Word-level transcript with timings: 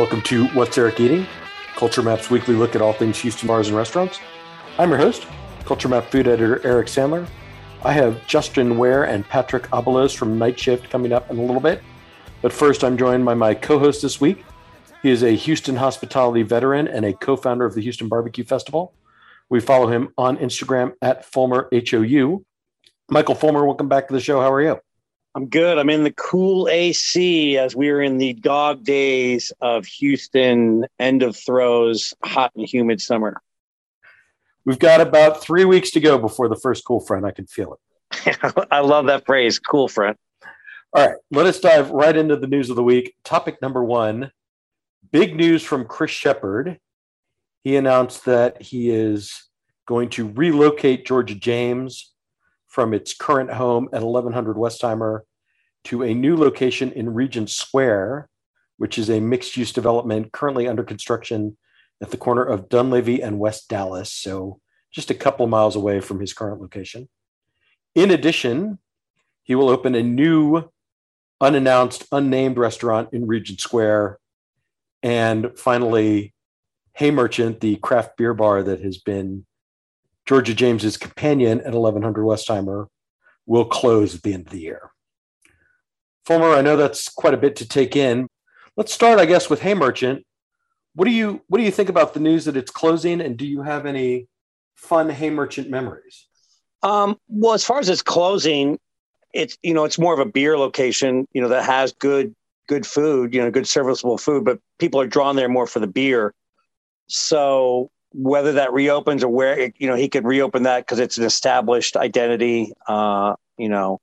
Welcome 0.00 0.22
to 0.22 0.46
What's 0.54 0.78
Eric 0.78 0.98
Eating, 0.98 1.26
Culture 1.76 2.00
Map's 2.00 2.30
weekly 2.30 2.54
look 2.54 2.74
at 2.74 2.80
all 2.80 2.94
things 2.94 3.18
Houston 3.18 3.46
bars 3.46 3.68
and 3.68 3.76
restaurants. 3.76 4.18
I'm 4.78 4.88
your 4.88 4.96
host, 4.96 5.26
Culture 5.66 5.88
Map 5.88 6.10
food 6.10 6.26
editor 6.26 6.66
Eric 6.66 6.86
Sandler. 6.86 7.28
I 7.84 7.92
have 7.92 8.26
Justin 8.26 8.78
Ware 8.78 9.04
and 9.04 9.28
Patrick 9.28 9.64
Abalos 9.64 10.16
from 10.16 10.38
Night 10.38 10.58
Shift 10.58 10.88
coming 10.88 11.12
up 11.12 11.30
in 11.30 11.36
a 11.36 11.42
little 11.42 11.60
bit. 11.60 11.82
But 12.40 12.50
first, 12.50 12.82
I'm 12.82 12.96
joined 12.96 13.26
by 13.26 13.34
my 13.34 13.52
co 13.52 13.78
host 13.78 14.00
this 14.00 14.22
week. 14.22 14.42
He 15.02 15.10
is 15.10 15.22
a 15.22 15.32
Houston 15.32 15.76
hospitality 15.76 16.44
veteran 16.44 16.88
and 16.88 17.04
a 17.04 17.12
co 17.12 17.36
founder 17.36 17.66
of 17.66 17.74
the 17.74 17.82
Houston 17.82 18.08
Barbecue 18.08 18.44
Festival. 18.44 18.94
We 19.50 19.60
follow 19.60 19.88
him 19.88 20.14
on 20.16 20.38
Instagram 20.38 20.94
at 21.02 21.26
Fulmer 21.26 21.68
HOU. 21.74 22.42
Michael 23.10 23.34
Fulmer, 23.34 23.66
welcome 23.66 23.90
back 23.90 24.08
to 24.08 24.14
the 24.14 24.20
show. 24.20 24.40
How 24.40 24.50
are 24.50 24.62
you? 24.62 24.80
I'm 25.34 25.46
good. 25.46 25.78
I'm 25.78 25.90
in 25.90 26.02
the 26.02 26.12
cool 26.12 26.68
AC 26.68 27.56
as 27.56 27.76
we 27.76 27.90
are 27.90 28.02
in 28.02 28.18
the 28.18 28.32
dog 28.32 28.82
days 28.82 29.52
of 29.60 29.86
Houston, 29.86 30.86
end 30.98 31.22
of 31.22 31.36
throws, 31.36 32.14
hot 32.24 32.50
and 32.56 32.66
humid 32.66 33.00
summer. 33.00 33.40
We've 34.64 34.78
got 34.78 35.00
about 35.00 35.40
three 35.40 35.64
weeks 35.64 35.92
to 35.92 36.00
go 36.00 36.18
before 36.18 36.48
the 36.48 36.56
first 36.56 36.84
cool 36.84 37.00
front. 37.00 37.24
I 37.24 37.30
can 37.30 37.46
feel 37.46 37.74
it. 37.74 38.66
I 38.72 38.80
love 38.80 39.06
that 39.06 39.24
phrase, 39.24 39.60
cool 39.60 39.86
front. 39.86 40.18
All 40.92 41.06
right, 41.06 41.16
let 41.30 41.46
us 41.46 41.60
dive 41.60 41.90
right 41.90 42.16
into 42.16 42.34
the 42.34 42.48
news 42.48 42.68
of 42.68 42.74
the 42.74 42.82
week. 42.82 43.14
Topic 43.22 43.62
number 43.62 43.84
one 43.84 44.32
big 45.12 45.36
news 45.36 45.62
from 45.62 45.84
Chris 45.84 46.10
Shepherd. 46.10 46.78
He 47.62 47.76
announced 47.76 48.24
that 48.24 48.60
he 48.60 48.90
is 48.90 49.48
going 49.86 50.08
to 50.10 50.28
relocate 50.28 51.06
Georgia 51.06 51.34
James 51.36 52.09
from 52.80 52.94
its 52.94 53.12
current 53.12 53.50
home 53.50 53.90
at 53.92 54.00
1100 54.00 54.56
Westheimer 54.56 55.20
to 55.84 56.02
a 56.02 56.14
new 56.14 56.34
location 56.34 56.90
in 56.92 57.12
Regent 57.12 57.50
Square, 57.50 58.26
which 58.78 58.96
is 58.96 59.10
a 59.10 59.20
mixed 59.20 59.54
use 59.54 59.70
development 59.70 60.32
currently 60.32 60.66
under 60.66 60.82
construction 60.82 61.58
at 62.00 62.10
the 62.10 62.16
corner 62.16 62.42
of 62.42 62.70
Dunlavy 62.70 63.20
and 63.22 63.38
West 63.38 63.68
Dallas. 63.68 64.10
So 64.10 64.60
just 64.90 65.10
a 65.10 65.14
couple 65.14 65.46
miles 65.46 65.76
away 65.76 66.00
from 66.00 66.20
his 66.20 66.32
current 66.32 66.62
location. 66.62 67.10
In 67.94 68.10
addition, 68.10 68.78
he 69.42 69.54
will 69.54 69.68
open 69.68 69.94
a 69.94 70.02
new 70.02 70.70
unannounced, 71.38 72.06
unnamed 72.10 72.56
restaurant 72.56 73.10
in 73.12 73.26
Regent 73.26 73.60
Square. 73.60 74.18
And 75.02 75.50
finally, 75.58 76.32
Hay 76.94 77.10
Merchant, 77.10 77.60
the 77.60 77.76
craft 77.76 78.16
beer 78.16 78.32
bar 78.32 78.62
that 78.62 78.80
has 78.80 78.96
been 78.96 79.44
Georgia 80.30 80.54
James's 80.54 80.96
companion 80.96 81.58
at 81.62 81.74
1100 81.74 82.22
Westheimer, 82.22 82.86
will 83.46 83.64
close 83.64 84.14
at 84.14 84.22
the 84.22 84.32
end 84.32 84.46
of 84.46 84.52
the 84.52 84.60
year. 84.60 84.92
Fulmer, 86.24 86.50
I 86.50 86.60
know 86.60 86.76
that's 86.76 87.08
quite 87.08 87.34
a 87.34 87.36
bit 87.36 87.56
to 87.56 87.66
take 87.66 87.96
in. 87.96 88.28
Let's 88.76 88.94
start, 88.94 89.18
I 89.18 89.26
guess, 89.26 89.50
with 89.50 89.60
Hay 89.62 89.74
Merchant. 89.74 90.24
What 90.94 91.06
do 91.06 91.10
you 91.10 91.42
what 91.48 91.58
do 91.58 91.64
you 91.64 91.72
think 91.72 91.88
about 91.88 92.14
the 92.14 92.20
news 92.20 92.44
that 92.44 92.56
it's 92.56 92.70
closing, 92.70 93.20
and 93.20 93.36
do 93.36 93.44
you 93.44 93.62
have 93.62 93.86
any 93.86 94.28
fun 94.76 95.10
Hay 95.10 95.30
Merchant 95.30 95.68
memories? 95.68 96.28
Um, 96.84 97.18
well, 97.26 97.54
as 97.54 97.64
far 97.64 97.80
as 97.80 97.88
it's 97.88 98.00
closing, 98.00 98.78
it's 99.34 99.58
you 99.64 99.74
know 99.74 99.82
it's 99.82 99.98
more 99.98 100.14
of 100.14 100.20
a 100.20 100.30
beer 100.30 100.56
location, 100.56 101.26
you 101.32 101.42
know, 101.42 101.48
that 101.48 101.64
has 101.64 101.92
good 101.94 102.36
good 102.68 102.86
food, 102.86 103.34
you 103.34 103.42
know, 103.42 103.50
good 103.50 103.66
serviceable 103.66 104.16
food, 104.16 104.44
but 104.44 104.60
people 104.78 105.00
are 105.00 105.08
drawn 105.08 105.34
there 105.34 105.48
more 105.48 105.66
for 105.66 105.80
the 105.80 105.88
beer. 105.88 106.32
So 107.08 107.90
whether 108.12 108.52
that 108.52 108.72
reopens 108.72 109.22
or 109.22 109.28
where 109.28 109.58
it, 109.58 109.74
you 109.78 109.86
know 109.86 109.94
he 109.94 110.08
could 110.08 110.24
reopen 110.24 110.64
that 110.64 110.80
because 110.80 110.98
it's 110.98 111.18
an 111.18 111.24
established 111.24 111.96
identity, 111.96 112.72
uh, 112.88 113.34
you 113.56 113.68
know, 113.68 114.00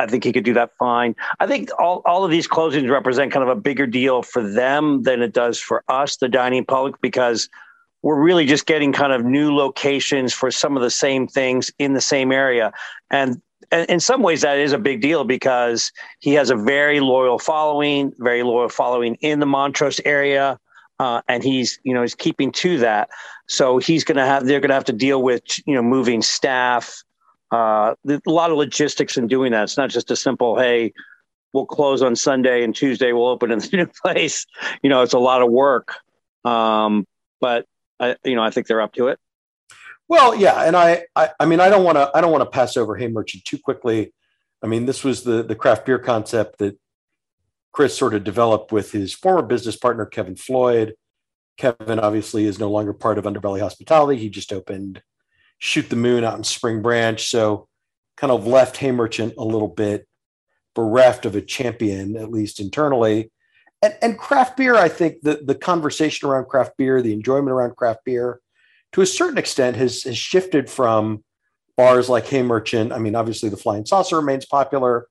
I 0.00 0.06
think 0.06 0.24
he 0.24 0.32
could 0.32 0.44
do 0.44 0.54
that 0.54 0.70
fine. 0.78 1.14
I 1.38 1.46
think 1.46 1.70
all, 1.78 2.02
all 2.06 2.24
of 2.24 2.30
these 2.30 2.48
closings 2.48 2.90
represent 2.90 3.32
kind 3.32 3.42
of 3.42 3.56
a 3.56 3.60
bigger 3.60 3.86
deal 3.86 4.22
for 4.22 4.42
them 4.42 5.02
than 5.02 5.20
it 5.20 5.32
does 5.32 5.60
for 5.60 5.84
us, 5.88 6.16
the 6.16 6.28
dining 6.28 6.64
public, 6.64 7.00
because 7.00 7.48
we're 8.02 8.20
really 8.20 8.46
just 8.46 8.64
getting 8.64 8.92
kind 8.92 9.12
of 9.12 9.24
new 9.24 9.54
locations 9.54 10.32
for 10.32 10.50
some 10.50 10.76
of 10.76 10.82
the 10.82 10.90
same 10.90 11.26
things 11.28 11.70
in 11.78 11.92
the 11.92 12.00
same 12.00 12.32
area. 12.32 12.72
And, 13.10 13.42
and 13.70 13.88
in 13.90 14.00
some 14.00 14.22
ways, 14.22 14.40
that 14.40 14.58
is 14.58 14.72
a 14.72 14.78
big 14.78 15.02
deal 15.02 15.24
because 15.24 15.92
he 16.20 16.32
has 16.34 16.48
a 16.48 16.56
very 16.56 17.00
loyal 17.00 17.38
following, 17.38 18.12
very 18.18 18.42
loyal 18.42 18.70
following 18.70 19.16
in 19.16 19.38
the 19.38 19.46
Montrose 19.46 20.00
area. 20.06 20.58
Uh, 21.00 21.22
and 21.28 21.42
he's, 21.42 21.80
you 21.82 21.94
know, 21.94 22.02
he's 22.02 22.14
keeping 22.14 22.52
to 22.52 22.76
that. 22.76 23.08
So 23.48 23.78
he's 23.78 24.04
going 24.04 24.18
to 24.18 24.26
have, 24.26 24.44
they're 24.44 24.60
going 24.60 24.68
to 24.68 24.74
have 24.74 24.84
to 24.84 24.92
deal 24.92 25.22
with, 25.22 25.42
you 25.64 25.74
know, 25.74 25.80
moving 25.80 26.20
staff, 26.20 27.02
uh, 27.50 27.94
a 28.06 28.20
lot 28.26 28.50
of 28.50 28.58
logistics 28.58 29.16
in 29.16 29.26
doing 29.26 29.52
that. 29.52 29.62
It's 29.62 29.78
not 29.78 29.88
just 29.88 30.10
a 30.10 30.16
simple, 30.16 30.58
hey, 30.58 30.92
we'll 31.54 31.64
close 31.64 32.02
on 32.02 32.16
Sunday 32.16 32.62
and 32.62 32.76
Tuesday 32.76 33.12
we'll 33.12 33.28
open 33.28 33.50
in 33.52 33.60
the 33.60 33.70
new 33.72 33.86
place. 33.86 34.44
You 34.82 34.90
know, 34.90 35.00
it's 35.00 35.14
a 35.14 35.18
lot 35.18 35.40
of 35.40 35.50
work. 35.50 35.94
Um, 36.44 37.06
but 37.40 37.64
I, 37.98 38.16
you 38.22 38.34
know, 38.34 38.42
I 38.42 38.50
think 38.50 38.66
they're 38.66 38.82
up 38.82 38.92
to 38.92 39.08
it. 39.08 39.18
Well, 40.06 40.34
yeah, 40.34 40.64
and 40.64 40.76
I, 40.76 41.04
I, 41.16 41.30
I 41.40 41.46
mean, 41.46 41.60
I 41.60 41.70
don't 41.70 41.82
want 41.84 41.96
to, 41.96 42.10
I 42.14 42.20
don't 42.20 42.30
want 42.30 42.42
to 42.42 42.50
pass 42.50 42.76
over 42.76 42.94
Hay 42.96 43.08
Merchant 43.08 43.46
too 43.46 43.58
quickly. 43.58 44.12
I 44.62 44.66
mean, 44.66 44.84
this 44.84 45.02
was 45.02 45.22
the 45.22 45.42
the 45.42 45.54
craft 45.54 45.86
beer 45.86 45.98
concept 45.98 46.58
that 46.58 46.78
Chris 47.72 47.96
sort 47.96 48.14
of 48.14 48.24
developed 48.24 48.72
with 48.72 48.92
his 48.92 49.12
former 49.12 49.42
business 49.42 49.76
partner 49.76 50.06
Kevin 50.06 50.36
Floyd. 50.36 50.94
Kevin 51.56 51.98
obviously 51.98 52.44
is 52.44 52.58
no 52.58 52.70
longer 52.70 52.92
part 52.92 53.18
of 53.18 53.24
Underbelly 53.24 53.60
Hospitality. 53.60 54.18
He 54.18 54.28
just 54.28 54.52
opened 54.52 55.02
shoot 55.58 55.90
the 55.90 55.96
moon 55.96 56.24
out 56.24 56.36
in 56.36 56.42
Spring 56.42 56.82
Branch. 56.82 57.22
So 57.22 57.68
kind 58.16 58.32
of 58.32 58.46
left 58.46 58.78
Hay 58.78 58.90
Merchant 58.90 59.34
a 59.38 59.44
little 59.44 59.68
bit 59.68 60.06
bereft 60.74 61.26
of 61.26 61.36
a 61.36 61.40
champion, 61.40 62.16
at 62.16 62.30
least 62.30 62.60
internally. 62.60 63.30
And, 63.82 63.96
and 64.02 64.18
craft 64.18 64.56
beer, 64.56 64.74
I 64.74 64.88
think 64.88 65.22
the, 65.22 65.40
the 65.44 65.54
conversation 65.54 66.28
around 66.28 66.48
craft 66.48 66.76
beer, 66.76 67.00
the 67.00 67.12
enjoyment 67.12 67.50
around 67.50 67.76
craft 67.76 68.00
beer, 68.04 68.40
to 68.92 69.00
a 69.00 69.06
certain 69.06 69.38
extent 69.38 69.76
has, 69.76 70.02
has 70.02 70.18
shifted 70.18 70.68
from 70.68 71.22
bars 71.76 72.08
like 72.08 72.26
Hay 72.26 72.42
Merchant. 72.42 72.92
I 72.92 72.98
mean, 72.98 73.14
obviously 73.14 73.48
the 73.48 73.56
Flying 73.56 73.86
Saucer 73.86 74.16
remains 74.16 74.44
popular, 74.44 75.06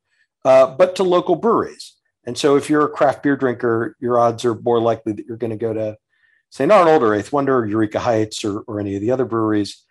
uh, 0.46 0.76
but 0.76 0.96
to 0.97 1.03
local 1.03 1.36
breweries. 1.36 1.96
And 2.25 2.38
so 2.38 2.56
if 2.56 2.69
you're 2.69 2.85
a 2.85 2.90
craft 2.90 3.24
beer 3.24 3.35
drinker, 3.35 3.96
your 4.00 4.19
odds 4.19 4.46
are 4.46 4.56
more 4.56 4.80
likely 4.80 5.13
that 5.13 5.25
you're 5.25 5.38
going 5.38 5.52
to 5.52 5.57
go 5.57 5.74
to 5.74 5.97
St. 6.52 6.72
Arnold 6.72 7.03
or 7.03 7.16
Eighth 7.16 7.31
Wonder 7.31 7.59
or 7.59 7.66
Eureka 7.66 8.00
Heights 8.00 8.44
or, 8.44 8.59
or 8.62 8.80
any 8.80 8.96
of 8.96 9.02
the 9.02 9.12
other 9.12 9.25
breweries 9.25 9.84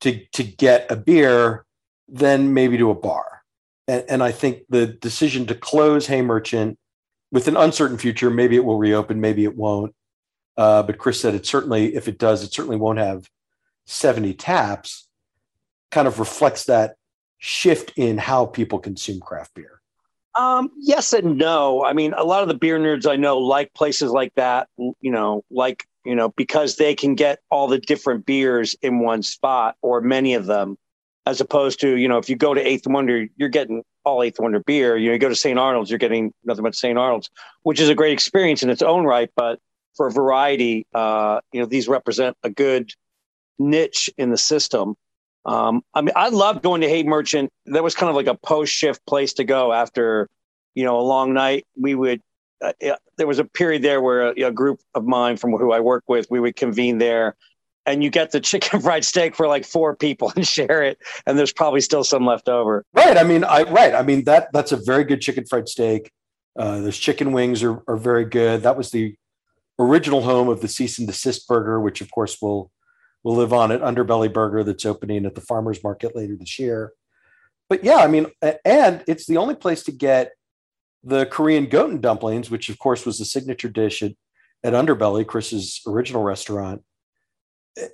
to 0.00 0.24
to 0.32 0.42
get 0.42 0.90
a 0.90 0.96
beer 0.96 1.64
than 2.08 2.52
maybe 2.52 2.76
to 2.78 2.90
a 2.90 2.94
bar. 2.94 3.42
And, 3.88 4.04
and 4.08 4.22
I 4.22 4.32
think 4.32 4.64
the 4.68 4.86
decision 4.86 5.46
to 5.46 5.54
close 5.54 6.06
Hay 6.06 6.22
Merchant 6.22 6.78
with 7.30 7.48
an 7.48 7.56
uncertain 7.56 7.98
future, 7.98 8.30
maybe 8.30 8.56
it 8.56 8.64
will 8.64 8.78
reopen, 8.78 9.20
maybe 9.20 9.44
it 9.44 9.56
won't. 9.56 9.94
Uh, 10.56 10.82
but 10.82 10.98
Chris 10.98 11.20
said 11.20 11.34
it 11.34 11.46
certainly, 11.46 11.94
if 11.94 12.06
it 12.06 12.18
does, 12.18 12.42
it 12.42 12.52
certainly 12.52 12.76
won't 12.76 12.98
have 12.98 13.28
70 13.86 14.34
taps, 14.34 15.08
kind 15.90 16.06
of 16.06 16.18
reflects 16.18 16.64
that 16.64 16.96
shift 17.38 17.92
in 17.96 18.18
how 18.18 18.46
people 18.46 18.78
consume 18.78 19.20
craft 19.20 19.54
beer. 19.54 19.80
Um, 20.36 20.70
yes 20.78 21.12
and 21.12 21.38
no. 21.38 21.84
I 21.84 21.92
mean, 21.92 22.12
a 22.14 22.24
lot 22.24 22.42
of 22.42 22.48
the 22.48 22.54
beer 22.54 22.78
nerds 22.78 23.08
I 23.08 23.16
know 23.16 23.38
like 23.38 23.72
places 23.74 24.10
like 24.10 24.34
that, 24.34 24.68
you 24.76 25.10
know, 25.10 25.44
like 25.50 25.86
you 26.04 26.14
know, 26.14 26.30
because 26.30 26.76
they 26.76 26.94
can 26.94 27.14
get 27.14 27.40
all 27.50 27.66
the 27.66 27.78
different 27.78 28.26
beers 28.26 28.76
in 28.82 29.00
one 29.00 29.22
spot 29.22 29.76
or 29.80 30.00
many 30.00 30.34
of 30.34 30.46
them, 30.46 30.76
as 31.26 31.40
opposed 31.40 31.80
to, 31.80 31.96
you 31.96 32.08
know, 32.08 32.18
if 32.18 32.28
you 32.28 32.36
go 32.36 32.52
to 32.52 32.60
Eighth 32.60 32.86
Wonder, 32.86 33.26
you're 33.36 33.48
getting 33.48 33.82
all 34.04 34.22
Eighth 34.22 34.38
Wonder 34.38 34.60
beer. 34.60 34.96
You 34.96 35.08
know, 35.08 35.12
you 35.14 35.18
go 35.18 35.30
to 35.30 35.34
St. 35.34 35.58
Arnold's, 35.58 35.90
you're 35.90 35.98
getting 35.98 36.32
nothing 36.44 36.62
but 36.62 36.74
St. 36.74 36.98
Arnold's, 36.98 37.30
which 37.62 37.80
is 37.80 37.88
a 37.88 37.94
great 37.94 38.12
experience 38.12 38.62
in 38.62 38.68
its 38.68 38.82
own 38.82 39.04
right. 39.04 39.30
But 39.34 39.58
for 39.96 40.10
variety, 40.10 40.86
uh, 40.94 41.40
you 41.52 41.60
know, 41.60 41.66
these 41.66 41.88
represent 41.88 42.36
a 42.42 42.50
good 42.50 42.92
niche 43.58 44.10
in 44.18 44.30
the 44.30 44.36
system. 44.36 44.96
Um, 45.46 45.82
I 45.92 46.00
mean, 46.00 46.12
I 46.16 46.28
love 46.30 46.62
going 46.62 46.80
to 46.80 46.88
Hay 46.88 47.02
Merchant. 47.02 47.50
That 47.66 47.82
was 47.82 47.94
kind 47.94 48.10
of 48.10 48.16
like 48.16 48.26
a 48.26 48.34
post 48.34 48.72
shift 48.72 49.04
place 49.06 49.34
to 49.34 49.44
go 49.44 49.72
after, 49.72 50.28
you 50.74 50.84
know, 50.84 50.98
a 50.98 51.02
long 51.02 51.34
night. 51.34 51.66
We 51.76 51.94
would 51.94 52.20
uh, 52.62 52.72
there 53.18 53.26
was 53.26 53.38
a 53.38 53.44
period 53.44 53.82
there 53.82 54.00
where 54.00 54.28
a, 54.28 54.42
a, 54.42 54.50
group 54.50 54.80
of 54.94 55.04
mine 55.04 55.36
from 55.36 55.52
who 55.52 55.72
I 55.72 55.80
work 55.80 56.04
with, 56.08 56.26
we 56.30 56.40
would 56.40 56.56
convene 56.56 56.98
there 56.98 57.36
and 57.86 58.02
you 58.02 58.10
get 58.10 58.30
the 58.30 58.40
chicken 58.50 58.80
fried 58.80 59.04
steak 59.04 59.34
for 59.34 59.46
like 59.46 59.64
four 59.64 59.94
people 59.94 60.32
and 60.36 60.46
share 60.46 60.82
it. 60.82 60.98
And 61.26 61.38
there's 61.38 61.52
probably 61.52 61.80
still 61.80 62.04
some 62.04 62.24
left 62.24 62.48
over. 62.48 62.84
Right. 62.92 63.16
I 63.16 63.24
mean, 63.24 63.44
I, 63.44 63.62
right. 63.64 63.94
I 63.94 64.02
mean, 64.02 64.24
that, 64.24 64.48
that's 64.52 64.72
a 64.72 64.76
very 64.76 65.04
good 65.04 65.20
chicken 65.20 65.44
fried 65.44 65.68
steak. 65.68 66.10
Uh, 66.58 66.80
those 66.80 66.98
chicken 66.98 67.32
wings 67.32 67.62
are, 67.62 67.82
are 67.88 67.96
very 67.96 68.24
good. 68.24 68.62
That 68.62 68.76
was 68.76 68.90
the 68.90 69.16
original 69.78 70.22
home 70.22 70.48
of 70.48 70.60
the 70.60 70.68
cease 70.68 70.98
and 70.98 71.06
desist 71.06 71.48
burger, 71.48 71.80
which 71.80 72.00
of 72.00 72.10
course 72.10 72.40
will, 72.40 72.70
will 73.24 73.34
live 73.34 73.52
on 73.52 73.72
at 73.72 73.80
Underbelly 73.80 74.32
Burger 74.32 74.62
that's 74.62 74.86
opening 74.86 75.26
at 75.26 75.34
the 75.34 75.40
farmer's 75.40 75.82
market 75.82 76.14
later 76.14 76.36
this 76.36 76.58
year. 76.58 76.92
But 77.68 77.82
yeah, 77.82 77.96
I 77.96 78.06
mean, 78.06 78.26
and 78.64 79.02
it's 79.08 79.26
the 79.26 79.38
only 79.38 79.54
place 79.54 79.82
to 79.84 79.92
get 79.92 80.32
the 81.02 81.26
Korean 81.26 81.66
goten 81.66 82.00
dumplings, 82.00 82.50
which 82.50 82.68
of 82.68 82.78
course 82.78 83.04
was 83.04 83.18
the 83.18 83.24
signature 83.24 83.70
dish 83.70 84.02
at, 84.02 84.12
at 84.62 84.74
Underbelly, 84.74 85.26
Chris's 85.26 85.80
original 85.86 86.22
restaurant. 86.22 86.82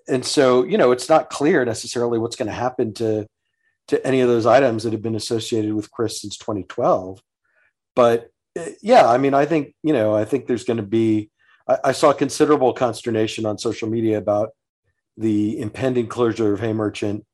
And 0.09 0.27
so, 0.27 0.65
you 0.65 0.77
know, 0.77 0.91
it's 0.91 1.09
not 1.09 1.31
clear 1.31 1.65
necessarily 1.65 2.19
what's 2.19 2.37
going 2.37 2.49
to 2.49 2.53
happen 2.53 2.93
to 2.95 3.27
to 3.89 4.07
any 4.07 4.21
of 4.21 4.29
those 4.29 4.47
items 4.47 4.85
that 4.85 4.93
have 4.93 5.03
been 5.03 5.17
associated 5.17 5.75
with 5.75 5.91
Chris 5.91 6.21
since 6.21 6.37
2012. 6.37 7.21
But 7.97 8.29
uh, 8.57 8.67
yeah, 8.83 9.09
I 9.09 9.19
mean, 9.19 9.35
I 9.35 9.47
think, 9.47 9.75
you 9.83 9.93
know, 9.93 10.15
I 10.15 10.25
think 10.25 10.47
there's 10.47 10.63
going 10.63 10.77
to 10.77 10.85
be 10.85 11.31
I, 11.67 11.79
I, 11.85 11.93
saw 11.93 12.13
considerable 12.13 12.73
consternation 12.73 13.47
on 13.47 13.59
social 13.59 13.89
media 13.89 14.19
about 14.19 14.51
the 15.21 15.61
impending 15.61 16.09
closure 16.09 16.55
of 16.55 16.61
Hay 16.61 16.73
Merchant. 16.73 17.25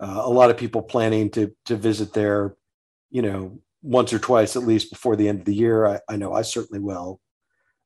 Uh, 0.00 0.22
a 0.24 0.30
lot 0.30 0.50
of 0.50 0.56
people 0.56 0.82
planning 0.82 1.30
to 1.30 1.52
to 1.66 1.76
visit 1.76 2.12
there, 2.12 2.56
you 3.10 3.20
know, 3.20 3.60
once 3.82 4.12
or 4.12 4.18
twice 4.18 4.56
at 4.56 4.62
least 4.62 4.90
before 4.90 5.16
the 5.16 5.28
end 5.28 5.40
of 5.40 5.44
the 5.44 5.54
year. 5.54 5.86
I, 5.86 6.00
I 6.08 6.16
know 6.16 6.32
I 6.32 6.42
certainly 6.42 6.80
will. 6.80 7.20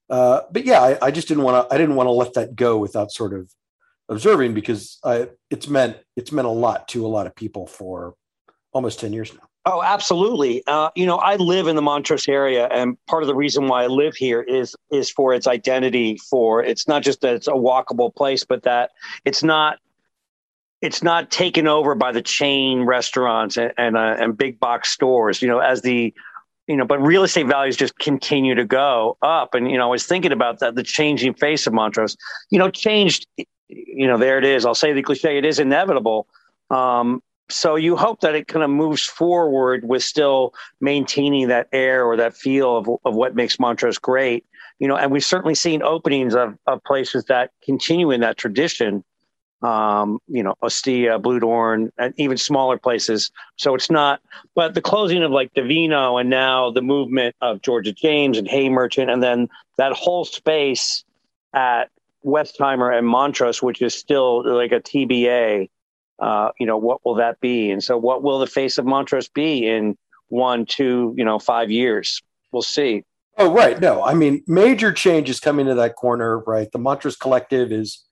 Uh, 0.08 0.42
but 0.52 0.64
yeah, 0.64 0.80
I, 0.80 0.98
I 1.06 1.10
just 1.10 1.26
didn't 1.26 1.42
want 1.42 1.68
to. 1.68 1.74
I 1.74 1.78
didn't 1.78 1.96
want 1.96 2.06
to 2.06 2.12
let 2.12 2.34
that 2.34 2.54
go 2.54 2.78
without 2.78 3.10
sort 3.10 3.32
of 3.32 3.50
observing 4.08 4.54
because 4.54 4.98
I, 5.02 5.28
it's 5.50 5.68
meant 5.68 5.96
it's 6.16 6.32
meant 6.32 6.46
a 6.46 6.50
lot 6.50 6.88
to 6.88 7.04
a 7.04 7.08
lot 7.08 7.26
of 7.26 7.34
people 7.34 7.66
for 7.66 8.14
almost 8.72 9.00
ten 9.00 9.12
years 9.12 9.32
now. 9.32 9.48
Oh, 9.68 9.82
absolutely. 9.82 10.62
Uh, 10.68 10.90
you 10.94 11.06
know, 11.06 11.16
I 11.16 11.34
live 11.36 11.66
in 11.66 11.74
the 11.74 11.82
Montrose 11.82 12.28
area, 12.28 12.68
and 12.68 12.96
part 13.06 13.24
of 13.24 13.26
the 13.26 13.34
reason 13.34 13.66
why 13.66 13.82
I 13.82 13.88
live 13.88 14.14
here 14.14 14.40
is 14.40 14.76
is 14.92 15.10
for 15.10 15.34
its 15.34 15.48
identity. 15.48 16.18
For 16.18 16.62
it's 16.62 16.86
not 16.86 17.02
just 17.02 17.20
that 17.22 17.34
it's 17.34 17.48
a 17.48 17.52
walkable 17.52 18.14
place, 18.14 18.44
but 18.44 18.62
that 18.62 18.92
it's 19.24 19.42
not 19.42 19.78
it's 20.82 21.02
not 21.02 21.32
taken 21.32 21.66
over 21.66 21.96
by 21.96 22.12
the 22.12 22.22
chain 22.22 22.82
restaurants 22.82 23.56
and 23.56 23.72
and, 23.76 23.96
uh, 23.96 24.16
and 24.20 24.38
big 24.38 24.60
box 24.60 24.90
stores. 24.90 25.42
You 25.42 25.48
know, 25.48 25.58
as 25.58 25.82
the 25.82 26.14
you 26.68 26.76
know, 26.76 26.84
but 26.84 27.00
real 27.02 27.24
estate 27.24 27.48
values 27.48 27.76
just 27.76 27.98
continue 27.98 28.54
to 28.54 28.64
go 28.64 29.18
up. 29.20 29.54
And 29.54 29.68
you 29.68 29.78
know, 29.78 29.88
I 29.88 29.90
was 29.90 30.06
thinking 30.06 30.30
about 30.30 30.60
that 30.60 30.76
the 30.76 30.84
changing 30.84 31.34
face 31.34 31.66
of 31.66 31.72
Montrose. 31.72 32.16
You 32.50 32.60
know, 32.60 32.70
changed. 32.70 33.26
You 33.68 34.06
know, 34.06 34.16
there 34.16 34.38
it 34.38 34.44
is. 34.44 34.64
I'll 34.64 34.76
say 34.76 34.92
the 34.92 35.02
cliche. 35.02 35.38
It 35.38 35.44
is 35.44 35.58
inevitable. 35.58 36.28
Um, 36.70 37.20
so 37.48 37.76
you 37.76 37.96
hope 37.96 38.20
that 38.20 38.34
it 38.34 38.48
kind 38.48 38.64
of 38.64 38.70
moves 38.70 39.02
forward 39.02 39.86
with 39.86 40.02
still 40.02 40.54
maintaining 40.80 41.48
that 41.48 41.68
air 41.72 42.04
or 42.04 42.16
that 42.16 42.36
feel 42.36 42.76
of, 42.76 42.88
of 43.04 43.14
what 43.14 43.34
makes 43.34 43.60
Montrose 43.60 43.98
great. 43.98 44.44
You 44.78 44.88
know, 44.88 44.96
and 44.96 45.10
we've 45.10 45.24
certainly 45.24 45.54
seen 45.54 45.82
openings 45.82 46.34
of, 46.34 46.58
of 46.66 46.82
places 46.84 47.24
that 47.26 47.52
continue 47.62 48.10
in 48.10 48.20
that 48.20 48.36
tradition. 48.36 49.04
Um, 49.62 50.18
you 50.28 50.42
know, 50.42 50.54
Ostia, 50.60 51.18
Bludorn, 51.18 51.90
and 51.96 52.12
even 52.18 52.36
smaller 52.36 52.76
places. 52.76 53.30
So 53.56 53.74
it's 53.74 53.90
not, 53.90 54.20
but 54.54 54.74
the 54.74 54.82
closing 54.82 55.22
of 55.22 55.30
like 55.30 55.54
Divino 55.54 56.18
and 56.18 56.28
now 56.28 56.70
the 56.70 56.82
movement 56.82 57.34
of 57.40 57.62
Georgia 57.62 57.92
James 57.92 58.36
and 58.36 58.46
Hay 58.46 58.68
Merchant, 58.68 59.10
and 59.10 59.22
then 59.22 59.48
that 59.78 59.92
whole 59.92 60.26
space 60.26 61.04
at 61.54 61.84
Westheimer 62.24 62.96
and 62.96 63.06
Montrose, 63.06 63.62
which 63.62 63.80
is 63.80 63.94
still 63.94 64.44
like 64.44 64.72
a 64.72 64.80
TBA 64.80 65.70
uh, 66.18 66.50
you 66.58 66.66
know, 66.66 66.76
what 66.76 67.04
will 67.04 67.16
that 67.16 67.40
be? 67.40 67.70
And 67.70 67.82
so, 67.82 67.96
what 67.96 68.22
will 68.22 68.38
the 68.38 68.46
face 68.46 68.78
of 68.78 68.86
Montrose 68.86 69.28
be 69.28 69.66
in 69.66 69.96
one, 70.28 70.66
two, 70.66 71.14
you 71.16 71.24
know, 71.24 71.38
five 71.38 71.70
years? 71.70 72.22
We'll 72.52 72.62
see. 72.62 73.04
Oh, 73.38 73.52
right. 73.52 73.78
No, 73.78 74.02
I 74.02 74.14
mean, 74.14 74.42
major 74.46 74.92
changes 74.92 75.40
coming 75.40 75.66
to 75.66 75.74
that 75.74 75.94
corner, 75.96 76.38
right? 76.40 76.70
The 76.72 76.78
Montrose 76.78 77.16
Collective 77.16 77.70
is 77.70 78.02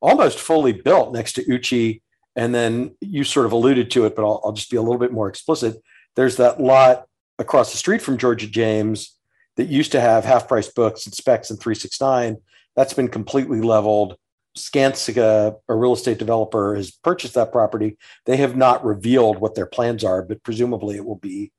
almost 0.00 0.38
fully 0.38 0.72
built 0.72 1.12
next 1.12 1.32
to 1.34 1.52
Uchi. 1.52 2.02
And 2.36 2.54
then 2.54 2.94
you 3.00 3.24
sort 3.24 3.46
of 3.46 3.52
alluded 3.52 3.90
to 3.92 4.06
it, 4.06 4.14
but 4.14 4.24
I'll, 4.24 4.40
I'll 4.44 4.52
just 4.52 4.70
be 4.70 4.76
a 4.76 4.82
little 4.82 4.98
bit 4.98 5.12
more 5.12 5.28
explicit. 5.28 5.76
There's 6.14 6.36
that 6.36 6.60
lot 6.60 7.06
across 7.38 7.72
the 7.72 7.78
street 7.78 8.00
from 8.00 8.18
Georgia 8.18 8.46
James 8.46 9.16
that 9.56 9.68
used 9.68 9.92
to 9.92 10.00
have 10.00 10.24
half 10.24 10.46
price 10.46 10.68
books 10.68 11.06
and 11.06 11.14
specs 11.14 11.50
and 11.50 11.58
369. 11.58 12.36
That's 12.76 12.94
been 12.94 13.08
completely 13.08 13.60
leveled. 13.60 14.16
Skanska, 14.56 15.56
a 15.68 15.74
real 15.74 15.92
estate 15.92 16.18
developer, 16.18 16.74
has 16.74 16.90
purchased 16.90 17.34
that 17.34 17.52
property. 17.52 17.96
They 18.26 18.36
have 18.38 18.56
not 18.56 18.84
revealed 18.84 19.38
what 19.38 19.54
their 19.54 19.66
plans 19.66 20.04
are, 20.04 20.22
but 20.22 20.42
presumably 20.42 20.96
it 20.96 21.04
will 21.04 21.16
be 21.16 21.52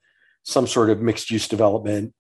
some 0.44 0.68
sort 0.68 0.90
of 0.90 1.02
mixed 1.02 1.32
use 1.32 1.48
development. 1.48 2.14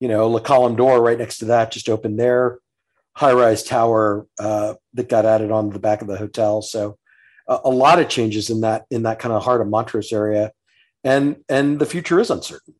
You 0.00 0.08
know, 0.08 0.28
La 0.28 0.40
Colombe 0.40 0.76
d'Or 0.76 1.02
right 1.02 1.18
next 1.18 1.38
to 1.38 1.46
that 1.46 1.72
just 1.72 1.88
opened 1.88 2.18
their 2.18 2.58
high 3.14 3.32
rise 3.32 3.62
tower 3.62 4.26
uh, 4.38 4.74
that 4.94 5.08
got 5.08 5.26
added 5.26 5.50
on 5.50 5.70
the 5.70 5.78
back 5.78 6.02
of 6.02 6.08
the 6.08 6.16
hotel. 6.16 6.62
So 6.62 6.98
a 7.46 7.70
lot 7.70 7.98
of 7.98 8.08
changes 8.08 8.48
in 8.48 8.62
that 8.62 8.86
in 8.90 9.02
that 9.02 9.18
kind 9.18 9.34
of 9.34 9.44
heart 9.44 9.60
of 9.60 9.68
Montrose 9.68 10.12
area, 10.12 10.52
and 11.02 11.36
and 11.48 11.78
the 11.78 11.86
future 11.86 12.18
is 12.18 12.30
uncertain. 12.30 12.74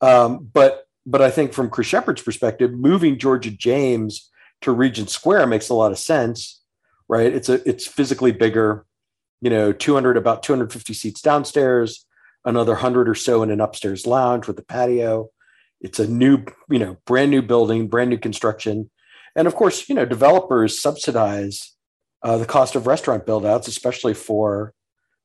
Um, 0.00 0.48
but 0.52 0.86
but 1.04 1.20
I 1.20 1.30
think 1.30 1.52
from 1.52 1.70
Chris 1.70 1.88
Shepherd's 1.88 2.22
perspective, 2.22 2.72
moving 2.72 3.18
Georgia 3.18 3.50
James 3.50 4.30
to 4.60 4.72
Regent 4.72 5.10
Square 5.10 5.48
makes 5.48 5.70
a 5.70 5.74
lot 5.74 5.90
of 5.90 5.98
sense 5.98 6.59
right? 7.10 7.34
It's 7.34 7.48
a 7.48 7.68
it's 7.68 7.88
physically 7.88 8.30
bigger, 8.30 8.86
you 9.40 9.50
know, 9.50 9.72
200 9.72 10.16
about 10.16 10.44
250 10.44 10.94
seats 10.94 11.20
downstairs, 11.20 12.06
another 12.44 12.72
100 12.72 13.08
or 13.08 13.16
so 13.16 13.42
in 13.42 13.50
an 13.50 13.60
upstairs 13.60 14.06
lounge 14.06 14.46
with 14.46 14.56
a 14.60 14.62
patio. 14.62 15.28
It's 15.80 15.98
a 15.98 16.06
new, 16.06 16.44
you 16.70 16.78
know, 16.78 16.98
brand 17.06 17.32
new 17.32 17.42
building, 17.42 17.88
brand 17.88 18.10
new 18.10 18.18
construction. 18.18 18.90
And 19.34 19.48
of 19.48 19.56
course, 19.56 19.88
you 19.88 19.94
know, 19.96 20.04
developers 20.04 20.80
subsidize 20.80 21.74
uh, 22.22 22.38
the 22.38 22.46
cost 22.46 22.76
of 22.76 22.86
restaurant 22.86 23.26
buildouts, 23.26 23.66
especially 23.66 24.14
for 24.14 24.72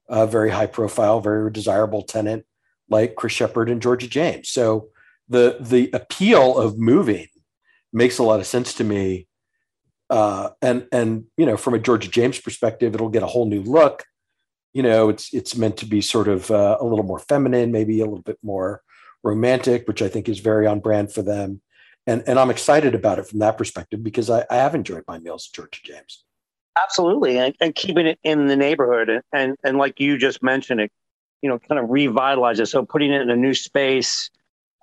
a 0.09 0.25
very 0.25 0.49
high 0.49 0.65
profile, 0.65 1.21
very 1.21 1.51
desirable 1.51 2.01
tenant 2.01 2.45
like 2.89 3.15
Chris 3.15 3.33
Shepherd 3.33 3.69
and 3.69 3.81
Georgia 3.81 4.07
James. 4.07 4.49
So 4.49 4.89
the 5.29 5.57
the 5.59 5.91
appeal 5.93 6.57
of 6.57 6.79
moving 6.79 7.27
makes 7.93 8.17
a 8.17 8.23
lot 8.23 8.39
of 8.39 8.47
sense 8.47 8.73
to 8.73 8.83
me 8.83 9.27
uh, 10.09 10.49
and 10.61 10.87
and 10.91 11.25
you 11.37 11.45
know 11.45 11.57
from 11.57 11.73
a 11.73 11.79
Georgia 11.79 12.09
James 12.09 12.39
perspective, 12.39 12.93
it'll 12.93 13.09
get 13.09 13.23
a 13.23 13.27
whole 13.27 13.45
new 13.45 13.61
look. 13.61 14.03
You 14.73 14.83
know, 14.83 15.09
it's 15.09 15.33
it's 15.33 15.55
meant 15.55 15.77
to 15.77 15.85
be 15.85 16.01
sort 16.01 16.27
of 16.27 16.51
uh, 16.51 16.77
a 16.79 16.85
little 16.85 17.05
more 17.05 17.19
feminine, 17.19 17.71
maybe 17.71 17.99
a 18.01 18.05
little 18.05 18.21
bit 18.21 18.37
more 18.43 18.81
romantic, 19.23 19.87
which 19.87 20.01
I 20.01 20.07
think 20.07 20.29
is 20.29 20.39
very 20.39 20.67
on 20.67 20.79
brand 20.79 21.11
for 21.11 21.21
them. 21.21 21.61
And 22.07 22.23
and 22.27 22.37
I'm 22.37 22.51
excited 22.51 22.93
about 22.93 23.19
it 23.19 23.27
from 23.27 23.39
that 23.39 23.57
perspective 23.57 24.03
because 24.03 24.29
I, 24.29 24.45
I 24.49 24.55
have 24.55 24.75
enjoyed 24.75 25.03
my 25.07 25.19
meals 25.19 25.49
at 25.49 25.55
Georgia 25.55 25.79
James. 25.83 26.23
Absolutely, 26.81 27.37
and, 27.39 27.55
and 27.61 27.73
keeping 27.73 28.05
it 28.05 28.19
in 28.23 28.47
the 28.47 28.55
neighborhood, 28.55 29.09
and, 29.09 29.23
and 29.33 29.55
and 29.63 29.77
like 29.77 29.99
you 29.99 30.17
just 30.17 30.43
mentioned, 30.43 30.81
it 30.81 30.91
you 31.41 31.49
know 31.49 31.57
kind 31.57 31.79
of 31.79 31.89
revitalizes. 31.89 32.59
it. 32.59 32.65
So 32.67 32.85
putting 32.85 33.11
it 33.11 33.21
in 33.21 33.29
a 33.29 33.35
new 33.35 33.53
space, 33.53 34.29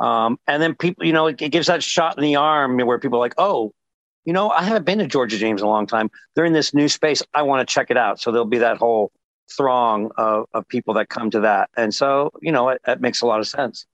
um, 0.01 0.39
and 0.49 0.61
then 0.61 0.75
people, 0.75 1.07
you 1.07 1.13
know, 1.13 1.29
it, 1.29 1.41
it 1.41 1.51
gives 1.51 1.69
that 1.69 1.83
shot 1.83 2.19
in 2.19 2.25
the 2.25 2.37
arm 2.37 2.77
where 2.79 2.99
people 2.99 3.19
are 3.19 3.21
like, 3.21 3.35
oh, 3.39 3.73
you 4.25 4.33
know, 4.33 4.51
I 4.51 4.63
haven't 4.63 4.85
been 4.85 4.99
to 4.99 5.07
Georgia 5.07 5.39
James 5.39 5.61
in 5.61 5.67
a 5.67 5.71
long 5.71 5.87
time. 5.87 6.11
They're 6.35 6.45
in 6.45 6.53
this 6.53 6.73
new 6.75 6.89
space. 6.89 7.23
I 7.35 7.43
want 7.43 7.67
to 7.67 7.73
check 7.73 7.91
it 7.91 7.97
out. 7.97 8.21
So 8.21 8.31
there'll 8.31 8.45
be 8.45 8.59
that 8.59 8.77
whole 8.77 9.13
throng 9.51 10.11
of, 10.17 10.47
of 10.55 10.67
people 10.69 10.95
that 10.95 11.09
come 11.09 11.31
to 11.31 11.41
that. 11.41 11.71
And 11.77 11.95
so, 11.95 12.31
you 12.41 12.53
know, 12.53 12.69
it, 12.71 12.81
it 12.87 13.01
makes 13.01 13.21
a 13.21 13.27
lot 13.27 13.41
of 13.41 13.49
sense. 13.49 13.87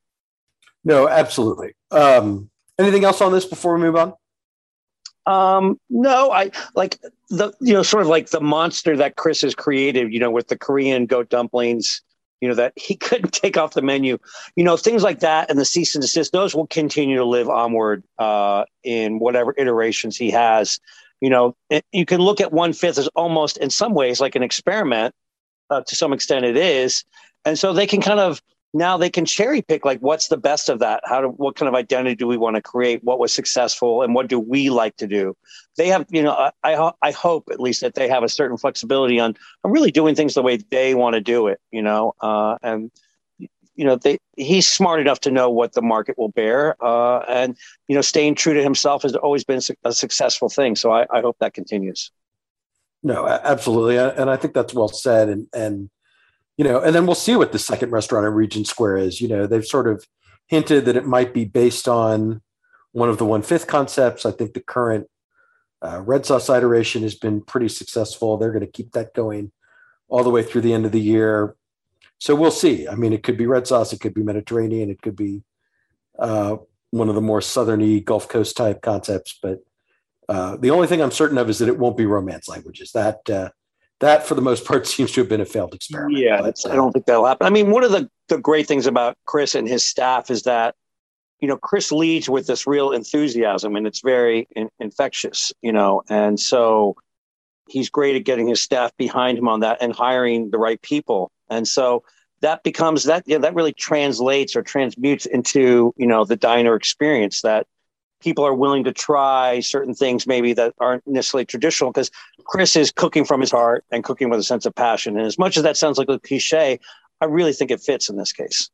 No, 0.85 1.09
absolutely. 1.09 1.75
Um, 1.91 2.51
anything 2.79 3.05
else 3.05 3.21
on 3.21 3.33
this 3.33 3.45
before 3.45 3.75
we 3.75 3.81
move 3.81 3.97
on? 3.97 4.15
Um, 5.27 5.79
no, 5.91 6.31
I 6.31 6.51
like 6.75 6.99
the, 7.29 7.53
you 7.61 7.75
know, 7.75 7.83
sort 7.83 8.03
of 8.03 8.09
like 8.09 8.31
the 8.31 8.41
monster 8.41 8.97
that 8.97 9.17
Chris 9.17 9.43
has 9.43 9.55
created, 9.55 10.13
you 10.13 10.21
know, 10.21 10.31
with 10.31 10.49
the 10.49 10.57
Korean 10.57 11.05
goat 11.05 11.29
dumplings, 11.29 12.01
you 12.41 12.49
know, 12.49 12.55
that 12.55 12.73
he 12.77 12.97
couldn't 12.97 13.33
take 13.33 13.57
off 13.57 13.75
the 13.75 13.83
menu, 13.83 14.19
you 14.57 14.65
know, 14.65 14.77
things 14.77 15.03
like 15.03 15.21
that. 15.21 15.51
And 15.51 15.59
the 15.59 15.65
cease 15.65 15.95
and 15.95 16.03
desist, 16.03 16.33
those 16.33 16.55
will 16.55 16.67
continue 16.67 17.17
to 17.17 17.25
live 17.25 17.49
onward 17.49 18.05
uh, 18.19 18.65
in 18.83 19.19
whatever 19.19 19.55
iterations 19.57 20.17
he 20.17 20.31
has. 20.31 20.79
You 21.21 21.31
know, 21.31 21.57
it, 21.69 21.85
you 21.93 22.07
can 22.07 22.21
look 22.21 22.41
at 22.41 22.53
one 22.53 22.73
fifth 22.73 22.99
as 22.99 23.09
almost 23.09 23.57
in 23.57 23.71
some 23.71 23.95
ways 23.95 24.21
like 24.21 24.35
an 24.35 24.43
experiment. 24.43 25.15
Uh, 25.71 25.83
to 25.87 25.95
some 25.95 26.15
extent, 26.15 26.47
it 26.47 26.57
is. 26.57 27.05
And 27.45 27.59
so 27.59 27.75
they 27.75 27.87
can 27.87 28.01
kind 28.01 28.21
of 28.21 28.41
now 28.75 28.97
they 28.97 29.09
can 29.11 29.25
cherry 29.25 29.63
pick 29.63 29.85
like 29.85 30.01
what's 30.01 30.29
the 30.29 30.37
best 30.37 30.69
of 30.69 30.79
that? 30.81 31.03
How 31.05 31.21
do 31.21 31.29
what 31.29 31.57
kind 31.57 31.69
of 31.69 31.75
identity 31.75 32.15
do 32.15 32.27
we 32.27 32.37
want 32.37 32.57
to 32.57 32.63
create? 32.63 33.03
What 33.03 33.19
was 33.19 33.33
successful? 33.33 34.03
And 34.03 34.15
what 34.15 34.29
do 34.29 34.39
we 34.39 34.71
like 34.71 34.97
to 34.97 35.07
do? 35.07 35.37
They 35.77 35.89
have 35.89 36.07
you 36.11 36.23
know 36.23 36.51
i 36.63 36.93
i 37.03 37.11
hope 37.11 37.49
at 37.51 37.61
least 37.61 37.81
that 37.81 37.95
they 37.95 38.09
have 38.09 38.23
a 38.23 38.29
certain 38.29 38.57
flexibility 38.57 39.19
on, 39.19 39.37
on 39.65 39.71
really 39.71 39.91
doing 39.91 40.15
things 40.15 40.35
the 40.35 40.43
way 40.43 40.57
they 40.57 40.95
want 40.95 41.15
to 41.15 41.21
do 41.21 41.47
it 41.47 41.61
you 41.71 41.83
know? 41.83 42.15
Uh, 42.21 42.57
and 42.63 42.91
you 43.75 43.85
know 43.85 43.97
they 43.97 44.19
he's 44.37 44.67
smart 44.67 45.01
enough 45.01 45.21
to 45.21 45.31
know 45.31 45.49
what 45.49 45.73
the 45.73 45.83
market 45.83 46.19
will 46.19 46.31
bear 46.31 46.77
uh, 46.85 47.21
and 47.29 47.57
you 47.87 47.95
know 47.95 48.01
staying 48.01 48.35
true 48.35 48.53
to 48.53 48.63
himself 48.63 49.03
has 49.03 49.15
always 49.15 49.45
been 49.45 49.61
a 49.85 49.93
successful 49.93 50.49
thing. 50.49 50.77
So 50.77 50.91
i, 50.93 51.07
I 51.11 51.21
hope 51.21 51.37
that 51.41 51.55
continues. 51.55 52.11
No 53.03 53.27
absolutely. 53.27 53.97
And 53.97 54.29
i 54.29 54.37
think 54.37 54.53
that's 54.53 54.75
well 54.75 54.89
said. 54.89 55.29
And 55.29 55.47
and 55.55 55.91
you 56.59 56.65
know, 56.65 56.81
and 56.81 56.95
then 56.95 57.07
we'll 57.07 57.15
see 57.15 57.37
what 57.37 57.53
the 57.53 57.59
second 57.59 57.93
restaurant 57.93 58.27
in 58.27 58.35
Regent 58.35 58.67
Square 58.67 58.99
is. 58.99 59.21
You 59.21 59.29
know, 59.29 59.47
they've 59.47 59.65
sort 59.65 59.87
of 59.87 60.05
hinted 60.49 60.85
that 60.85 60.97
it 60.97 61.07
might 61.07 61.33
be 61.33 61.45
based 61.45 61.89
on 61.89 62.43
one 62.93 63.09
of 63.09 63.17
the 63.17 63.25
one 63.25 63.43
fifth 63.43 63.69
concepts. 63.69 64.27
I 64.27 64.33
think 64.33 64.53
the 64.53 64.61
current 64.61 65.07
uh, 65.81 66.03
red 66.05 66.27
sauce 66.27 66.51
iteration 66.51 67.03
has 67.03 67.15
been 67.15 67.41
pretty 67.41 67.69
successful. 67.69 68.37
They're 68.37 68.53
going 68.53 68.67
to 68.67 68.71
keep 68.71 68.93
that 68.93 69.15
going 69.15 69.53
all 70.09 70.25
the 70.25 70.31
way 70.31 70.43
through 70.43 70.63
the 70.63 70.75
end 70.75 70.85
of 70.85 70.93
the 70.93 71.01
year. 71.01 71.55
So 72.19 72.35
we'll 72.35 72.51
see. 72.51 72.89
I 72.89 72.97
mean, 72.97 73.13
it 73.13 73.23
could 73.23 73.39
be 73.39 73.47
red 73.47 73.69
sauce, 73.69 73.93
it 73.93 74.01
could 74.01 74.15
be 74.15 74.25
Mediterranean, 74.25 74.91
it 74.91 75.01
could 75.01 75.15
be 75.15 75.45
uh, 76.19 76.57
one 76.91 77.09
of 77.09 77.15
the 77.15 77.21
more 77.21 77.41
southerny 77.41 78.05
Gulf 78.05 78.29
Coast 78.29 78.57
type 78.57 78.83
concepts. 78.83 79.39
But 79.41 79.61
uh, 80.29 80.57
the 80.57 80.71
only 80.71 80.89
thing 80.89 81.01
I'm 81.01 81.13
certain 81.13 81.39
of 81.39 81.49
is 81.49 81.59
that 81.59 81.69
it 81.69 81.79
won't 81.79 81.97
be 81.97 82.07
romance 82.07 82.49
languages. 82.49 82.91
That 82.93 83.31
uh, 83.31 83.51
that 84.01 84.27
for 84.27 84.35
the 84.35 84.43
most 84.43 84.65
part 84.65 84.87
seems 84.87 85.13
to 85.13 85.21
have 85.21 85.29
been 85.29 85.41
a 85.41 85.47
failed 85.47 85.75
experiment. 85.75 86.19
Yeah, 86.19 86.41
but, 86.41 86.57
uh, 86.65 86.71
I 86.71 86.77
don't 86.77 86.93
think 86.93 87.07
that'll 87.07 87.27
happen. 87.27 87.47
I 87.47 87.51
mean, 87.51 87.71
one 87.71 87.85
of 87.85 87.93
the, 87.93 88.09
the 88.29 88.39
great 88.39 88.67
things 88.67 88.87
about 88.87 89.17
Chris 89.27 89.55
and 89.55 89.69
his 89.69 89.85
staff 89.85 90.31
is 90.31 90.43
that 90.43 90.75
you 91.41 91.49
know, 91.49 91.57
Chris 91.57 91.93
leads 91.93 92.29
with 92.29 92.47
this 92.47 92.67
real 92.67 92.91
enthusiasm 92.91 93.77
and 93.77 93.87
it's 93.87 94.01
very 94.01 94.49
in- 94.57 94.71
infectious, 94.81 95.53
you 95.63 95.73
know, 95.73 96.03
and 96.09 96.39
so 96.39 96.97
he's 97.69 97.91
great 97.91 98.17
at 98.17 98.25
getting 98.25 98.49
his 98.49 98.63
staff 98.63 98.97
behind 98.97 99.39
him 99.39 99.49
on 99.49 99.61
that 99.61 99.79
and 99.81 99.95
hiring 99.95 100.51
the 100.51 100.59
right 100.59 100.81
people. 100.83 101.31
And 101.49 101.69
so 101.69 102.03
that 102.41 102.63
becomes 102.63 103.05
that, 103.05 103.25
you 103.27 103.37
know, 103.37 103.43
that 103.43 103.55
really 103.55 103.73
translates 103.73 104.57
or 104.57 104.63
transmutes 104.63 105.27
into, 105.27 105.93
you 105.97 106.07
know, 106.07 106.25
the 106.25 106.37
diner 106.37 106.75
experience 106.75 107.43
that 107.43 107.67
people 108.21 108.45
are 108.45 108.55
willing 108.55 108.85
to 108.85 108.93
try 108.93 109.61
certain 109.61 109.95
things 109.95 110.27
maybe 110.27 110.53
that 110.53 110.75
aren't 110.79 111.07
necessarily 111.07 111.45
traditional 111.45 111.91
because 111.91 112.11
Chris 112.45 112.77
is 112.77 112.91
cooking 112.91 113.25
from 113.25 113.41
his 113.41 113.51
heart 113.51 113.85
and 113.91 114.05
cooking 114.05 114.31
with 114.31 114.41
a 114.41 114.45
sense 114.45 114.67
of 114.67 114.75
passion. 114.75 115.17
And 115.17 115.27
as 115.27 115.39
much 115.39 115.57
as 115.57 115.63
that 115.63 115.77
sounds 115.77 115.99
like 115.99 116.09
a 116.09 116.19
cliche, 116.19 116.81
I 117.21 117.25
really 117.25 117.53
think 117.53 117.71
it 117.71 117.81
fits 117.81 118.09
in 118.09 118.17
this 118.17 118.33
case. 118.33 118.71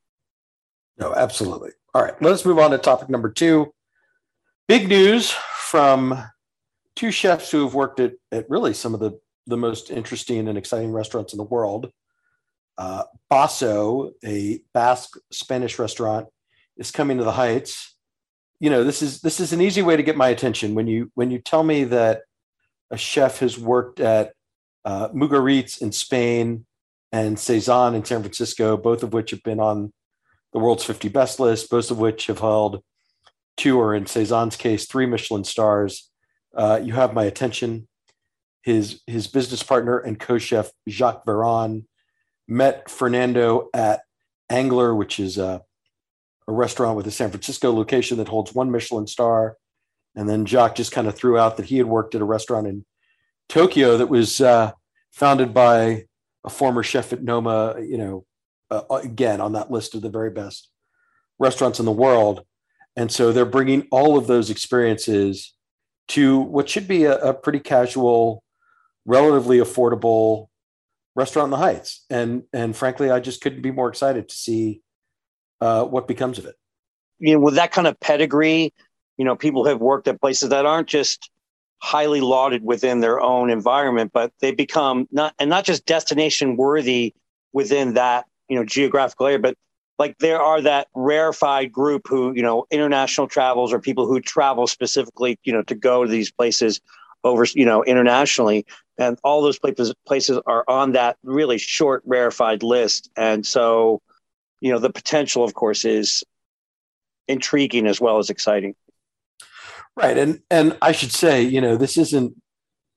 No, 0.99 1.13
absolutely. 1.15 1.71
All 1.95 2.03
right, 2.03 2.21
let's 2.23 2.45
move 2.45 2.59
on 2.59 2.71
to 2.71 2.79
topic 2.79 3.09
number 3.09 3.31
two. 3.31 3.73
Big 4.69 4.89
news 4.89 5.31
from 5.31 6.23
two 6.97 7.11
chefs 7.11 7.51
who 7.51 7.65
have 7.65 7.75
worked 7.75 8.01
at, 8.01 8.13
at 8.33 8.49
really 8.49 8.73
some 8.73 8.95
of 8.95 9.01
the, 9.01 9.19
the 9.47 9.57
most 9.57 9.91
interesting 9.91 10.49
and 10.49 10.57
exciting 10.57 10.93
restaurants 10.93 11.33
in 11.33 11.37
the 11.37 11.45
world. 11.45 11.91
Uh, 12.79 13.05
Baso, 13.31 14.13
a 14.25 14.61
Basque 14.73 15.17
Spanish 15.31 15.79
restaurant, 15.79 16.29
is 16.77 16.91
coming 16.91 17.19
to 17.19 17.25
the 17.25 17.33
Heights. 17.33 17.94
You 18.61 18.70
know, 18.70 18.84
this 18.84 19.02
is 19.02 19.20
this 19.20 19.40
is 19.40 19.52
an 19.52 19.61
easy 19.61 19.82
way 19.82 19.96
to 19.96 20.02
get 20.02 20.16
my 20.16 20.28
attention 20.28 20.75
when 20.75 20.87
you 20.87 21.11
when 21.14 21.30
you 21.30 21.38
tell 21.38 21.62
me 21.62 21.84
that 21.84 22.23
a 22.90 22.96
chef 22.96 23.40
has 23.40 23.58
worked 23.58 24.00
at 24.00 24.32
uh, 24.84 25.08
Mugaritz 25.08 25.80
in 25.80 25.92
Spain 25.92 26.66
and 27.12 27.38
Saison 27.38 27.94
in 27.94 28.04
San 28.04 28.20
Francisco, 28.20 28.76
both 28.76 29.02
of 29.02 29.12
which 29.12 29.30
have 29.30 29.42
been 29.42 29.61
on 29.61 29.92
the 30.52 30.58
world's 30.58 30.84
50 30.84 31.08
best 31.08 31.40
list, 31.40 31.70
both 31.70 31.90
of 31.90 31.99
which 31.99 32.26
have 32.26 32.38
held 32.38 32.82
two 33.56 33.78
or 33.78 33.94
in 33.94 34.06
Saison's 34.06 34.56
case, 34.56 34.87
three 34.87 35.06
Michelin 35.06 35.44
stars. 35.44 36.11
Uh, 36.56 36.80
you 36.82 36.92
have 36.92 37.14
my 37.14 37.25
attention. 37.25 37.88
His 38.62 39.02
his 39.06 39.26
business 39.26 39.62
partner 39.62 39.99
and 39.99 40.18
co-chef 40.18 40.70
Jacques 40.88 41.26
Veron 41.26 41.84
met 42.49 42.88
Fernando 42.88 43.68
at 43.75 44.02
Angler, 44.49 44.94
which 44.94 45.20
is 45.20 45.38
a, 45.38 45.62
a 46.49 46.53
restaurant 46.53 46.97
with 46.97 47.07
a 47.07 47.11
San 47.11 47.31
Francisco 47.31 47.73
location 47.73 48.19
that 48.19 48.29
holds 48.29 48.55
one 48.55 48.71
Michelin 48.71 49.07
star. 49.07 49.57
And 50.15 50.29
then 50.29 50.47
Jacques 50.47 50.77
just 50.77 50.93
kind 50.93 51.09
of 51.09 51.17
threw 51.17 51.39
out 51.39 51.57
that 51.57 51.67
he 51.67 51.79
had 51.79 51.87
worked 51.87 52.15
at 52.15 52.21
a 52.21 52.27
restaurant 52.27 52.67
in 52.67 52.85
Tokyo 53.49 53.97
that 53.97 54.09
was 54.09 54.41
uh, 54.41 54.73
founded 55.13 55.53
by 55.53 56.05
a 56.45 56.51
former 56.51 56.83
chef 56.83 57.13
at 57.13 57.23
Noma, 57.23 57.77
you 57.81 57.99
know, 57.99 58.25
uh, 58.71 58.83
again 58.91 59.41
on 59.41 59.53
that 59.53 59.71
list 59.71 59.95
of 59.95 60.03
the 60.03 60.11
very 60.11 60.31
best 60.31 60.71
restaurants 61.39 61.79
in 61.79 61.85
the 61.85 61.93
world. 61.93 62.45
And 62.97 63.11
so 63.11 63.33
they're 63.33 63.45
bringing 63.45 63.89
all 63.91 64.17
of 64.17 64.27
those 64.27 64.51
experiences 64.51 65.53
to 66.09 66.41
what 66.41 66.69
should 66.69 66.87
be 66.87 67.05
a, 67.05 67.17
a 67.19 67.35
pretty 67.35 67.61
casual, 67.61 68.43
relatively 69.05 69.59
affordable 69.59 70.49
restaurant 71.17 71.47
in 71.47 71.51
the 71.51 71.57
Heights. 71.57 72.05
And 72.09 72.45
and 72.53 72.77
frankly, 72.77 73.11
I 73.11 73.21
just 73.21 73.41
couldn't 73.41 73.63
be 73.63 73.71
more 73.71 73.89
excited 73.89 74.29
to 74.29 74.35
see 74.35 74.83
uh, 75.64 75.85
what 75.85 76.06
becomes 76.06 76.38
of 76.38 76.44
it. 76.44 76.56
You 77.18 77.35
know, 77.35 77.40
with 77.40 77.54
that 77.54 77.73
kind 77.73 77.87
of 77.87 77.99
pedigree, 77.99 78.75
you 79.16 79.25
know, 79.25 79.35
people 79.35 79.64
have 79.64 79.80
worked 79.80 80.06
at 80.09 80.21
places 80.21 80.50
that 80.50 80.66
aren't 80.66 80.88
just 80.88 81.30
highly 81.78 82.21
lauded 82.21 82.62
within 82.62 83.00
their 83.00 83.21
own 83.21 83.49
environment, 83.49 84.11
but 84.12 84.30
they 84.40 84.52
become 84.52 85.09
not 85.11 85.35
and 85.38 85.49
not 85.49 85.64
just 85.64 85.87
destination 85.87 86.56
worthy 86.56 87.14
within 87.52 87.94
that 87.94 88.26
you 88.49 88.56
know 88.56 88.64
geographical 88.64 89.26
area, 89.26 89.38
but 89.38 89.56
like 89.99 90.18
there 90.18 90.40
are 90.40 90.61
that 90.61 90.88
rarefied 90.94 91.73
group 91.73 92.02
who 92.09 92.35
you 92.35 92.42
know 92.42 92.66
international 92.71 93.26
travels 93.26 93.73
or 93.73 93.78
people 93.78 94.06
who 94.06 94.21
travel 94.21 94.66
specifically 94.66 95.38
you 95.44 95.52
know 95.52 95.62
to 95.62 95.75
go 95.75 96.04
to 96.04 96.11
these 96.11 96.30
places 96.30 96.80
over 97.23 97.47
you 97.54 97.64
know 97.64 97.83
internationally 97.85 98.66
and 98.99 99.18
all 99.25 99.40
those 99.40 99.59
places 99.59 99.94
places 100.06 100.38
are 100.47 100.64
on 100.68 100.92
that 100.92 101.16
really 101.23 101.56
short 101.56 102.02
rarefied 102.04 102.62
list 102.62 103.09
and 103.16 103.47
so 103.47 104.02
you 104.64 104.73
know 104.73 104.78
the 104.78 104.90
potential 104.90 105.44
of 105.44 105.54
course 105.54 105.85
is 105.85 106.25
intriguing 107.28 107.87
as 107.87 108.00
well 108.00 108.18
as 108.18 108.30
exciting. 108.30 108.75
Right. 109.97 110.18
And 110.18 110.40
and 110.50 110.76
i 110.83 110.90
should 110.90 111.12
say 111.12 111.42
you 111.42 111.61
know 111.61 111.76
this 111.76 111.97
isn't 111.97 112.35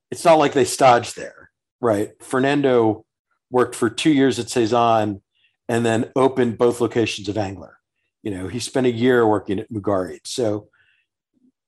it's 0.09 0.25
not 0.25 0.39
like 0.39 0.53
they 0.53 0.65
stodged 0.65 1.15
there 1.15 1.47
right? 1.81 2.11
Fernando 2.21 3.05
worked 3.49 3.75
for 3.75 3.89
two 3.89 4.11
years 4.11 4.39
at 4.39 4.49
Saison 4.49 5.21
and 5.69 5.85
then 5.85 6.11
opened 6.15 6.57
both 6.57 6.81
locations 6.81 7.29
of 7.29 7.37
Angler. 7.37 7.77
You 8.23 8.31
know, 8.31 8.47
he 8.47 8.59
spent 8.59 8.87
a 8.87 8.91
year 8.91 9.27
working 9.27 9.59
at 9.59 9.71
Mugaritz. 9.71 10.27
So, 10.27 10.69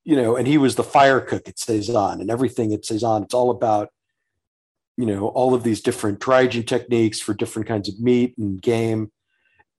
you 0.04 0.16
know, 0.16 0.36
and 0.36 0.48
he 0.48 0.58
was 0.58 0.76
the 0.76 0.84
fire 0.84 1.22
cook 1.22 1.48
at 1.48 1.60
Saison 1.60 2.22
and 2.22 2.32
everything 2.32 2.74
at 2.74 2.86
Saison. 2.86 3.24
It's 3.24 3.34
all 3.34 3.52
about, 3.52 3.90
you 4.98 5.06
know, 5.06 5.28
all 5.28 5.54
of 5.54 5.64
these 5.64 5.82
different 5.82 6.20
dry 6.20 6.48
techniques 6.48 7.20
for 7.20 7.34
different 7.34 7.68
kinds 7.68 7.88
of 7.88 8.00
meat 8.00 8.38
and 8.38 8.62
game, 8.62 9.12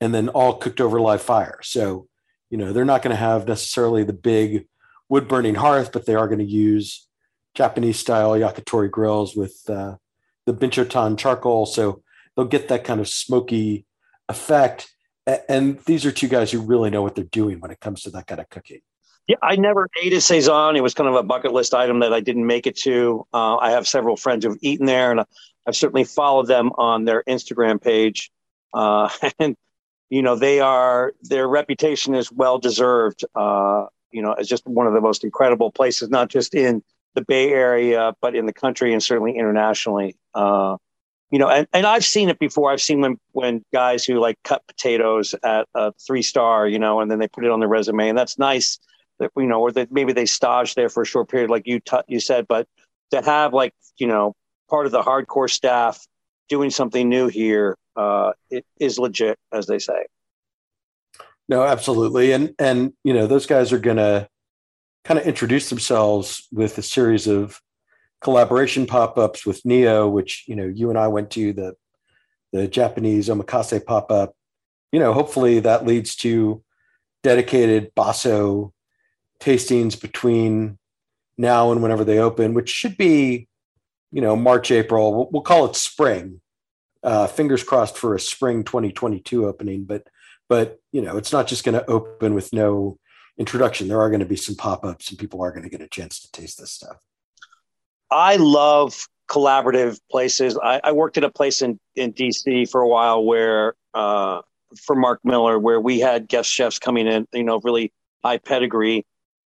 and 0.00 0.14
then 0.14 0.28
all 0.30 0.54
cooked 0.54 0.80
over 0.80 1.00
live 1.00 1.23
fire. 1.23 1.59
So, 1.62 2.07
you 2.49 2.59
know, 2.59 2.73
they're 2.73 2.85
not 2.85 3.02
going 3.02 3.14
to 3.14 3.21
have 3.21 3.47
necessarily 3.47 4.02
the 4.02 4.12
big 4.12 4.66
wood 5.09 5.28
burning 5.28 5.57
hearth, 5.57 5.92
but 5.92 6.07
they 6.07 6.14
are 6.14 6.26
going 6.26 6.38
to 6.38 6.45
use 6.45 7.07
Japanese 7.54 7.99
style 7.99 8.33
yakitori 8.33 8.90
grills 8.90 9.37
with 9.37 9.59
uh, 9.69 9.97
the 10.47 10.54
binchotan 10.54 11.19
charcoal. 11.19 11.66
So 11.66 12.02
they'll 12.37 12.47
get 12.47 12.69
that 12.69 12.85
kind 12.85 13.00
of 13.00 13.09
smoky 13.09 13.87
effect. 14.28 14.88
And 15.26 15.78
these 15.80 16.07
are 16.07 16.12
two 16.12 16.28
guys 16.28 16.50
who 16.50 16.61
really 16.61 16.90
know 16.90 17.02
what 17.02 17.14
they're 17.14 17.25
doing 17.25 17.61
when 17.61 17.71
it 17.71 17.80
comes 17.80 18.02
to 18.02 18.11
that 18.11 18.26
kind 18.26 18.40
of 18.40 18.49
cooking. 18.49 18.80
Yeah, 19.26 19.37
I 19.42 19.57
never 19.57 19.88
ate 20.02 20.12
at 20.12 20.23
Saison. 20.23 20.75
It 20.75 20.83
was 20.83 20.95
kind 20.95 21.09
of 21.09 21.14
a 21.14 21.23
bucket 21.23 21.52
list 21.52 21.73
item 21.73 22.00
that 22.00 22.12
I 22.12 22.21
didn't 22.21 22.47
make 22.47 22.66
it 22.66 22.76
to. 22.78 23.26
Uh, 23.33 23.59
I 23.59 23.71
have 23.71 23.87
several 23.87 24.16
friends 24.16 24.45
who've 24.45 24.59
eaten 24.61 24.87
there, 24.87 25.12
and 25.12 25.21
I've 25.66 25.76
certainly 25.76 26.02
followed 26.02 26.49
them 26.49 26.73
on 26.76 27.04
their 27.04 27.23
Instagram 27.28 27.80
page. 27.80 28.33
Uh, 28.73 29.09
and 29.38 29.57
you 30.10 30.22
know, 30.22 30.34
they 30.34 30.60
are 30.60 31.14
their 31.22 31.48
reputation 31.48 32.14
is 32.14 32.30
well 32.30 32.58
deserved. 32.58 33.24
Uh, 33.34 33.86
you 34.10 34.20
know, 34.20 34.32
as 34.32 34.48
just 34.48 34.66
one 34.66 34.88
of 34.88 34.92
the 34.92 35.00
most 35.00 35.22
incredible 35.22 35.70
places, 35.70 36.10
not 36.10 36.28
just 36.28 36.52
in 36.52 36.82
the 37.14 37.22
Bay 37.22 37.52
Area, 37.52 38.12
but 38.20 38.34
in 38.34 38.44
the 38.44 38.52
country 38.52 38.92
and 38.92 39.02
certainly 39.02 39.36
internationally. 39.36 40.16
Uh, 40.34 40.76
you 41.30 41.38
know, 41.38 41.48
and, 41.48 41.68
and 41.72 41.86
I've 41.86 42.04
seen 42.04 42.28
it 42.28 42.40
before. 42.40 42.72
I've 42.72 42.82
seen 42.82 43.00
when 43.00 43.20
when 43.32 43.64
guys 43.72 44.04
who 44.04 44.18
like 44.18 44.36
cut 44.42 44.66
potatoes 44.66 45.34
at 45.44 45.68
a 45.74 45.92
three 45.92 46.22
star, 46.22 46.66
you 46.66 46.80
know, 46.80 47.00
and 47.00 47.08
then 47.08 47.20
they 47.20 47.28
put 47.28 47.44
it 47.44 47.52
on 47.52 47.60
their 47.60 47.68
resume, 47.68 48.08
and 48.08 48.18
that's 48.18 48.36
nice. 48.36 48.80
That 49.20 49.30
you 49.36 49.46
know, 49.46 49.60
or 49.60 49.70
that 49.72 49.92
maybe 49.92 50.12
they 50.12 50.26
stage 50.26 50.74
there 50.74 50.88
for 50.88 51.02
a 51.04 51.06
short 51.06 51.28
period, 51.28 51.50
like 51.50 51.68
you 51.68 51.78
t- 51.78 51.98
you 52.08 52.18
said, 52.18 52.48
but 52.48 52.66
to 53.12 53.22
have 53.22 53.54
like 53.54 53.74
you 53.96 54.08
know 54.08 54.34
part 54.68 54.86
of 54.86 54.92
the 54.92 55.02
hardcore 55.02 55.50
staff 55.50 56.04
doing 56.48 56.70
something 56.70 57.08
new 57.08 57.28
here 57.28 57.76
uh, 58.00 58.33
is 58.78 58.99
legit, 58.99 59.38
as 59.52 59.66
they 59.66 59.78
say. 59.78 60.07
No, 61.49 61.62
absolutely, 61.62 62.33
and 62.33 62.54
and 62.59 62.92
you 63.04 63.12
know 63.12 63.26
those 63.26 63.47
guys 63.47 63.73
are 63.73 63.78
gonna 63.78 64.28
kind 65.04 65.19
of 65.19 65.26
introduce 65.26 65.69
themselves 65.69 66.47
with 66.52 66.78
a 66.78 66.83
series 66.83 67.26
of 67.26 67.61
collaboration 68.21 68.87
pop-ups 68.87 69.45
with 69.47 69.64
Neo, 69.64 70.09
which 70.09 70.45
you 70.47 70.54
know 70.54 70.66
you 70.66 70.90
and 70.90 70.99
I 70.99 71.09
went 71.09 71.30
to 71.33 71.52
the 71.52 71.75
the 72.52 72.69
Japanese 72.69 73.28
omakase 73.28 73.85
pop-up. 73.85 74.35
You 74.92 75.00
know, 75.00 75.12
hopefully 75.12 75.61
that 75.61 75.87
leads 75.87 76.16
to 76.16 76.62
dedicated 77.23 77.95
Baso 77.95 78.73
tastings 79.40 80.00
between 80.00 80.78
now 81.38 81.73
and 81.73 81.83
whenever 81.83 82.04
they 82.04 82.19
open, 82.19 82.54
which 82.54 82.69
should 82.69 82.97
be, 82.97 83.49
you 84.12 84.21
know, 84.21 84.37
March, 84.37 84.71
April. 84.71 85.14
We'll, 85.14 85.30
we'll 85.30 85.42
call 85.42 85.64
it 85.66 85.76
spring. 85.76 86.40
Uh, 87.02 87.26
fingers 87.26 87.62
crossed 87.62 87.97
for 87.97 88.14
a 88.14 88.21
spring 88.21 88.62
2022 88.64 89.47
opening, 89.47 89.85
but 89.85 90.07
but 90.49 90.80
you 90.92 91.00
know, 91.00 91.16
it's 91.16 91.33
not 91.33 91.47
just 91.47 91.64
going 91.64 91.78
to 91.78 91.88
open 91.88 92.35
with 92.35 92.52
no 92.52 92.99
introduction. 93.38 93.88
There 93.88 94.00
are 94.00 94.11
going 94.11 94.21
to 94.21 94.26
be 94.26 94.37
some 94.37 94.57
pop-ups, 94.57 95.09
and 95.09 95.19
people 95.19 95.42
are 95.42 95.50
going 95.50 95.62
to 95.62 95.71
get 95.71 95.80
a 95.80 95.88
chance 95.88 96.21
to 96.21 96.33
taste 96.33 96.59
this 96.59 96.73
stuff. 96.73 96.97
I 98.11 98.37
love 98.37 99.07
collaborative 99.30 99.99
places. 100.11 100.59
I, 100.62 100.80
I, 100.83 100.92
worked 100.92 101.16
at 101.16 101.23
a 101.23 101.30
place 101.30 101.62
in, 101.62 101.78
in 101.95 102.12
DC 102.12 102.69
for 102.69 102.80
a 102.80 102.88
while 102.88 103.25
where, 103.25 103.75
uh, 103.95 104.40
for 104.76 104.97
Mark 104.97 105.21
Miller, 105.23 105.57
where 105.57 105.80
we 105.80 106.00
had 106.00 106.26
guest 106.26 106.50
chefs 106.50 106.80
coming 106.80 107.07
in, 107.07 107.28
you 107.33 107.45
know, 107.45 107.61
really 107.62 107.92
high 108.25 108.38
pedigree. 108.38 109.07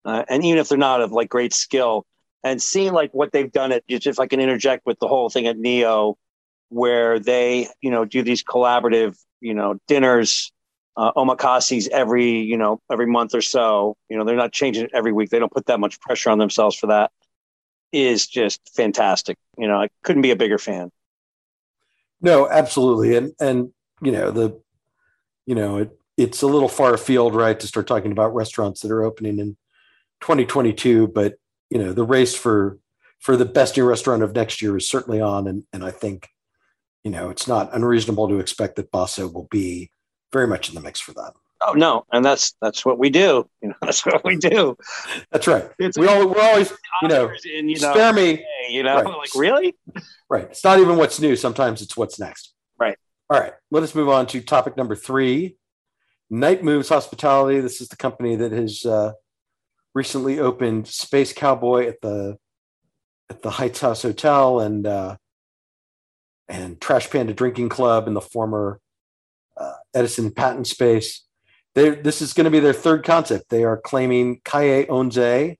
Uh, 0.04 0.24
and 0.28 0.44
even 0.44 0.58
if 0.58 0.68
they're 0.68 0.78
not 0.78 1.00
of 1.00 1.12
like 1.12 1.28
great 1.28 1.52
skill 1.52 2.04
and 2.42 2.60
seeing 2.60 2.92
like 2.92 3.12
what 3.14 3.30
they've 3.30 3.52
done 3.52 3.70
at, 3.70 3.84
if 3.88 4.18
I 4.18 4.26
can 4.26 4.40
interject 4.40 4.84
with 4.84 4.98
the 4.98 5.06
whole 5.06 5.30
thing 5.30 5.46
at 5.46 5.56
Neo, 5.56 6.18
where 6.68 7.18
they, 7.18 7.68
you 7.80 7.90
know, 7.90 8.04
do 8.04 8.22
these 8.22 8.42
collaborative, 8.42 9.16
you 9.40 9.54
know, 9.54 9.78
dinners, 9.86 10.52
uh, 10.96 11.12
omakases 11.12 11.88
every, 11.88 12.40
you 12.40 12.56
know, 12.56 12.80
every 12.90 13.06
month 13.06 13.34
or 13.34 13.42
so, 13.42 13.96
you 14.08 14.16
know, 14.16 14.24
they're 14.24 14.36
not 14.36 14.52
changing 14.52 14.84
it 14.84 14.90
every 14.92 15.12
week. 15.12 15.30
They 15.30 15.38
don't 15.38 15.52
put 15.52 15.66
that 15.66 15.80
much 15.80 16.00
pressure 16.00 16.30
on 16.30 16.38
themselves 16.38 16.76
for 16.76 16.88
that 16.88 17.10
is 17.92 18.26
just 18.26 18.60
fantastic. 18.74 19.38
You 19.56 19.68
know, 19.68 19.80
I 19.80 19.88
couldn't 20.02 20.22
be 20.22 20.30
a 20.30 20.36
bigger 20.36 20.58
fan. 20.58 20.90
No, 22.20 22.48
absolutely. 22.48 23.16
And, 23.16 23.32
and, 23.40 23.72
you 24.02 24.12
know, 24.12 24.30
the, 24.30 24.60
you 25.46 25.54
know, 25.54 25.78
it, 25.78 25.98
it's 26.18 26.42
a 26.42 26.46
little 26.46 26.68
far 26.68 26.94
afield, 26.94 27.34
right, 27.34 27.58
to 27.58 27.66
start 27.66 27.86
talking 27.86 28.12
about 28.12 28.34
restaurants 28.34 28.80
that 28.80 28.90
are 28.90 29.04
opening 29.04 29.38
in 29.38 29.56
2022. 30.20 31.06
But 31.06 31.36
you 31.70 31.78
know, 31.78 31.92
the 31.92 32.04
race 32.04 32.34
for 32.34 32.78
for 33.20 33.36
the 33.36 33.44
best 33.44 33.76
new 33.76 33.84
restaurant 33.84 34.22
of 34.22 34.34
next 34.34 34.60
year 34.60 34.76
is 34.76 34.88
certainly 34.88 35.20
on, 35.20 35.46
and 35.46 35.64
and 35.72 35.84
I 35.84 35.90
think 35.90 36.28
you 37.04 37.10
know 37.10 37.30
it's 37.30 37.48
not 37.48 37.74
unreasonable 37.74 38.28
to 38.28 38.38
expect 38.38 38.76
that 38.76 38.92
Baso 38.92 39.32
will 39.32 39.48
be 39.50 39.90
very 40.32 40.46
much 40.46 40.68
in 40.68 40.74
the 40.74 40.80
mix 40.80 41.00
for 41.00 41.12
that. 41.14 41.32
Oh 41.60 41.72
no, 41.72 42.04
and 42.12 42.24
that's 42.24 42.54
that's 42.60 42.84
what 42.84 42.98
we 42.98 43.10
do. 43.10 43.48
You 43.62 43.70
know, 43.70 43.74
that's 43.82 44.04
what 44.06 44.24
we 44.24 44.36
do. 44.36 44.76
That's 45.30 45.46
right. 45.46 45.68
It's 45.78 45.98
we 45.98 46.06
all 46.06 46.28
we're 46.28 46.40
always 46.40 46.72
you 47.02 47.08
know, 47.08 47.30
in, 47.52 47.68
you 47.68 47.78
know 47.80 47.92
spare 47.92 48.12
me. 48.12 48.44
You 48.68 48.82
know, 48.82 48.96
right. 48.96 49.06
like 49.06 49.34
really? 49.34 49.76
Right. 50.28 50.44
It's 50.44 50.62
not 50.62 50.78
even 50.78 50.96
what's 50.96 51.20
new. 51.20 51.36
Sometimes 51.36 51.82
it's 51.82 51.96
what's 51.96 52.18
next. 52.18 52.54
Right. 52.78 52.96
All 53.30 53.40
right. 53.40 53.52
Let 53.70 53.82
us 53.82 53.94
move 53.94 54.08
on 54.08 54.26
to 54.28 54.40
topic 54.40 54.76
number 54.76 54.94
three. 54.94 55.56
Night 56.30 56.62
Moves 56.62 56.90
Hospitality. 56.90 57.60
This 57.60 57.80
is 57.80 57.88
the 57.88 57.96
company 57.96 58.36
that 58.36 58.52
has 58.52 58.84
uh, 58.84 59.12
recently 59.94 60.38
opened 60.38 60.86
Space 60.86 61.32
Cowboy 61.32 61.88
at 61.88 62.00
the 62.02 62.38
at 63.30 63.42
the 63.42 63.50
Heights 63.50 63.80
House 63.80 64.02
Hotel 64.02 64.60
and 64.60 64.86
uh, 64.86 65.16
and 66.48 66.80
Trash 66.80 67.10
Panda 67.10 67.34
Drinking 67.34 67.68
Club 67.68 68.06
in 68.06 68.14
the 68.14 68.20
former 68.20 68.80
uh, 69.56 69.74
Edison 69.94 70.30
Patent 70.30 70.66
Space. 70.66 71.24
They, 71.74 71.90
this 71.90 72.22
is 72.22 72.32
going 72.32 72.46
to 72.46 72.50
be 72.50 72.60
their 72.60 72.72
third 72.72 73.04
concept. 73.04 73.50
They 73.50 73.64
are 73.64 73.76
claiming 73.76 74.40
Calle 74.44 74.86
Onze 74.88 75.56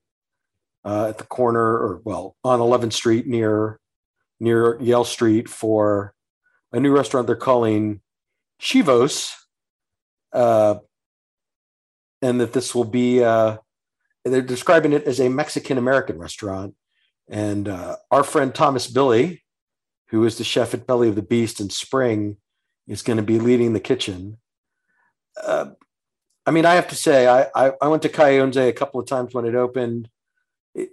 uh, 0.83 1.07
at 1.09 1.17
the 1.17 1.25
corner, 1.25 1.61
or 1.61 2.01
well, 2.03 2.35
on 2.43 2.59
11th 2.59 2.93
Street 2.93 3.27
near 3.27 3.79
near 4.39 4.81
Yale 4.81 5.03
Street 5.03 5.49
for 5.49 6.13
a 6.71 6.79
new 6.79 6.95
restaurant 6.95 7.27
they're 7.27 7.35
calling 7.35 8.01
Chivos, 8.61 9.33
uh, 10.33 10.75
and 12.21 12.39
that 12.41 12.53
this 12.53 12.73
will 12.73 12.85
be. 12.85 13.23
Uh, 13.23 13.57
they're 14.25 14.41
describing 14.41 14.93
it 14.93 15.05
as 15.05 15.19
a 15.19 15.29
Mexican 15.29 15.77
American 15.77 16.17
restaurant, 16.17 16.75
and 17.29 17.67
uh, 17.67 17.95
our 18.11 18.23
friend 18.23 18.53
Thomas 18.53 18.87
Bille, 18.87 19.39
who 20.09 20.25
is 20.25 20.37
the 20.37 20.43
chef 20.43 20.73
at 20.73 20.87
Belly 20.87 21.09
of 21.09 21.15
the 21.15 21.21
Beast 21.21 21.59
in 21.59 21.69
Spring, 21.69 22.37
is 22.87 23.03
going 23.03 23.17
to 23.17 23.23
be 23.23 23.39
leading 23.39 23.73
the 23.73 23.79
kitchen. 23.79 24.37
Uh, 25.41 25.71
I 26.45 26.51
mean, 26.51 26.65
I 26.65 26.73
have 26.73 26.87
to 26.87 26.95
say, 26.95 27.27
I, 27.27 27.47
I, 27.53 27.73
I 27.79 27.87
went 27.87 28.01
to 28.01 28.09
Calle 28.09 28.57
a 28.57 28.73
couple 28.73 28.99
of 28.99 29.07
times 29.07 29.35
when 29.35 29.45
it 29.45 29.53
opened. 29.53 30.09
It, 30.73 30.89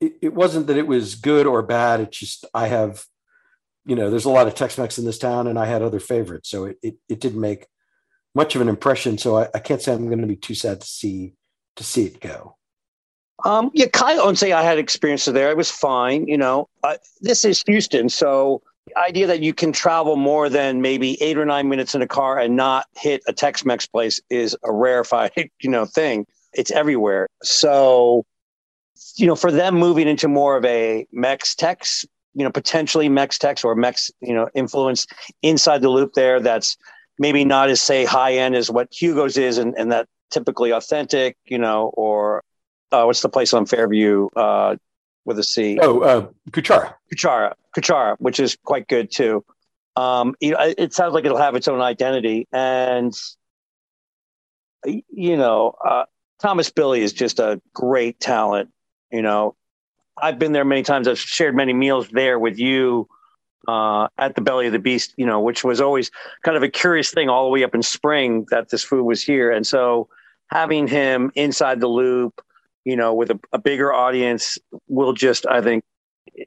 it, 0.00 0.12
it 0.20 0.34
wasn't 0.34 0.66
that 0.66 0.76
it 0.76 0.86
was 0.86 1.14
good 1.14 1.46
or 1.46 1.62
bad. 1.62 2.00
It's 2.00 2.18
just 2.18 2.44
I 2.52 2.68
have, 2.68 3.06
you 3.86 3.96
know, 3.96 4.10
there's 4.10 4.26
a 4.26 4.30
lot 4.30 4.46
of 4.46 4.54
Tex-Mex 4.54 4.98
in 4.98 5.06
this 5.06 5.18
town, 5.18 5.46
and 5.46 5.58
I 5.58 5.64
had 5.64 5.80
other 5.80 6.00
favorites, 6.00 6.50
so 6.50 6.66
it 6.66 6.78
it, 6.82 6.96
it 7.08 7.20
didn't 7.20 7.40
make 7.40 7.66
much 8.34 8.54
of 8.54 8.60
an 8.60 8.68
impression. 8.68 9.16
So 9.16 9.38
I, 9.38 9.48
I 9.54 9.60
can't 9.60 9.80
say 9.80 9.94
I'm 9.94 10.08
going 10.08 10.20
to 10.20 10.26
be 10.26 10.36
too 10.36 10.54
sad 10.54 10.82
to 10.82 10.86
see 10.86 11.32
to 11.76 11.84
see 11.84 12.04
it 12.04 12.20
go. 12.20 12.57
Um, 13.44 13.70
yeah, 13.72 13.86
Calle 13.86 14.20
Onze, 14.20 14.52
I 14.52 14.62
had 14.62 14.78
experiences 14.78 15.32
there. 15.32 15.50
It 15.50 15.56
was 15.56 15.70
fine. 15.70 16.26
You 16.26 16.36
know, 16.36 16.68
uh, 16.82 16.96
this 17.20 17.44
is 17.44 17.62
Houston, 17.66 18.08
so 18.08 18.62
the 18.88 18.98
idea 18.98 19.26
that 19.26 19.40
you 19.40 19.54
can 19.54 19.72
travel 19.72 20.16
more 20.16 20.48
than 20.48 20.80
maybe 20.80 21.20
eight 21.22 21.38
or 21.38 21.44
nine 21.44 21.68
minutes 21.68 21.94
in 21.94 22.02
a 22.02 22.06
car 22.06 22.38
and 22.38 22.56
not 22.56 22.86
hit 22.96 23.22
a 23.26 23.32
Tex-Mex 23.32 23.86
place 23.86 24.20
is 24.30 24.56
a 24.64 24.72
rarefied, 24.72 25.32
you 25.60 25.70
know, 25.70 25.84
thing. 25.84 26.26
It's 26.54 26.70
everywhere. 26.70 27.28
So, 27.42 28.24
you 29.16 29.26
know, 29.26 29.36
for 29.36 29.52
them 29.52 29.74
moving 29.74 30.08
into 30.08 30.28
more 30.28 30.56
of 30.56 30.64
a 30.64 31.06
Mex 31.12 31.54
Tex, 31.54 32.04
you 32.34 32.44
know, 32.44 32.50
potentially 32.50 33.08
Mex 33.08 33.38
Tex 33.38 33.64
or 33.64 33.74
Mex, 33.74 34.10
you 34.20 34.32
know, 34.32 34.48
influence 34.54 35.06
inside 35.42 35.82
the 35.82 35.90
loop 35.90 36.14
there. 36.14 36.40
That's 36.40 36.76
maybe 37.18 37.44
not 37.44 37.68
as 37.68 37.80
say 37.80 38.04
high 38.04 38.34
end 38.34 38.54
as 38.54 38.70
what 38.70 38.88
Hugo's 38.90 39.36
is, 39.36 39.58
and, 39.58 39.74
and 39.76 39.92
that 39.92 40.08
typically 40.30 40.70
authentic, 40.70 41.36
you 41.46 41.58
know, 41.58 41.90
or 41.94 42.42
uh, 42.92 43.04
what's 43.04 43.20
the 43.20 43.28
place 43.28 43.52
on 43.52 43.66
Fairview 43.66 44.28
uh, 44.36 44.76
with 45.24 45.38
a 45.38 45.42
C? 45.42 45.78
Oh, 45.80 46.00
uh, 46.00 46.28
Cuchara. 46.50 46.94
Cuchara, 47.12 47.54
Cuchara, 47.76 48.16
which 48.18 48.40
is 48.40 48.56
quite 48.64 48.88
good 48.88 49.10
too. 49.10 49.44
Um, 49.96 50.34
you 50.40 50.52
know, 50.52 50.58
it 50.60 50.94
sounds 50.94 51.12
like 51.12 51.24
it'll 51.24 51.38
have 51.38 51.56
its 51.56 51.68
own 51.68 51.80
identity, 51.80 52.46
and 52.52 53.12
you 54.84 55.36
know, 55.36 55.74
uh, 55.84 56.04
Thomas 56.40 56.70
Bille 56.70 56.92
is 56.92 57.12
just 57.12 57.40
a 57.40 57.60
great 57.74 58.20
talent. 58.20 58.70
You 59.10 59.22
know, 59.22 59.56
I've 60.16 60.38
been 60.38 60.52
there 60.52 60.64
many 60.64 60.82
times. 60.82 61.08
I've 61.08 61.18
shared 61.18 61.56
many 61.56 61.72
meals 61.72 62.08
there 62.10 62.38
with 62.38 62.58
you 62.58 63.08
uh, 63.66 64.06
at 64.18 64.36
the 64.36 64.40
belly 64.40 64.66
of 64.66 64.72
the 64.72 64.78
beast. 64.78 65.14
You 65.16 65.26
know, 65.26 65.40
which 65.40 65.64
was 65.64 65.80
always 65.80 66.12
kind 66.42 66.56
of 66.56 66.62
a 66.62 66.68
curious 66.68 67.10
thing 67.10 67.28
all 67.28 67.44
the 67.44 67.50
way 67.50 67.64
up 67.64 67.74
in 67.74 67.82
spring 67.82 68.46
that 68.50 68.70
this 68.70 68.84
food 68.84 69.02
was 69.02 69.20
here, 69.20 69.50
and 69.50 69.66
so 69.66 70.08
having 70.50 70.86
him 70.86 71.32
inside 71.34 71.80
the 71.80 71.88
loop 71.88 72.40
you 72.84 72.96
know, 72.96 73.14
with 73.14 73.30
a, 73.30 73.40
a 73.52 73.58
bigger 73.58 73.92
audience 73.92 74.58
will 74.88 75.12
just, 75.12 75.46
I 75.46 75.60
think, 75.60 75.84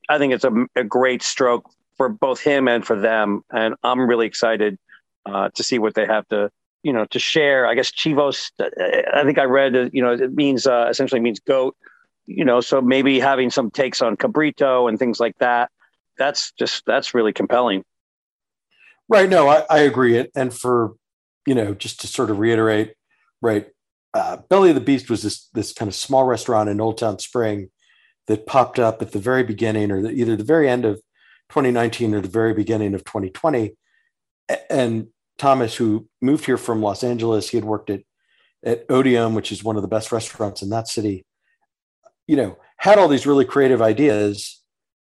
I 0.10 0.17
think 0.17 0.34
it's 0.34 0.44
a, 0.44 0.65
a, 0.76 0.84
great 0.84 1.22
stroke 1.22 1.70
for 1.98 2.10
both 2.10 2.39
him 2.39 2.67
and 2.67 2.86
for 2.86 3.00
them. 3.00 3.44
And 3.52 3.76
I'm 3.84 4.02
really 4.02 4.26
excited 4.26 4.78
uh, 5.26 5.50
to 5.56 5.63
see 5.63 5.80
what 5.80 5.94
they 5.96 6.06
have 6.06 6.28
to, 6.30 6.50
you 6.84 6.94
know, 6.94 7.06
to 7.06 7.20
share. 7.20 7.67
I 7.67 7.76
guess 7.76 7.91
Chivos, 7.91 8.52
uh, 8.60 8.70
I 9.13 9.24
think 9.24 9.38
I 9.38 9.44
read, 9.44 9.91
you 9.94 10.02
know, 10.02 10.13
it 10.13 10.34
means 10.34 10.65
uh, 10.65 10.88
essentially 10.89 11.22
means 11.22 11.39
goat, 11.39 11.76
you 12.26 12.46
know, 12.46 12.62
so 12.62 12.82
maybe 12.82 13.20
having 13.20 13.50
some 13.50 13.70
takes 13.70 14.02
on 14.02 14.17
Cabrito 14.17 14.88
and 14.88 14.98
things 14.98 15.20
like 15.20 15.38
that. 15.39 15.70
That's 16.17 16.52
just, 16.54 16.86
that's 16.86 17.13
really 17.13 17.34
compelling. 17.34 17.84
Right. 19.10 19.30
No, 19.30 19.50
I, 19.50 19.65
I 19.70 19.80
agree. 19.80 20.26
And 20.36 20.54
for, 20.54 20.94
you 21.46 21.56
know, 21.56 21.74
just 21.74 22.00
to 22.02 22.08
sort 22.08 22.30
of 22.30 22.39
reiterate, 22.39 22.94
right, 23.41 23.67
uh, 24.13 24.38
Belly 24.50 24.69
of 24.69 24.76
the 24.76 24.82
Beast 24.82 25.10
was 25.10 25.24
this 25.24 25.47
this 25.54 25.74
kind 25.74 25.88
of 25.88 25.95
small 25.95 26.26
restaurant 26.26 26.69
in 26.69 26.82
Old 26.82 26.97
Town 26.97 27.19
Spring 27.19 27.69
that 28.28 28.45
popped 28.45 28.80
up 28.80 29.02
at 29.02 29.12
the 29.12 29.19
very 29.19 29.43
beginning, 29.43 29.91
or 29.91 30.02
the, 30.02 30.12
either 30.12 30.36
the 30.36 30.43
very 30.43 30.69
end 30.69 30.86
of 30.86 30.95
2019 31.50 32.13
or 32.13 32.21
the 32.21 32.28
very 32.28 32.54
beginning 32.54 32.93
of 32.93 33.04
2020. 33.04 33.76
And 34.69 35.08
Thomas, 35.38 35.76
who 35.76 36.08
moved 36.21 36.45
here 36.45 36.58
from 36.58 36.82
Los 36.82 37.04
Angeles, 37.04 37.50
he 37.50 37.58
had 37.58 37.65
worked 37.65 37.89
at 37.89 38.02
at 38.63 38.88
Otium, 38.89 39.34
which 39.34 39.52
is 39.52 39.63
one 39.63 39.76
of 39.76 39.82
the 39.82 39.88
best 39.88 40.12
restaurants 40.12 40.62
in 40.62 40.69
that 40.69 40.88
city. 40.88 41.26
You 42.28 42.36
know, 42.36 42.58
had 42.78 43.00
all 43.00 43.08
these 43.08 43.26
really 43.26 43.45
creative 43.45 43.82
ideas. 43.82 44.62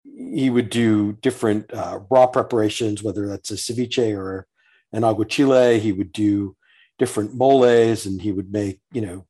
He 0.05 0.51
would 0.51 0.71
do 0.71 1.13
different 1.13 1.73
uh, 1.73 2.01
raw 2.11 2.27
preparations, 2.27 3.03
whether 3.03 3.29
that's 3.29 3.51
a 3.51 3.55
ceviche 3.55 4.17
or 4.17 4.47
an 4.93 5.03
aguachile. 5.03 5.79
He 5.79 5.93
would 5.93 6.13
do 6.13 6.57
different 6.99 7.35
moles 7.35 8.07
and 8.07 8.21
he 8.21 8.33
would 8.33 8.53
make, 8.53 8.81
you 8.93 9.01
know, 9.01 9.27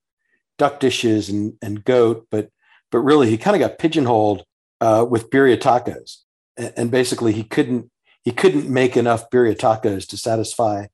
duck 0.58 0.80
dishes 0.80 1.28
and, 1.28 1.54
and 1.62 1.84
goat, 1.84 2.26
but 2.30 2.50
but 2.90 3.00
really 3.00 3.28
he 3.28 3.36
kind 3.36 3.56
of 3.56 3.60
got 3.60 3.78
pigeonholed 3.78 4.44
uh, 4.80 5.04
with 5.08 5.30
birria 5.30 5.58
tacos. 5.58 6.18
And, 6.56 6.90
basically 6.90 7.32
he 7.32 7.42
couldn't 7.42 7.90
he 8.22 8.30
couldn't 8.30 8.68
make 8.68 8.96
enough 8.96 9.28
birria 9.30 9.56
tacos 9.56 10.06
to 10.08 10.16
satisfy 10.16 10.86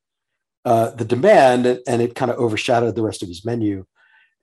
uh, 0.65 0.91
the 0.91 1.05
demand 1.05 1.67
and 1.87 2.03
it 2.03 2.15
kind 2.15 2.31
of 2.31 2.39
overshadowed 2.39 2.95
the 2.95 3.03
rest 3.03 3.23
of 3.23 3.29
his 3.29 3.45
menu. 3.45 3.85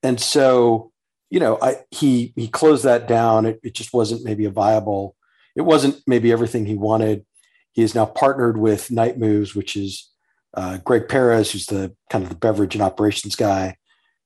And 0.04 0.20
so, 0.20 0.92
you 1.32 1.40
know, 1.40 1.58
I, 1.62 1.78
he 1.90 2.34
he 2.36 2.48
closed 2.48 2.84
that 2.84 3.08
down. 3.08 3.46
It, 3.48 3.60
it 3.64 3.74
just 3.74 3.94
wasn't 3.94 4.24
maybe 4.24 4.46
a 4.46 4.52
viable, 4.52 5.16
it 5.56 5.62
wasn't 5.62 6.02
maybe 6.06 6.32
everything 6.32 6.66
he 6.66 6.76
wanted. 6.76 7.26
He 7.72 7.82
is 7.82 7.96
now 7.96 8.06
partnered 8.06 8.58
with 8.58 8.92
Night 8.92 9.18
Moves, 9.18 9.56
which 9.56 9.76
is 9.76 10.10
uh, 10.58 10.80
Greg 10.80 11.08
Perez, 11.08 11.52
who's 11.52 11.68
the 11.68 11.96
kind 12.10 12.24
of 12.24 12.30
the 12.30 12.36
beverage 12.36 12.74
and 12.74 12.82
operations 12.82 13.36
guy, 13.36 13.78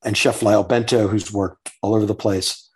and 0.04 0.18
Chef 0.18 0.42
Lyle 0.42 0.64
Bento, 0.64 1.08
who's 1.08 1.32
worked 1.32 1.72
all 1.82 1.94
over 1.94 2.06
the 2.06 2.16
place 2.16 2.70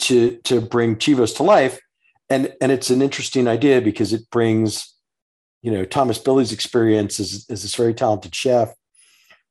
to 0.00 0.36
to 0.44 0.60
bring 0.60 0.96
Chivos 0.96 1.34
to 1.36 1.42
life. 1.42 1.80
And 2.28 2.52
and 2.60 2.70
it's 2.70 2.90
an 2.90 3.02
interesting 3.02 3.48
idea 3.48 3.80
because 3.80 4.12
it 4.12 4.28
brings, 4.30 4.94
you 5.62 5.72
know, 5.72 5.84
Thomas 5.84 6.18
Bille's 6.18 6.52
experience 6.52 7.18
as, 7.18 7.46
as 7.48 7.62
this 7.62 7.74
very 7.74 7.94
talented 7.94 8.34
chef 8.34 8.72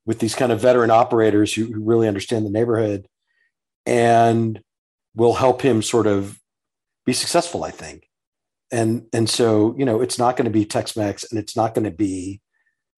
with 0.06 0.20
these 0.20 0.36
kind 0.36 0.52
of 0.52 0.62
veteran 0.62 0.92
operators 0.92 1.54
who, 1.54 1.66
who 1.66 1.84
really 1.84 2.08
understand 2.08 2.46
the 2.46 2.52
neighborhood 2.52 3.08
and 3.86 4.62
will 5.16 5.34
help 5.34 5.62
him 5.62 5.82
sort 5.82 6.08
of 6.08 6.40
be 7.06 7.14
successful, 7.14 7.64
I 7.64 7.72
think. 7.72 8.08
And 8.72 9.08
and 9.12 9.28
so, 9.28 9.76
you 9.76 9.86
know, 9.86 10.02
it's 10.02 10.20
not 10.20 10.38
going 10.38 10.46
to 10.46 10.52
be 10.52 10.66
Tex-Mex 10.66 11.26
and 11.32 11.40
it's 11.40 11.56
not 11.56 11.74
going 11.74 11.86
to 11.86 11.92
be 11.92 12.42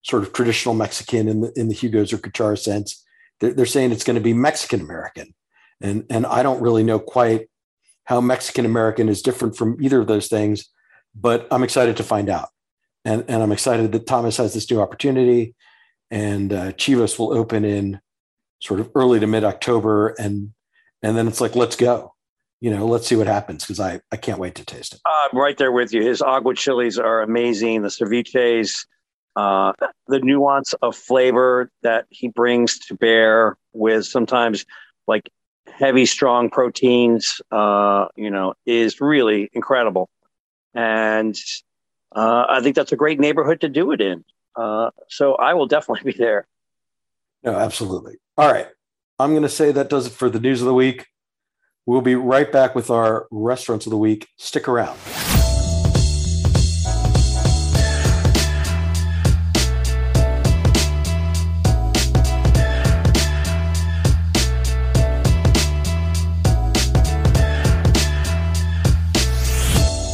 sort 0.02 0.22
of 0.22 0.32
traditional 0.32 0.74
Mexican 0.74 1.28
in 1.28 1.40
the 1.40 1.52
in 1.56 1.68
the 1.68 1.74
Hugo's 1.74 2.12
or 2.12 2.18
Cuchara 2.18 2.58
sense. 2.58 3.04
They're, 3.40 3.52
they're 3.52 3.66
saying 3.66 3.92
it's 3.92 4.04
going 4.04 4.16
to 4.16 4.22
be 4.22 4.34
Mexican 4.34 4.80
American, 4.80 5.34
and 5.80 6.04
and 6.10 6.26
I 6.26 6.42
don't 6.42 6.62
really 6.62 6.82
know 6.82 6.98
quite 6.98 7.48
how 8.04 8.20
Mexican 8.20 8.64
American 8.66 9.08
is 9.08 9.22
different 9.22 9.56
from 9.56 9.76
either 9.80 10.00
of 10.00 10.06
those 10.06 10.28
things, 10.28 10.68
but 11.14 11.46
I'm 11.50 11.62
excited 11.62 11.96
to 11.98 12.02
find 12.02 12.28
out, 12.28 12.48
and 13.04 13.24
and 13.28 13.42
I'm 13.42 13.52
excited 13.52 13.92
that 13.92 14.06
Thomas 14.06 14.36
has 14.36 14.54
this 14.54 14.70
new 14.70 14.80
opportunity, 14.80 15.54
and 16.10 16.52
uh, 16.52 16.72
Chivos 16.72 17.18
will 17.18 17.32
open 17.32 17.64
in 17.64 18.00
sort 18.60 18.80
of 18.80 18.90
early 18.94 19.20
to 19.20 19.26
mid 19.26 19.44
October, 19.44 20.08
and 20.18 20.52
and 21.02 21.16
then 21.16 21.28
it's 21.28 21.40
like 21.40 21.56
let's 21.56 21.76
go 21.76 22.12
you 22.62 22.70
know, 22.70 22.86
let's 22.86 23.08
see 23.08 23.16
what 23.16 23.26
happens 23.26 23.64
because 23.64 23.80
I, 23.80 24.00
I 24.12 24.16
can't 24.16 24.38
wait 24.38 24.54
to 24.54 24.64
taste 24.64 24.94
it. 24.94 25.00
I'm 25.04 25.36
right 25.36 25.58
there 25.58 25.72
with 25.72 25.92
you. 25.92 26.00
His 26.00 26.22
agua 26.22 26.54
chilies 26.54 26.96
are 26.96 27.20
amazing. 27.20 27.82
The 27.82 27.88
ceviches, 27.88 28.86
uh, 29.36 29.72
the 30.08 30.20
nuance 30.20 30.74
of 30.74 30.96
flavor 30.96 31.70
that 31.82 32.06
he 32.10 32.28
brings 32.28 32.78
to 32.78 32.94
bear 32.94 33.56
with 33.72 34.06
sometimes 34.06 34.66
like 35.06 35.30
heavy, 35.72 36.06
strong 36.06 36.50
proteins, 36.50 37.40
uh, 37.50 38.06
you 38.16 38.30
know, 38.30 38.54
is 38.66 39.00
really 39.00 39.50
incredible. 39.52 40.08
And 40.74 41.36
uh, 42.14 42.44
I 42.48 42.60
think 42.60 42.76
that's 42.76 42.92
a 42.92 42.96
great 42.96 43.18
neighborhood 43.18 43.60
to 43.62 43.68
do 43.68 43.92
it 43.92 44.00
in. 44.00 44.24
Uh, 44.54 44.90
so 45.08 45.34
I 45.34 45.54
will 45.54 45.66
definitely 45.66 46.12
be 46.12 46.18
there. 46.18 46.46
No, 47.42 47.56
absolutely. 47.56 48.16
All 48.36 48.50
right. 48.50 48.68
I'm 49.18 49.30
going 49.30 49.42
to 49.42 49.48
say 49.48 49.72
that 49.72 49.88
does 49.88 50.06
it 50.06 50.10
for 50.10 50.28
the 50.28 50.40
news 50.40 50.60
of 50.60 50.66
the 50.66 50.74
week. 50.74 51.06
We'll 51.86 52.00
be 52.00 52.14
right 52.14 52.50
back 52.50 52.74
with 52.74 52.90
our 52.90 53.26
restaurants 53.30 53.86
of 53.86 53.90
the 53.90 53.98
week. 53.98 54.28
Stick 54.36 54.68
around. 54.68 54.98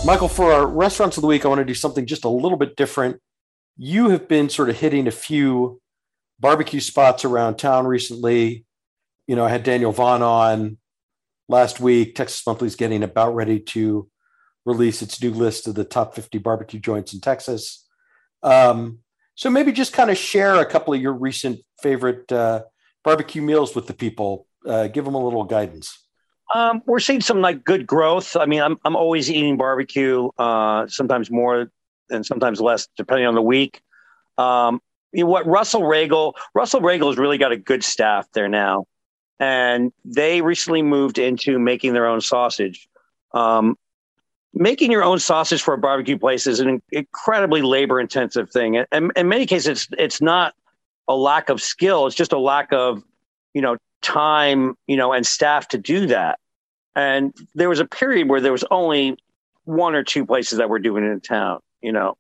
Michael, 0.09 0.29
for 0.29 0.51
our 0.51 0.67
restaurants 0.67 1.19
of 1.19 1.21
the 1.21 1.27
week, 1.27 1.45
I 1.45 1.49
want 1.49 1.59
to 1.59 1.67
do 1.67 1.75
something 1.75 2.07
just 2.07 2.25
a 2.25 2.31
little 2.31 2.57
bit 2.57 2.77
different. 2.77 3.21
You 3.77 4.09
have 4.09 4.27
been 4.27 4.49
sort 4.49 4.71
of 4.71 4.81
hitting 4.81 5.07
a 5.07 5.11
few 5.11 5.83
barbecue 6.41 6.81
spots 6.81 7.27
around 7.27 7.57
town 7.57 7.87
recently. 7.87 8.65
You 9.27 9.37
know, 9.37 9.45
I 9.45 9.51
had 9.51 9.65
Daniel 9.65 9.93
Vaughn 9.93 10.23
on 10.23 10.79
last 11.47 11.79
week. 11.79 12.15
Texas 12.15 12.43
Monthly 12.47 12.69
is 12.69 12.75
getting 12.75 13.03
about 13.03 13.35
ready 13.35 13.61
to 13.61 14.09
release 14.65 15.03
its 15.03 15.23
new 15.23 15.31
list 15.31 15.69
of 15.69 15.75
the 15.75 15.85
top 15.85 16.15
50 16.15 16.39
barbecue 16.39 16.81
joints 16.81 17.13
in 17.13 17.21
Texas. 17.21 17.87
Um, 18.43 19.01
so 19.35 19.51
maybe 19.51 19.73
just 19.73 19.93
kind 19.93 20.09
of 20.09 20.17
share 20.17 20.55
a 20.55 20.65
couple 20.65 20.95
of 20.95 21.03
your 21.03 21.13
recent 21.13 21.61
favorite 21.83 22.33
uh, 22.33 22.63
barbecue 23.05 23.43
meals 23.43 23.75
with 23.75 23.87
the 23.87 23.93
people. 23.93 24.47
Uh, 24.65 24.87
give 24.87 25.05
them 25.05 25.15
a 25.15 25.23
little 25.23 25.45
guidance. 25.45 26.08
Um, 26.55 26.83
we're 26.87 27.01
seeing 27.01 27.21
some 27.21 27.41
like 27.41 27.65
good 27.65 27.87
growth. 27.87 28.37
I 28.37 28.47
mean, 28.47 28.63
I'm 28.63 28.79
I'm 28.85 28.97
always 28.97 29.31
eating 29.31 29.57
barbecue, 29.57 30.29
uh, 30.39 30.87
sometimes 30.87 31.31
more 31.31 31.71
and 32.11 32.25
sometimes 32.25 32.61
less, 32.61 32.89
depending 32.97 33.27
on 33.27 33.35
the 33.35 33.43
week. 33.43 33.83
Um, 34.39 34.81
you 35.13 35.25
know 35.25 35.31
what 35.31 35.47
Russell 35.47 35.83
Roegels, 35.83 36.35
Russell 36.55 36.81
Roegels 36.81 37.11
has 37.11 37.19
really 37.19 37.39
got 37.39 37.53
a 37.53 37.57
good 37.57 37.85
staff 37.85 38.27
there 38.33 38.49
now, 38.49 38.87
and 39.39 39.93
they 40.05 40.41
recently 40.41 40.83
moved 40.83 41.19
into 41.19 41.59
making 41.59 41.93
their 41.93 42.07
own 42.07 42.21
sausage. 42.21 42.89
Um, 43.33 43.77
making 44.55 44.91
your 44.91 45.05
own 45.05 45.19
sausage 45.19 45.63
for 45.63 45.75
a 45.75 45.79
barbecue 45.79 46.19
place 46.19 46.47
is 46.47 46.61
an 46.61 46.81
incredibly 46.93 47.63
labor 47.63 48.01
intensive 48.01 48.51
thing, 48.51 48.85
and 48.91 49.13
in 49.17 49.29
many 49.29 49.45
cases, 49.45 49.69
it's 49.69 49.89
it's 49.99 50.21
not 50.23 50.55
a 51.09 51.15
lack 51.15 51.51
of 51.51 51.61
skill; 51.61 52.07
it's 52.07 52.17
just 52.17 52.33
a 52.33 52.39
lack 52.39 52.73
of 52.73 53.03
you 53.53 53.61
know 53.61 53.77
time, 54.03 54.77
you 54.87 54.97
know, 54.97 55.13
and 55.13 55.27
staff 55.27 55.69
to 55.69 55.79
do 55.79 56.07
that. 56.07 56.39
And 56.95 57.35
there 57.55 57.69
was 57.69 57.81
a 57.81 57.87
period 57.87 58.29
where 58.29 58.41
there 58.41 58.53
was 58.53 58.65
only 58.71 59.17
one 59.65 59.95
or 59.95 60.03
two 60.03 60.27
places 60.27 60.59
that 60.59 60.69
were 60.69 60.79
doing 60.79 61.05
it 61.05 61.11
in 61.11 61.21
town, 61.21 61.61
you 61.81 61.93
know, 61.93 62.17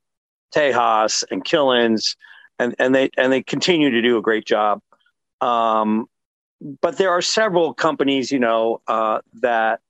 Tejas 0.55 1.25
and 1.31 1.45
Killen's, 1.45 2.17
and, 2.59 2.75
and 2.79 2.95
they 2.95 3.11
and 3.17 3.33
they 3.33 3.43
continue 3.43 3.91
to 3.91 4.03
do 4.03 4.19
a 4.19 4.23
great 4.23 4.45
job. 4.45 4.81
Um, 5.41 6.07
but 6.81 6.99
there 6.99 7.11
are 7.11 7.23
several 7.23 7.73
companies, 7.75 8.33
you 8.33 8.39
know, 8.39 8.81
uh, 8.89 9.21
that 9.41 9.81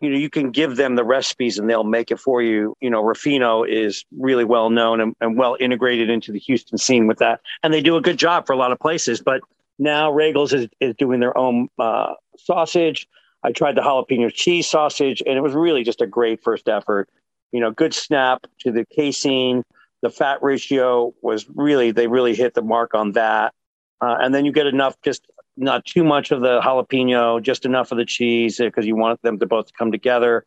you 0.00 0.10
know 0.10 0.16
you 0.16 0.30
can 0.30 0.50
give 0.50 0.76
them 0.76 0.96
the 0.96 1.04
recipes 1.04 1.58
and 1.58 1.68
they'll 1.68 1.84
make 1.84 2.10
it 2.10 2.18
for 2.18 2.42
you. 2.42 2.76
You 2.80 2.90
know, 2.90 3.02
Ruffino 3.02 3.64
is 3.64 4.04
really 4.16 4.44
well 4.44 4.70
known 4.70 5.00
and, 5.00 5.14
and 5.20 5.36
well 5.36 5.56
integrated 5.60 6.10
into 6.10 6.32
the 6.32 6.38
Houston 6.40 6.78
scene 6.78 7.06
with 7.06 7.18
that, 7.18 7.40
and 7.62 7.72
they 7.72 7.82
do 7.82 7.96
a 7.96 8.00
good 8.00 8.18
job 8.18 8.46
for 8.46 8.52
a 8.52 8.56
lot 8.56 8.72
of 8.72 8.78
places. 8.78 9.20
But 9.20 9.40
now 9.80 10.12
Roegels 10.12 10.52
is, 10.52 10.68
is 10.78 10.94
doing 10.96 11.20
their 11.20 11.36
own 11.36 11.68
uh, 11.78 12.12
sausage. 12.36 13.08
I 13.42 13.52
tried 13.52 13.76
the 13.76 13.80
jalapeno 13.80 14.32
cheese 14.32 14.68
sausage, 14.68 15.22
and 15.26 15.36
it 15.36 15.40
was 15.40 15.54
really 15.54 15.82
just 15.82 16.02
a 16.02 16.06
great 16.06 16.42
first 16.42 16.68
effort. 16.68 17.08
You 17.50 17.60
know, 17.60 17.70
good 17.70 17.94
snap 17.94 18.46
to 18.60 18.70
the 18.70 18.84
casing. 18.94 19.64
The 20.02 20.10
fat 20.10 20.42
ratio 20.42 21.14
was 21.22 21.48
really, 21.48 21.90
they 21.90 22.06
really 22.06 22.34
hit 22.34 22.54
the 22.54 22.62
mark 22.62 22.94
on 22.94 23.12
that. 23.12 23.54
Uh, 24.02 24.16
and 24.20 24.34
then 24.34 24.44
you 24.44 24.52
get 24.52 24.66
enough, 24.66 24.96
just 25.02 25.26
not 25.56 25.84
too 25.86 26.04
much 26.04 26.30
of 26.30 26.42
the 26.42 26.60
jalapeno, 26.60 27.42
just 27.42 27.64
enough 27.64 27.90
of 27.90 27.98
the 27.98 28.04
cheese 28.04 28.58
because 28.58 28.84
you 28.86 28.96
want 28.96 29.20
them 29.22 29.38
to 29.38 29.46
both 29.46 29.72
come 29.72 29.90
together 29.90 30.44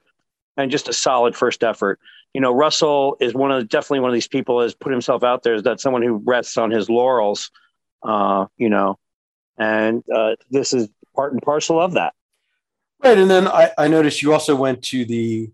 and 0.58 0.70
just 0.70 0.88
a 0.88 0.94
solid 0.94 1.36
first 1.36 1.64
effort. 1.64 2.00
You 2.34 2.42
know, 2.42 2.54
Russell 2.54 3.18
is 3.20 3.34
one 3.34 3.52
of 3.52 3.60
the, 3.60 3.66
definitely 3.66 4.00
one 4.02 4.10
of 4.12 4.16
these 4.16 4.28
people 4.28 4.62
has 4.62 4.76
put 4.76 4.92
himself 4.92 5.24
out 5.24 5.42
there. 5.42 5.56
Is 5.56 5.64
that 5.64 5.80
someone 5.80 6.04
who 6.04 6.22
rests 6.24 6.58
on 6.58 6.70
his 6.70 6.90
laurels. 6.90 7.50
Uh, 8.04 8.48
you 8.58 8.70
know, 8.70 9.00
and 9.58 10.04
uh, 10.10 10.36
this 10.50 10.74
is 10.74 10.90
part 11.16 11.34
and 11.34 11.42
parcel 11.42 11.80
of 11.80 11.94
that. 11.94 12.14
Right, 13.04 13.18
and 13.18 13.30
then 13.30 13.48
I, 13.48 13.72
I 13.78 13.88
noticed 13.88 14.22
you 14.22 14.34
also 14.34 14.56
went 14.56 14.84
to 14.86 15.06
the 15.06 15.52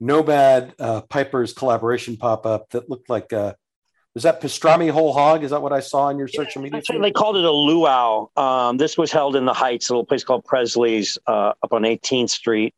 Nomad 0.00 0.74
uh, 0.78 1.02
Pipers 1.02 1.52
collaboration 1.52 2.16
pop 2.16 2.46
up 2.46 2.70
that 2.70 2.88
looked 2.88 3.10
like 3.10 3.32
uh, 3.32 3.54
was 4.14 4.22
that 4.24 4.40
pastrami 4.40 4.90
whole 4.90 5.12
hog? 5.12 5.44
Is 5.44 5.50
that 5.50 5.62
what 5.62 5.72
I 5.72 5.80
saw 5.80 6.04
on 6.04 6.18
your 6.18 6.28
social 6.28 6.62
yeah, 6.62 6.72
media? 6.72 7.00
They 7.00 7.12
called 7.12 7.36
it 7.36 7.44
a 7.44 7.52
luau. 7.52 8.28
Um, 8.36 8.76
this 8.76 8.98
was 8.98 9.12
held 9.12 9.36
in 9.36 9.44
the 9.44 9.52
Heights, 9.52 9.90
a 9.90 9.92
little 9.92 10.06
place 10.06 10.24
called 10.24 10.44
Presley's 10.44 11.18
uh, 11.26 11.52
up 11.62 11.72
on 11.72 11.82
18th 11.82 12.30
Street. 12.30 12.74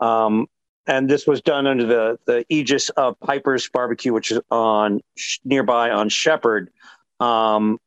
Um, 0.00 0.46
and 0.86 1.08
this 1.08 1.26
was 1.26 1.40
done 1.40 1.66
under 1.66 1.86
the 1.86 2.18
the 2.26 2.44
aegis 2.48 2.90
of 2.90 3.18
Piper's 3.20 3.68
Barbecue, 3.68 4.12
which 4.12 4.30
is 4.30 4.40
on 4.50 5.00
nearby 5.44 5.90
on 5.90 6.10
Shepherd. 6.10 6.70
Um, 7.20 7.80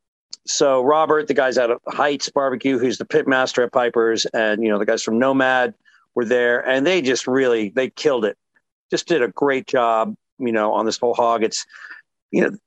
so 0.50 0.82
Robert, 0.82 1.28
the 1.28 1.34
guys 1.34 1.58
out 1.58 1.72
of 1.72 1.80
Heights 1.88 2.30
Barbecue, 2.30 2.80
who's 2.80 2.98
the 2.98 3.06
pit 3.06 3.28
master 3.28 3.64
at 3.64 3.72
Piper's, 3.72 4.26
and 4.28 4.64
you 4.64 4.70
know 4.70 4.80
the 4.80 4.86
guys 4.86 5.04
from 5.04 5.20
Nomad 5.20 5.74
were 6.16 6.26
there, 6.26 6.68
and 6.68 6.86
they 6.86 7.02
just 7.02 7.28
really 7.28 7.70
they 7.70 7.90
killed 7.90 8.26
it. 8.26 8.38
Just 8.90 9.08
did 9.08 9.22
a 9.22 9.28
great 9.28 9.68
job, 9.68 10.16
you 10.40 10.52
know, 10.52 10.74
on 10.74 10.86
this 10.86 10.98
whole 10.98 11.14
hog. 11.14 11.44
It's 11.44 11.66
you 12.32 12.42
know 12.42 12.58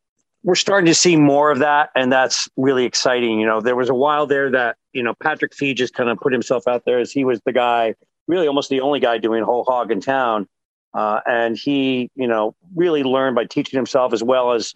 we're 0.42 0.54
starting 0.54 0.86
to 0.86 0.94
see 0.94 1.16
more 1.16 1.50
of 1.50 1.58
that, 1.58 1.90
and 1.94 2.12
that's 2.12 2.48
really 2.56 2.84
exciting. 2.84 3.40
You 3.40 3.46
know, 3.46 3.60
there 3.60 3.76
was 3.76 3.88
a 3.88 3.94
while 3.94 4.26
there 4.26 4.50
that 4.50 4.76
you 4.92 5.02
know 5.02 5.14
Patrick 5.22 5.54
Fee 5.54 5.74
just 5.74 5.94
kind 5.94 6.08
of 6.08 6.18
put 6.18 6.32
himself 6.32 6.66
out 6.66 6.84
there 6.84 6.98
as 6.98 7.10
he 7.10 7.24
was 7.24 7.40
the 7.44 7.52
guy, 7.52 7.94
really 8.26 8.46
almost 8.46 8.70
the 8.70 8.80
only 8.80 9.00
guy 9.00 9.18
doing 9.18 9.42
whole 9.42 9.64
hog 9.64 9.90
in 9.90 10.00
town, 10.00 10.46
uh, 10.94 11.20
and 11.26 11.56
he 11.56 12.10
you 12.14 12.28
know 12.28 12.54
really 12.74 13.02
learned 13.02 13.36
by 13.36 13.44
teaching 13.44 13.78
himself 13.78 14.12
as 14.12 14.22
well 14.22 14.52
as 14.52 14.74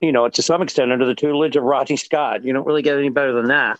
you 0.00 0.12
know, 0.12 0.28
to 0.28 0.42
some 0.42 0.62
extent 0.62 0.92
under 0.92 1.06
the 1.06 1.14
tutelage 1.14 1.56
of 1.56 1.62
Rodney 1.62 1.96
Scott. 1.96 2.44
You 2.44 2.52
don't 2.52 2.66
really 2.66 2.82
get 2.82 2.96
any 2.96 3.10
better 3.10 3.32
than 3.32 3.48
that. 3.48 3.78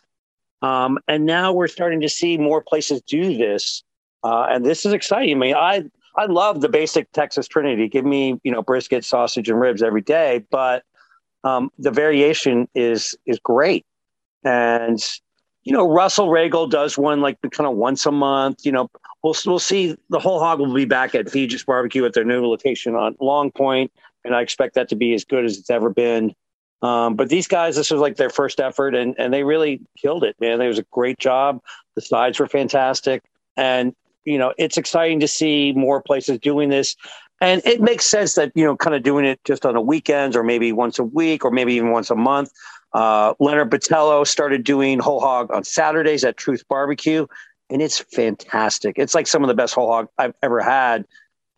Um, 0.63 0.99
and 1.09 1.25
now 1.25 1.53
we're 1.53 1.69
starting 1.69 2.01
to 2.01 2.09
see 2.09 2.37
more 2.37 2.63
places 2.63 3.01
do 3.03 3.37
this. 3.37 3.83
Uh, 4.23 4.47
and 4.51 4.65
this 4.65 4.85
is 4.85 4.93
exciting. 4.93 5.37
I 5.37 5.39
mean, 5.39 5.55
I, 5.55 5.85
I 6.17 6.27
love 6.27 6.61
the 6.61 6.69
basic 6.69 7.11
Texas 7.13 7.49
Trinity. 7.49 7.89
Give 7.89 8.05
me, 8.05 8.39
you 8.43 8.53
know, 8.53 8.63
brisket, 8.63 9.05
sausage, 9.05 9.49
and 9.49 9.59
ribs 9.59 9.83
every 9.83 10.03
day. 10.03 10.45
But 10.51 10.85
um, 11.45 11.71
the 11.79 11.91
variation 11.91 12.69
is 12.75 13.15
is 13.25 13.39
great. 13.39 13.87
And 14.45 14.99
you 15.63 15.73
know, 15.73 15.91
Russell 15.91 16.29
Roegels 16.29 16.71
does 16.71 16.99
one 16.99 17.21
like 17.21 17.39
kind 17.51 17.67
of 17.67 17.77
once 17.77 18.05
a 18.05 18.13
month. 18.13 18.65
You 18.65 18.73
know, 18.73 18.91
we'll 19.23 19.37
we'll 19.47 19.59
see. 19.59 19.97
The 20.11 20.19
whole 20.19 20.41
hog 20.41 20.59
will 20.59 20.75
be 20.75 20.85
back 20.85 21.15
at 21.15 21.27
Feges 21.27 21.65
Barbecue 21.65 22.05
at 22.05 22.13
their 22.13 22.25
new 22.25 22.47
location 22.47 22.95
on 22.95 23.17
Long 23.21 23.51
Point 23.51 23.91
and 24.25 24.35
I 24.35 24.43
expect 24.43 24.75
that 24.75 24.89
to 24.91 24.97
be 24.97 25.15
as 25.15 25.25
good 25.25 25.45
as 25.45 25.59
it's 25.59 25.71
ever 25.71 25.91
been. 25.91 26.35
Um, 26.83 27.15
but 27.15 27.29
these 27.29 27.47
guys, 27.47 27.77
this 27.77 27.91
was 27.91 28.01
like 28.01 28.17
their 28.17 28.31
first 28.31 28.61
effort, 28.61 28.95
and 28.95 29.15
and 29.19 29.33
they 29.33 29.45
really 29.45 29.81
killed 29.99 30.25
it, 30.25 30.37
man. 30.41 30.61
It 30.61 30.67
was 30.67 30.79
a 30.79 30.87
great 30.91 31.19
job. 31.19 31.61
The 31.95 32.01
sides 32.01 32.39
were 32.39 32.47
fantastic, 32.47 33.23
and 33.57 33.95
you 34.25 34.39
know 34.39 34.55
it's 34.57 34.79
exciting 34.79 35.21
to 35.21 35.29
see 35.29 35.73
more 35.73 36.03
places 36.03 36.39
doing 36.39 36.71
this. 36.71 36.97
And 37.43 37.63
it 37.65 37.81
makes 37.81 38.05
sense 38.05 38.35
that 38.35 38.53
you 38.55 38.65
know, 38.65 38.77
kind 38.77 38.95
of 38.95 39.03
doing 39.03 39.25
it 39.25 39.41
just 39.45 39.67
on 39.67 39.75
the 39.75 39.81
weekends, 39.81 40.37
or 40.37 40.43
maybe 40.43 40.73
once 40.73 40.99
a 40.99 41.05
week, 41.05 41.45
or 41.45 41.51
maybe 41.51 41.75
even 41.75 41.91
once 41.91 42.11
a 42.11 42.17
month. 42.17 42.51
Uh, 42.93 43.35
Leonard 43.39 43.71
Botello 43.71 44.27
started 44.27 44.65
doing 44.65 44.99
whole 44.99 45.21
hog 45.21 45.51
on 45.53 45.65
Saturdays 45.65 46.25
at 46.25 46.37
Truth 46.37 46.65
Barbecue, 46.69 47.27
and 47.69 47.83
it's 47.83 47.99
fantastic. 47.99 48.99
It's 48.99 49.15
like 49.15 49.27
some 49.27 49.45
of 49.45 49.49
the 49.49 49.55
best 49.55 49.75
whole 49.75 49.93
hog 49.93 50.09
I've 50.19 50.35
ever 50.43 50.61
had 50.61 51.05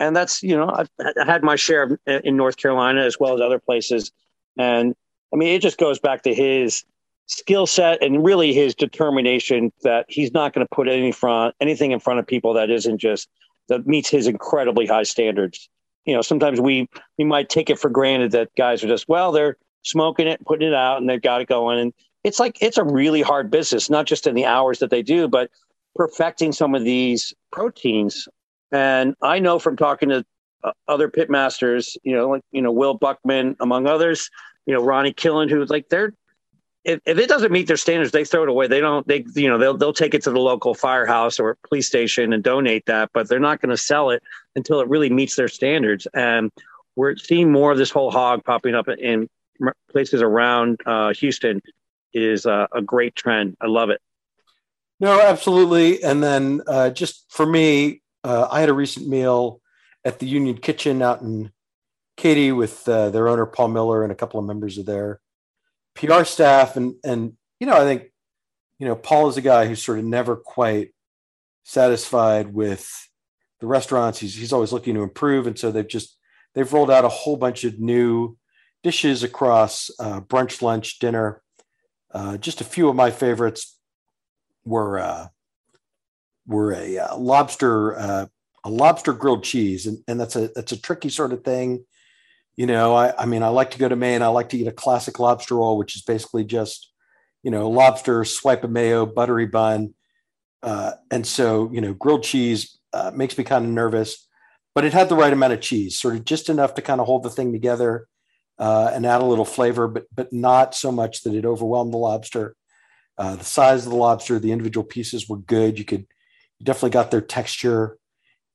and 0.03 0.17
that's 0.17 0.43
you 0.43 0.57
know 0.57 0.69
I've 0.69 0.91
had 1.27 1.43
my 1.43 1.57
share 1.57 1.85
of, 1.85 1.93
uh, 2.09 2.21
in 2.25 2.37
North 2.37 2.57
Carolina 2.57 3.03
as 3.03 3.19
well 3.21 3.35
as 3.35 3.41
other 3.41 3.59
places, 3.59 4.11
and 4.59 4.95
I 5.33 5.37
mean 5.37 5.55
it 5.55 5.63
just 5.63 5.79
goes 5.79 5.99
back 5.99 6.23
to 6.23 6.35
his 6.35 6.85
skill 7.27 7.67
set 7.67 8.03
and 8.03 8.25
really 8.25 8.53
his 8.53 8.75
determination 8.75 9.73
that 9.83 10.05
he's 10.09 10.33
not 10.33 10.53
going 10.53 10.67
to 10.67 10.75
put 10.75 10.89
any 10.89 11.13
front 11.13 11.55
anything 11.61 11.93
in 11.93 12.01
front 12.01 12.19
of 12.19 12.27
people 12.27 12.53
that 12.55 12.69
isn't 12.69 12.99
just 12.99 13.29
that 13.69 13.87
meets 13.87 14.09
his 14.09 14.27
incredibly 14.27 14.87
high 14.87 15.05
standards. 15.05 15.69
You 16.05 16.15
know, 16.15 16.23
sometimes 16.23 16.61
we 16.61 16.89
we 17.17 17.25
might 17.25 17.49
take 17.49 17.71
it 17.71 17.79
for 17.79 17.89
granted 17.89 18.33
that 18.33 18.51
guys 18.57 18.83
are 18.83 18.89
just 18.89 19.09
well 19.09 19.31
they're 19.31 19.57
smoking 19.83 20.27
it, 20.27 20.45
putting 20.45 20.69
it 20.69 20.75
out, 20.75 20.99
and 20.99 21.09
they've 21.09 21.23
got 21.23 21.41
it 21.41 21.49
going, 21.49 21.79
and 21.79 21.93
it's 22.25 22.41
like 22.41 22.59
it's 22.61 22.79
a 22.79 22.85
really 22.85 23.23
hard 23.23 23.51
business, 23.51 23.89
not 23.89 24.07
just 24.07 24.27
in 24.27 24.35
the 24.35 24.47
hours 24.47 24.81
that 24.81 24.91
they 24.91 25.03
do, 25.03 25.29
but 25.29 25.51
perfecting 25.95 26.53
some 26.53 26.75
of 26.75 26.83
these 26.85 27.35
proteins 27.53 28.27
and 28.73 29.15
I 29.23 29.39
know 29.39 29.59
from 29.59 29.77
talking 29.77 30.09
to 30.09 30.25
uh, 30.65 30.73
other 30.89 31.09
pit 31.09 31.31
masters, 31.31 31.97
you 32.03 32.17
know, 32.17 32.31
like, 32.31 32.43
you 32.51 32.63
know, 32.63 32.73
Will 32.73 32.95
Buckman, 32.95 33.57
among 33.61 33.87
others, 33.87 34.31
you 34.67 34.75
know, 34.75 34.83
Ronnie 34.83 35.13
Killen, 35.13 35.51
who's 35.51 35.71
like 35.71 35.89
they're 35.89 36.13
if, 36.85 37.01
if 37.07 37.19
it 37.19 37.29
doesn't 37.29 37.53
meet 37.53 37.69
their 37.69 37.77
standards, 37.77 38.11
they 38.11 38.25
throw 38.25 38.43
it 38.43 38.49
away. 38.49 38.67
They 38.67 38.81
don't, 38.81 39.07
they, 39.07 39.25
you 39.35 39.49
know, 39.49 39.59
they'll, 39.59 39.77
they'll 39.77 39.93
take 39.93 40.15
it 40.15 40.23
to 40.25 40.31
the 40.31 40.41
local 40.41 40.75
firehouse 40.75 41.39
or 41.39 41.57
police 41.69 41.87
station 41.87 42.33
and 42.33 42.43
donate 42.43 42.87
that, 42.87 43.11
but 43.15 43.29
they're 43.29 43.39
not 43.39 43.61
going 43.61 43.71
to 43.71 43.77
sell 43.77 44.11
it 44.11 44.23
until 44.57 44.81
it 44.81 44.89
really 44.89 45.11
meets 45.11 45.37
their 45.37 45.49
standards. 45.49 46.07
And 46.13 46.51
we're 46.97 47.17
seeing 47.17 47.53
more 47.53 47.73
of 47.73 47.79
this 47.79 47.91
whole 47.91 48.11
hog 48.11 48.45
popping 48.45 48.75
up 48.75 48.89
in 48.89 49.29
places 49.91 50.23
around 50.23 50.81
uh, 50.85 51.15
Houston 51.15 51.63
is 52.13 52.47
uh, 52.47 52.67
a 52.73 52.83
great 52.83 53.15
trend. 53.15 53.57
I 53.61 53.67
love 53.69 53.91
it. 53.91 54.01
No, 54.99 55.21
absolutely. 55.21 56.03
And 56.03 56.23
then 56.23 56.63
uh, 56.67 56.91
just 56.91 57.25
for 57.29 57.47
me, 57.47 58.02
uh, 58.25 58.49
I 58.51 58.61
had 58.61 58.69
a 58.69 58.75
recent 58.75 59.09
meal 59.09 59.61
at 60.05 60.19
the 60.19 60.27
Union 60.27 60.57
Kitchen 60.57 61.03
out 61.03 61.23
in 61.23 61.51
Katy 62.17 62.53
with 62.53 62.89
uh, 62.89 63.11
their 63.11 63.29
owner 63.29 63.47
Paul 63.47 63.69
Miller 63.69 64.03
and 64.03 64.13
a 64.13 64.17
couple 64.17 64.39
of 64.39 64.47
members 64.47 64.79
of 64.79 64.87
their 64.87 65.21
PR 65.95 66.25
staff, 66.25 66.77
and 66.77 66.95
and 67.05 67.35
you 67.61 67.67
know, 67.67 67.77
I 67.77 67.85
think 67.85 68.13
you 68.79 68.87
know 68.87 68.97
Paul 68.97 69.29
is 69.29 69.37
a 69.37 69.43
guy 69.43 69.67
who's 69.67 69.83
sort 69.83 69.99
of 69.99 70.05
never 70.05 70.37
quite 70.37 70.93
satisfied 71.65 72.53
with 72.53 73.09
the 73.61 73.67
restaurants. 73.67 74.19
He's 74.19 74.35
he's 74.35 74.53
always 74.53 74.73
looking 74.73 74.95
to 74.95 75.03
improve, 75.03 75.47
and 75.47 75.59
so 75.59 75.71
they've 75.71 75.89
just 75.89 76.19
they've 76.55 76.73
rolled 76.73 76.91
out 76.91 77.05
a 77.05 77.09
whole 77.09 77.37
bunch 77.37 77.65
of 77.65 77.79
new 77.79 78.37
dishes 78.83 79.23
across 79.23 79.91
uh, 79.99 80.21
brunch, 80.21 80.61
lunch, 80.63 80.99
dinner. 80.99 81.43
Uh, 82.13 82.37
just 82.37 82.61
a 82.61 82.65
few 82.65 82.89
of 82.89 82.97
my 82.97 83.11
favorites 83.11 83.79
were 84.65 84.99
uh, 84.99 85.29
were 86.47 86.73
a 86.73 86.99
uh, 86.99 87.17
lobster 87.17 87.99
uh, 87.99 88.27
a 88.65 88.71
lobster 88.71 89.13
grilled 89.13 89.45
cheese, 89.45 89.87
and, 89.87 89.99
and 90.07 90.21
that's 90.21 90.37
a 90.37 90.49
that's 90.55 90.73
a 90.73 90.81
tricky 90.81 91.09
sort 91.09 91.33
of 91.33 91.45
thing 91.45 91.85
you 92.57 92.67
know, 92.67 92.95
I, 92.95 93.15
I 93.17 93.27
mean, 93.27 93.43
I 93.43 93.49
like 93.49 93.71
to 93.73 93.79
go 93.79 93.89
to 93.89 93.97
Maine. 93.97 94.23
I 94.23 94.27
like 94.29 94.51
to 94.51 94.59
eat 94.59 94.67
a 94.67 94.73
classic 94.73 95.19
lobster 95.19 95.57
roll, 95.57 95.79
which 95.79 95.97
is 95.97 96.03
basically 96.03 96.45
just, 96.45 96.93
you 97.43 97.51
know, 97.51 97.71
lobster, 97.71 98.25
swipe 98.25 98.65
of 98.65 98.71
mayo, 98.71 99.07
buttery 99.07 99.47
bun. 99.47 99.95
Uh, 100.63 100.93
and 101.11 101.27
so, 101.27 101.71
you 101.73 101.81
know, 101.81 101.95
grilled 101.95 102.23
cheese 102.23 102.79
uh, 102.93 103.11
makes 103.15 103.37
me 103.39 103.45
kind 103.45 103.65
of 103.65 103.71
nervous, 103.71 104.29
but 104.75 104.85
it 104.85 104.93
had 104.93 105.09
the 105.09 105.17
right 105.17 105.33
amount 105.33 105.55
of 105.55 105.61
cheese, 105.61 105.99
sort 105.99 106.15
of 106.15 106.25
just 106.25 106.49
enough 106.49 106.75
to 106.75 106.83
kind 106.83 107.01
of 107.01 107.07
hold 107.07 107.23
the 107.23 107.31
thing 107.31 107.53
together 107.53 108.07
uh, 108.59 108.91
and 108.93 109.07
add 109.07 109.23
a 109.23 109.25
little 109.25 109.47
flavor, 109.47 109.89
but 109.89 110.05
but 110.15 110.33
not 110.33 110.75
so 110.75 110.93
much 110.93 111.23
that 111.23 111.35
it 111.35 111.47
overwhelmed 111.47 111.93
the 111.93 111.99
lobster. 111.99 112.55
Uh, 113.19 113.35
the 113.35 113.45
size 113.45 113.85
of 113.87 113.91
the 113.91 113.99
lobster, 113.99 114.39
the 114.39 114.53
individual 114.53 114.85
pieces 114.85 115.29
were 115.29 115.39
good. 115.39 115.79
You 115.79 115.85
could 115.85 116.07
you 116.63 116.65
definitely 116.65 116.91
got 116.91 117.11
their 117.11 117.21
texture 117.21 117.99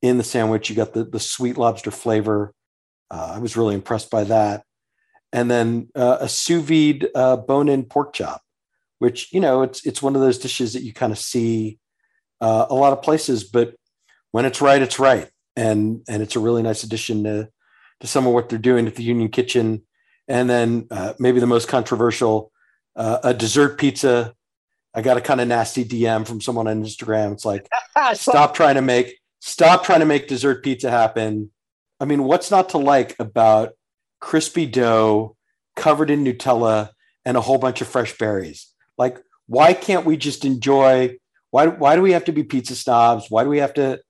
in 0.00 0.16
the 0.16 0.24
sandwich. 0.24 0.70
You 0.70 0.76
got 0.76 0.94
the 0.94 1.04
the 1.04 1.20
sweet 1.20 1.58
lobster 1.58 1.90
flavor. 1.90 2.54
Uh, 3.10 3.32
I 3.34 3.38
was 3.38 3.54
really 3.54 3.74
impressed 3.74 4.10
by 4.10 4.24
that. 4.24 4.64
And 5.30 5.50
then 5.50 5.88
uh, 5.94 6.16
a 6.20 6.28
sous 6.28 6.62
vide 6.62 7.08
uh, 7.14 7.36
bone-in 7.36 7.84
pork 7.84 8.14
chop, 8.14 8.40
which 8.98 9.30
you 9.30 9.40
know 9.40 9.60
it's 9.60 9.84
it's 9.84 10.00
one 10.00 10.16
of 10.16 10.22
those 10.22 10.38
dishes 10.38 10.72
that 10.72 10.82
you 10.82 10.94
kind 10.94 11.12
of 11.12 11.18
see 11.18 11.78
uh, 12.40 12.64
a 12.70 12.74
lot 12.74 12.94
of 12.94 13.02
places, 13.02 13.44
but 13.44 13.74
when 14.30 14.46
it's 14.46 14.62
right, 14.62 14.80
it's 14.80 14.98
right, 14.98 15.28
and 15.54 16.00
and 16.08 16.22
it's 16.22 16.36
a 16.36 16.40
really 16.40 16.62
nice 16.62 16.82
addition 16.84 17.24
to 17.24 17.50
to 18.00 18.06
some 18.06 18.26
of 18.26 18.32
what 18.32 18.48
they're 18.48 18.58
doing 18.58 18.86
at 18.86 18.94
the 18.94 19.02
Union 19.02 19.28
Kitchen. 19.28 19.82
And 20.28 20.48
then 20.48 20.86
uh, 20.90 21.12
maybe 21.18 21.40
the 21.40 21.46
most 21.46 21.68
controversial, 21.68 22.52
uh, 22.96 23.18
a 23.22 23.34
dessert 23.34 23.78
pizza. 23.78 24.34
I 24.94 25.02
got 25.02 25.16
a 25.16 25.20
kind 25.20 25.40
of 25.40 25.48
nasty 25.48 25.84
DM 25.84 26.26
from 26.26 26.40
someone 26.40 26.66
on 26.66 26.82
Instagram. 26.82 27.32
It's 27.32 27.44
like, 27.44 27.68
stop 28.14 28.54
trying 28.54 28.76
to 28.76 28.82
make 28.82 29.18
stop 29.40 29.84
trying 29.84 30.00
to 30.00 30.06
make 30.06 30.28
dessert 30.28 30.64
pizza 30.64 30.90
happen 30.90 31.50
I 32.00 32.04
mean, 32.04 32.24
what's 32.24 32.50
not 32.50 32.70
to 32.70 32.78
like 32.78 33.16
about 33.18 33.72
crispy 34.20 34.66
dough 34.66 35.36
covered 35.76 36.10
in 36.10 36.24
Nutella 36.24 36.90
and 37.24 37.36
a 37.36 37.40
whole 37.40 37.58
bunch 37.58 37.80
of 37.80 37.88
fresh 37.88 38.16
berries? 38.16 38.72
Like, 38.96 39.18
why 39.46 39.72
can't 39.74 40.06
we 40.06 40.16
just 40.16 40.44
enjoy? 40.44 41.16
Why, 41.50 41.66
why 41.66 41.96
do 41.96 42.02
we 42.02 42.12
have 42.12 42.24
to 42.26 42.32
be 42.32 42.44
pizza 42.44 42.76
snobs? 42.76 43.30
Why 43.30 43.42
do 43.42 43.50
we 43.50 43.58
have 43.58 43.74
to, 43.74 44.00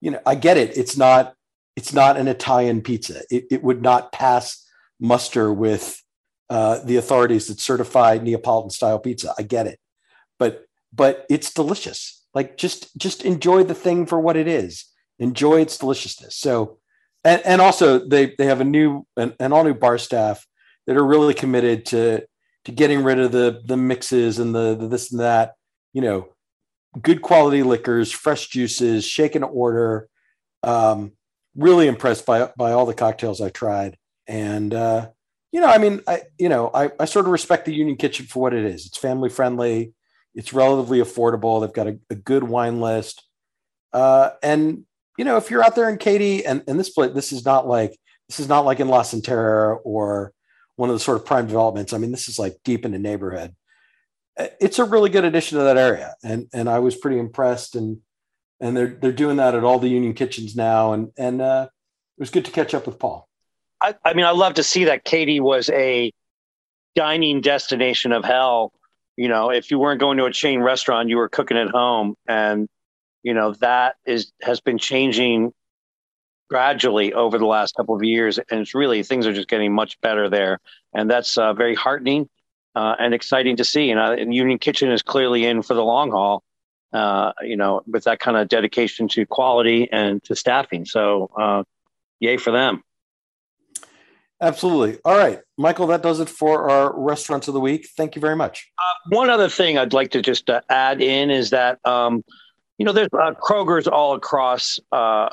you 0.00 0.12
know, 0.12 0.20
I 0.24 0.34
get 0.34 0.56
it. 0.56 0.76
It's 0.76 0.96
not, 0.96 1.34
it's 1.76 1.92
not 1.92 2.16
an 2.16 2.28
Italian 2.28 2.82
pizza. 2.82 3.22
It, 3.30 3.46
it 3.50 3.62
would 3.62 3.82
not 3.82 4.12
pass 4.12 4.64
muster 5.00 5.52
with 5.52 6.00
uh, 6.50 6.78
the 6.84 6.96
authorities 6.96 7.48
that 7.48 7.58
certify 7.58 8.18
Neapolitan 8.22 8.70
style 8.70 8.98
pizza. 8.98 9.34
I 9.36 9.42
get 9.42 9.66
it. 9.66 9.80
But, 10.38 10.66
but 10.92 11.26
it's 11.28 11.52
delicious. 11.52 12.24
Like 12.34 12.56
just, 12.56 12.96
just 12.96 13.24
enjoy 13.24 13.64
the 13.64 13.74
thing 13.74 14.06
for 14.06 14.18
what 14.20 14.36
it 14.36 14.48
is. 14.48 14.86
Enjoy 15.18 15.60
its 15.60 15.78
deliciousness. 15.78 16.36
So 16.36 16.78
and, 17.24 17.42
and 17.44 17.60
also 17.60 17.98
they 17.98 18.34
they 18.36 18.46
have 18.46 18.60
a 18.60 18.64
new 18.64 19.06
an, 19.16 19.34
an 19.40 19.52
all 19.52 19.64
new 19.64 19.74
bar 19.74 19.98
staff 19.98 20.46
that 20.86 20.96
are 20.96 21.04
really 21.04 21.34
committed 21.34 21.86
to 21.86 22.26
to 22.66 22.72
getting 22.72 23.02
rid 23.02 23.18
of 23.18 23.32
the 23.32 23.62
the 23.64 23.76
mixes 23.76 24.38
and 24.38 24.54
the, 24.54 24.74
the 24.74 24.86
this 24.86 25.10
and 25.10 25.20
that 25.20 25.54
you 25.92 26.02
know 26.02 26.28
good 27.00 27.22
quality 27.22 27.62
liquors 27.62 28.12
fresh 28.12 28.48
juices 28.48 29.04
shaken 29.04 29.42
order 29.42 30.08
um, 30.62 31.12
really 31.56 31.88
impressed 31.88 32.26
by 32.26 32.50
by 32.56 32.72
all 32.72 32.86
the 32.86 32.94
cocktails 32.94 33.40
i 33.40 33.48
tried 33.48 33.96
and 34.26 34.74
uh, 34.74 35.08
you 35.50 35.60
know 35.60 35.66
i 35.66 35.78
mean 35.78 36.00
i 36.06 36.22
you 36.38 36.48
know 36.48 36.70
I, 36.74 36.90
I 37.00 37.06
sort 37.06 37.24
of 37.24 37.32
respect 37.32 37.64
the 37.64 37.74
union 37.74 37.96
kitchen 37.96 38.26
for 38.26 38.40
what 38.40 38.54
it 38.54 38.64
is 38.64 38.86
it's 38.86 38.98
family 38.98 39.30
friendly 39.30 39.94
it's 40.34 40.52
relatively 40.52 40.98
affordable 40.98 41.60
they've 41.60 41.72
got 41.72 41.86
a, 41.86 41.98
a 42.10 42.14
good 42.14 42.44
wine 42.44 42.80
list 42.80 43.22
uh, 43.92 44.30
and 44.42 44.84
you 45.16 45.24
know, 45.24 45.36
if 45.36 45.50
you're 45.50 45.62
out 45.62 45.76
there 45.76 45.88
in 45.88 45.98
Katy 45.98 46.44
and, 46.44 46.62
and 46.66 46.78
this 46.78 46.90
place, 46.90 47.12
this 47.14 47.32
is 47.32 47.44
not 47.44 47.66
like 47.66 47.96
this 48.28 48.40
is 48.40 48.48
not 48.48 48.64
like 48.64 48.80
in 48.80 48.88
La 48.88 49.02
Cantera 49.02 49.78
or 49.84 50.32
one 50.76 50.90
of 50.90 50.94
the 50.94 51.00
sort 51.00 51.16
of 51.16 51.24
prime 51.24 51.46
developments. 51.46 51.92
I 51.92 51.98
mean, 51.98 52.10
this 52.10 52.28
is 52.28 52.38
like 52.38 52.56
deep 52.64 52.84
in 52.84 52.92
the 52.92 52.98
neighborhood. 52.98 53.54
It's 54.36 54.80
a 54.80 54.84
really 54.84 55.10
good 55.10 55.24
addition 55.24 55.58
to 55.58 55.64
that 55.64 55.76
area. 55.76 56.14
And 56.24 56.48
and 56.52 56.68
I 56.68 56.80
was 56.80 56.96
pretty 56.96 57.18
impressed 57.18 57.76
and 57.76 57.98
and 58.60 58.76
they're 58.76 58.98
they're 59.00 59.12
doing 59.12 59.36
that 59.36 59.54
at 59.54 59.62
all 59.62 59.78
the 59.78 59.88
union 59.88 60.14
kitchens 60.14 60.56
now. 60.56 60.92
And 60.92 61.12
and 61.16 61.40
uh, 61.40 61.68
it 62.18 62.20
was 62.20 62.30
good 62.30 62.44
to 62.46 62.50
catch 62.50 62.74
up 62.74 62.86
with 62.86 62.98
Paul. 62.98 63.28
I, 63.80 63.94
I 64.04 64.14
mean, 64.14 64.24
I 64.24 64.30
love 64.30 64.54
to 64.54 64.64
see 64.64 64.84
that 64.84 65.04
Katy 65.04 65.38
was 65.38 65.70
a 65.70 66.12
dining 66.96 67.40
destination 67.40 68.12
of 68.12 68.24
hell. 68.24 68.72
You 69.16 69.28
know, 69.28 69.50
if 69.50 69.70
you 69.70 69.78
weren't 69.78 70.00
going 70.00 70.18
to 70.18 70.24
a 70.24 70.32
chain 70.32 70.60
restaurant, 70.60 71.08
you 71.08 71.16
were 71.16 71.28
cooking 71.28 71.56
at 71.56 71.68
home. 71.68 72.14
And 72.26 72.68
you 73.22 73.34
know 73.34 73.52
that 73.54 73.96
is 74.06 74.32
has 74.42 74.60
been 74.60 74.78
changing 74.78 75.52
gradually 76.50 77.14
over 77.14 77.38
the 77.38 77.46
last 77.46 77.74
couple 77.74 77.94
of 77.94 78.02
years. 78.02 78.38
And 78.38 78.60
it's 78.60 78.74
really 78.74 79.02
things 79.02 79.26
are 79.26 79.32
just 79.32 79.48
getting 79.48 79.74
much 79.74 80.00
better 80.00 80.28
there. 80.28 80.60
And 80.94 81.10
that's 81.10 81.38
uh, 81.38 81.54
very 81.54 81.74
heartening 81.74 82.28
uh, 82.74 82.96
and 82.98 83.14
exciting 83.14 83.56
to 83.56 83.64
see. 83.64 83.90
And, 83.90 83.98
uh, 83.98 84.12
and, 84.12 84.34
union 84.34 84.58
kitchen 84.58 84.90
is 84.92 85.02
clearly 85.02 85.46
in 85.46 85.62
for 85.62 85.74
the 85.74 85.82
long 85.82 86.10
haul 86.10 86.42
uh, 86.92 87.32
you 87.42 87.56
know 87.56 87.82
with 87.86 88.04
that 88.04 88.20
kind 88.20 88.36
of 88.36 88.48
dedication 88.48 89.08
to 89.08 89.26
quality 89.26 89.88
and 89.90 90.22
to 90.24 90.36
staffing. 90.36 90.84
So 90.84 91.30
uh, 91.36 91.64
yay 92.20 92.36
for 92.36 92.52
them 92.52 92.82
absolutely 94.44 94.98
all 95.04 95.16
right 95.16 95.40
michael 95.58 95.86
that 95.86 96.02
does 96.02 96.20
it 96.20 96.28
for 96.28 96.70
our 96.70 96.98
restaurants 96.98 97.48
of 97.48 97.54
the 97.54 97.60
week 97.60 97.88
thank 97.96 98.14
you 98.14 98.20
very 98.20 98.36
much 98.36 98.70
uh, 98.78 99.08
one 99.08 99.30
other 99.30 99.48
thing 99.48 99.78
i'd 99.78 99.92
like 99.92 100.10
to 100.10 100.22
just 100.22 100.50
add 100.68 101.00
in 101.00 101.30
is 101.30 101.50
that 101.50 101.78
um, 101.86 102.22
you 102.78 102.84
know, 102.84 102.92
there's 102.92 103.08
uh, 103.12 103.32
Kroger's 103.34 103.86
all 103.86 104.14
across 104.14 104.78
uh, 104.92 105.28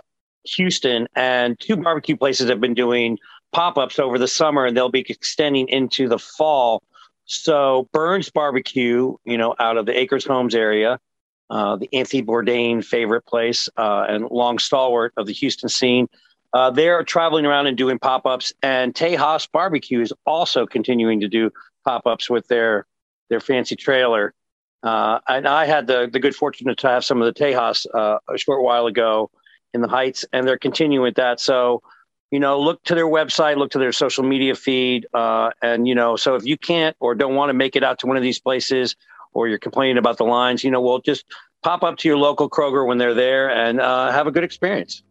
Houston, 0.56 1.08
and 1.16 1.60
two 1.60 1.76
barbecue 1.76 2.16
places 2.16 2.50
have 2.50 2.62
been 2.62 2.74
doing 2.74 3.18
pop 3.52 3.78
ups 3.78 4.00
over 4.00 4.18
the 4.18 4.28
summer, 4.28 4.66
and 4.66 4.76
they'll 4.78 4.90
be 4.90 5.06
extending 5.08 5.68
into 5.68 6.08
the 6.08 6.20
fall. 6.20 6.84
So 7.26 7.90
Burns 7.94 8.30
Barbecue, 8.30 9.16
you 9.26 9.38
know, 9.38 9.56
out 9.60 9.78
of 9.78 9.86
the 9.86 9.98
Acres 9.98 10.26
Homes 10.26 10.54
area, 10.54 11.00
uh, 11.50 11.78
the 11.78 11.90
Anthony 11.94 12.24
Bourdain 12.24 12.84
favorite 12.84 13.26
place 13.26 13.68
uh, 13.78 14.06
and 14.08 14.26
long 14.30 14.60
stalwart 14.60 15.14
of 15.18 15.28
the 15.28 15.34
Houston 15.34 15.70
scene. 15.70 16.08
Uh, 16.54 16.70
they're 16.70 17.04
traveling 17.04 17.46
around 17.46 17.68
and 17.68 17.78
doing 17.78 17.98
pop 17.98 18.26
ups, 18.26 18.52
and 18.62 18.94
Tejas 18.94 19.48
Barbecue 19.52 20.02
is 20.02 20.14
also 20.26 20.66
continuing 20.66 21.22
to 21.22 21.28
do 21.28 21.52
pop 21.86 22.06
ups 22.06 22.30
with 22.30 22.48
their 22.48 22.86
their 23.30 23.40
fancy 23.40 23.76
trailer. 23.76 24.34
Uh, 24.84 25.20
and 25.28 25.48
I 25.48 25.66
had 25.66 25.88
the, 25.88 26.10
the 26.12 26.20
good 26.20 26.36
fortune 26.36 26.74
to 26.76 26.88
have 26.88 27.06
some 27.06 27.22
of 27.22 27.34
the 27.34 27.40
Tejas 27.40 27.86
uh, 27.94 28.18
a 28.28 28.38
short 28.38 28.64
while 28.64 28.88
ago 28.88 29.30
in 29.74 29.82
the 29.82 29.88
Heights, 29.88 30.26
and 30.34 30.48
they're 30.48 30.58
continuing 30.58 31.04
with 31.04 31.16
that. 31.16 31.40
So, 31.40 31.82
you 32.32 32.40
know, 32.40 32.60
look 32.60 32.84
to 32.84 32.96
their 32.96 33.06
website, 33.06 33.58
look 33.58 33.72
to 33.72 33.80
their 33.80 33.94
social 33.94 34.24
media 34.24 34.56
feed, 34.56 35.08
uh, 35.14 35.52
and 35.62 35.88
you 35.88 35.96
know, 35.96 36.16
so 36.16 36.36
if 36.36 36.46
you 36.46 36.58
can't 36.58 36.96
or 37.00 37.16
don't 37.16 37.36
want 37.36 37.50
to 37.50 37.54
make 37.54 37.76
it 37.76 37.84
out 37.84 38.00
to 38.00 38.08
one 38.08 38.18
of 38.18 38.24
these 38.24 38.40
places, 38.40 38.96
or 39.34 39.48
you're 39.48 39.60
complaining 39.60 39.98
about 39.98 40.18
the 40.18 40.26
lines, 40.26 40.64
you 40.64 40.72
know, 40.72 40.82
well, 40.82 41.00
just 41.00 41.26
pop 41.64 41.84
up 41.84 41.98
to 42.00 42.08
your 42.08 42.18
local 42.18 42.50
Kroger 42.50 42.86
when 42.86 42.98
they're 42.98 43.14
there 43.14 43.50
and 43.50 43.80
uh, 43.80 44.12
have 44.12 44.28
a 44.28 44.32
good 44.32 44.44
experience. 44.44 45.04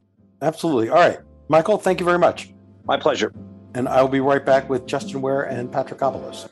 Absolutely. 0.42 0.88
All 0.88 0.96
right, 0.96 1.20
Michael, 1.50 1.78
thank 1.78 1.98
you 1.98 2.06
very 2.06 2.16
much. 2.16 2.54
My 2.84 2.96
pleasure. 2.96 3.32
And 3.74 3.88
I 3.88 4.00
will 4.02 4.08
be 4.08 4.20
right 4.20 4.46
back 4.46 4.70
with 4.70 4.86
Justin 4.86 5.20
Ware 5.20 5.42
and 5.42 5.72
Patrick 5.72 5.98
Abalos. 5.98 6.48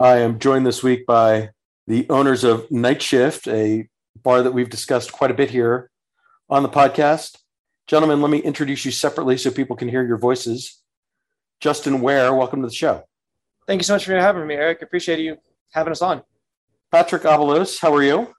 I 0.00 0.16
am 0.20 0.38
joined 0.38 0.64
this 0.64 0.82
week 0.82 1.04
by 1.04 1.50
the 1.90 2.08
owners 2.08 2.44
of 2.44 2.70
Night 2.70 3.02
Shift, 3.02 3.48
a 3.48 3.88
bar 4.22 4.42
that 4.42 4.52
we've 4.52 4.70
discussed 4.70 5.10
quite 5.10 5.32
a 5.32 5.34
bit 5.34 5.50
here 5.50 5.90
on 6.48 6.62
the 6.62 6.68
podcast. 6.68 7.38
Gentlemen, 7.88 8.22
let 8.22 8.30
me 8.30 8.38
introduce 8.38 8.84
you 8.84 8.92
separately 8.92 9.36
so 9.36 9.50
people 9.50 9.74
can 9.74 9.88
hear 9.88 10.06
your 10.06 10.16
voices. 10.16 10.80
Justin 11.60 12.00
Ware, 12.00 12.32
welcome 12.32 12.62
to 12.62 12.68
the 12.68 12.72
show. 12.72 13.02
Thank 13.66 13.80
you 13.80 13.82
so 13.82 13.94
much 13.94 14.04
for 14.04 14.14
having 14.14 14.46
me, 14.46 14.54
Eric. 14.54 14.82
Appreciate 14.82 15.18
you 15.18 15.38
having 15.72 15.90
us 15.90 16.00
on. 16.00 16.22
Patrick 16.92 17.22
Abalos, 17.22 17.80
how 17.80 17.92
are 17.92 18.04
you? 18.04 18.32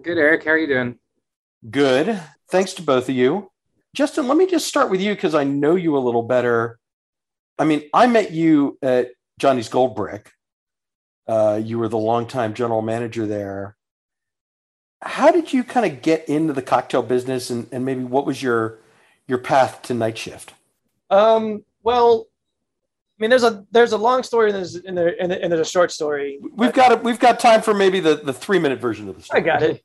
Good, 0.00 0.16
Eric. 0.16 0.44
How 0.44 0.52
are 0.52 0.58
you 0.58 0.66
doing? 0.66 0.98
Good. 1.70 2.18
Thanks 2.50 2.72
to 2.74 2.82
both 2.82 3.10
of 3.10 3.14
you. 3.14 3.50
Justin, 3.94 4.26
let 4.26 4.38
me 4.38 4.46
just 4.46 4.66
start 4.66 4.88
with 4.88 5.02
you 5.02 5.14
because 5.14 5.34
I 5.34 5.44
know 5.44 5.76
you 5.76 5.98
a 5.98 6.00
little 6.00 6.22
better. 6.22 6.78
I 7.58 7.64
mean, 7.64 7.82
I 7.92 8.06
met 8.06 8.32
you 8.32 8.78
at 8.80 9.10
Johnny's 9.38 9.68
Gold 9.68 9.94
Brick. 9.94 10.30
Uh, 11.30 11.60
you 11.62 11.78
were 11.78 11.86
the 11.86 11.96
longtime 11.96 12.54
general 12.54 12.82
manager 12.82 13.24
there. 13.24 13.76
How 15.00 15.30
did 15.30 15.52
you 15.52 15.62
kind 15.62 15.86
of 15.86 16.02
get 16.02 16.28
into 16.28 16.52
the 16.52 16.60
cocktail 16.60 17.02
business, 17.02 17.50
and, 17.50 17.68
and 17.70 17.84
maybe 17.84 18.02
what 18.02 18.26
was 18.26 18.42
your 18.42 18.80
your 19.28 19.38
path 19.38 19.82
to 19.82 19.94
night 19.94 20.18
shift? 20.18 20.54
Um, 21.08 21.64
well, 21.84 22.26
I 23.16 23.22
mean, 23.22 23.30
there's 23.30 23.44
a 23.44 23.64
there's 23.70 23.92
a 23.92 23.96
long 23.96 24.24
story 24.24 24.50
and 24.50 24.56
there's 24.56 24.74
in 24.74 24.96
there 24.96 25.14
and, 25.20 25.30
and 25.30 25.52
there's 25.52 25.68
a 25.68 25.70
short 25.70 25.92
story. 25.92 26.40
We've 26.56 26.72
got 26.72 26.90
a, 26.92 26.96
we've 26.96 27.20
got 27.20 27.38
time 27.38 27.62
for 27.62 27.74
maybe 27.74 28.00
the, 28.00 28.16
the 28.16 28.32
three 28.32 28.58
minute 28.58 28.80
version 28.80 29.08
of 29.08 29.14
the 29.14 29.22
story. 29.22 29.40
I 29.40 29.44
got 29.44 29.62
it. 29.62 29.84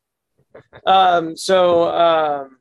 Um, 0.85 1.37
so 1.37 1.89
um, 1.89 2.57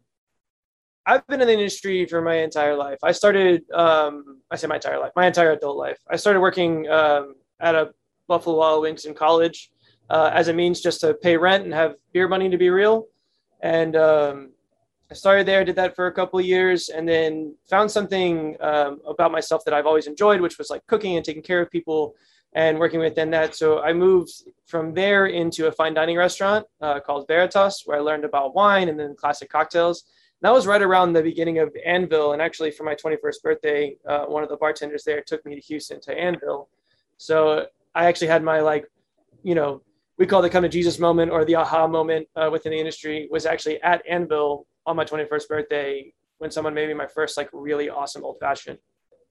I've 1.07 1.27
been 1.27 1.41
in 1.41 1.47
the 1.47 1.55
industry 1.55 2.05
for 2.07 2.21
my 2.21 2.37
entire 2.37 2.77
life. 2.77 2.99
I 3.03 3.13
started, 3.13 3.63
um, 3.73 4.43
I 4.51 4.57
say 4.57 4.67
my 4.67 4.75
entire 4.75 4.99
life, 4.99 5.13
my 5.17 5.27
entire 5.27 5.53
adult 5.53 5.77
life. 5.77 5.99
I 6.11 6.17
started 6.17 6.41
working 6.41 6.89
um, 6.89 7.35
at 7.61 7.75
a 7.75 7.95
Buffalo 8.27 8.59
Wild 8.59 8.83
Wings 8.83 9.05
in 9.05 9.15
college 9.15 9.71
uh, 10.11 10.31
as 10.33 10.49
a 10.49 10.53
means 10.53 10.81
just 10.81 11.01
to 11.01 11.15
pay 11.15 11.37
rent 11.37 11.65
and 11.65 11.73
have 11.73 11.95
beer 12.13 12.29
money 12.29 12.49
to 12.49 12.59
be 12.59 12.71
real. 12.71 13.07
And 13.61 13.97
um, 13.97 14.51
I 15.11 15.15
started 15.15 15.47
there, 15.47 15.65
did 15.65 15.77
that 15.77 15.97
for 15.97 16.07
a 16.07 16.13
couple 16.13 16.39
of 16.39 16.45
years, 16.45 16.89
and 16.89 17.09
then 17.09 17.55
found 17.69 17.91
something 17.91 18.57
um, 18.61 19.01
about 19.07 19.33
myself 19.33 19.65
that 19.65 19.75
I've 19.75 19.87
always 19.87 20.07
enjoyed, 20.07 20.41
which 20.41 20.59
was 20.59 20.71
like 20.71 20.87
cooking 20.87 21.17
and 21.17 21.25
taking 21.25 21.43
care 21.43 21.63
of 21.63 21.71
people 21.71 22.15
and 22.53 22.79
working 22.79 23.01
within 23.01 23.31
that. 23.31 23.55
So 23.55 23.81
I 23.81 23.93
moved 23.93 24.31
from 24.67 24.95
there 24.95 25.27
into 25.27 25.67
a 25.67 25.73
fine 25.73 25.95
dining 25.95 26.17
restaurant 26.17 26.67
uh, 26.81 27.01
called 27.01 27.27
Veritas, 27.27 27.83
where 27.85 27.99
I 27.99 28.01
learned 28.01 28.25
about 28.25 28.55
wine 28.55 28.89
and 28.89 28.99
then 28.99 29.17
classic 29.17 29.51
cocktails 29.51 30.05
that 30.45 30.53
was 30.53 30.67
right 30.67 30.83
around 30.83 31.15
the 31.15 31.23
beginning 31.23 31.59
of 31.59 31.75
Anvil. 31.87 32.35
And 32.35 32.43
actually, 32.43 32.71
for 32.71 32.85
my 32.85 32.95
21st 32.95 33.43
birthday, 33.43 33.97
uh, 34.07 34.27
one 34.27 34.43
of 34.43 34.51
the 34.51 34.59
bartenders 34.59 35.03
there 35.03 35.23
took 35.23 35.43
me 35.47 35.55
to 35.55 35.61
Houston 35.63 36.03
to 36.03 36.13
Anvil. 36.13 36.69
So 37.17 37.67
I 37.95 38.07
actually 38.07 38.29
had 38.29 38.43
my 38.43 38.61
like, 38.61 38.87
you 39.43 39.55
know, 39.55 39.83
we 40.19 40.27
call 40.27 40.43
the 40.43 40.51
come 40.51 40.63
to 40.63 40.69
Jesus 40.69 40.99
moment 40.99 41.31
or 41.31 41.45
the 41.45 41.57
aha 41.57 41.87
moment 41.87 42.29
uh, 42.37 42.49
within 42.51 42.73
the 42.73 42.79
industry 42.79 43.29
was 43.31 43.47
actually 43.47 43.81
at 43.83 44.03
Anvil 44.09 44.67
on 44.87 44.97
my 44.97 45.05
21st 45.05 45.49
birthday 45.49 46.13
when 46.39 46.51
someone 46.51 46.75
made 46.75 46.89
me 46.89 46.95
my 46.95 47.07
first 47.07 47.37
like 47.37 47.49
really 47.53 47.89
awesome 47.89 48.25
old 48.25 48.39
fashioned. 48.39 48.79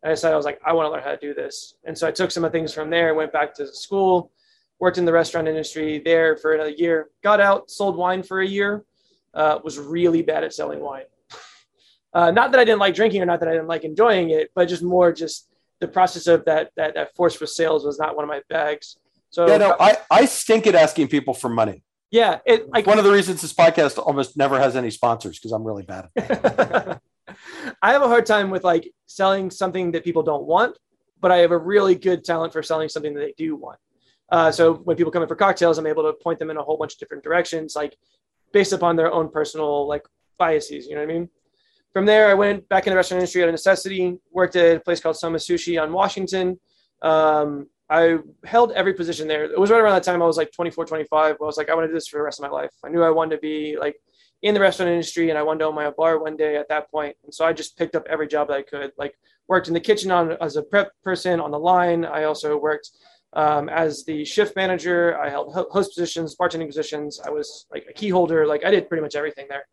And 0.02 0.12
I 0.12 0.16
said, 0.16 0.34
I 0.34 0.36
was 0.36 0.46
like, 0.46 0.60
I 0.66 0.74
want 0.74 0.88
to 0.88 0.92
learn 0.92 1.04
how 1.04 1.12
to 1.12 1.18
do 1.18 1.34
this. 1.34 1.76
And 1.86 1.98
so 1.98 2.08
I 2.08 2.12
took 2.12 2.32
some 2.32 2.44
of 2.44 2.52
things 2.52 2.74
from 2.74 2.90
there, 2.90 3.14
went 3.16 3.32
back 3.32 3.54
to 3.56 3.68
school, 3.68 4.32
worked 4.80 4.98
in 4.98 5.06
the 5.06 5.14
restaurant 5.14 5.48
industry 5.48 6.02
there 6.04 6.36
for 6.36 6.54
another 6.54 6.72
year, 6.72 7.10
got 7.24 7.40
out, 7.40 7.72
sold 7.72 7.96
wine 7.96 8.22
for 8.22 8.42
a 8.42 8.48
year, 8.48 8.84
uh, 9.34 9.60
was 9.64 9.80
really 9.80 10.22
bad 10.22 10.44
at 10.44 10.54
selling 10.54 10.80
wine. 10.80 11.06
Uh, 12.16 12.30
not 12.30 12.52
that 12.52 12.60
I 12.60 12.64
didn't 12.64 12.78
like 12.78 12.94
drinking 12.94 13.24
or 13.24 13.26
not 13.26 13.40
that 13.40 13.50
I 13.50 13.54
didn't 13.54 13.66
like 13.66 13.84
enjoying 13.84 14.30
it, 14.30 14.52
but 14.54 14.66
just 14.66 14.84
more 14.84 15.12
just 15.12 15.50
the 15.84 15.88
process 15.90 16.28
of 16.28 16.46
that 16.46 16.72
that 16.78 16.96
that 16.96 17.14
force 17.16 17.36
for 17.36 17.46
sales 17.46 17.86
was 17.86 18.00
not 18.00 18.16
one 18.16 18.24
of 18.24 18.30
my 18.30 18.42
bags. 18.50 18.98
So 19.30 19.48
yeah, 19.48 19.58
no, 19.58 19.76
I 19.80 19.98
I 20.10 20.26
stink 20.26 20.66
at 20.66 20.76
asking 20.76 21.10
people 21.10 21.34
for 21.34 21.50
money. 21.50 21.84
Yeah, 22.10 22.40
it 22.46 22.70
like 22.70 22.88
one 22.88 23.00
of 23.00 23.04
the 23.04 23.12
reasons 23.12 23.42
this 23.42 23.54
podcast 23.54 23.98
almost 23.98 24.38
never 24.38 24.58
has 24.58 24.76
any 24.76 24.92
sponsors 24.92 25.38
because 25.38 25.52
I'm 25.52 25.64
really 25.64 25.84
bad 25.84 26.10
at 26.16 27.02
I 27.82 27.92
have 27.92 28.02
a 28.02 28.08
hard 28.08 28.26
time 28.26 28.50
with 28.50 28.64
like 28.64 28.92
selling 29.08 29.52
something 29.52 29.92
that 29.92 30.04
people 30.04 30.24
don't 30.24 30.46
want, 30.46 30.78
but 31.20 31.32
I 31.32 31.38
have 31.38 31.52
a 31.52 31.58
really 31.58 31.96
good 31.96 32.24
talent 32.24 32.54
for 32.54 32.64
selling 32.64 32.88
something 32.88 33.14
that 33.16 33.20
they 33.20 33.34
do 33.38 33.56
want. 33.56 33.80
Uh, 34.30 34.52
so 34.52 34.76
when 34.76 34.96
people 34.96 35.12
come 35.12 35.24
in 35.24 35.28
for 35.28 35.36
cocktails, 35.36 35.78
I'm 35.78 35.88
able 35.88 36.04
to 36.04 36.14
point 36.14 36.40
them 36.40 36.50
in 36.50 36.58
a 36.58 36.64
whole 36.64 36.78
bunch 36.78 36.94
of 36.94 37.00
different 37.00 37.24
directions. 37.24 37.76
Like 37.76 37.98
based 38.54 38.72
upon 38.72 38.96
their 38.96 39.12
own 39.12 39.30
personal 39.30 39.88
like 39.88 40.04
biases. 40.38 40.86
You 40.86 40.96
know 40.96 41.02
what 41.02 41.10
I 41.10 41.14
mean? 41.14 41.30
From 41.94 42.06
there, 42.06 42.30
I 42.30 42.34
went 42.34 42.68
back 42.70 42.88
in 42.88 42.92
the 42.92 42.98
restaurant 42.98 43.20
industry 43.20 43.44
out 43.44 43.50
of 43.50 43.54
necessity. 43.54 44.18
Worked 44.32 44.56
at 44.56 44.78
a 44.78 44.80
place 44.80 45.00
called 45.00 45.16
Soma 45.16 45.38
Sushi 45.38 45.82
on 45.82 45.94
Washington. 45.94 46.60
Um, 47.04 47.68
I 47.90 48.18
held 48.46 48.72
every 48.72 48.96
position 48.96 49.28
there. 49.28 49.46
It 49.46 49.60
was 49.60 49.70
right 49.70 49.80
around 49.80 49.94
that 49.94 50.04
time 50.04 50.22
I 50.22 50.26
was 50.26 50.38
like 50.38 50.52
24, 50.52 50.86
25. 50.86 51.36
I 51.40 51.46
was 51.46 51.58
like, 51.58 51.70
I 51.70 51.76
want 51.76 51.84
to 51.84 51.90
do 51.90 51.94
this 51.94 52.08
for 52.08 52.18
the 52.18 52.24
rest 52.24 52.40
of 52.40 52.44
my 52.44 52.50
life. 52.50 52.72
I 52.84 52.90
knew 52.90 53.04
I 53.04 53.12
wanted 53.12 53.36
to 53.36 53.42
be 53.42 53.78
like 53.80 53.96
in 54.42 54.56
the 54.56 54.60
restaurant 54.60 54.92
industry 54.92 55.30
and 55.30 55.38
I 55.38 55.44
wanted 55.44 55.60
to 55.60 55.66
own 55.66 55.76
my 55.76 55.92
bar 55.92 56.20
one 56.20 56.36
day 56.36 56.56
at 56.56 56.68
that 56.70 56.90
point. 56.90 57.16
And 57.24 57.34
so 57.34 57.46
I 57.46 57.54
just 57.54 57.78
picked 57.78 57.96
up 57.96 58.08
every 58.10 58.28
job 58.28 58.48
that 58.48 58.58
I 58.58 58.64
could, 58.64 58.92
like 58.98 59.14
worked 59.48 59.68
in 59.68 59.76
the 59.76 59.80
kitchen 59.80 60.10
on 60.10 60.32
as 60.42 60.56
a 60.56 60.64
prep 60.64 60.92
person 61.04 61.40
on 61.40 61.52
the 61.52 61.60
line. 61.60 62.06
I 62.06 62.24
also 62.24 62.58
worked 62.58 62.90
um, 63.34 63.70
as 63.70 64.04
the 64.06 64.26
shift 64.26 64.56
manager. 64.56 65.20
I 65.20 65.30
held 65.30 65.54
host 65.54 65.94
positions, 65.94 66.36
bartending 66.36 66.68
positions. 66.68 67.20
I 67.24 67.30
was 67.30 67.68
like 67.72 67.86
a 67.88 67.94
key 67.94 68.10
holder. 68.10 68.48
Like 68.48 68.66
I 68.66 68.72
did 68.72 68.90
pretty 68.90 69.04
much 69.04 69.16
everything 69.16 69.46
there. 69.50 69.66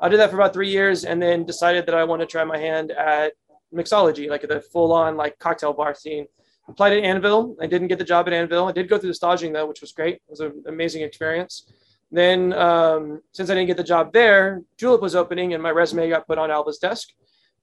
I 0.00 0.08
did 0.08 0.18
that 0.18 0.30
for 0.30 0.36
about 0.36 0.52
three 0.52 0.70
years, 0.70 1.04
and 1.04 1.20
then 1.20 1.44
decided 1.44 1.86
that 1.86 1.94
I 1.94 2.04
wanted 2.04 2.28
to 2.28 2.32
try 2.32 2.44
my 2.44 2.58
hand 2.58 2.90
at 2.92 3.34
mixology, 3.74 4.28
like 4.28 4.42
the 4.42 4.60
full-on 4.60 5.16
like 5.16 5.38
cocktail 5.38 5.72
bar 5.72 5.94
scene. 5.94 6.26
Applied 6.68 6.92
at 6.92 7.04
Anvil. 7.04 7.56
I 7.60 7.66
didn't 7.66 7.88
get 7.88 7.98
the 7.98 8.04
job 8.04 8.28
at 8.28 8.32
Anvil. 8.32 8.68
I 8.68 8.72
did 8.72 8.88
go 8.88 8.96
through 8.96 9.10
the 9.10 9.14
staging 9.14 9.52
though, 9.52 9.66
which 9.66 9.80
was 9.80 9.92
great. 9.92 10.16
It 10.16 10.22
was 10.28 10.40
an 10.40 10.62
amazing 10.68 11.02
experience. 11.02 11.70
Then, 12.12 12.52
um, 12.52 13.22
since 13.32 13.50
I 13.50 13.54
didn't 13.54 13.68
get 13.68 13.76
the 13.76 13.84
job 13.84 14.12
there, 14.12 14.62
Julep 14.76 15.00
was 15.00 15.14
opening, 15.14 15.54
and 15.54 15.62
my 15.62 15.70
resume 15.70 16.08
got 16.08 16.26
put 16.26 16.38
on 16.38 16.50
Alba's 16.50 16.78
desk. 16.78 17.08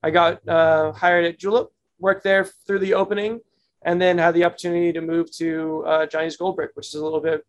I 0.02 0.10
got 0.10 0.46
uh, 0.48 0.92
hired 0.92 1.24
at 1.24 1.38
Julep, 1.38 1.68
worked 1.98 2.22
there 2.24 2.44
through 2.66 2.78
the 2.78 2.94
opening, 2.94 3.40
and 3.82 4.00
then 4.00 4.18
had 4.18 4.34
the 4.34 4.44
opportunity 4.44 4.92
to 4.92 5.00
move 5.00 5.30
to 5.36 5.84
uh, 5.86 6.06
Johnny's 6.06 6.36
Gold 6.36 6.56
Brick, 6.56 6.70
which 6.74 6.88
is 6.88 6.94
a 6.94 7.04
little 7.04 7.20
bit 7.20 7.44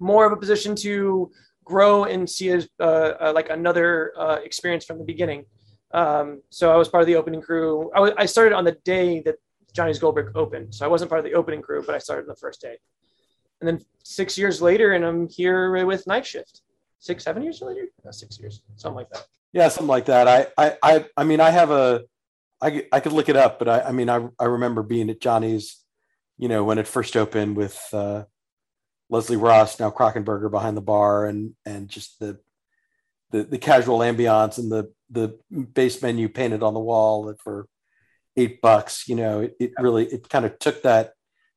more 0.00 0.26
of 0.26 0.32
a 0.32 0.36
position 0.36 0.74
to 0.76 1.30
grow 1.64 2.04
and 2.04 2.28
see 2.28 2.50
as 2.50 2.68
uh, 2.80 3.12
uh, 3.20 3.32
like 3.34 3.50
another 3.50 4.12
uh, 4.18 4.38
experience 4.44 4.84
from 4.84 4.98
the 4.98 5.04
beginning. 5.04 5.44
Um, 5.92 6.42
so 6.50 6.72
I 6.72 6.76
was 6.76 6.88
part 6.88 7.02
of 7.02 7.06
the 7.06 7.16
opening 7.16 7.40
crew. 7.40 7.90
I, 7.94 7.98
w- 7.98 8.14
I 8.16 8.26
started 8.26 8.54
on 8.54 8.64
the 8.64 8.76
day 8.84 9.20
that 9.22 9.36
Johnny's 9.72 9.98
Gold 9.98 10.14
Brick 10.14 10.34
opened, 10.34 10.74
so 10.74 10.84
I 10.84 10.88
wasn't 10.88 11.10
part 11.10 11.18
of 11.18 11.24
the 11.24 11.34
opening 11.34 11.62
crew, 11.62 11.82
but 11.84 11.94
I 11.94 11.98
started 11.98 12.26
the 12.26 12.36
first 12.36 12.60
day. 12.60 12.76
And 13.60 13.68
then 13.68 13.80
six 14.02 14.36
years 14.36 14.60
later, 14.60 14.92
and 14.92 15.04
I'm 15.04 15.28
here 15.28 15.84
with 15.86 16.06
Night 16.06 16.26
Shift. 16.26 16.62
Six, 16.98 17.24
seven 17.24 17.42
years 17.42 17.60
later, 17.60 17.86
no, 18.04 18.10
six 18.10 18.38
years, 18.38 18.62
something 18.76 18.96
like 18.96 19.10
that. 19.10 19.26
Yeah, 19.52 19.68
something 19.68 19.88
like 19.88 20.06
that. 20.06 20.52
I, 20.56 20.76
I, 20.82 21.06
I 21.16 21.24
mean, 21.24 21.40
I 21.40 21.50
have 21.50 21.70
a 21.70 22.04
I, 22.62 22.86
I 22.92 23.00
could 23.00 23.12
look 23.12 23.28
it 23.28 23.36
up, 23.36 23.58
but 23.58 23.68
I, 23.68 23.80
I 23.82 23.92
mean, 23.92 24.08
I, 24.08 24.28
I 24.38 24.44
remember 24.44 24.84
being 24.84 25.10
at 25.10 25.20
Johnny's, 25.20 25.82
you 26.38 26.48
know, 26.48 26.62
when 26.62 26.78
it 26.78 26.86
first 26.86 27.16
opened 27.16 27.56
with 27.56 27.78
uh, 27.92 28.22
Leslie 29.12 29.36
Ross, 29.36 29.78
now 29.78 29.90
Krockenberger 29.90 30.50
behind 30.50 30.74
the 30.74 30.80
bar, 30.80 31.26
and 31.26 31.54
and 31.66 31.86
just 31.86 32.18
the 32.18 32.38
the, 33.30 33.44
the 33.44 33.58
casual 33.58 33.98
ambiance 33.98 34.58
and 34.58 34.72
the 34.72 34.90
the 35.10 35.38
base 35.74 36.00
menu 36.00 36.30
painted 36.30 36.62
on 36.62 36.72
the 36.72 36.80
wall 36.80 37.34
for 37.38 37.68
eight 38.38 38.62
bucks. 38.62 39.06
You 39.06 39.16
know, 39.16 39.40
it, 39.40 39.54
it 39.60 39.72
really 39.78 40.06
it 40.06 40.30
kind 40.30 40.46
of 40.46 40.58
took 40.58 40.82
that 40.82 41.12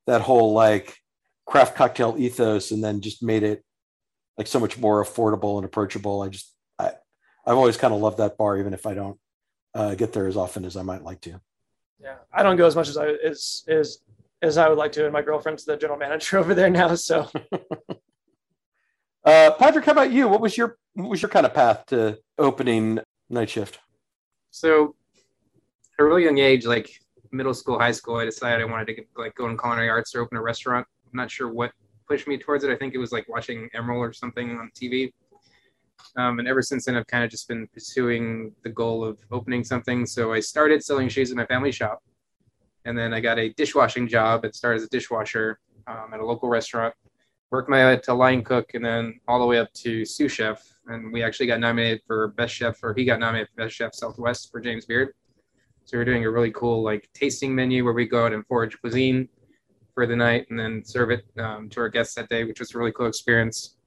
that 0.06 0.22
whole 0.22 0.51
like 0.51 0.97
craft 1.45 1.76
cocktail 1.76 2.16
ethos 2.18 2.72
and 2.72 2.84
then 2.84 2.99
just 2.99 3.24
made 3.24 3.43
it 3.43 3.64
like 4.38 4.47
so 4.47 4.60
much 4.60 4.78
more 4.78 5.03
affordable 5.03 5.56
and 5.56 5.64
approachable. 5.64 6.24
I 6.24 6.28
just 6.28 6.53
I 6.78 6.91
I've 7.45 7.58
always 7.58 7.78
kind 7.78 7.93
of 7.93 8.01
loved 8.01 8.18
that 8.18 8.38
bar, 8.38 8.58
even 8.58 8.74
if 8.74 8.86
I 8.86 8.95
don't 8.95 9.18
uh, 9.74 9.95
get 9.95 10.12
there 10.12 10.28
as 10.28 10.36
often 10.36 10.66
as 10.66 10.76
I 10.76 10.82
might 10.82 11.03
like 11.03 11.22
to. 11.22 11.39
Yeah, 12.01 12.16
I 12.34 12.43
don't 12.43 12.58
go 12.58 12.68
as 12.68 12.76
much 12.76 12.89
as 12.89 12.97
I 12.97 13.12
as 13.26 13.64
as 13.70 13.99
as 14.42 14.58
I 14.58 14.70
would 14.70 14.78
like 14.78 14.92
to, 14.94 15.04
and 15.04 15.14
my 15.14 15.22
girlfriend's 15.22 15.66
the 15.66 15.78
general 15.78 16.00
manager 16.00 16.38
over 16.40 16.54
there 16.54 16.70
now. 16.70 16.96
So, 16.96 17.30
uh, 19.26 19.52
Patrick, 19.58 19.86
how 19.86 19.94
about 19.94 20.12
you? 20.12 20.28
What 20.28 20.42
was 20.42 20.58
your 20.58 20.78
what 20.94 21.10
was 21.10 21.22
your 21.22 21.30
kind 21.30 21.46
of 21.46 21.54
path 21.54 21.86
to 21.88 22.20
opening 22.38 23.00
night 23.30 23.50
shift? 23.50 23.80
So, 24.52 24.96
at 26.00 26.04
a 26.04 26.06
really 26.06 26.24
young 26.24 26.38
age, 26.38 26.66
like 26.66 26.90
middle 27.32 27.54
school, 27.54 27.80
high 27.80 27.92
school, 27.92 28.18
I 28.18 28.26
decided 28.26 28.62
I 28.62 28.66
wanted 28.72 28.88
to 28.88 28.94
get, 28.94 29.08
like 29.18 29.36
go 29.36 29.50
in 29.50 29.58
culinary 29.58 29.90
arts 29.90 30.16
or 30.16 30.22
open 30.22 30.38
a 30.38 30.42
restaurant. 30.42 30.88
I'm 31.06 31.18
not 31.18 31.30
sure 31.30 31.52
what 31.52 31.72
pushed 32.08 32.28
me 32.28 32.38
towards 32.38 32.64
it. 32.64 32.72
I 32.72 32.76
think 32.76 32.94
it 32.94 32.98
was 32.98 33.12
like 33.12 33.28
watching 33.28 33.70
Emeril 33.76 33.98
or 33.98 34.14
something 34.14 34.52
on 34.52 34.72
TV. 34.76 35.12
Um, 36.18 36.40
and 36.40 36.48
ever 36.48 36.62
since 36.62 36.86
then, 36.86 36.96
I've 36.96 37.08
kind 37.08 37.24
of 37.24 37.30
just 37.30 37.48
been 37.48 37.68
pursuing 37.74 38.54
the 38.64 38.70
goal 38.70 39.04
of 39.04 39.18
opening 39.32 39.64
something. 39.64 40.06
So 40.06 40.34
I 40.34 40.40
started 40.40 40.84
selling 40.84 41.10
shoes 41.10 41.32
in 41.32 41.38
my 41.38 41.46
family 41.46 41.72
shop. 41.72 42.02
And 42.86 42.98
then 42.98 43.14
I 43.14 43.20
got 43.20 43.40
a 43.40 43.50
dishwashing 43.50 44.08
job 44.08 44.46
and 44.46 44.54
started 44.54 44.82
as 44.82 44.84
a 44.84 44.90
dishwasher 44.90 45.60
um, 45.88 46.14
at 46.14 46.20
a 46.20 46.26
local 46.26 46.50
restaurant. 46.50 46.94
Worked 47.52 47.70
my 47.70 47.86
way 47.86 47.98
to 47.98 48.14
line 48.14 48.44
cook 48.44 48.74
and 48.74 48.84
then 48.84 49.20
all 49.28 49.40
the 49.40 49.46
way 49.46 49.60
up 49.60 49.72
to 49.74 50.06
sous 50.06 50.32
chef. 50.32 50.64
And 50.88 51.12
we 51.12 51.24
actually 51.24 51.48
got 51.48 51.60
nominated 51.60 52.02
for 52.06 52.28
best 52.30 52.54
chef, 52.54 52.84
or 52.84 52.94
he 52.94 53.06
got 53.06 53.20
nominated 53.20 53.50
for 53.50 53.64
best 53.64 53.76
chef 53.76 53.94
Southwest 53.94 54.52
for 54.52 54.60
James 54.60 54.86
Beard. 54.86 55.14
So 55.86 55.98
we're 55.98 56.06
doing 56.06 56.26
a 56.26 56.32
really 56.32 56.52
cool 56.52 56.84
like 56.84 57.10
tasting 57.14 57.54
menu 57.54 57.84
where 57.84 57.94
we 57.94 58.08
go 58.08 58.26
out 58.26 58.34
and 58.34 58.46
forage 58.48 58.80
cuisine 58.82 59.30
for 59.94 60.06
the 60.06 60.16
night 60.16 60.48
and 60.50 60.60
then 60.60 60.84
serve 60.84 61.12
it 61.12 61.26
um, 61.40 61.70
to 61.70 61.80
our 61.80 61.90
guests 61.90 62.16
that 62.16 62.28
day, 62.30 62.44
which 62.44 62.60
was 62.60 62.74
a 62.74 62.78
really 62.78 62.92
cool 62.92 63.08
experience. 63.08 63.78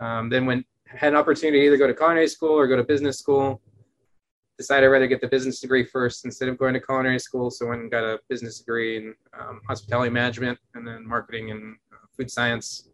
Um, 0.00 0.28
then 0.28 0.46
when 0.46 0.64
had 0.86 1.12
an 1.12 1.18
opportunity 1.18 1.60
to 1.60 1.66
either 1.66 1.76
go 1.76 1.86
to 1.86 1.94
culinary 1.94 2.28
school 2.28 2.50
or 2.50 2.66
go 2.66 2.76
to 2.76 2.84
business 2.84 3.18
school, 3.18 3.60
decided 4.56 4.86
I'd 4.86 4.90
rather 4.90 5.06
get 5.06 5.20
the 5.20 5.28
business 5.28 5.60
degree 5.60 5.84
first 5.84 6.24
instead 6.24 6.48
of 6.48 6.58
going 6.58 6.74
to 6.74 6.80
culinary 6.80 7.18
school. 7.18 7.50
So 7.50 7.66
I 7.66 7.70
went 7.70 7.82
and 7.82 7.90
got 7.90 8.04
a 8.04 8.20
business 8.28 8.58
degree 8.58 8.96
in 8.96 9.14
um, 9.38 9.60
hospitality 9.68 10.10
management 10.10 10.58
and 10.74 10.86
then 10.86 11.06
marketing 11.06 11.50
and 11.50 11.76
uh, 11.92 12.06
food 12.16 12.30
science. 12.30 12.88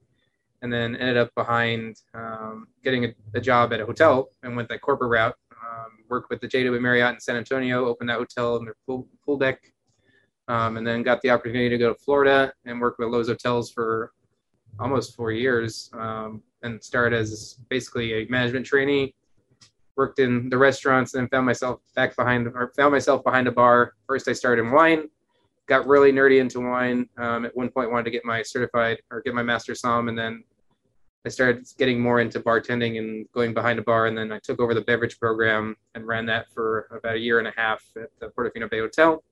And 0.63 0.73
then 0.73 0.95
ended 0.97 1.17
up 1.17 1.35
behind 1.35 1.97
um, 2.13 2.67
getting 2.85 3.07
a, 3.07 3.15
a, 3.35 3.41
job 3.41 3.73
at 3.73 3.81
a 3.81 3.87
hotel 3.87 4.29
and 4.43 4.55
went 4.55 4.69
that 4.69 4.83
corporate 4.83 5.11
route. 5.11 5.35
Um, 5.53 6.05
worked 6.11 6.29
with 6.29 6.41
the 6.43 6.49
JW 6.49 6.79
Marriott 6.81 7.15
in 7.15 7.21
San 7.21 7.37
Antonio, 7.37 7.87
opened 7.87 8.11
that 8.11 8.19
hotel 8.19 8.57
in 8.57 8.67
their 8.67 8.77
pool, 8.87 9.09
pool 9.25 9.39
deck. 9.39 9.59
Um, 10.49 10.77
and 10.77 10.87
then 10.87 11.03
got 11.03 11.23
the 11.23 11.31
opportunity 11.31 11.71
to 11.71 11.79
go 11.79 11.95
to 11.95 11.99
Florida 11.99 12.53
and 12.67 12.81
work 12.81 12.99
with 12.99 13.09
Loews 13.09 13.29
Hotels 13.29 13.71
for 13.71 14.13
almost 14.79 15.17
four 15.17 15.33
years 15.33 15.91
um, 15.95 16.43
and 16.63 16.83
started 16.83 17.19
as 17.19 17.59
basically 17.69 18.13
a 18.15 18.27
management 18.29 18.67
trainee 18.67 19.15
worked 20.01 20.19
in 20.19 20.49
the 20.49 20.57
restaurants 20.57 21.13
and 21.13 21.21
then 21.21 21.29
found 21.29 21.45
myself 21.45 21.79
back 21.95 22.17
behind 22.17 22.47
or 22.47 22.73
found 22.75 22.91
myself 22.91 23.23
behind 23.23 23.47
a 23.47 23.53
bar. 23.53 23.93
First, 24.07 24.29
I 24.29 24.33
started 24.33 24.63
in 24.63 24.71
wine, 24.73 25.11
got 25.67 25.87
really 25.87 26.11
nerdy 26.11 26.41
into 26.41 26.59
wine. 26.61 27.07
Um, 27.19 27.45
at 27.45 27.55
one 27.55 27.69
point, 27.69 27.91
wanted 27.91 28.05
to 28.05 28.11
get 28.11 28.25
my 28.25 28.41
certified 28.41 28.97
or 29.11 29.21
get 29.21 29.35
my 29.35 29.43
master 29.43 29.75
somm, 29.75 30.09
and 30.09 30.19
then 30.19 30.43
I 31.27 31.29
started 31.29 31.67
getting 31.77 32.01
more 32.01 32.21
into 32.21 32.41
bartending 32.41 32.99
and 32.99 33.31
going 33.33 33.53
behind 33.53 33.79
a 33.79 33.83
bar. 33.83 34.07
And 34.07 34.17
then 34.17 34.33
I 34.33 34.39
took 34.39 34.59
over 34.59 34.73
the 34.73 34.81
beverage 34.81 35.21
program 35.21 35.77
and 35.95 36.07
ran 36.07 36.25
that 36.33 36.51
for 36.55 36.89
about 36.99 37.17
a 37.17 37.19
year 37.19 37.39
and 37.39 37.47
a 37.47 37.53
half 37.55 37.85
at 38.03 38.09
the 38.21 38.29
Portofino 38.29 38.71
Bay 38.71 38.79
Hotel. 38.79 39.23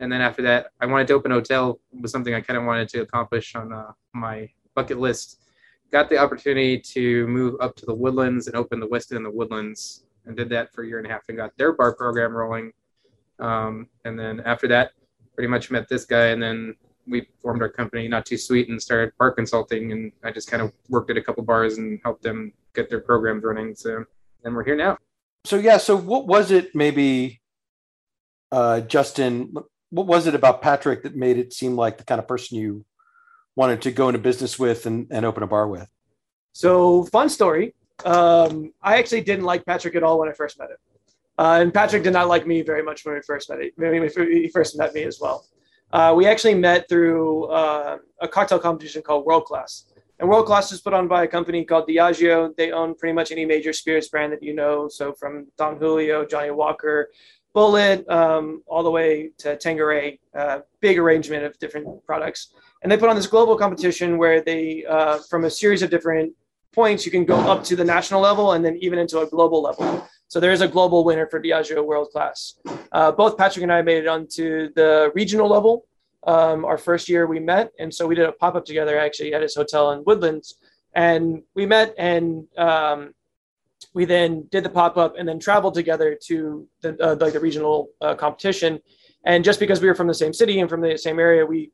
And 0.00 0.10
then 0.10 0.22
after 0.22 0.40
that, 0.44 0.68
I 0.80 0.86
wanted 0.86 1.08
to 1.08 1.12
open 1.12 1.30
a 1.30 1.34
hotel. 1.34 1.78
It 1.92 2.00
was 2.00 2.10
something 2.10 2.32
I 2.32 2.40
kind 2.40 2.56
of 2.56 2.64
wanted 2.64 2.88
to 2.88 3.02
accomplish 3.02 3.54
on 3.54 3.70
uh, 3.70 3.92
my 4.14 4.48
bucket 4.74 4.98
list 4.98 5.40
got 5.92 6.08
the 6.08 6.18
opportunity 6.18 6.78
to 6.78 7.26
move 7.26 7.56
up 7.60 7.76
to 7.76 7.86
the 7.86 7.94
Woodlands 7.94 8.46
and 8.46 8.56
open 8.56 8.80
the 8.80 8.86
Westin 8.88 9.16
in 9.16 9.22
the 9.22 9.30
Woodlands, 9.30 10.04
and 10.26 10.36
did 10.36 10.48
that 10.50 10.72
for 10.72 10.84
a 10.84 10.86
year 10.86 10.98
and 10.98 11.06
a 11.06 11.10
half 11.10 11.22
and 11.28 11.36
got 11.36 11.56
their 11.56 11.72
bar 11.72 11.94
program 11.94 12.32
rolling. 12.32 12.72
Um, 13.38 13.88
and 14.04 14.18
then 14.18 14.40
after 14.44 14.68
that, 14.68 14.92
pretty 15.34 15.48
much 15.48 15.70
met 15.70 15.88
this 15.88 16.04
guy, 16.04 16.26
and 16.26 16.42
then 16.42 16.76
we 17.06 17.26
formed 17.40 17.62
our 17.62 17.68
company, 17.68 18.06
Not 18.06 18.26
Too 18.26 18.36
Sweet, 18.36 18.68
and 18.68 18.80
started 18.80 19.12
bar 19.18 19.32
consulting. 19.32 19.92
And 19.92 20.12
I 20.22 20.30
just 20.30 20.50
kind 20.50 20.62
of 20.62 20.72
worked 20.88 21.10
at 21.10 21.16
a 21.16 21.22
couple 21.22 21.42
bars 21.42 21.78
and 21.78 21.98
helped 22.04 22.22
them 22.22 22.52
get 22.74 22.90
their 22.90 23.00
programs 23.00 23.42
running. 23.42 23.74
So, 23.74 24.04
and 24.44 24.54
we're 24.54 24.64
here 24.64 24.76
now. 24.76 24.98
So 25.44 25.56
yeah, 25.56 25.78
so 25.78 25.96
what 25.96 26.26
was 26.26 26.50
it, 26.50 26.74
maybe, 26.74 27.40
uh, 28.52 28.82
Justin? 28.82 29.54
What 29.88 30.06
was 30.06 30.26
it 30.26 30.34
about 30.34 30.60
Patrick 30.60 31.02
that 31.02 31.16
made 31.16 31.38
it 31.38 31.52
seem 31.52 31.74
like 31.74 31.96
the 31.96 32.04
kind 32.04 32.20
of 32.20 32.28
person 32.28 32.58
you 32.58 32.84
wanted 33.60 33.82
to 33.82 33.90
go 33.92 34.08
into 34.08 34.18
business 34.18 34.58
with 34.58 34.86
and, 34.86 35.06
and 35.10 35.26
open 35.26 35.42
a 35.42 35.46
bar 35.46 35.68
with? 35.68 35.86
So, 36.52 37.04
fun 37.16 37.28
story. 37.28 37.74
Um, 38.06 38.72
I 38.82 38.96
actually 38.98 39.20
didn't 39.20 39.44
like 39.44 39.66
Patrick 39.66 39.94
at 39.96 40.02
all 40.02 40.18
when 40.18 40.30
I 40.30 40.32
first 40.32 40.58
met 40.58 40.70
him. 40.70 40.80
Uh, 41.38 41.58
and 41.60 41.72
Patrick 41.72 42.02
did 42.02 42.14
not 42.14 42.26
like 42.26 42.46
me 42.46 42.62
very 42.62 42.82
much 42.82 43.04
when 43.04 43.14
we 43.14 43.20
first 43.20 43.50
met. 43.50 43.58
When 43.76 44.02
he 44.02 44.48
first 44.48 44.78
met 44.78 44.94
me 44.94 45.02
as 45.02 45.18
well. 45.20 45.44
Uh, 45.92 46.14
we 46.16 46.26
actually 46.26 46.54
met 46.54 46.88
through 46.88 47.44
uh, 47.60 47.98
a 48.22 48.28
cocktail 48.28 48.58
competition 48.58 49.02
called 49.02 49.26
World 49.26 49.44
Class. 49.44 49.70
And 50.18 50.28
World 50.30 50.46
Class 50.46 50.72
is 50.72 50.80
put 50.80 50.94
on 50.94 51.06
by 51.06 51.24
a 51.24 51.28
company 51.28 51.62
called 51.64 51.86
Diageo. 51.86 52.56
They 52.56 52.72
own 52.72 52.94
pretty 52.94 53.12
much 53.12 53.30
any 53.30 53.44
major 53.44 53.74
spirits 53.74 54.08
brand 54.08 54.32
that 54.32 54.42
you 54.42 54.54
know. 54.54 54.88
So 54.88 55.12
from 55.12 55.48
Don 55.58 55.76
Julio, 55.76 56.24
Johnnie 56.24 56.50
Walker, 56.62 57.10
Bulleit, 57.54 58.08
um, 58.08 58.62
all 58.66 58.82
the 58.82 58.90
way 58.90 59.32
to 59.38 59.56
Tanqueray, 59.56 60.18
uh, 60.34 60.60
big 60.80 60.98
arrangement 60.98 61.44
of 61.44 61.58
different 61.58 61.86
products 62.06 62.54
and 62.82 62.90
they 62.90 62.96
put 62.96 63.08
on 63.08 63.16
this 63.16 63.26
global 63.26 63.56
competition 63.56 64.18
where 64.18 64.40
they 64.40 64.84
uh, 64.86 65.18
from 65.28 65.44
a 65.44 65.50
series 65.50 65.82
of 65.82 65.90
different 65.90 66.32
points 66.72 67.04
you 67.04 67.12
can 67.12 67.24
go 67.24 67.36
up 67.36 67.64
to 67.64 67.76
the 67.76 67.84
national 67.84 68.20
level 68.20 68.52
and 68.52 68.64
then 68.64 68.76
even 68.76 68.98
into 68.98 69.20
a 69.20 69.26
global 69.26 69.62
level. 69.62 70.08
So 70.28 70.38
there 70.38 70.52
is 70.52 70.60
a 70.60 70.68
global 70.68 71.04
winner 71.04 71.26
for 71.26 71.42
diageo 71.42 71.84
world 71.84 72.10
class. 72.10 72.54
Uh, 72.92 73.10
both 73.10 73.36
patrick 73.36 73.62
and 73.64 73.72
i 73.72 73.82
made 73.82 73.98
it 73.98 74.06
onto 74.06 74.72
the 74.74 75.10
regional 75.14 75.48
level. 75.48 75.86
Um, 76.26 76.64
our 76.64 76.78
first 76.78 77.08
year 77.08 77.26
we 77.26 77.40
met 77.40 77.72
and 77.78 77.92
so 77.92 78.06
we 78.06 78.14
did 78.14 78.26
a 78.26 78.32
pop-up 78.32 78.64
together 78.64 78.98
actually 78.98 79.34
at 79.34 79.42
his 79.42 79.54
hotel 79.54 79.92
in 79.92 80.04
woodlands. 80.04 80.56
And 80.94 81.42
we 81.54 81.66
met 81.66 81.94
and 81.98 82.46
um, 82.56 83.14
we 83.94 84.04
then 84.04 84.46
did 84.50 84.64
the 84.64 84.70
pop-up 84.70 85.14
and 85.18 85.28
then 85.28 85.38
traveled 85.38 85.74
together 85.74 86.16
to 86.26 86.66
the 86.82 86.96
uh, 87.02 87.16
like 87.20 87.32
the 87.32 87.40
regional 87.40 87.90
uh, 88.00 88.14
competition. 88.14 88.80
And 89.24 89.44
just 89.44 89.60
because 89.60 89.80
we 89.80 89.88
were 89.88 89.94
from 89.94 90.06
the 90.06 90.14
same 90.14 90.32
city 90.32 90.60
and 90.60 90.70
from 90.70 90.80
the 90.80 90.96
same 90.96 91.18
area 91.18 91.44
we 91.44 91.72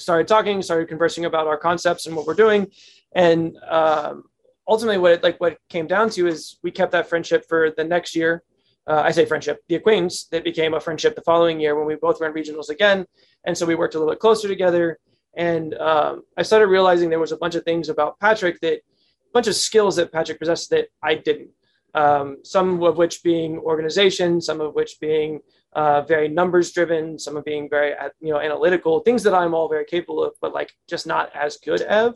started 0.00 0.26
talking, 0.26 0.62
started 0.62 0.88
conversing 0.88 1.24
about 1.24 1.46
our 1.46 1.56
concepts 1.56 2.06
and 2.06 2.16
what 2.16 2.26
we're 2.26 2.34
doing, 2.34 2.68
and 3.14 3.56
um, 3.68 4.24
ultimately, 4.66 4.98
what 4.98 5.12
it, 5.12 5.22
like 5.22 5.40
what 5.40 5.58
came 5.68 5.86
down 5.86 6.10
to 6.10 6.26
is 6.26 6.58
we 6.62 6.70
kept 6.70 6.92
that 6.92 7.08
friendship 7.08 7.44
for 7.48 7.70
the 7.76 7.84
next 7.84 8.14
year. 8.16 8.42
Uh, 8.86 9.02
I 9.04 9.10
say 9.10 9.24
friendship, 9.24 9.58
the 9.68 9.74
acquaintance 9.76 10.24
that 10.32 10.42
became 10.42 10.74
a 10.74 10.80
friendship 10.80 11.14
the 11.14 11.22
following 11.22 11.60
year 11.60 11.76
when 11.76 11.86
we 11.86 11.96
both 11.96 12.20
ran 12.20 12.32
regionals 12.32 12.70
again, 12.70 13.04
and 13.44 13.56
so 13.56 13.66
we 13.66 13.74
worked 13.74 13.94
a 13.94 13.98
little 13.98 14.12
bit 14.12 14.20
closer 14.20 14.48
together. 14.48 14.98
And 15.36 15.74
um, 15.74 16.22
I 16.36 16.42
started 16.42 16.66
realizing 16.66 17.08
there 17.08 17.20
was 17.20 17.32
a 17.32 17.36
bunch 17.36 17.54
of 17.54 17.64
things 17.64 17.88
about 17.88 18.18
Patrick 18.18 18.58
that, 18.60 18.74
a 18.74 19.32
bunch 19.32 19.46
of 19.46 19.54
skills 19.54 19.96
that 19.96 20.12
Patrick 20.12 20.40
possessed 20.40 20.70
that 20.70 20.88
I 21.02 21.14
didn't. 21.14 21.50
Um, 21.94 22.38
some 22.44 22.82
of 22.82 22.96
which 22.96 23.22
being 23.22 23.58
organization, 23.58 24.40
some 24.40 24.60
of 24.60 24.74
which 24.74 24.98
being 25.00 25.40
uh, 25.74 26.02
very 26.02 26.28
numbers 26.28 26.72
driven, 26.72 27.18
some 27.18 27.36
of 27.36 27.44
being 27.44 27.68
very 27.68 27.94
uh, 27.94 28.08
you 28.20 28.32
know 28.32 28.40
analytical, 28.40 29.00
things 29.00 29.22
that 29.22 29.34
I'm 29.34 29.54
all 29.54 29.68
very 29.68 29.84
capable 29.84 30.22
of, 30.24 30.34
but 30.40 30.52
like 30.52 30.72
just 30.88 31.06
not 31.06 31.30
as 31.34 31.58
good 31.58 31.82
at. 31.82 32.14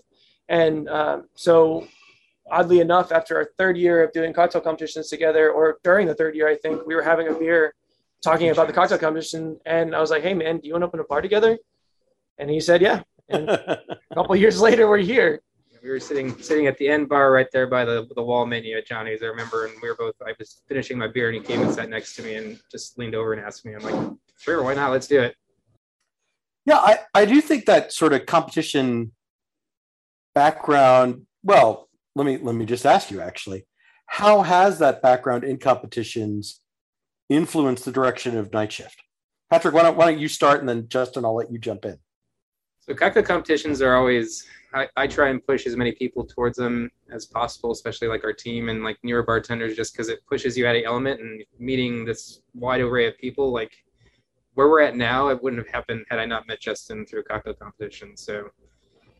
And 0.49 0.89
um, 0.89 1.29
so, 1.35 1.87
oddly 2.51 2.81
enough, 2.81 3.13
after 3.13 3.37
our 3.37 3.51
third 3.57 3.77
year 3.77 4.03
of 4.03 4.13
doing 4.13 4.33
cocktail 4.33 4.61
competitions 4.61 5.09
together, 5.09 5.51
or 5.51 5.79
during 5.85 6.07
the 6.07 6.15
third 6.15 6.35
year, 6.35 6.49
I 6.49 6.57
think 6.57 6.87
we 6.87 6.95
were 6.95 7.03
having 7.03 7.29
a 7.29 7.35
beer, 7.35 7.75
talking 8.23 8.51
about 8.51 8.67
the 8.67 8.73
cocktail 8.73 8.99
competition, 8.99 9.59
and 9.67 9.95
I 9.95 10.01
was 10.01 10.11
like, 10.11 10.23
"Hey, 10.23 10.35
man, 10.35 10.59
do 10.59 10.67
you 10.67 10.75
want 10.75 10.83
to 10.83 10.87
open 10.89 11.01
a 11.01 11.05
bar 11.05 11.23
together?" 11.23 11.59
And 12.39 12.51
he 12.51 12.61
said, 12.61 12.83
"Yeah." 12.83 13.03
And 13.29 13.49
a 13.49 13.81
couple 14.15 14.37
years 14.37 14.61
later, 14.61 14.89
we're 14.89 14.99
here 14.99 15.41
we 15.85 15.91
were 15.91 16.01
sitting 16.01 16.37
sitting 16.41 16.67
at 16.67 16.79
the 16.79 16.89
end 16.89 17.11
bar 17.11 17.31
right 17.31 17.47
there 17.53 17.67
by 17.67 17.85
the 17.85 18.09
the 18.17 18.23
wall 18.23 18.47
menu 18.47 18.77
at 18.77 18.87
Johnny's. 18.87 19.23
I 19.23 19.27
remember, 19.27 19.67
and 19.67 19.75
we 19.83 19.89
were 19.89 19.95
both. 19.95 20.15
I 20.27 20.33
was 20.39 20.63
finishing 20.67 20.97
my 20.97 21.09
beer, 21.09 21.29
and 21.29 21.37
he 21.37 21.43
came 21.43 21.61
and 21.61 21.73
sat 21.73 21.91
next 21.91 22.17
to 22.17 22.23
me 22.23 22.37
and 22.37 22.59
just 22.71 22.99
leaned 22.99 23.15
over 23.15 23.35
and 23.35 23.45
asked 23.45 23.67
me. 23.67 23.75
I'm 23.75 23.83
like, 23.83 24.13
sure, 24.39 24.63
why 24.63 24.73
not? 24.73 24.91
Let's 24.91 25.07
do 25.07 25.21
it. 25.21 25.37
Yeah, 26.65 26.79
I 26.79 27.01
I 27.13 27.27
do 27.27 27.41
think 27.43 27.67
that 27.67 27.93
sort 27.93 28.15
of 28.15 28.25
competition 28.25 29.13
background. 30.35 31.27
Well, 31.43 31.91
let 32.17 32.25
me 32.25 32.39
let 32.39 32.55
me 32.55 32.65
just 32.65 32.87
ask 32.87 33.11
you 33.11 33.21
actually, 33.21 33.67
how 34.07 34.41
has 34.41 34.79
that 34.79 35.03
background 35.03 35.45
in 35.45 35.59
competitions 35.59 36.63
influenced 37.29 37.85
the 37.85 37.93
direction 37.93 38.39
of 38.39 38.55
night 38.55 38.73
shift? 38.73 39.03
Patrick, 39.51 39.75
why 39.75 39.83
don't 39.83 39.99
why 39.99 40.11
don't 40.11 40.19
you 40.19 40.29
start, 40.29 40.61
and 40.61 40.69
then 40.69 40.89
Justin, 40.89 41.27
I'll 41.27 41.37
let 41.37 41.53
you 41.53 41.59
jump 41.59 41.85
in. 41.85 41.99
So 42.81 42.95
cocktail 42.95 43.23
competitions 43.23 43.83
are 43.83 43.97
always 43.97 44.47
I, 44.75 44.89
I 44.97 45.07
try 45.07 45.29
and 45.29 45.45
push 45.47 45.67
as 45.67 45.77
many 45.77 45.93
people 45.93 46.25
towards 46.25 46.59
them 46.59 46.91
as 47.13 47.27
possible, 47.27 47.71
especially 47.71 48.09
like 48.09 48.25
our 48.25 48.33
team 48.33 48.69
and 48.69 48.83
like 48.83 48.99
newer 49.05 49.23
bartenders, 49.23 49.77
just 49.77 49.93
because 49.93 50.09
it 50.09 50.27
pushes 50.27 50.59
you 50.59 50.67
out 50.67 50.75
of 50.75 50.83
element 50.85 51.21
and 51.21 51.45
meeting 51.59 52.05
this 52.05 52.41
wide 52.55 52.81
array 52.81 53.07
of 53.07 53.17
people. 53.19 53.53
Like 53.53 53.73
where 54.55 54.69
we're 54.69 54.83
at 54.83 54.97
now, 54.97 55.29
it 55.29 55.41
wouldn't 55.41 55.65
have 55.65 55.73
happened 55.73 56.05
had 56.11 56.19
I 56.19 56.27
not 56.27 56.49
met 56.49 56.61
Justin 56.61 57.07
through 57.07 57.23
cocktail 57.23 57.55
competition. 57.55 58.17
So 58.17 58.51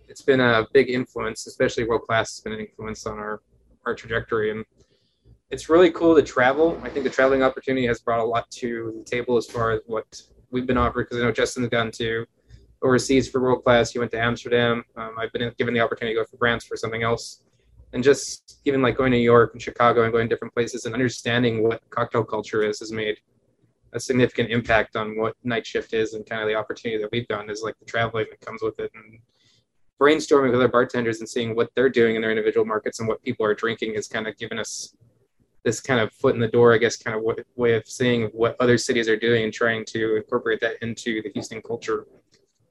it's 0.09 0.23
been 0.23 0.41
a 0.41 0.67
big 0.73 0.91
influence, 0.91 1.47
especially 1.47 1.85
world 1.85 2.03
class 2.03 2.37
has 2.37 2.41
been 2.41 2.53
an 2.53 2.61
influence 2.61 3.07
on 3.07 3.19
our 3.19 3.41
our 3.87 3.95
trajectory 3.95 4.51
and 4.51 4.65
it's 5.51 5.69
really 5.69 5.91
cool 5.91 6.17
to 6.17 6.23
travel. 6.23 6.81
I 6.83 6.89
think 6.89 7.05
the 7.05 7.11
traveling 7.11 7.43
opportunity 7.43 7.87
has 7.87 8.01
brought 8.01 8.21
a 8.21 8.25
lot 8.25 8.51
to 8.53 8.95
the 8.97 9.05
table 9.05 9.37
as 9.37 9.47
far 9.47 9.73
as 9.73 9.81
what 9.87 10.23
we've 10.51 10.67
been 10.67 10.79
offered 10.79 11.07
because 11.07 11.23
I 11.23 11.27
know 11.27 11.33
Justin's 11.33 11.69
gone 11.69 11.91
to 11.93 12.27
overseas 12.85 13.29
for 13.29 13.41
world 13.41 13.65
class. 13.65 13.91
He 13.91 13.99
went 13.99 14.11
to 14.13 14.21
Amsterdam. 14.21 14.85
Um, 14.97 15.15
I've 15.19 15.33
been 15.33 15.51
given 15.59 15.75
the 15.75 15.81
opportunity 15.81 16.15
to 16.15 16.21
go 16.21 16.27
for 16.31 16.37
France 16.37 16.65
for 16.65 16.77
something 16.77 17.03
else. 17.03 17.43
And 17.93 18.03
just 18.03 18.61
even 18.65 18.83
like 18.83 18.97
going 18.97 19.13
to 19.13 19.19
New 19.19 19.25
York 19.25 19.53
and 19.55 19.63
Chicago 19.63 20.03
and 20.03 20.13
going 20.13 20.29
to 20.29 20.35
different 20.35 20.55
places 20.55 20.85
and 20.85 20.95
understanding 20.95 21.63
what 21.63 21.81
cocktail 21.91 22.25
culture 22.25 22.63
is 22.63 22.81
has 22.81 22.93
made 22.93 23.19
a 23.93 24.01
significant 24.01 24.51
impact 24.51 24.97
on 24.97 25.17
what 25.17 25.37
night 25.45 25.65
shift 25.65 25.95
is 25.95 26.15
and 26.15 26.29
kind 26.29 26.43
of 26.43 26.49
the 26.49 26.55
opportunity 26.55 27.01
that 27.01 27.11
we've 27.13 27.29
done 27.29 27.49
is 27.49 27.63
like 27.63 27.79
the 27.79 27.85
traveling 27.85 28.27
that 28.29 28.41
comes 28.45 28.61
with 28.63 28.79
it 28.81 28.91
and 28.95 29.21
brainstorming 30.01 30.47
with 30.47 30.57
other 30.57 30.69
bartenders 30.69 31.21
and 31.21 31.29
seeing 31.29 31.55
what 31.55 31.71
they're 31.77 31.89
doing 31.89 32.17
in 32.17 32.21
their 32.21 32.33
individual 32.33 32.67
markets 32.67 32.99
and 32.99 33.09
what 33.09 33.23
people 33.23 33.47
are 33.47 33.55
drinking 33.55 33.95
has 33.95 34.09
kind 34.09 34.27
of 34.27 34.37
given 34.37 34.59
us 34.59 34.97
this 35.63 35.81
kind 35.81 36.01
of 36.01 36.13
foot 36.13 36.35
in 36.35 36.41
the 36.41 36.49
door, 36.49 36.75
I 36.75 36.79
guess, 36.79 36.97
kind 36.97 37.17
of 37.17 37.23
way 37.57 37.75
of 37.75 37.87
seeing 37.87 38.25
what 38.27 38.57
other 38.61 38.77
cities 38.77 39.09
are 39.09 39.17
doing 39.17 39.45
and 39.45 39.53
trying 39.53 39.85
to 39.87 40.17
incorporate 40.17 40.61
that 40.61 40.77
into 40.83 41.23
the 41.23 41.31
Houston 41.31 41.63
culture 41.63 42.07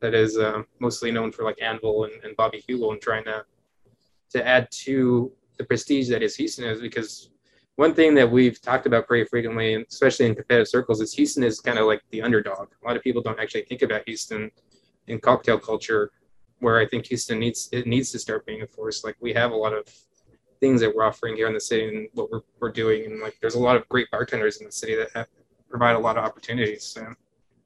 that 0.03 0.13
is 0.13 0.37
uh, 0.37 0.61
mostly 0.79 1.11
known 1.11 1.31
for 1.31 1.43
like 1.43 1.61
Anvil 1.61 2.03
and, 2.03 2.13
and 2.25 2.35
Bobby 2.35 2.61
Heugel 2.67 2.91
and 2.91 3.01
trying 3.01 3.23
to 3.23 3.45
to 4.31 4.45
add 4.45 4.67
to 4.71 5.31
the 5.57 5.63
prestige 5.63 6.09
that 6.09 6.21
is 6.21 6.35
Houston 6.35 6.65
is 6.65 6.81
because 6.81 7.29
one 7.75 7.93
thing 7.93 8.13
that 8.15 8.29
we've 8.29 8.61
talked 8.61 8.85
about 8.85 9.07
pretty 9.07 9.25
frequently, 9.25 9.75
and 9.75 9.85
especially 9.89 10.25
in 10.25 10.35
competitive 10.35 10.67
circles, 10.67 10.99
is 10.99 11.13
Houston 11.13 11.43
is 11.43 11.61
kind 11.61 11.79
of 11.79 11.85
like 11.85 12.01
the 12.11 12.21
underdog. 12.21 12.67
A 12.83 12.85
lot 12.85 12.97
of 12.97 13.03
people 13.03 13.21
don't 13.21 13.39
actually 13.39 13.63
think 13.63 13.81
about 13.81 14.03
Houston 14.05 14.51
in 15.07 15.19
cocktail 15.19 15.57
culture 15.57 16.11
where 16.59 16.79
I 16.79 16.85
think 16.85 17.05
Houston 17.07 17.39
needs 17.39 17.69
it 17.71 17.87
needs 17.87 18.11
to 18.11 18.19
start 18.19 18.45
being 18.45 18.61
a 18.61 18.67
force. 18.67 19.05
Like 19.05 19.15
we 19.21 19.31
have 19.33 19.51
a 19.51 19.55
lot 19.55 19.73
of 19.73 19.87
things 20.59 20.81
that 20.81 20.93
we're 20.93 21.05
offering 21.05 21.37
here 21.37 21.47
in 21.47 21.53
the 21.53 21.61
city 21.61 21.87
and 21.87 22.09
what 22.13 22.29
we're, 22.29 22.41
we're 22.59 22.71
doing, 22.71 23.05
and 23.05 23.21
like 23.21 23.37
there's 23.39 23.55
a 23.55 23.59
lot 23.59 23.77
of 23.77 23.87
great 23.87 24.11
bartenders 24.11 24.57
in 24.57 24.65
the 24.65 24.71
city 24.71 24.95
that 24.95 25.11
have, 25.15 25.27
provide 25.69 25.95
a 25.95 25.99
lot 25.99 26.17
of 26.17 26.25
opportunities. 26.25 26.83
So. 26.83 27.13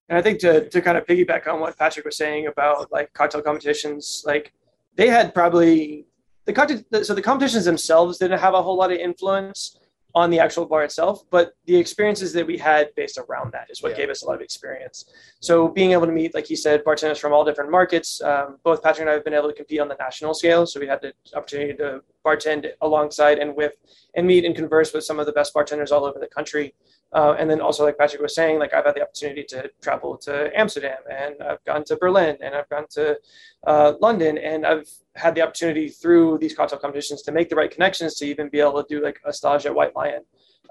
And 0.10 0.18
I 0.18 0.22
think 0.22 0.40
to 0.40 0.70
to 0.70 0.82
kind 0.82 0.98
of 0.98 1.06
piggyback 1.06 1.48
on 1.48 1.60
what 1.60 1.78
Patrick 1.78 2.06
was 2.06 2.18
saying 2.18 2.48
about 2.48 2.92
like 2.92 3.14
cocktail 3.14 3.42
competitions, 3.42 4.24
like 4.26 4.54
they 4.96 5.08
had 5.08 5.34
probably 5.34 6.08
the 6.46 6.54
cocktail 6.54 7.04
so 7.04 7.14
the 7.14 7.22
competitions 7.22 7.66
themselves 7.66 8.18
didn't 8.18 8.40
have 8.40 8.54
a 8.54 8.62
whole 8.62 8.78
lot 8.78 8.92
of 8.92 8.98
influence 8.98 9.80
on 10.16 10.32
the 10.32 10.40
actual 10.40 10.66
bar 10.66 10.84
itself, 10.84 11.24
but 11.30 11.54
the 11.66 11.76
experiences 11.76 12.34
that 12.34 12.48
we 12.48 12.58
had 12.58 12.90
based 12.96 13.20
around 13.20 13.52
that 13.54 13.68
is 13.70 13.84
what 13.84 13.92
yeah. 13.92 13.98
gave 13.98 14.10
us 14.10 14.24
a 14.24 14.26
lot 14.26 14.34
of 14.34 14.42
experience. 14.42 15.06
So 15.42 15.68
being 15.68 15.92
able 15.92 16.08
to 16.08 16.12
meet, 16.12 16.34
like 16.34 16.48
he 16.48 16.56
said, 16.56 16.84
bartenders 16.84 17.20
from 17.20 17.34
all 17.34 17.46
different 17.46 17.70
markets. 17.70 18.20
Um, 18.22 18.58
both 18.64 18.82
Patrick 18.82 19.02
and 19.02 19.10
I 19.12 19.14
have 19.14 19.24
been 19.24 19.36
able 19.36 19.50
to 19.50 19.54
compete 19.54 19.80
on 19.80 19.88
the 19.88 19.96
national 20.00 20.34
scale, 20.34 20.66
so 20.66 20.80
we 20.80 20.88
had 20.88 21.02
the 21.02 21.14
opportunity 21.36 21.74
to 21.76 22.02
bartend 22.26 22.68
alongside 22.82 23.38
and 23.38 23.56
with 23.56 23.74
and 24.16 24.26
meet 24.26 24.44
and 24.44 24.56
converse 24.56 24.92
with 24.92 25.04
some 25.04 25.20
of 25.20 25.28
the 25.28 25.32
best 25.34 25.54
bartenders 25.54 25.92
all 25.92 26.04
over 26.04 26.18
the 26.18 26.28
country. 26.28 26.74
Uh, 27.14 27.36
and 27.40 27.50
then 27.50 27.62
also, 27.62 27.86
like 27.86 27.98
Patrick 27.98 28.22
was 28.22 28.36
saying, 28.36 28.60
like 28.60 28.74
I've 28.74 28.86
had 28.86 28.96
the 28.96 29.02
opportunity 29.02 29.44
to 29.46 29.70
travel 29.82 30.18
to 30.18 30.52
Amsterdam 30.58 30.98
and 31.10 31.36
I've 31.42 31.64
gone 31.64 31.84
to 31.86 31.96
Berlin 31.96 32.38
and 32.42 32.54
I've 32.54 32.70
gone 32.70 32.86
to 32.92 33.18
uh, 33.66 33.94
London 34.02 34.38
and 34.38 34.66
I've 34.66 34.90
had 35.16 35.34
the 35.34 35.42
opportunity 35.42 35.88
through 35.88 36.38
these 36.40 36.54
cocktail 36.54 36.80
competitions 36.80 37.22
to 37.24 37.32
make 37.32 37.50
the 37.50 37.56
right 37.56 37.72
connections 37.72 38.16
to 38.16 38.26
even 38.26 38.50
be 38.50 38.60
able 38.60 38.84
to 38.84 38.86
do 38.94 39.04
like 39.04 39.20
a 39.26 39.32
stage 39.32 39.66
at 39.66 39.74
White 39.74 39.94
Lyan, 39.94 40.22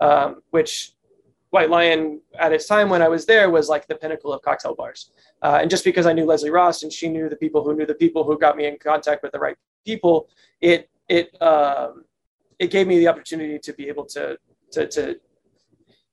um, 0.00 0.42
which 0.50 0.92
White 1.50 1.70
Lyan 1.70 2.20
at 2.38 2.52
its 2.52 2.66
time 2.66 2.90
when 2.90 3.00
I 3.00 3.08
was 3.08 3.24
there 3.24 3.48
was 3.50 3.70
like 3.70 3.86
the 3.86 3.94
pinnacle 3.94 4.32
of 4.32 4.42
cocktail 4.42 4.74
bars. 4.74 5.12
Uh, 5.42 5.58
and 5.62 5.70
just 5.70 5.84
because 5.84 6.04
I 6.04 6.12
knew 6.12 6.26
Leslie 6.26 6.50
Ross 6.50 6.82
and 6.82 6.92
she 6.92 7.08
knew 7.08 7.30
the 7.30 7.36
people 7.36 7.64
who 7.64 7.74
knew 7.74 7.86
the 7.86 7.94
people 7.94 8.24
who 8.24 8.38
got 8.38 8.56
me 8.58 8.66
in 8.66 8.76
contact 8.78 9.22
with 9.22 9.32
the 9.32 9.38
right 9.38 9.56
people, 9.86 10.28
it 10.60 10.90
it 11.08 11.40
um, 11.40 12.04
it 12.58 12.70
gave 12.70 12.86
me 12.86 12.98
the 12.98 13.08
opportunity 13.08 13.58
to 13.58 13.72
be 13.72 13.88
able 13.88 14.04
to 14.06 14.38
to 14.72 14.86
to 14.88 15.18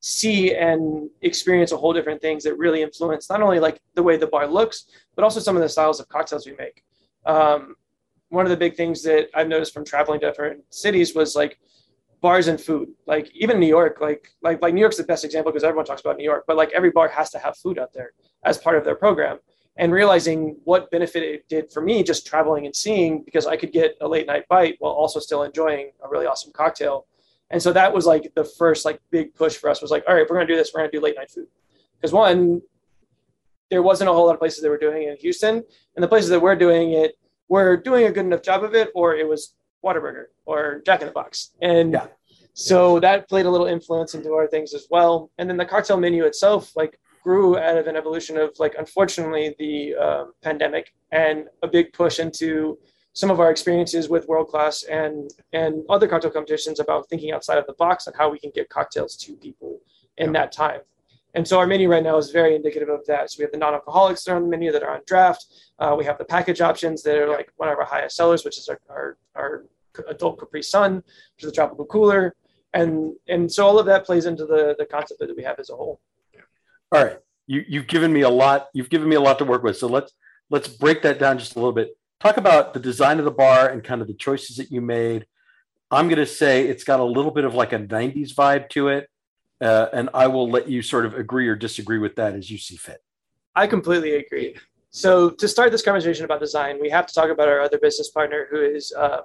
see 0.04 0.54
and 0.54 1.10
experience 1.22 1.72
a 1.72 1.78
whole 1.78 1.94
different 1.94 2.22
things 2.22 2.44
that 2.44 2.58
really 2.58 2.82
influence 2.82 3.30
not 3.30 3.42
only 3.42 3.58
like 3.58 3.80
the 3.96 4.04
way 4.04 4.18
the 4.18 4.28
bar 4.28 4.46
looks, 4.46 4.86
but 5.16 5.24
also 5.24 5.40
some 5.40 5.56
of 5.56 5.62
the 5.62 5.70
styles 5.70 6.02
of 6.02 6.10
cocktails 6.10 6.46
we 6.46 6.54
make. 6.58 6.84
Um, 7.26 7.76
one 8.28 8.46
of 8.46 8.50
the 8.50 8.58
big 8.58 8.76
things 8.76 9.02
that 9.04 9.30
I've 9.34 9.48
noticed 9.48 9.74
from 9.74 9.86
traveling 9.86 10.20
to 10.20 10.26
different 10.28 10.62
cities 10.72 11.16
was 11.16 11.38
like 11.38 11.58
bars 12.20 12.50
and 12.50 12.60
food. 12.60 12.90
Like 13.08 13.32
even 13.34 13.62
New 13.62 13.68
York, 13.68 14.00
like 14.02 14.28
like 14.42 14.62
like 14.62 14.74
New 14.74 14.82
York's 14.82 14.98
the 14.98 15.04
best 15.04 15.24
example 15.24 15.54
because 15.54 15.64
everyone 15.64 15.86
talks 15.86 16.02
about 16.02 16.18
New 16.18 16.26
York, 16.26 16.44
but 16.48 16.58
like 16.58 16.72
every 16.74 16.92
bar 16.92 17.08
has 17.08 17.30
to 17.30 17.40
have 17.40 17.56
food 17.56 17.80
out 17.80 17.94
there 17.94 18.12
as 18.44 18.58
part 18.58 18.76
of 18.76 18.84
their 18.84 18.96
program. 18.96 19.40
And 19.78 19.94
realizing 19.94 20.58
what 20.66 20.92
benefit 20.92 21.24
it 21.24 21.48
did 21.48 21.72
for 21.72 21.82
me 21.82 22.04
just 22.04 22.28
traveling 22.28 22.66
and 22.66 22.76
seeing 22.76 23.24
because 23.24 23.48
I 23.48 23.56
could 23.56 23.72
get 23.72 23.96
a 24.02 24.08
late 24.08 24.28
night 24.28 24.44
bite 24.50 24.76
while 24.80 24.92
also 24.92 25.22
still 25.22 25.44
enjoying 25.44 25.92
a 26.04 26.10
really 26.10 26.26
awesome 26.26 26.52
cocktail 26.52 27.08
and 27.54 27.62
so 27.62 27.72
that 27.72 27.94
was 27.94 28.08
like 28.08 28.34
the 28.34 28.44
first 28.44 28.84
like 28.84 29.00
big 29.12 29.36
push 29.36 29.56
for 29.56 29.70
us 29.70 29.80
was 29.80 29.92
like, 29.92 30.04
all 30.08 30.16
right, 30.16 30.24
if 30.24 30.30
we're 30.30 30.38
gonna 30.38 30.48
do 30.48 30.56
this, 30.56 30.72
we're 30.74 30.82
gonna 30.82 30.92
do 30.92 31.00
late 31.00 31.16
night 31.16 31.30
food. 31.30 31.46
Because 31.96 32.12
one, 32.12 32.64
there 33.70 33.84
wasn't 33.84 34.10
a 34.10 34.14
whole 34.14 34.26
lot 34.26 34.34
of 34.34 34.40
places 34.40 34.64
that 34.64 34.70
were 34.70 34.78
doing 34.80 35.04
it 35.04 35.12
in 35.12 35.18
Houston. 35.18 35.64
And 35.96 36.04
the 36.04 36.08
places 36.08 36.32
that 36.32 36.40
we're 36.40 36.56
doing 36.56 36.94
it 36.94 37.16
were 37.50 37.78
doing 37.78 38.08
a 38.08 38.12
good 38.12 38.26
enough 38.26 38.42
job 38.42 38.64
of 38.64 38.74
it, 38.74 38.90
or 38.96 39.16
it 39.16 39.30
was 39.30 39.54
Whataburger 39.86 40.26
or 40.46 40.82
Jack 40.84 41.02
in 41.02 41.08
the 41.08 41.14
Box. 41.14 41.52
And 41.62 41.94
yeah. 41.94 42.08
so 42.54 43.00
that 43.02 43.30
played 43.30 43.46
a 43.46 43.52
little 43.52 43.68
influence 43.68 44.16
into 44.16 44.34
our 44.34 44.48
things 44.48 44.74
as 44.74 44.88
well. 44.90 45.30
And 45.38 45.48
then 45.48 45.58
the 45.58 45.66
cocktail 45.66 45.98
menu 45.98 46.26
itself, 46.26 46.76
like 46.76 47.00
grew 47.22 47.60
out 47.60 47.78
of 47.78 47.86
an 47.86 47.96
evolution 47.96 48.36
of 48.36 48.50
like 48.58 48.74
unfortunately 48.80 49.56
the 49.60 49.94
um, 49.96 50.34
pandemic 50.42 50.92
and 51.12 51.46
a 51.62 51.68
big 51.68 51.94
push 51.94 52.18
into 52.18 52.80
some 53.14 53.30
of 53.30 53.40
our 53.40 53.52
experiences 53.52 54.10
with 54.10 54.28
world 54.28 54.48
class 54.48 54.84
and 54.84 55.32
and 55.54 55.84
other 55.90 56.08
cocktail 56.08 56.32
competitions 56.32 56.80
about 56.80 57.08
thinking 57.10 57.32
outside 57.32 57.58
of 57.58 57.68
the 57.68 57.74
box 57.74 58.08
and 58.08 58.16
how 58.16 58.30
we 58.30 58.40
can 58.40 58.52
get 58.54 58.70
cocktails 58.70 59.16
to 59.16 59.36
people 59.36 59.80
in 60.18 60.28
yeah. 60.28 60.42
that 60.42 60.52
time. 60.52 60.82
And 61.36 61.48
so 61.48 61.58
our 61.58 61.66
menu 61.66 61.90
right 61.90 62.04
now 62.04 62.18
is 62.18 62.30
very 62.30 62.56
indicative 62.56 62.90
of 62.90 63.06
that. 63.08 63.32
So 63.32 63.38
we 63.40 63.44
have 63.44 63.52
the 63.52 63.58
non-alcoholics 63.58 64.24
that 64.24 64.34
are 64.34 64.36
on 64.36 64.44
the 64.44 64.50
menu 64.50 64.72
that 64.72 64.84
are 64.84 64.94
on 64.94 65.02
draft. 65.08 65.46
Uh, 65.80 65.96
we 65.98 66.06
have 66.06 66.20
the 66.20 66.26
package 66.26 66.62
options 66.62 67.02
that 67.04 67.18
are 67.18 67.28
like 67.28 67.52
one 67.56 67.70
of 67.70 67.78
our 67.80 67.86
highest 67.86 68.16
sellers, 68.16 68.46
which 68.46 68.60
is 68.60 68.70
our, 68.70 68.80
our, 68.88 69.18
our 69.34 69.66
adult 70.10 70.40
Capri 70.40 70.62
Sun, 70.62 70.98
which 70.98 71.44
is 71.44 71.50
the 71.50 71.52
tropical 71.52 71.86
cooler. 71.86 72.36
And 72.76 73.14
and 73.28 73.52
so 73.52 73.66
all 73.66 73.80
of 73.80 73.86
that 73.86 74.06
plays 74.06 74.26
into 74.26 74.46
the 74.46 74.76
the 74.78 74.86
concept 74.86 75.20
that 75.20 75.36
we 75.36 75.44
have 75.44 75.60
as 75.60 75.70
a 75.70 75.76
whole. 75.76 76.02
All 76.92 77.04
right. 77.04 77.20
You 77.46 77.64
you've 77.68 77.88
given 77.88 78.12
me 78.12 78.22
a 78.22 78.30
lot, 78.30 78.68
you've 78.74 78.90
given 78.90 79.10
me 79.10 79.16
a 79.16 79.22
lot 79.22 79.38
to 79.40 79.46
work 79.46 79.64
with. 79.64 79.78
So 79.78 79.88
let's 79.88 80.14
let's 80.50 80.68
break 80.68 81.04
that 81.04 81.20
down 81.20 81.38
just 81.38 81.56
a 81.56 81.60
little 81.60 81.74
bit 81.74 81.96
talk 82.24 82.38
about 82.38 82.74
the 82.74 82.80
design 82.80 83.20
of 83.20 83.26
the 83.26 83.32
bar 83.32 83.68
and 83.68 83.84
kind 83.84 84.02
of 84.02 84.08
the 84.08 84.14
choices 84.14 84.56
that 84.56 84.72
you 84.72 84.80
made. 84.80 85.26
I'm 85.92 86.08
going 86.08 86.20
to 86.20 86.26
say 86.26 86.66
it's 86.68 86.86
got 86.86 87.00
a 87.00 87.04
little 87.04 87.32
bit 87.32 87.44
of 87.44 87.54
like 87.54 87.74
a 87.74 87.80
90s 87.80 88.34
vibe 88.34 88.70
to 88.70 88.88
it. 88.88 89.10
Uh, 89.62 89.88
and 89.94 90.10
I 90.14 90.28
will 90.28 90.50
let 90.50 90.68
you 90.68 90.82
sort 90.82 91.06
of 91.06 91.14
agree 91.14 91.48
or 91.48 91.56
disagree 91.56 92.00
with 92.00 92.16
that 92.16 92.34
as 92.34 92.50
you 92.50 92.58
see 92.58 92.76
fit. 92.76 93.04
I 93.56 93.68
completely 93.68 94.16
agree. 94.16 94.56
So, 94.90 95.30
to 95.30 95.48
start 95.48 95.72
this 95.72 95.82
conversation 95.82 96.26
about 96.26 96.40
design, 96.40 96.80
we 96.82 96.90
have 96.90 97.06
to 97.08 97.14
talk 97.14 97.30
about 97.30 97.48
our 97.48 97.62
other 97.62 97.78
business 97.78 98.10
partner 98.10 98.48
who 98.50 98.62
is 98.62 98.92
uh, 98.94 99.22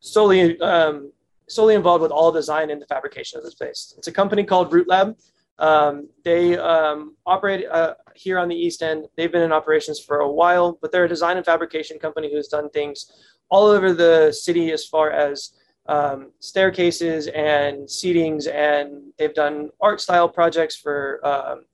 solely 0.00 0.58
um, 0.60 1.12
solely 1.48 1.74
involved 1.74 2.02
with 2.02 2.10
all 2.10 2.32
design 2.32 2.70
and 2.70 2.82
the 2.82 2.86
fabrication 2.86 3.38
of 3.38 3.44
the 3.44 3.50
space. 3.50 3.94
It's 3.96 4.08
a 4.08 4.12
company 4.12 4.44
called 4.44 4.72
Root 4.72 4.88
Lab. 4.88 5.16
Um, 5.60 6.08
they 6.24 6.56
um, 6.56 7.16
operate 7.26 7.66
uh, 7.70 7.94
here 8.14 8.38
on 8.38 8.48
the 8.48 8.56
East 8.56 8.82
End. 8.82 9.06
They've 9.16 9.30
been 9.30 9.42
in 9.42 9.52
operations 9.52 10.00
for 10.00 10.20
a 10.20 10.32
while, 10.32 10.78
but 10.80 10.90
they're 10.90 11.04
a 11.04 11.08
design 11.08 11.36
and 11.36 11.44
fabrication 11.44 11.98
company 11.98 12.32
who's 12.32 12.48
done 12.48 12.70
things 12.70 13.12
all 13.50 13.66
over 13.66 13.92
the 13.92 14.32
city 14.32 14.72
as 14.72 14.86
far 14.86 15.10
as 15.10 15.52
um, 15.86 16.32
staircases 16.40 17.26
and 17.28 17.86
seatings, 17.86 18.50
and 18.52 19.12
they've 19.18 19.34
done 19.34 19.70
art 19.80 20.00
style 20.00 20.28
projects 20.28 20.76
for 20.76 21.20
um, 21.26 21.64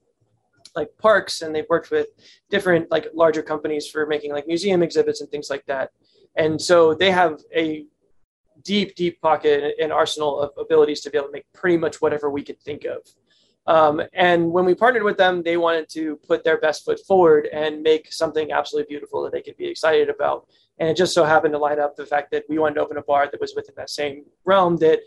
like 0.75 0.89
parks, 0.99 1.43
and 1.43 1.55
they've 1.55 1.69
worked 1.71 1.91
with 1.91 2.09
different 2.51 2.91
like 2.91 3.07
larger 3.15 3.43
companies 3.43 3.89
for 3.89 4.05
making 4.07 4.33
like 4.33 4.47
museum 4.47 4.83
exhibits 4.83 5.21
and 5.21 5.31
things 5.31 5.49
like 5.49 5.65
that. 5.67 5.91
And 6.35 6.61
so 6.61 6.93
they 6.93 7.11
have 7.11 7.41
a 7.55 7.87
deep, 8.63 8.97
deep 8.97 9.21
pocket 9.21 9.75
and 9.81 9.93
arsenal 9.93 10.41
of 10.41 10.51
abilities 10.59 11.01
to 11.03 11.11
be 11.11 11.19
able 11.19 11.29
to 11.29 11.33
make 11.33 11.47
pretty 11.55 11.77
much 11.77 12.01
whatever 12.01 12.31
we 12.31 12.43
could 12.43 12.61
think 12.61 12.85
of. 12.85 12.99
Um, 13.67 14.01
and 14.13 14.51
when 14.51 14.65
we 14.65 14.75
partnered 14.75 15.03
with 15.03 15.17
them, 15.17 15.43
they 15.43 15.57
wanted 15.57 15.89
to 15.91 16.17
put 16.17 16.45
their 16.45 16.59
best 16.59 16.85
foot 16.85 17.01
forward 17.07 17.49
and 17.53 17.83
make 17.83 18.13
something 18.13 18.53
absolutely 18.53 18.89
beautiful 18.89 19.23
that 19.23 19.33
they 19.33 19.43
could 19.43 19.57
be 19.57 19.67
excited 19.67 20.09
about. 20.09 20.47
And 20.79 20.89
it 20.89 20.97
just 20.97 21.15
so 21.15 21.25
happened 21.25 21.53
to 21.55 21.59
line 21.59 21.81
up 21.81 21.97
the 21.97 22.07
fact 22.07 22.31
that 22.31 22.45
we 22.49 22.59
wanted 22.59 22.77
to 22.77 22.83
open 22.83 22.97
a 22.97 23.03
bar 23.03 23.29
that 23.31 23.41
was 23.41 23.55
within 23.57 23.75
that 23.77 23.91
same 23.91 24.25
realm 24.45 24.77
that 24.79 25.01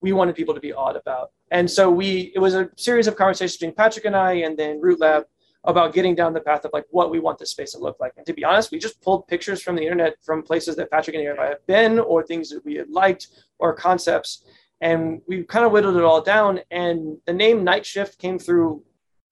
we 0.00 0.12
wanted 0.12 0.34
people 0.34 0.54
to 0.54 0.60
be 0.60 0.72
awed 0.72 0.96
about. 0.96 1.30
And 1.50 1.70
so 1.70 1.90
we, 1.90 2.32
it 2.34 2.38
was 2.38 2.54
a 2.54 2.70
series 2.76 3.06
of 3.06 3.16
conversations 3.16 3.56
between 3.56 3.74
Patrick 3.74 4.06
and 4.06 4.16
I, 4.16 4.32
and 4.34 4.58
then 4.58 4.80
Root 4.80 5.00
Lab 5.00 5.24
about 5.64 5.94
getting 5.94 6.14
down 6.14 6.32
the 6.32 6.40
path 6.40 6.64
of 6.64 6.72
like 6.72 6.86
what 6.90 7.10
we 7.10 7.20
want 7.20 7.38
this 7.38 7.50
space 7.50 7.72
to 7.72 7.78
look 7.78 8.00
like. 8.00 8.12
And 8.16 8.26
to 8.26 8.32
be 8.32 8.44
honest, 8.44 8.72
we 8.72 8.78
just 8.78 9.00
pulled 9.00 9.28
pictures 9.28 9.62
from 9.62 9.76
the 9.76 9.82
internet 9.82 10.16
from 10.22 10.42
places 10.42 10.74
that 10.76 10.90
Patrick 10.90 11.14
and 11.14 11.38
I 11.38 11.46
have 11.46 11.66
been, 11.66 12.00
or 12.00 12.24
things 12.24 12.50
that 12.50 12.64
we 12.64 12.74
had 12.74 12.88
liked, 12.88 13.28
or 13.58 13.72
concepts 13.74 14.44
and 14.82 15.22
we 15.28 15.44
kind 15.44 15.64
of 15.64 15.70
whittled 15.70 15.96
it 15.96 16.02
all 16.02 16.20
down. 16.20 16.60
And 16.72 17.16
the 17.24 17.32
name 17.32 17.62
Night 17.62 17.86
Shift 17.86 18.18
came 18.18 18.38
through 18.38 18.82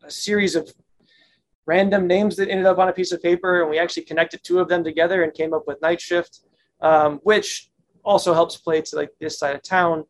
a 0.05 0.11
series 0.11 0.55
of 0.55 0.73
random 1.67 2.07
names 2.07 2.37
that 2.37 2.49
ended 2.49 2.67
up 2.67 2.79
on 2.79 2.89
a 2.89 2.93
piece 2.93 3.11
of 3.11 3.21
paper, 3.21 3.61
and 3.61 3.69
we 3.69 3.79
actually 3.79 4.05
connected 4.05 4.41
two 4.45 4.61
of 4.61 4.69
them 4.69 4.85
together 4.85 5.25
and 5.25 5.35
came 5.35 5.53
up 5.53 5.65
with 5.67 5.83
Night 5.83 6.01
Shift, 6.01 6.41
um, 6.81 7.19
which 7.25 7.69
also 8.05 8.33
helps 8.33 8.57
play 8.57 8.81
to 8.81 8.97
like 8.97 9.11
this 9.21 9.41
side 9.41 9.57
of 9.57 9.63
town. 9.63 10.05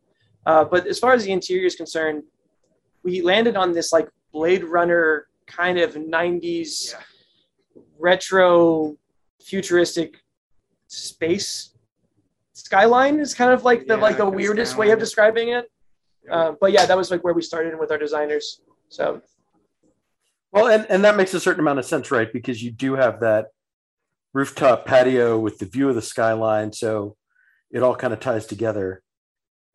Uh, 0.44 0.64
but 0.64 0.86
as 0.86 0.98
far 0.98 1.14
as 1.14 1.24
the 1.24 1.32
interior 1.32 1.66
is 1.66 1.74
concerned, 1.74 2.22
we 3.02 3.22
landed 3.22 3.56
on 3.56 3.72
this 3.72 3.92
like 3.94 4.08
Blade 4.32 4.64
Runner 4.64 5.26
kind 5.46 5.78
of 5.78 5.94
90s 5.94 6.92
yeah. 6.92 7.00
retro 7.98 8.96
futuristic 9.42 10.18
space 10.86 11.70
skyline 12.64 13.18
is 13.20 13.34
kind 13.34 13.52
of 13.52 13.64
like 13.64 13.86
the 13.86 13.94
yeah, 13.94 14.02
like 14.02 14.16
the 14.16 14.28
weirdest 14.28 14.76
way 14.76 14.90
of 14.90 14.98
describing 14.98 15.50
it. 15.50 15.70
Uh, 16.30 16.52
but 16.60 16.72
yeah, 16.72 16.86
that 16.86 16.96
was 16.96 17.10
like 17.10 17.24
where 17.24 17.34
we 17.34 17.42
started 17.42 17.78
with 17.78 17.90
our 17.90 17.98
designers. 17.98 18.60
So, 18.88 19.22
well, 20.52 20.68
and 20.68 20.86
and 20.90 21.04
that 21.04 21.16
makes 21.16 21.34
a 21.34 21.40
certain 21.40 21.60
amount 21.60 21.78
of 21.78 21.84
sense, 21.84 22.10
right? 22.10 22.32
Because 22.32 22.62
you 22.62 22.70
do 22.70 22.94
have 22.94 23.20
that 23.20 23.46
rooftop 24.32 24.86
patio 24.86 25.38
with 25.38 25.58
the 25.58 25.66
view 25.66 25.88
of 25.88 25.94
the 25.94 26.02
skyline, 26.02 26.72
so 26.72 27.16
it 27.70 27.82
all 27.82 27.96
kind 27.96 28.12
of 28.12 28.20
ties 28.20 28.46
together. 28.46 29.02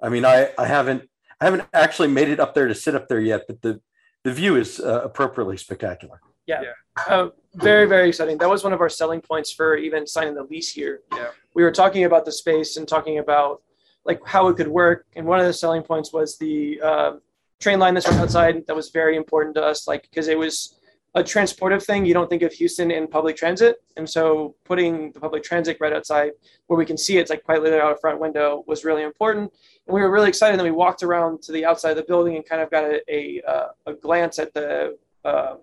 I 0.02 0.10
mean, 0.10 0.26
I 0.26 0.52
I 0.58 0.68
haven't 0.68 1.10
I 1.42 1.46
haven't 1.46 1.64
actually 1.74 2.10
made 2.10 2.30
it 2.30 2.40
up 2.40 2.54
there 2.54 2.68
to 2.68 2.76
sit 2.76 2.96
up 2.96 3.08
there 3.08 3.20
yet, 3.20 3.44
but 3.48 3.62
the 3.62 3.82
the 4.24 4.32
view 4.32 4.56
is 4.56 4.80
uh, 4.80 5.02
appropriately 5.04 5.58
spectacular. 5.58 6.20
Yeah. 6.48 6.62
yeah. 6.62 7.04
Uh, 7.08 7.30
very, 7.56 7.88
very 7.88 8.10
exciting. 8.10 8.38
That 8.38 8.50
was 8.50 8.64
one 8.64 8.74
of 8.74 8.82
our 8.82 8.90
selling 8.90 9.22
points 9.22 9.52
for 9.52 9.76
even 9.76 10.06
signing 10.08 10.36
the 10.36 10.44
lease 10.44 10.72
here. 10.72 11.02
Yeah. 11.14 11.30
We 11.56 11.64
were 11.64 11.72
talking 11.72 12.03
about 12.03 12.26
the 12.26 12.32
space 12.32 12.78
and 12.78 12.88
talking 12.88 13.18
about 13.18 13.62
like 14.03 14.20
how 14.26 14.47
it 14.49 14.58
could 14.58 14.68
work. 14.68 15.08
And 15.16 15.26
one 15.26 15.39
of 15.39 15.47
the 15.47 15.53
selling 15.53 15.82
points 15.82 16.14
was 16.14 16.38
the 16.38 16.80
uh, 16.82 17.12
train 17.60 17.80
line 17.80 17.95
that's 17.95 18.08
right 18.08 18.20
outside. 18.20 18.68
That 18.68 18.76
was 18.76 18.89
very 18.91 19.18
important 19.18 19.56
to 19.56 19.64
us, 19.64 19.88
like 19.88 20.03
because 20.03 20.28
it 20.28 20.38
was 20.38 20.76
a 21.16 21.24
transportive 21.24 21.82
thing, 21.82 22.06
you 22.06 22.14
don't 22.14 22.30
think 22.30 22.41
of 22.41 22.51
Houston 22.51 22.91
in 22.91 23.08
public 23.08 23.38
transit. 23.38 23.78
And 23.95 24.08
so 24.08 24.53
putting 24.66 25.14
the 25.14 25.20
public 25.22 25.43
transit 25.43 25.78
right 25.80 25.93
outside 25.93 26.32
where 26.68 26.78
we 26.78 26.86
can 26.86 26.97
see 26.97 27.18
it's 27.18 27.30
like 27.30 27.43
quite 27.43 27.62
literally 27.62 27.82
out 27.82 27.93
a 27.93 27.97
front 27.97 28.20
window 28.20 28.66
was 28.68 28.84
really 28.84 29.03
important. 29.03 29.51
And 29.88 29.95
we 29.95 30.01
were 30.01 30.12
really 30.12 30.28
excited. 30.28 30.51
And 30.51 30.60
then 30.60 30.66
we 30.66 30.76
walked 30.76 31.03
around 31.03 31.41
to 31.43 31.53
the 31.53 31.66
outside 31.66 31.91
of 31.91 31.97
the 31.97 32.03
building 32.03 32.36
and 32.36 32.45
kind 32.45 32.62
of 32.62 32.70
got 32.70 32.84
a, 32.84 33.01
a, 33.10 33.41
uh, 33.47 33.68
a 33.86 33.93
glance 33.93 34.39
at 34.39 34.53
the 34.53 34.97
uh, 35.24 35.56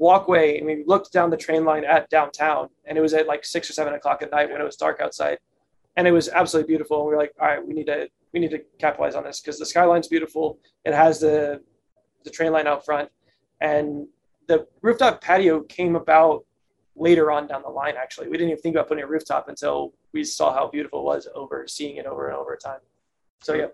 walkway. 0.00 0.58
And 0.58 0.66
we 0.66 0.82
looked 0.86 1.12
down 1.12 1.30
the 1.30 1.36
train 1.36 1.64
line 1.64 1.84
at 1.84 2.08
downtown 2.10 2.68
and 2.86 2.98
it 2.98 3.00
was 3.00 3.14
at 3.14 3.26
like 3.26 3.44
six 3.44 3.70
or 3.70 3.74
seven 3.74 3.94
o'clock 3.94 4.22
at 4.22 4.32
night 4.32 4.50
when 4.50 4.60
it 4.60 4.64
was 4.64 4.76
dark 4.76 5.00
outside. 5.00 5.38
And 5.96 6.08
it 6.08 6.12
was 6.12 6.28
absolutely 6.28 6.68
beautiful. 6.68 6.98
And 6.98 7.06
we 7.06 7.14
were 7.14 7.20
like, 7.20 7.32
all 7.40 7.46
right, 7.46 7.64
we 7.64 7.74
need 7.74 7.86
to, 7.86 8.08
we 8.32 8.40
need 8.40 8.50
to 8.50 8.60
capitalize 8.78 9.14
on 9.14 9.24
this 9.24 9.40
because 9.40 9.58
the 9.58 9.66
skyline's 9.66 10.08
beautiful. 10.08 10.58
It 10.84 10.94
has 10.94 11.20
the, 11.20 11.62
the 12.24 12.30
train 12.30 12.52
line 12.52 12.66
out 12.66 12.84
front 12.84 13.10
and 13.60 14.06
the 14.48 14.66
rooftop 14.82 15.20
patio 15.20 15.60
came 15.60 15.94
about 15.94 16.44
later 16.96 17.30
on 17.30 17.46
down 17.46 17.62
the 17.62 17.68
line. 17.68 17.94
Actually, 17.96 18.28
we 18.28 18.36
didn't 18.36 18.50
even 18.50 18.62
think 18.62 18.74
about 18.74 18.88
putting 18.88 19.04
a 19.04 19.06
rooftop 19.06 19.48
until 19.48 19.92
we 20.12 20.24
saw 20.24 20.52
how 20.52 20.68
beautiful 20.68 21.00
it 21.00 21.04
was 21.04 21.28
over 21.34 21.66
seeing 21.68 21.96
it 21.96 22.06
over 22.06 22.28
and 22.28 22.36
over 22.36 22.56
time. 22.56 22.80
So 23.42 23.54
yeah. 23.54 23.66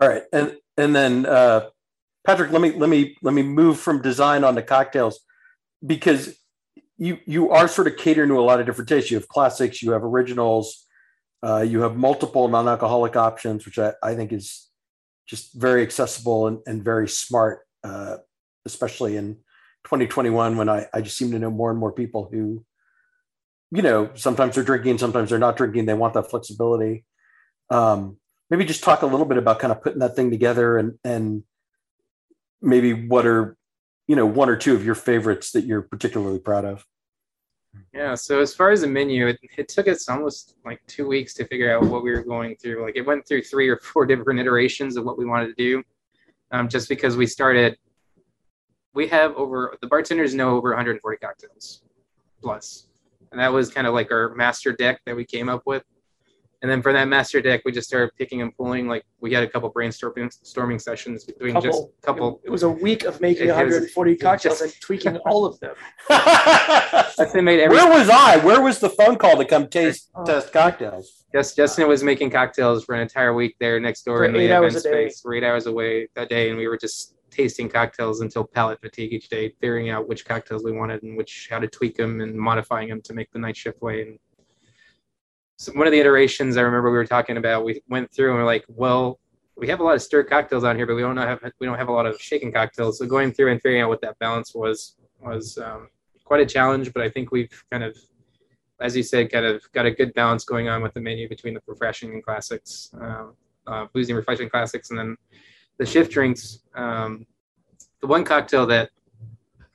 All 0.00 0.08
right, 0.08 0.22
and 0.32 0.56
and 0.78 0.96
then 0.96 1.26
uh, 1.26 1.68
Patrick, 2.24 2.50
let 2.52 2.62
me 2.62 2.72
let 2.72 2.88
me 2.88 3.16
let 3.22 3.34
me 3.34 3.42
move 3.42 3.78
from 3.78 4.00
design 4.00 4.44
on 4.44 4.54
to 4.54 4.62
cocktails 4.62 5.20
because 5.84 6.36
you 6.98 7.18
you 7.26 7.50
are 7.50 7.68
sort 7.68 7.86
of 7.86 7.96
catering 7.96 8.28
to 8.28 8.38
a 8.38 8.42
lot 8.42 8.60
of 8.60 8.66
different 8.66 8.88
tastes. 8.88 9.10
You 9.10 9.16
have 9.16 9.28
classics, 9.28 9.82
you 9.82 9.92
have 9.92 10.04
originals, 10.04 10.86
uh, 11.42 11.62
you 11.62 11.80
have 11.80 11.96
multiple 11.96 12.48
non-alcoholic 12.48 13.16
options, 13.16 13.64
which 13.64 13.78
I, 13.78 13.94
I 14.02 14.14
think 14.14 14.32
is 14.32 14.68
just 15.26 15.54
very 15.54 15.82
accessible 15.82 16.46
and, 16.46 16.58
and 16.66 16.84
very 16.84 17.08
smart, 17.08 17.60
uh, 17.84 18.18
especially 18.64 19.16
in 19.16 19.36
2021 19.84 20.56
when 20.56 20.68
I, 20.68 20.86
I 20.92 21.00
just 21.00 21.16
seem 21.16 21.32
to 21.32 21.38
know 21.38 21.50
more 21.50 21.70
and 21.70 21.78
more 21.78 21.92
people 21.92 22.28
who, 22.30 22.64
you 23.70 23.82
know, 23.82 24.10
sometimes 24.14 24.54
they're 24.54 24.64
drinking, 24.64 24.98
sometimes 24.98 25.30
they're 25.30 25.38
not 25.38 25.56
drinking. 25.56 25.86
They 25.86 25.94
want 25.94 26.14
that 26.14 26.30
flexibility. 26.30 27.04
Um, 27.70 28.18
maybe 28.50 28.64
just 28.64 28.84
talk 28.84 29.02
a 29.02 29.06
little 29.06 29.26
bit 29.26 29.38
about 29.38 29.58
kind 29.58 29.72
of 29.72 29.82
putting 29.82 30.00
that 30.00 30.14
thing 30.14 30.30
together 30.30 30.76
and 30.76 30.98
and 31.04 31.42
maybe 32.60 32.92
what 32.92 33.26
are 33.26 33.56
you 34.12 34.16
know 34.16 34.26
one 34.26 34.50
or 34.50 34.56
two 34.56 34.74
of 34.74 34.84
your 34.84 34.94
favorites 34.94 35.52
that 35.52 35.64
you're 35.64 35.80
particularly 35.80 36.38
proud 36.38 36.66
of. 36.66 36.84
Yeah. 37.94 38.14
So 38.14 38.40
as 38.40 38.54
far 38.54 38.70
as 38.70 38.82
the 38.82 38.86
menu, 38.86 39.28
it, 39.28 39.38
it 39.56 39.68
took 39.70 39.88
us 39.88 40.06
almost 40.06 40.56
like 40.66 40.82
two 40.86 41.08
weeks 41.08 41.32
to 41.32 41.46
figure 41.46 41.74
out 41.74 41.84
what 41.84 42.04
we 42.04 42.10
were 42.10 42.22
going 42.22 42.56
through. 42.56 42.84
Like 42.84 42.94
it 42.94 43.06
went 43.06 43.26
through 43.26 43.44
three 43.44 43.70
or 43.70 43.78
four 43.78 44.04
different 44.10 44.38
iterations 44.38 44.98
of 44.98 45.06
what 45.06 45.16
we 45.16 45.24
wanted 45.24 45.46
to 45.46 45.54
do, 45.54 45.82
um, 46.50 46.68
just 46.68 46.90
because 46.90 47.16
we 47.16 47.26
started 47.26 47.78
we 48.92 49.06
have 49.08 49.34
over 49.36 49.78
the 49.80 49.86
bartenders 49.86 50.34
know 50.34 50.50
over 50.58 50.68
140 50.68 51.16
cocktails 51.16 51.80
plus 52.42 52.88
and 53.30 53.40
that 53.40 53.50
was 53.50 53.70
kind 53.70 53.86
of 53.86 53.94
like 53.94 54.12
our 54.12 54.34
master 54.34 54.72
deck 54.72 55.00
that 55.06 55.16
we 55.16 55.24
came 55.24 55.48
up 55.48 55.62
with 55.64 55.84
and 56.62 56.70
then 56.70 56.80
for 56.80 56.92
that 56.92 57.08
master 57.08 57.40
deck 57.40 57.62
we 57.64 57.72
just 57.72 57.88
started 57.88 58.10
picking 58.16 58.40
and 58.40 58.56
pulling 58.56 58.88
like 58.88 59.04
we 59.20 59.32
had 59.32 59.42
a 59.42 59.48
couple 59.48 59.72
brainstorming 59.72 60.32
storming 60.42 60.78
sessions 60.78 61.24
between 61.24 61.54
couple, 61.54 61.70
just 61.70 61.82
a 61.82 62.06
couple. 62.06 62.40
It 62.44 62.50
was 62.50 62.62
a 62.62 62.68
week 62.68 63.04
of 63.04 63.20
making 63.20 63.48
140 63.48 64.16
cocktails 64.16 64.60
just, 64.60 64.74
and 64.74 64.80
tweaking 64.80 65.16
all 65.18 65.44
of 65.44 65.58
them. 65.60 65.74
Made 67.44 67.60
every, 67.60 67.76
where 67.76 67.88
was 67.88 68.08
i? 68.08 68.36
Where 68.38 68.60
was 68.60 68.78
the 68.78 68.90
phone 68.90 69.16
call 69.16 69.36
to 69.36 69.44
come 69.44 69.68
taste 69.68 70.10
oh. 70.14 70.24
test 70.24 70.52
cocktails? 70.52 71.24
Yes 71.34 71.54
justin 71.54 71.88
was 71.88 72.02
making 72.02 72.30
cocktails 72.30 72.84
for 72.84 72.94
an 72.94 73.00
entire 73.00 73.34
week 73.34 73.56
there 73.58 73.80
next 73.80 74.02
door 74.02 74.18
for 74.18 74.24
in 74.24 74.32
the 74.32 74.44
event 74.44 74.72
space. 74.74 75.20
For 75.20 75.34
eight 75.34 75.44
hours 75.44 75.66
away 75.66 76.08
that 76.14 76.28
day 76.28 76.48
and 76.48 76.58
we 76.58 76.68
were 76.68 76.78
just 76.78 77.14
tasting 77.32 77.68
cocktails 77.68 78.20
until 78.20 78.44
palate 78.44 78.80
fatigue 78.80 79.12
each 79.12 79.28
day, 79.28 79.52
figuring 79.60 79.90
out 79.90 80.06
which 80.08 80.24
cocktails 80.24 80.62
we 80.62 80.72
wanted 80.72 81.02
and 81.02 81.16
which 81.16 81.48
how 81.50 81.58
to 81.58 81.66
tweak 81.66 81.96
them 81.96 82.20
and 82.20 82.34
modifying 82.34 82.88
them 82.88 83.00
to 83.02 83.14
make 83.14 83.32
the 83.32 83.38
night 83.38 83.56
shift 83.56 83.80
way. 83.82 84.02
And 84.02 84.18
so 85.56 85.72
one 85.72 85.86
of 85.86 85.92
the 85.92 86.00
iterations 86.00 86.56
I 86.56 86.62
remember 86.62 86.90
we 86.90 86.96
were 86.96 87.06
talking 87.06 87.36
about, 87.36 87.64
we 87.64 87.82
went 87.88 88.12
through 88.12 88.30
and 88.30 88.38
we're 88.38 88.44
like, 88.44 88.64
well, 88.68 89.18
we 89.56 89.68
have 89.68 89.80
a 89.80 89.84
lot 89.84 89.94
of 89.94 90.02
stirred 90.02 90.28
cocktails 90.28 90.64
on 90.64 90.76
here, 90.76 90.86
but 90.86 90.96
we 90.96 91.02
don't 91.02 91.16
have 91.16 91.40
we 91.60 91.66
don't 91.66 91.78
have 91.78 91.88
a 91.88 91.92
lot 91.92 92.06
of 92.06 92.20
shaken 92.20 92.50
cocktails. 92.50 92.98
So 92.98 93.06
going 93.06 93.32
through 93.32 93.52
and 93.52 93.60
figuring 93.60 93.82
out 93.82 93.88
what 93.88 94.00
that 94.00 94.18
balance 94.18 94.54
was 94.54 94.96
was 95.20 95.58
um, 95.58 95.88
quite 96.24 96.40
a 96.40 96.46
challenge. 96.46 96.92
But 96.92 97.02
I 97.02 97.10
think 97.10 97.30
we've 97.30 97.64
kind 97.70 97.84
of, 97.84 97.96
as 98.80 98.96
you 98.96 99.02
said, 99.02 99.30
kind 99.30 99.44
of 99.44 99.62
got 99.72 99.86
a 99.86 99.90
good 99.90 100.14
balance 100.14 100.44
going 100.44 100.68
on 100.68 100.82
with 100.82 100.94
the 100.94 101.00
menu 101.00 101.28
between 101.28 101.54
the 101.54 101.60
refreshing 101.66 102.12
and 102.12 102.24
classics, 102.24 102.90
um, 103.00 103.34
uh, 103.66 103.86
boozy 103.92 104.14
refreshing 104.14 104.48
classics, 104.48 104.90
and 104.90 104.98
then 104.98 105.16
the 105.78 105.86
shift 105.86 106.10
drinks, 106.10 106.60
um, 106.74 107.26
the 108.00 108.06
one 108.06 108.24
cocktail 108.24 108.66
that 108.66 108.90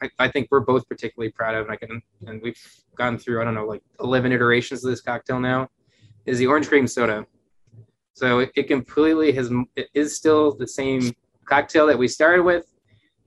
I, 0.01 0.09
I, 0.19 0.27
think 0.27 0.47
we're 0.51 0.59
both 0.59 0.87
particularly 0.87 1.31
proud 1.31 1.55
of, 1.55 1.65
and 1.65 1.71
I 1.71 1.75
can, 1.75 2.01
and 2.27 2.41
we've 2.41 2.61
gone 2.95 3.17
through, 3.17 3.41
I 3.41 3.45
don't 3.45 3.55
know, 3.55 3.65
like 3.65 3.81
11 3.99 4.31
iterations 4.31 4.83
of 4.83 4.91
this 4.91 5.01
cocktail 5.01 5.39
now, 5.39 5.69
is 6.25 6.37
the 6.37 6.47
orange 6.47 6.67
cream 6.67 6.87
soda. 6.87 7.25
So 8.13 8.39
it, 8.39 8.51
it 8.55 8.67
completely 8.67 9.31
has, 9.33 9.51
it 9.75 9.89
is 9.93 10.15
still 10.15 10.55
the 10.55 10.67
same 10.67 11.13
cocktail 11.45 11.87
that 11.87 11.97
we 11.97 12.07
started 12.07 12.43
with, 12.43 12.65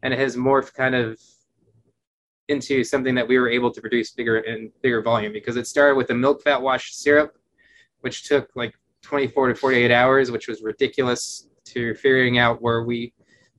and 0.03 0.13
it 0.13 0.19
has 0.19 0.37
morphed 0.37 0.75
kind 0.75 0.95
of 0.95 1.19
into 2.49 2.83
something 2.83 3.15
that 3.15 3.27
we 3.27 3.39
were 3.39 3.49
able 3.49 3.71
to 3.71 3.81
produce 3.81 4.11
bigger 4.11 4.39
and 4.39 4.71
bigger 4.83 5.03
volume 5.03 5.33
because 5.33 5.57
it 5.57 5.67
started 5.67 5.95
with 5.95 6.11
a 6.11 6.15
milk 6.15 6.43
fat 6.43 6.61
wash 6.61 6.93
syrup, 6.95 7.37
which 8.01 8.25
took 8.25 8.51
like 8.57 8.75
24 9.03 9.49
to 9.49 9.55
48 9.55 9.91
hours, 9.91 10.31
which 10.31 10.49
was 10.49 10.63
ridiculous 10.63 11.49
to 11.65 11.95
figuring 11.95 12.39
out 12.39 12.61
where 12.61 12.83
we 12.83 13.13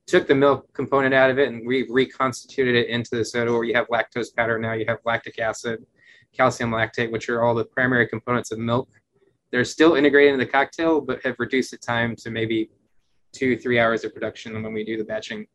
took 0.07 0.27
the 0.27 0.35
milk 0.35 0.71
component 0.73 1.13
out 1.13 1.29
of 1.29 1.39
it 1.39 1.49
and 1.49 1.65
we 1.65 1.87
reconstituted 1.89 2.75
it 2.75 2.89
into 2.89 3.15
the 3.15 3.23
soda 3.23 3.51
where 3.51 3.63
you 3.63 3.73
have 3.73 3.87
lactose 3.87 4.35
powder 4.35 4.57
now 4.57 4.73
you 4.73 4.85
have 4.87 4.97
lactic 5.05 5.39
acid 5.39 5.85
calcium 6.33 6.71
lactate 6.71 7.11
which 7.11 7.29
are 7.29 7.43
all 7.43 7.53
the 7.53 7.65
primary 7.65 8.07
components 8.07 8.51
of 8.51 8.59
milk. 8.59 8.89
They're 9.51 9.65
still 9.65 9.95
integrated 9.95 10.33
in 10.33 10.39
the 10.39 10.45
cocktail 10.45 11.01
but 11.01 11.23
have 11.23 11.35
reduced 11.39 11.71
the 11.71 11.77
time 11.77 12.15
to 12.17 12.29
maybe 12.29 12.69
two 13.33 13.57
three 13.57 13.79
hours 13.79 14.03
of 14.03 14.13
production 14.13 14.61
when 14.61 14.73
we 14.73 14.83
do 14.83 14.97
the 14.97 15.03
batching 15.03 15.45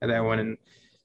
of 0.00 0.08
that 0.08 0.24
one. 0.24 0.38
And 0.40 0.56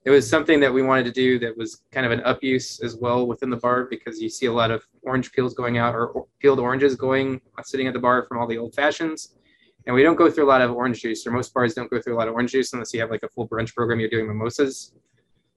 it 0.06 0.10
was 0.10 0.30
something 0.30 0.60
that 0.62 0.74
we 0.74 0.82
wanted 0.82 1.06
to 1.06 1.12
do 1.12 1.38
that 1.40 1.58
was 1.58 1.82
kind 1.92 2.06
of 2.06 2.12
an 2.12 2.22
up 2.22 2.44
use 2.44 2.80
as 2.80 2.96
well 2.96 3.28
within 3.28 3.50
the 3.50 3.58
bar 3.58 3.86
because 3.90 4.22
you 4.22 4.30
see 4.30 4.46
a 4.46 4.54
lot 4.54 4.72
of 4.72 4.84
orange 5.04 5.32
peels 5.32 5.54
going 5.54 5.78
out 5.78 5.96
or 5.96 6.26
peeled 6.40 6.60
oranges 6.60 6.96
going 6.96 7.42
uh, 7.58 7.64
sitting 7.64 7.88
at 7.88 7.94
the 7.94 8.00
bar 8.00 8.26
from 8.28 8.40
all 8.40 8.48
the 8.48 8.58
old 8.58 8.74
fashions 8.74 9.36
and 9.88 9.96
we 9.96 10.04
don't 10.04 10.18
go 10.18 10.30
through 10.30 10.46
a 10.46 10.52
lot 10.52 10.62
of 10.62 10.72
orange 10.72 11.02
juice, 11.02 11.26
or 11.26 11.32
most 11.32 11.54
bars 11.54 11.74
don't 11.74 11.90
go 11.90 12.00
through 12.00 12.16
a 12.16 12.20
lot 12.20 12.28
of 12.28 12.34
orange 12.34 12.52
juice 12.52 12.74
unless 12.74 12.94
you 12.94 13.00
have 13.00 13.10
like 13.10 13.24
a 13.24 13.30
full 13.30 13.48
brunch 13.48 13.74
program. 13.74 14.00
You're 14.00 14.10
doing 14.10 14.28
mimosas, 14.28 14.94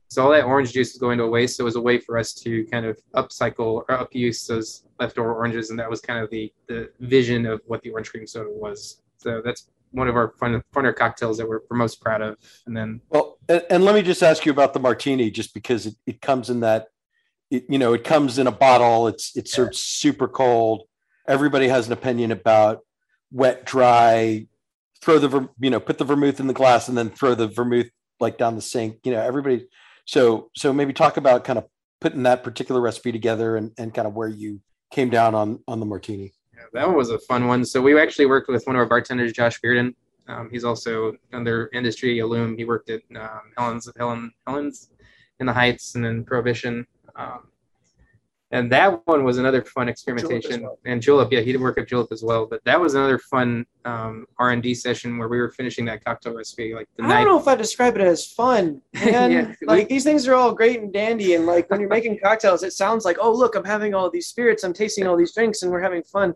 so 0.09 0.24
all 0.24 0.31
that 0.31 0.45
orange 0.45 0.72
juice 0.72 0.93
is 0.93 0.99
going 0.99 1.18
to 1.18 1.26
waste. 1.26 1.57
So 1.57 1.64
it 1.64 1.66
was 1.66 1.76
a 1.76 1.81
way 1.81 1.99
for 1.99 2.16
us 2.16 2.33
to 2.35 2.64
kind 2.66 2.87
of 2.87 2.99
upcycle 3.14 3.85
or 3.89 3.91
upuse 3.91 4.47
those 4.47 4.85
leftover 5.01 5.35
oranges, 5.35 5.70
and 5.70 5.78
that 5.81 5.91
was 5.91 6.01
kind 6.01 6.22
of 6.22 6.31
the 6.31 6.51
the 6.68 6.91
vision 7.01 7.45
of 7.45 7.61
what 7.66 7.83
the 7.83 7.91
orange 7.91 8.11
cream 8.11 8.26
soda 8.26 8.51
was. 8.51 9.03
So 9.18 9.43
that's 9.45 9.68
one 9.91 10.09
of 10.09 10.16
our 10.16 10.33
fun, 10.39 10.62
funner 10.74 10.95
cocktails 10.95 11.39
that 11.39 11.49
we're, 11.49 11.61
we're 11.68 11.76
most 11.76 12.01
proud 12.01 12.22
of. 12.22 12.37
And 12.66 12.76
then, 12.76 13.01
well, 13.11 13.39
and, 13.49 13.64
and, 13.70 13.85
let 13.85 13.95
me 13.95 14.03
just 14.03 14.22
ask 14.22 14.47
you 14.47 14.53
about 14.53 14.72
the 14.72 14.81
martini, 14.81 15.31
just 15.31 15.53
because 15.53 15.87
it, 15.87 15.95
it 16.07 16.20
comes 16.20 16.49
in 16.49 16.61
that, 16.61 16.87
it, 17.51 17.64
you 17.68 17.78
know, 17.78 17.93
it 17.93 18.05
comes 18.05 18.39
in 18.39 18.47
a 18.47 18.53
bottle. 18.53 19.09
It's 19.09 19.37
it's 19.37 19.53
served 19.53 19.74
super 19.74 20.28
cold. 20.28 20.85
Everybody 21.26 21.68
has 21.68 21.87
an 21.87 21.93
opinion 21.93 22.31
about 22.31 22.81
wet, 23.31 23.64
dry, 23.64 24.47
throw 25.01 25.18
the, 25.18 25.49
you 25.61 25.70
know, 25.70 25.81
put 25.81 25.99
the 25.99 26.05
vermouth 26.05 26.41
in 26.41 26.47
the 26.47 26.53
glass 26.53 26.89
and 26.89 26.97
then 26.97 27.11
throw 27.11 27.35
the 27.35 27.47
vermouth 27.47 27.91
like 28.18 28.39
down 28.39 28.55
the 28.55 28.62
sink, 28.62 28.99
you 29.05 29.12
know, 29.12 29.20
everybody. 29.20 29.66
So, 30.05 30.51
so 30.57 30.72
maybe 30.72 30.93
talk 30.93 31.16
about 31.16 31.45
kind 31.45 31.59
of 31.59 31.66
putting 32.01 32.22
that 32.24 32.43
particular 32.43 32.81
recipe 32.81 33.12
together 33.12 33.57
and, 33.57 33.72
and 33.78 33.95
kind 33.95 34.07
of 34.07 34.14
where 34.14 34.28
you 34.28 34.61
came 34.91 35.11
down 35.11 35.35
on, 35.35 35.61
on 35.68 35.81
the 35.81 35.87
martini. 35.87 36.33
Yeah, 36.55 36.62
that 36.72 36.87
one 36.87 36.97
was 36.97 37.11
a 37.11 37.18
fun 37.20 37.47
one. 37.47 37.64
So 37.64 37.81
we 37.81 37.99
actually 37.99 38.26
worked 38.26 38.49
with 38.49 38.66
one 38.66 38.76
of 38.76 38.81
our 38.81 38.87
bartenders, 38.87 39.33
Josh 39.33 39.61
Bearden. 39.61 39.95
Um, 40.28 40.49
he's 40.51 40.64
also 40.64 41.16
under 41.33 41.70
industry 41.72 42.18
Illum. 42.18 42.57
He 42.57 42.64
worked 42.64 42.91
at 42.91 43.03
um, 43.16 43.53
Helen's, 43.57 43.91
Helen, 43.97 44.33
Helen's 44.47 44.91
in 45.41 45.47
the 45.47 45.53
Heights 45.53 45.95
and 45.95 46.05
then 46.05 46.24
Prohibition. 46.24 46.87
Um, 47.16 47.49
and 48.53 48.70
that 48.72 49.07
one 49.07 49.22
was 49.22 49.38
another 49.38 49.62
fun 49.62 49.88
experimentation. 49.88 50.62
Well. 50.62 50.78
And 50.84 51.01
Julep, 51.01 51.28
yeah, 51.30 51.40
he 51.40 51.53
did 51.53 51.61
work 51.61 51.78
at 51.78 51.86
Julep 51.86 52.09
as 52.11 52.24
well. 52.24 52.46
But 52.46 52.64
that 52.64 52.80
was 52.80 52.94
another 52.94 53.18
fun 53.18 53.64
um, 53.84 54.26
R 54.38 54.51
and 54.51 54.62
D 54.62 54.74
session 54.74 55.18
where 55.18 55.28
we 55.28 55.38
were 55.38 55.51
finishing 55.51 55.84
that 55.84 56.05
cocktail 56.05 56.34
recipe 56.34 56.74
like 56.74 56.88
the 56.96 57.05
I 57.05 57.09
night. 57.09 57.24
Don't 57.24 57.28
know 57.28 57.40
if 57.40 57.46
I 57.46 57.55
describe 57.55 57.94
it 57.96 58.03
as 58.03 58.26
fun. 58.26 58.82
And 59.01 59.32
yeah, 59.32 59.55
like 59.62 59.88
these 59.88 60.05
things 60.05 60.28
are 60.28 60.34
all 60.34 60.53
great 60.53 60.80
and 60.80 60.92
dandy, 60.92 61.34
and 61.34 61.46
like 61.46 61.68
when 61.70 61.80
you're 61.80 61.88
making 61.88 62.18
cocktails, 62.22 62.62
it 62.62 62.72
sounds 62.72 63.05
like, 63.05 63.16
oh 63.20 63.32
look, 63.32 63.55
I'm 63.55 63.64
having 63.64 63.94
all 63.94 64.11
these 64.11 64.26
spirits, 64.26 64.62
I'm 64.62 64.72
tasting 64.72 65.07
all 65.07 65.16
these 65.16 65.34
drinks, 65.34 65.62
and 65.62 65.72
we're 65.72 65.80
having 65.80 66.03
fun. 66.03 66.34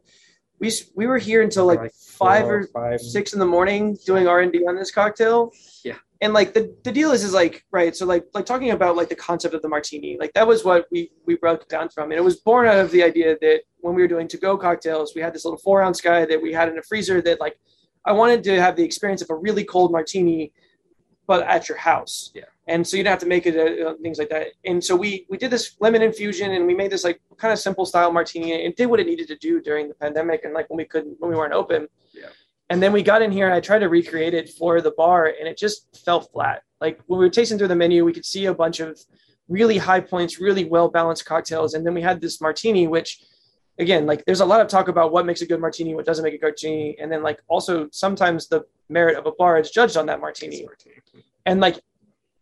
We 0.61 0.73
we 0.95 1.07
were 1.07 1.19
here 1.19 1.43
until 1.43 1.67
like, 1.67 1.81
like 1.81 1.95
five 1.95 2.47
or 2.47 2.65
five. 2.69 3.01
six 3.01 3.33
in 3.33 3.39
the 3.39 3.47
morning 3.47 3.99
doing 4.07 4.27
R 4.27 4.41
and 4.41 4.53
D 4.53 4.65
on 4.67 4.77
this 4.77 4.91
cocktail. 4.91 5.53
Yeah 5.85 5.97
and 6.25 6.33
like 6.33 6.55
the, 6.55 6.75
the 6.85 6.91
deal 6.91 7.13
is 7.13 7.23
is 7.23 7.35
like 7.35 7.65
right 7.71 7.95
so 7.95 8.07
like 8.07 8.25
like 8.33 8.47
talking 8.47 8.71
about 8.71 8.97
like 8.97 9.09
the 9.11 9.15
concept 9.15 9.55
of 9.55 9.61
the 9.61 9.69
martini 9.69 10.17
like 10.19 10.33
that 10.33 10.47
was 10.47 10.65
what 10.65 10.87
we 10.91 11.11
we 11.27 11.37
broke 11.37 11.63
it 11.63 11.69
down 11.69 11.89
from 11.89 12.11
and 12.11 12.19
it 12.19 12.25
was 12.25 12.37
born 12.37 12.67
out 12.67 12.79
of 12.79 12.91
the 12.93 13.03
idea 13.03 13.37
that 13.41 13.61
when 13.81 13.95
we 13.95 14.01
were 14.01 14.09
doing 14.09 14.27
to 14.27 14.39
go 14.39 14.57
cocktails 14.57 15.15
we 15.15 15.21
had 15.21 15.35
this 15.35 15.45
little 15.45 15.59
four 15.59 15.83
ounce 15.83 16.01
guy 16.01 16.25
that 16.25 16.41
we 16.41 16.53
had 16.53 16.69
in 16.69 16.79
a 16.79 16.83
freezer 16.83 17.21
that 17.21 17.41
like 17.41 17.59
i 18.07 18.13
wanted 18.13 18.43
to 18.43 18.59
have 18.61 18.75
the 18.75 18.83
experience 18.83 19.21
of 19.21 19.29
a 19.31 19.35
really 19.35 19.65
cold 19.65 19.93
martini 19.93 20.53
but 21.27 21.47
at 21.47 21.69
your 21.69 21.79
house 21.79 22.31
yeah 22.35 22.45
and 22.67 22.87
so 22.87 22.97
you'd 22.97 23.07
have 23.07 23.19
to 23.19 23.27
make 23.27 23.47
it 23.47 23.57
uh, 23.57 23.95
things 24.03 24.19
like 24.19 24.31
that. 24.31 24.49
And 24.65 24.83
so 24.83 24.97
we 24.97 25.27
we 25.29 25.37
did 25.37 25.51
this 25.51 25.77
lemon 25.81 26.03
infusion, 26.03 26.53
and 26.53 26.67
we 26.67 26.75
made 26.75 26.91
this 26.91 27.05
like 27.05 27.21
kind 27.37 27.53
of 27.53 27.59
simple 27.59 27.85
style 27.85 28.13
martini, 28.13 28.53
and 28.53 28.63
it 28.63 28.77
did 28.77 28.87
what 28.87 29.01
it 29.01 29.07
needed 29.07 29.29
to 29.29 29.37
do 29.37 29.61
during 29.61 29.89
the 29.89 29.95
pandemic, 29.95 30.45
and 30.45 30.55
like 30.55 30.69
when 30.71 30.79
we 30.79 30.85
couldn't 30.85 31.17
when 31.21 31.31
we 31.31 31.37
weren't 31.37 31.53
open. 31.53 31.89
Yeah. 32.13 32.29
And 32.71 32.83
then 32.83 32.93
we 32.93 33.03
got 33.03 33.21
in 33.21 33.31
here, 33.31 33.47
and 33.47 33.55
I 33.55 33.61
tried 33.61 33.81
to 33.81 33.89
recreate 33.89 34.35
it 34.35 34.49
for 34.49 34.81
the 34.81 34.93
bar, 34.93 35.27
and 35.27 35.47
it 35.47 35.59
just 35.59 36.05
fell 36.05 36.21
flat. 36.21 36.63
Like 36.81 37.01
when 37.07 37.19
we 37.19 37.27
were 37.27 37.31
tasting 37.31 37.59
through 37.59 37.69
the 37.69 37.77
menu, 37.77 38.05
we 38.05 38.13
could 38.13 38.25
see 38.25 38.47
a 38.47 38.55
bunch 38.55 38.81
of 38.81 38.99
really 39.49 39.77
high 39.77 40.01
points, 40.01 40.41
really 40.41 40.65
well 40.65 40.89
balanced 40.89 41.27
cocktails, 41.27 41.75
and 41.75 41.85
then 41.87 41.95
we 41.95 42.01
had 42.01 42.21
this 42.21 42.41
martini, 42.41 42.87
which 42.87 43.23
again, 43.79 44.07
like 44.07 44.25
there's 44.25 44.41
a 44.41 44.47
lot 44.47 44.61
of 44.61 44.69
talk 44.69 44.89
about 44.89 45.13
what 45.13 45.27
makes 45.27 45.43
a 45.43 45.47
good 45.47 45.61
martini, 45.61 45.95
what 45.95 46.07
doesn't 46.07 46.25
make 46.25 46.35
a 46.35 46.39
good 46.39 46.47
martini, 46.47 46.97
and 46.99 47.11
then 47.13 47.23
like 47.23 47.43
also 47.49 47.89
sometimes 47.93 48.49
the 48.49 48.65
merit 48.89 49.17
of 49.17 49.27
a 49.27 49.33
bar 49.33 49.59
is 49.59 49.71
judged 49.71 49.97
on 49.97 50.07
that 50.07 50.21
martini. 50.21 50.67
And 51.47 51.61
like 51.61 51.81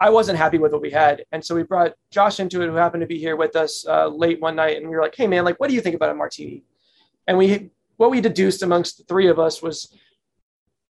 I 0.03 0.11
wasn't 0.11 0.37
happy 0.37 0.59
with 0.59 0.73
what 0.73 0.83
we 0.83 0.91
had, 0.91 1.25
and 1.31 1.45
so 1.45 1.55
we 1.55 1.63
brought 1.63 1.95
Josh 2.11 2.41
into 2.41 2.61
it, 2.61 2.67
who 2.67 2.75
happened 2.75 3.03
to 3.03 3.07
be 3.07 3.21
here 3.21 3.37
with 3.37 3.55
us 3.55 3.87
uh, 3.87 4.09
late 4.09 4.41
one 4.41 4.57
night, 4.57 4.77
and 4.77 4.89
we 4.89 4.97
were 4.97 5.03
like, 5.03 5.15
"Hey 5.15 5.29
man, 5.29 5.45
like 5.45 5.61
what 5.61 5.69
do 5.69 5.77
you 5.77 5.81
think 5.81 5.95
about 5.95 6.11
a 6.11 6.15
martini?" 6.15 6.65
And 7.29 7.39
we 7.39 7.71
what 7.99 8.11
we 8.11 8.21
deduced 8.21 8.65
amongst 8.65 8.99
the 8.99 9.05
three 9.05 9.29
of 9.29 9.39
us 9.39 9.63
was 9.63 9.95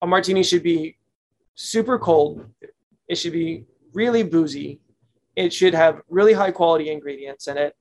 a 0.01 0.07
martini 0.07 0.43
should 0.43 0.63
be 0.63 0.97
super 1.55 1.99
cold, 1.99 2.47
it 3.07 3.17
should 3.17 3.35
be 3.35 3.67
really 3.93 4.23
boozy, 4.23 4.81
it 5.37 5.53
should 5.53 5.75
have 5.75 6.01
really 6.09 6.33
high 6.33 6.51
quality 6.51 6.91
ingredients 6.91 7.49
in 7.49 7.59
it, 7.59 7.77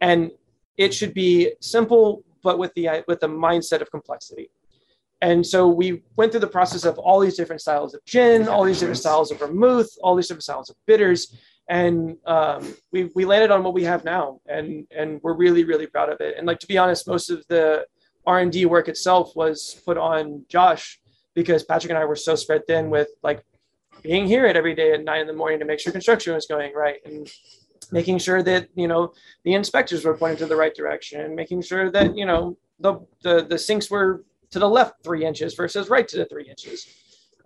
and 0.00 0.30
it 0.76 0.94
should 0.94 1.14
be 1.14 1.52
simple 1.60 2.22
but 2.44 2.60
with 2.60 2.72
the 2.74 3.02
with 3.08 3.18
the 3.18 3.28
mindset 3.28 3.80
of 3.80 3.90
complexity. 3.90 4.50
And 5.22 5.46
so 5.46 5.68
we 5.68 6.02
went 6.16 6.32
through 6.32 6.40
the 6.40 6.46
process 6.46 6.84
of 6.84 6.98
all 6.98 7.20
these 7.20 7.36
different 7.36 7.62
styles 7.62 7.94
of 7.94 8.04
gin, 8.04 8.48
all 8.48 8.64
these 8.64 8.80
different 8.80 8.98
styles 8.98 9.30
of 9.30 9.38
vermouth, 9.38 9.88
all 10.02 10.14
these 10.14 10.28
different 10.28 10.44
styles 10.44 10.68
of 10.68 10.76
bitters, 10.86 11.34
and 11.68 12.16
um, 12.26 12.74
we 12.92 13.10
we 13.14 13.24
landed 13.24 13.50
on 13.50 13.64
what 13.64 13.74
we 13.74 13.82
have 13.84 14.04
now, 14.04 14.40
and 14.46 14.86
and 14.96 15.20
we're 15.22 15.34
really 15.34 15.64
really 15.64 15.86
proud 15.86 16.10
of 16.10 16.20
it. 16.20 16.36
And 16.36 16.46
like 16.46 16.60
to 16.60 16.66
be 16.66 16.78
honest, 16.78 17.08
most 17.08 17.30
of 17.30 17.44
the 17.48 17.86
R 18.26 18.40
and 18.40 18.52
D 18.52 18.66
work 18.66 18.88
itself 18.88 19.34
was 19.34 19.80
put 19.84 19.96
on 19.96 20.44
Josh 20.48 21.00
because 21.34 21.64
Patrick 21.64 21.90
and 21.90 21.98
I 21.98 22.04
were 22.04 22.16
so 22.16 22.34
spread 22.34 22.66
thin 22.66 22.88
with 22.90 23.08
like 23.22 23.42
being 24.02 24.26
here 24.26 24.46
at 24.46 24.56
every 24.56 24.74
day 24.74 24.92
at 24.92 25.02
nine 25.02 25.22
in 25.22 25.26
the 25.26 25.32
morning 25.32 25.58
to 25.58 25.64
make 25.64 25.80
sure 25.80 25.92
construction 25.92 26.34
was 26.34 26.46
going 26.46 26.72
right 26.74 27.00
and 27.04 27.28
making 27.90 28.18
sure 28.18 28.42
that 28.42 28.68
you 28.74 28.86
know 28.86 29.12
the 29.44 29.54
inspectors 29.54 30.04
were 30.04 30.16
pointing 30.16 30.38
to 30.38 30.46
the 30.46 30.56
right 30.56 30.74
direction 30.74 31.20
and 31.20 31.34
making 31.34 31.62
sure 31.62 31.90
that 31.90 32.16
you 32.16 32.26
know 32.26 32.56
the 32.78 32.94
the, 33.22 33.44
the 33.48 33.58
sinks 33.58 33.90
were 33.90 34.24
to 34.50 34.58
the 34.58 34.68
left 34.68 35.02
three 35.02 35.24
inches 35.24 35.54
versus 35.54 35.88
right 35.88 36.06
to 36.08 36.16
the 36.16 36.26
three 36.26 36.48
inches. 36.48 36.86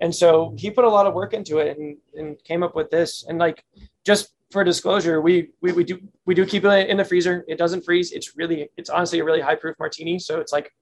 And 0.00 0.14
so 0.14 0.54
he 0.56 0.70
put 0.70 0.84
a 0.84 0.88
lot 0.88 1.06
of 1.06 1.14
work 1.14 1.34
into 1.34 1.58
it 1.58 1.76
and, 1.76 1.96
and 2.14 2.42
came 2.44 2.62
up 2.62 2.74
with 2.74 2.90
this. 2.90 3.24
And 3.28 3.38
like 3.38 3.64
just 4.04 4.32
for 4.50 4.64
disclosure 4.64 5.20
we, 5.20 5.50
we 5.60 5.70
we 5.72 5.84
do 5.84 6.00
we 6.26 6.34
do 6.34 6.44
keep 6.44 6.64
it 6.64 6.88
in 6.88 6.96
the 6.96 7.04
freezer. 7.04 7.44
It 7.46 7.58
doesn't 7.58 7.84
freeze. 7.84 8.12
It's 8.12 8.36
really 8.36 8.70
it's 8.76 8.90
honestly 8.90 9.20
a 9.20 9.24
really 9.24 9.40
high 9.40 9.56
proof 9.56 9.76
martini. 9.78 10.18
So 10.18 10.40
it's 10.40 10.52
like 10.52 10.72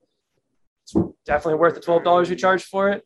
it's 0.84 0.94
definitely 1.26 1.58
worth 1.58 1.74
the 1.74 1.80
$12 1.80 2.30
we 2.30 2.36
charge 2.36 2.64
for 2.64 2.90
it. 2.90 3.04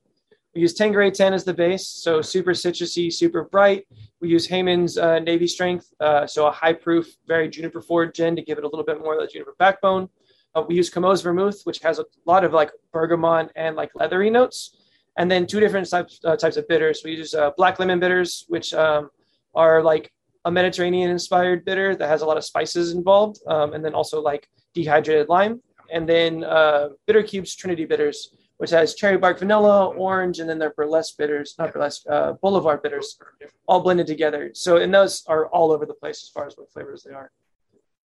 We 0.55 0.61
use 0.61 0.75
Tanqueray 0.75 1.11
10 1.13 1.33
as 1.33 1.45
the 1.45 1.55
base, 1.55 1.87
so 1.87 2.21
super 2.21 2.51
citrusy, 2.51 3.11
super 3.11 3.45
bright. 3.45 3.87
We 4.21 4.29
use 4.29 4.47
Hayman's 4.49 4.99
uh, 4.99 5.19
Navy 5.21 5.47
Strength, 5.47 5.95
uh, 5.99 6.27
so 6.27 6.47
a 6.47 6.51
high 6.51 6.75
proof, 6.75 7.07
very 7.27 7.49
juniper 7.49 7.81
forward 7.81 8.15
gin 8.15 8.37
to 8.37 8.43
give 8.43 8.59
it 8.59 8.65
a 8.65 8.69
little 8.69 8.85
bit 8.85 9.01
more 9.01 9.15
of 9.15 9.21
the 9.21 9.27
juniper 9.27 9.55
backbone. 9.59 10.11
Uh, 10.55 10.63
we 10.69 10.75
use 10.75 10.91
Cammo's 10.91 11.23
Vermouth, 11.23 11.63
which 11.65 11.81
has 11.81 11.99
a 11.99 12.05
lot 12.27 12.45
of 12.45 12.53
like 12.53 12.71
bergamot 12.93 13.51
and 13.57 13.77
like 13.77 13.91
leathery 13.95 14.31
notes. 14.31 14.77
And 15.19 15.31
then 15.31 15.47
two 15.47 15.61
different 15.61 15.89
types, 15.89 16.21
uh, 16.25 16.37
types 16.37 16.57
of 16.57 16.67
bitters. 16.69 17.03
We 17.05 17.13
use 17.13 17.35
uh, 17.35 17.51
black 17.57 17.79
lemon 17.79 18.01
bitters, 18.01 18.45
which 18.49 18.73
um, 18.73 19.11
are 19.55 19.83
like 19.83 20.13
a 20.45 20.51
Mediterranean 20.51 21.11
inspired 21.11 21.65
bitter 21.65 21.95
that 21.97 22.09
has 22.09 22.23
a 22.23 22.27
lot 22.27 22.37
of 22.37 22.45
spices 22.45 22.93
involved. 22.93 23.39
Um, 23.47 23.75
and 23.75 23.85
then 23.85 23.95
also 23.95 24.21
like 24.21 24.49
dehydrated 24.75 25.29
lime. 25.29 25.61
And 25.93 26.09
then 26.09 26.45
uh, 26.45 26.89
Bitter 27.07 27.23
Cubes 27.23 27.55
Trinity 27.55 27.85
bitters, 27.85 28.35
which 28.57 28.71
has 28.71 28.95
cherry 28.95 29.19
bark 29.19 29.39
vanilla, 29.39 29.89
orange, 29.89 30.39
and 30.39 30.49
then 30.49 30.59
their 30.59 30.71
burlesque 30.71 31.19
bitters, 31.19 31.55
not 31.59 31.73
burlesque, 31.73 32.03
uh, 32.09 32.33
boulevard 32.35 32.83
bitters, 32.83 33.19
all 33.67 33.81
blended 33.81 34.07
together. 34.07 34.51
So, 34.55 34.79
and 34.79 34.95
those 34.95 35.25
are 35.27 35.47
all 35.49 35.73
over 35.73 35.85
the 35.85 35.95
place 35.95 36.23
as 36.23 36.31
far 36.31 36.47
as 36.47 36.57
what 36.57 36.73
flavors 36.73 37.03
they 37.03 37.13
are. 37.13 37.31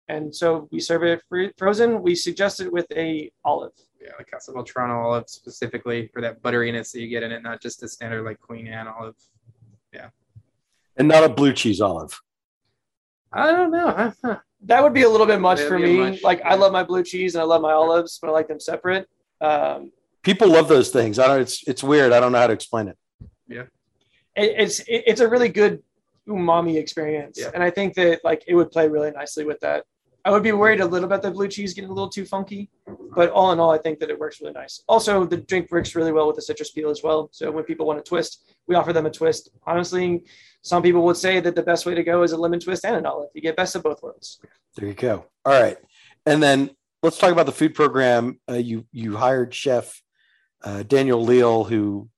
And 0.10 0.34
so 0.34 0.68
we 0.72 0.80
serve 0.80 1.04
it 1.04 1.22
free, 1.28 1.52
frozen. 1.58 2.02
We 2.02 2.16
suggest 2.16 2.60
it 2.62 2.72
with 2.72 2.86
a 2.96 3.30
olive. 3.44 3.74
Yeah, 4.02 4.12
like 4.18 4.30
Castelvetrano 4.32 5.04
olive 5.04 5.26
specifically 5.28 6.10
for 6.14 6.22
that 6.22 6.42
butteriness 6.42 6.92
that 6.94 7.02
you 7.02 7.08
get 7.10 7.24
in 7.24 7.32
it, 7.32 7.44
not 7.44 7.62
just 7.62 7.84
a 7.84 7.88
standard 7.90 8.24
like 8.24 8.40
Queen 8.40 8.68
Anne 8.68 8.88
olive. 8.88 9.16
Yeah. 9.94 10.10
And 10.96 11.08
not 11.08 11.24
a 11.24 11.30
blue 11.30 11.52
cheese 11.54 11.82
olive. 11.82 12.20
I 13.34 13.52
don't 13.52 13.72
know. 13.72 14.14
That 14.64 14.82
would 14.82 14.94
be 14.94 15.04
a 15.04 15.10
little 15.10 15.28
bit 15.28 15.40
much 15.42 15.58
That'd 15.58 15.70
for 15.72 15.78
me. 15.80 15.98
much, 15.98 16.24
like 16.24 16.42
I 16.44 16.56
love 16.56 16.72
my 16.72 16.84
blue 16.84 17.04
cheese 17.04 17.36
and 17.36 17.42
I 17.42 17.46
love 17.46 17.62
my 17.62 17.74
olives, 17.74 18.18
but 18.20 18.30
I 18.30 18.32
like 18.32 18.48
them 18.48 18.60
separate. 18.60 19.08
Um, 19.42 19.92
People 20.24 20.48
love 20.50 20.68
those 20.68 20.90
things. 20.90 21.20
I 21.20 21.28
don't. 21.28 21.42
It's 21.42 21.66
it's 21.68 21.84
weird. 21.84 22.12
I 22.12 22.20
don't 22.20 22.32
know 22.32 22.40
how 22.40 22.48
to 22.48 22.54
explain 22.54 22.88
it. 22.88 22.98
it, 23.50 23.70
it's 24.36 24.80
it, 24.80 25.04
it's 25.06 25.22
a 25.22 25.28
really 25.28 25.50
good 25.50 25.84
umami 26.28 26.78
experience, 26.78 27.38
Yeah. 27.40 27.52
and 27.54 27.62
I 27.64 27.70
think 27.70 27.94
that 27.96 28.22
like 28.26 28.44
it 28.48 28.56
would 28.56 28.72
play 28.72 28.88
really 28.88 29.12
nicely 29.12 29.46
with 29.46 29.60
that. 29.60 29.86
I 30.28 30.30
would 30.30 30.44
be 30.44 30.52
worried 30.52 30.82
a 30.82 30.86
little 30.86 31.08
bit 31.08 31.16
about 31.16 31.22
the 31.22 31.32
blue 31.32 31.48
cheese 31.48 31.74
getting 31.74 31.90
a 31.90 31.94
little 31.94 32.10
too 32.10 32.26
funky, 32.26 32.70
but 33.16 33.30
all 33.30 33.54
in 33.54 33.62
all, 33.62 33.72
I 33.72 33.78
think 33.78 33.98
that 34.00 34.10
it 34.10 34.20
works 34.20 34.42
really 34.42 34.52
nice. 34.52 34.84
Also, 34.90 35.24
the 35.24 35.38
drink 35.38 35.72
works 35.72 35.96
really 35.96 36.12
well 36.12 36.28
with 36.28 36.36
the 36.36 36.42
citrus 36.42 36.70
peel 36.70 36.90
as 36.90 37.02
well. 37.02 37.30
So 37.32 37.50
when 37.50 37.64
people 37.64 37.86
want 37.86 38.00
a 38.00 38.04
twist, 38.04 38.54
we 38.68 38.76
offer 38.76 38.92
them 38.92 39.06
a 39.06 39.10
twist. 39.10 39.52
Honestly, 39.66 40.26
some 40.64 40.84
people 40.84 41.04
would 41.04 41.16
say 41.16 41.40
that 41.40 41.56
the 41.56 41.64
best 41.64 41.86
way 41.86 41.96
to 41.96 42.04
go 42.04 42.24
is 42.24 42.34
a 42.34 42.38
lemon 42.38 42.60
twist 42.60 42.84
and 42.84 42.98
an 42.98 43.06
olive. 43.06 43.30
You 43.34 43.42
get 43.42 43.56
best 43.56 43.74
of 43.78 43.84
both 43.84 44.04
worlds. 44.04 44.42
There 44.76 44.90
you 44.90 44.96
go. 44.96 45.28
All 45.46 45.62
right, 45.62 45.78
and 46.26 46.44
then 46.44 46.72
let's 47.02 47.18
talk 47.18 47.32
about 47.32 47.46
the 47.46 47.54
food 47.54 47.74
program. 47.74 48.42
Uh, 48.50 48.56
you 48.56 48.86
you 48.92 49.16
hired 49.16 49.54
chef 49.54 50.04
uh, 50.62 50.84
Daniel 50.84 51.24
Leal, 51.24 51.64
who 51.64 52.10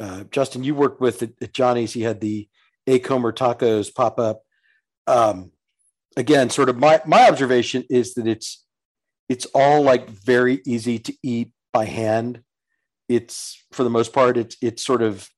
uh, 0.00 0.24
Justin 0.32 0.64
you 0.64 0.74
worked 0.74 1.00
with 1.00 1.22
at, 1.22 1.30
at 1.40 1.52
Johnny's. 1.52 1.92
He 1.92 2.02
had 2.02 2.20
the 2.20 2.48
A 2.88 2.98
Comer 2.98 3.32
tacos 3.32 3.94
pop 3.94 4.18
up. 4.18 4.42
Um, 5.06 5.52
again, 6.18 6.50
sort 6.50 6.68
of 6.68 6.76
my 6.76 7.00
my 7.06 7.28
observation 7.28 7.84
is 7.88 8.14
that 8.14 8.26
it's 8.26 8.66
it's 9.28 9.46
all 9.54 9.82
like 9.82 10.10
very 10.10 10.60
easy 10.66 10.98
to 10.98 11.14
eat 11.22 11.52
by 11.72 11.86
hand. 11.86 12.42
It's 13.08 13.64
for 13.72 13.84
the 13.84 13.90
most 13.90 14.12
part, 14.12 14.36
it's 14.36 14.56
it's 14.60 14.84
sort 14.84 15.00
of 15.00 15.30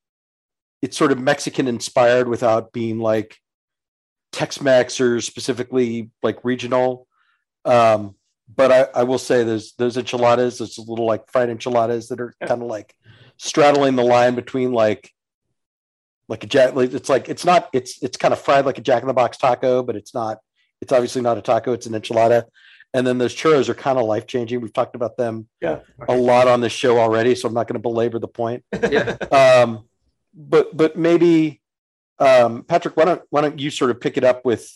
it's 0.82 0.96
sort 0.96 1.12
of 1.12 1.20
Mexican 1.20 1.68
inspired 1.68 2.26
without 2.26 2.72
being 2.72 2.98
like 2.98 3.36
Tex-Mex 4.32 5.00
or 5.00 5.20
specifically 5.20 6.10
like 6.22 6.42
regional. 6.42 7.06
Um, 7.66 8.14
but 8.52 8.72
I, 8.72 9.00
I 9.00 9.02
will 9.04 9.18
say 9.18 9.44
there's 9.44 9.74
those 9.74 9.98
enchiladas, 9.98 10.58
those 10.58 10.78
little 10.78 11.04
like 11.04 11.30
fried 11.30 11.50
enchiladas 11.50 12.08
that 12.08 12.20
are 12.20 12.34
kind 12.40 12.62
of 12.62 12.68
like 12.68 12.94
straddling 13.36 13.96
the 13.96 14.02
line 14.02 14.34
between 14.34 14.72
like 14.72 15.12
like 16.28 16.44
a 16.44 16.46
jack 16.46 16.74
like 16.74 16.92
it's 16.94 17.08
like 17.08 17.28
it's 17.28 17.44
not 17.44 17.68
it's 17.72 18.02
it's 18.02 18.16
kind 18.16 18.32
of 18.32 18.40
fried 18.40 18.64
like 18.64 18.78
a 18.78 18.82
jack 18.82 19.02
in 19.02 19.08
the 19.08 19.14
box 19.14 19.36
taco, 19.36 19.82
but 19.82 19.96
it's 19.96 20.14
not 20.14 20.38
it's 20.80 20.92
obviously 20.92 21.22
not 21.22 21.38
a 21.38 21.42
taco, 21.42 21.72
it's 21.72 21.86
an 21.86 21.92
enchilada. 21.94 22.44
And 22.92 23.06
then 23.06 23.18
those 23.18 23.34
churros 23.34 23.68
are 23.68 23.74
kind 23.74 23.98
of 23.98 24.04
life 24.06 24.26
changing. 24.26 24.60
We've 24.60 24.72
talked 24.72 24.96
about 24.96 25.16
them 25.16 25.46
Yeah. 25.60 25.80
a 26.08 26.14
lot 26.16 26.48
on 26.48 26.60
this 26.60 26.72
show 26.72 26.98
already, 26.98 27.34
so 27.36 27.46
I'm 27.46 27.54
not 27.54 27.68
going 27.68 27.74
to 27.74 27.80
belabor 27.80 28.18
the 28.18 28.26
point 28.28 28.64
Yeah. 28.90 29.16
um, 29.30 29.84
but 30.34 30.76
but 30.76 30.96
maybe 30.96 31.60
um, 32.18 32.64
Patrick, 32.64 32.96
why 32.96 33.04
don't 33.04 33.22
why 33.30 33.40
don't 33.42 33.58
you 33.58 33.70
sort 33.70 33.90
of 33.90 34.00
pick 34.00 34.16
it 34.16 34.24
up 34.24 34.44
with 34.44 34.68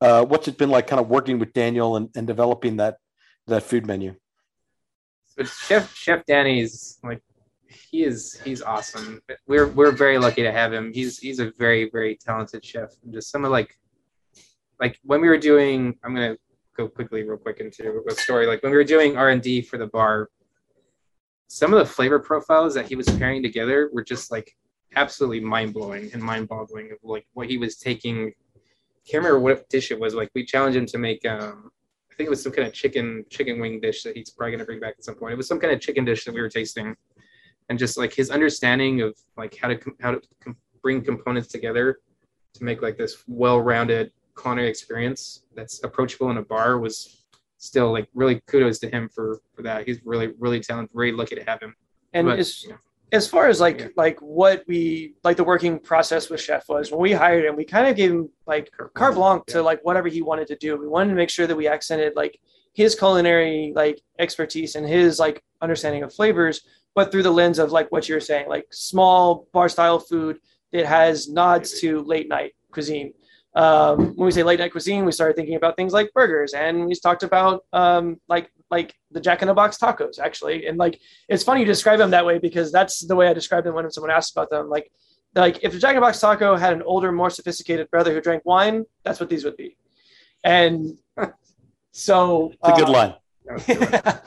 uh, 0.00 0.24
what's 0.24 0.46
it 0.48 0.58
been 0.58 0.70
like, 0.70 0.86
kind 0.86 1.00
of 1.00 1.08
working 1.08 1.38
with 1.38 1.52
Daniel 1.54 1.96
and, 1.96 2.10
and 2.14 2.26
developing 2.26 2.76
that 2.76 2.98
that 3.46 3.62
food 3.62 3.86
menu? 3.86 4.14
But 5.36 5.48
Chef 5.48 5.94
Chef 5.94 6.24
Danny's 6.26 6.98
like 7.02 7.22
he 7.90 8.04
is 8.04 8.40
he's 8.44 8.62
awesome. 8.62 9.20
We're 9.46 9.66
we're 9.66 9.90
very 9.90 10.18
lucky 10.18 10.42
to 10.42 10.52
have 10.52 10.72
him. 10.72 10.92
He's 10.92 11.18
he's 11.18 11.38
a 11.40 11.50
very 11.58 11.90
very 11.90 12.16
talented 12.16 12.64
chef. 12.64 12.90
And 13.02 13.12
just 13.12 13.30
some 13.30 13.44
of 13.44 13.50
like 13.50 13.76
like 14.84 15.00
when 15.02 15.22
we 15.22 15.28
were 15.28 15.38
doing 15.38 15.98
I'm 16.04 16.14
gonna 16.14 16.36
go 16.76 16.88
quickly 16.88 17.22
real 17.22 17.38
quick 17.38 17.58
into 17.60 18.02
a 18.06 18.12
story. 18.12 18.46
Like 18.46 18.62
when 18.62 18.70
we 18.70 18.76
were 18.76 18.84
doing 18.84 19.16
R 19.16 19.30
and 19.30 19.40
D 19.40 19.62
for 19.62 19.78
the 19.78 19.86
bar, 19.86 20.28
some 21.48 21.72
of 21.72 21.78
the 21.78 21.86
flavor 21.86 22.18
profiles 22.18 22.74
that 22.74 22.86
he 22.86 22.94
was 22.94 23.08
pairing 23.18 23.42
together 23.42 23.88
were 23.94 24.04
just 24.04 24.30
like 24.30 24.54
absolutely 24.94 25.40
mind 25.40 25.72
blowing 25.72 26.10
and 26.12 26.22
mind 26.22 26.48
boggling 26.48 26.92
of 26.92 26.98
like 27.02 27.26
what 27.32 27.48
he 27.48 27.56
was 27.56 27.76
taking. 27.76 28.34
Can't 29.08 29.24
remember 29.24 29.40
what 29.40 29.66
dish 29.70 29.90
it 29.90 29.98
was. 29.98 30.12
Like 30.14 30.30
we 30.34 30.44
challenged 30.44 30.76
him 30.76 30.86
to 30.86 30.98
make 30.98 31.24
um 31.24 31.70
I 32.10 32.14
think 32.16 32.26
it 32.26 32.30
was 32.30 32.42
some 32.42 32.52
kind 32.52 32.68
of 32.68 32.74
chicken 32.74 33.24
chicken 33.30 33.58
wing 33.60 33.80
dish 33.80 34.02
that 34.02 34.14
he's 34.14 34.28
probably 34.28 34.52
gonna 34.52 34.66
bring 34.66 34.80
back 34.80 34.96
at 34.98 35.04
some 35.04 35.14
point. 35.14 35.32
It 35.32 35.38
was 35.38 35.48
some 35.48 35.60
kind 35.60 35.72
of 35.72 35.80
chicken 35.80 36.04
dish 36.04 36.26
that 36.26 36.34
we 36.34 36.42
were 36.42 36.50
tasting, 36.50 36.94
and 37.70 37.78
just 37.78 37.96
like 37.96 38.12
his 38.12 38.28
understanding 38.30 39.00
of 39.00 39.16
like 39.38 39.56
how 39.56 39.68
to 39.68 39.76
com- 39.78 39.96
how 40.02 40.10
to 40.10 40.20
com- 40.42 40.58
bring 40.82 41.00
components 41.02 41.48
together 41.48 42.00
to 42.52 42.64
make 42.64 42.82
like 42.82 42.98
this 42.98 43.24
well-rounded 43.26 44.12
culinary 44.40 44.68
experience 44.68 45.44
that's 45.54 45.82
approachable 45.84 46.30
in 46.30 46.38
a 46.38 46.42
bar 46.42 46.78
was 46.78 47.24
still 47.58 47.92
like 47.92 48.08
really 48.14 48.40
kudos 48.46 48.78
to 48.80 48.90
him 48.90 49.08
for 49.08 49.40
for 49.54 49.62
that. 49.62 49.86
He's 49.86 50.00
really 50.04 50.32
really 50.38 50.60
talented. 50.60 50.94
Very 50.94 51.12
lucky 51.12 51.34
to 51.36 51.44
have 51.44 51.60
him. 51.60 51.74
and 52.12 52.26
But, 52.26 52.38
as 52.38 52.62
you 52.62 52.70
know, 52.70 52.78
as 53.14 53.28
far 53.28 53.48
as 53.48 53.60
like 53.60 53.92
like 53.96 54.20
what 54.20 54.64
we 54.66 55.14
like 55.22 55.36
the 55.36 55.44
working 55.44 55.78
process 55.78 56.28
with 56.28 56.40
chef 56.40 56.68
was 56.68 56.90
when 56.90 57.00
we 57.00 57.12
hired 57.12 57.44
him 57.44 57.54
we 57.56 57.64
kind 57.64 57.86
of 57.86 57.96
gave 57.96 58.10
him 58.10 58.28
like 58.46 58.70
carte 58.94 59.14
blanche 59.14 59.44
to 59.46 59.62
like 59.62 59.80
whatever 59.84 60.08
he 60.08 60.20
wanted 60.20 60.48
to 60.48 60.56
do 60.56 60.76
we 60.76 60.88
wanted 60.88 61.10
to 61.10 61.16
make 61.16 61.30
sure 61.30 61.46
that 61.46 61.56
we 61.56 61.68
accented 61.68 62.12
like 62.16 62.38
his 62.72 62.94
culinary 62.94 63.72
like 63.76 64.00
expertise 64.18 64.74
and 64.74 64.86
his 64.86 65.18
like 65.18 65.44
understanding 65.62 66.02
of 66.02 66.12
flavors 66.12 66.62
but 66.94 67.10
through 67.10 67.22
the 67.22 67.30
lens 67.30 67.58
of 67.58 67.70
like 67.70 67.90
what 67.92 68.08
you're 68.08 68.20
saying 68.20 68.48
like 68.48 68.66
small 68.72 69.46
bar 69.52 69.68
style 69.68 70.00
food 70.00 70.38
that 70.72 70.84
has 70.84 71.28
nods 71.28 71.80
to 71.80 72.02
late 72.02 72.28
night 72.28 72.52
cuisine 72.72 73.12
um, 73.54 74.16
when 74.16 74.26
we 74.26 74.32
say 74.32 74.42
late 74.42 74.58
night 74.58 74.72
cuisine, 74.72 75.04
we 75.04 75.12
started 75.12 75.36
thinking 75.36 75.54
about 75.54 75.76
things 75.76 75.92
like 75.92 76.12
burgers, 76.12 76.54
and 76.54 76.86
we 76.86 76.94
talked 76.94 77.22
about 77.22 77.64
um, 77.72 78.20
like 78.28 78.50
like 78.70 78.94
the 79.12 79.20
Jack 79.20 79.42
in 79.42 79.48
the 79.48 79.54
Box 79.54 79.78
tacos, 79.78 80.18
actually. 80.18 80.66
And 80.66 80.76
like 80.76 81.00
it's 81.28 81.44
funny 81.44 81.60
you 81.60 81.66
describe 81.66 81.98
them 81.98 82.10
that 82.10 82.26
way 82.26 82.38
because 82.38 82.72
that's 82.72 83.06
the 83.06 83.14
way 83.14 83.28
I 83.28 83.32
describe 83.32 83.64
them 83.64 83.74
when 83.74 83.88
someone 83.90 84.10
asks 84.10 84.32
about 84.32 84.50
them. 84.50 84.68
Like 84.68 84.90
like 85.36 85.60
if 85.62 85.72
the 85.72 85.78
Jack 85.78 85.90
in 85.90 85.96
the 85.96 86.00
Box 86.00 86.18
taco 86.18 86.56
had 86.56 86.72
an 86.72 86.82
older, 86.82 87.12
more 87.12 87.30
sophisticated 87.30 87.88
brother 87.90 88.12
who 88.12 88.20
drank 88.20 88.44
wine, 88.44 88.84
that's 89.04 89.20
what 89.20 89.28
these 89.28 89.44
would 89.44 89.56
be. 89.56 89.76
And 90.42 90.98
so 91.92 92.52
it's 92.64 92.80
a 92.80 92.84
good 92.84 92.88
uh, 92.88 93.14
line. 93.68 94.20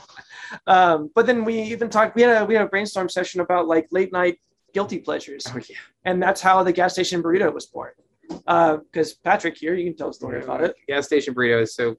um, 0.67 1.11
but 1.13 1.25
then 1.25 1.43
we 1.43 1.61
even 1.63 1.89
talked. 1.89 2.15
We 2.15 2.21
had 2.21 2.43
a 2.43 2.45
we 2.45 2.53
had 2.53 2.63
a 2.63 2.69
brainstorm 2.69 3.09
session 3.09 3.41
about 3.41 3.67
like 3.67 3.88
late 3.91 4.13
night 4.13 4.39
guilty 4.73 4.99
pleasures, 4.99 5.43
oh, 5.53 5.57
yeah. 5.57 5.75
and 6.05 6.21
that's 6.23 6.39
how 6.39 6.63
the 6.63 6.71
gas 6.71 6.93
station 6.93 7.21
burrito 7.21 7.53
was 7.53 7.65
born 7.65 7.91
because 8.28 9.13
uh, 9.13 9.15
Patrick 9.23 9.57
here, 9.57 9.73
you 9.73 9.86
can 9.86 9.95
tell 9.95 10.09
a 10.09 10.13
story 10.13 10.41
about 10.43 10.63
it. 10.63 10.75
Gas 10.88 11.05
station 11.05 11.34
burritos. 11.34 11.69
So 11.69 11.95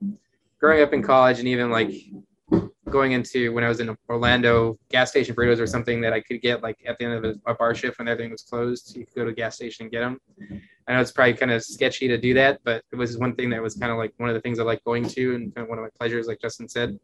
growing 0.60 0.82
up 0.82 0.92
in 0.92 1.02
college 1.02 1.38
and 1.38 1.48
even 1.48 1.70
like 1.70 1.92
going 2.90 3.12
into 3.12 3.52
when 3.52 3.64
I 3.64 3.68
was 3.68 3.80
in 3.80 3.96
Orlando, 4.08 4.78
gas 4.88 5.10
station 5.10 5.34
burritos 5.34 5.58
were 5.58 5.66
something 5.66 6.00
that 6.00 6.12
I 6.12 6.20
could 6.20 6.40
get 6.40 6.62
like 6.62 6.78
at 6.86 6.98
the 6.98 7.04
end 7.04 7.24
of 7.24 7.38
a, 7.46 7.54
bar 7.54 7.74
shift 7.74 7.98
when 7.98 8.08
everything 8.08 8.32
was 8.32 8.42
closed. 8.42 8.96
You 8.96 9.04
could 9.04 9.14
go 9.14 9.24
to 9.24 9.30
a 9.30 9.34
gas 9.34 9.56
station 9.56 9.84
and 9.84 9.92
get 9.92 10.00
them. 10.00 10.20
I 10.86 10.94
know 10.94 11.00
it's 11.00 11.12
probably 11.12 11.34
kind 11.34 11.52
of 11.52 11.62
sketchy 11.62 12.08
to 12.08 12.16
do 12.18 12.32
that, 12.34 12.60
but 12.64 12.82
it 12.92 12.96
was 12.96 13.18
one 13.18 13.34
thing 13.34 13.50
that 13.50 13.62
was 13.62 13.74
kind 13.74 13.92
of 13.92 13.98
like 13.98 14.14
one 14.16 14.30
of 14.30 14.34
the 14.34 14.40
things 14.40 14.58
I 14.58 14.62
like 14.62 14.82
going 14.84 15.06
to 15.08 15.34
and 15.34 15.54
kind 15.54 15.64
of 15.64 15.68
one 15.68 15.78
of 15.78 15.84
my 15.84 15.90
pleasures, 15.98 16.26
like 16.26 16.40
Justin 16.40 16.68
said. 16.68 16.98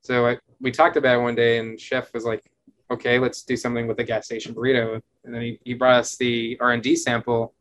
So 0.00 0.26
I, 0.26 0.38
we 0.60 0.70
talked 0.70 0.96
about 0.96 1.16
it 1.16 1.22
one 1.22 1.34
day, 1.34 1.58
and 1.58 1.78
Chef 1.78 2.14
was 2.14 2.24
like, 2.24 2.42
"Okay, 2.90 3.18
let's 3.18 3.42
do 3.42 3.56
something 3.56 3.86
with 3.86 3.98
the 3.98 4.04
gas 4.04 4.24
station 4.24 4.54
burrito." 4.54 4.98
And 5.24 5.34
then 5.34 5.42
he, 5.42 5.60
he 5.64 5.74
brought 5.74 6.00
us 6.00 6.16
the 6.16 6.56
R 6.60 6.72
and 6.72 6.82
D 6.82 6.96
sample, 6.96 7.54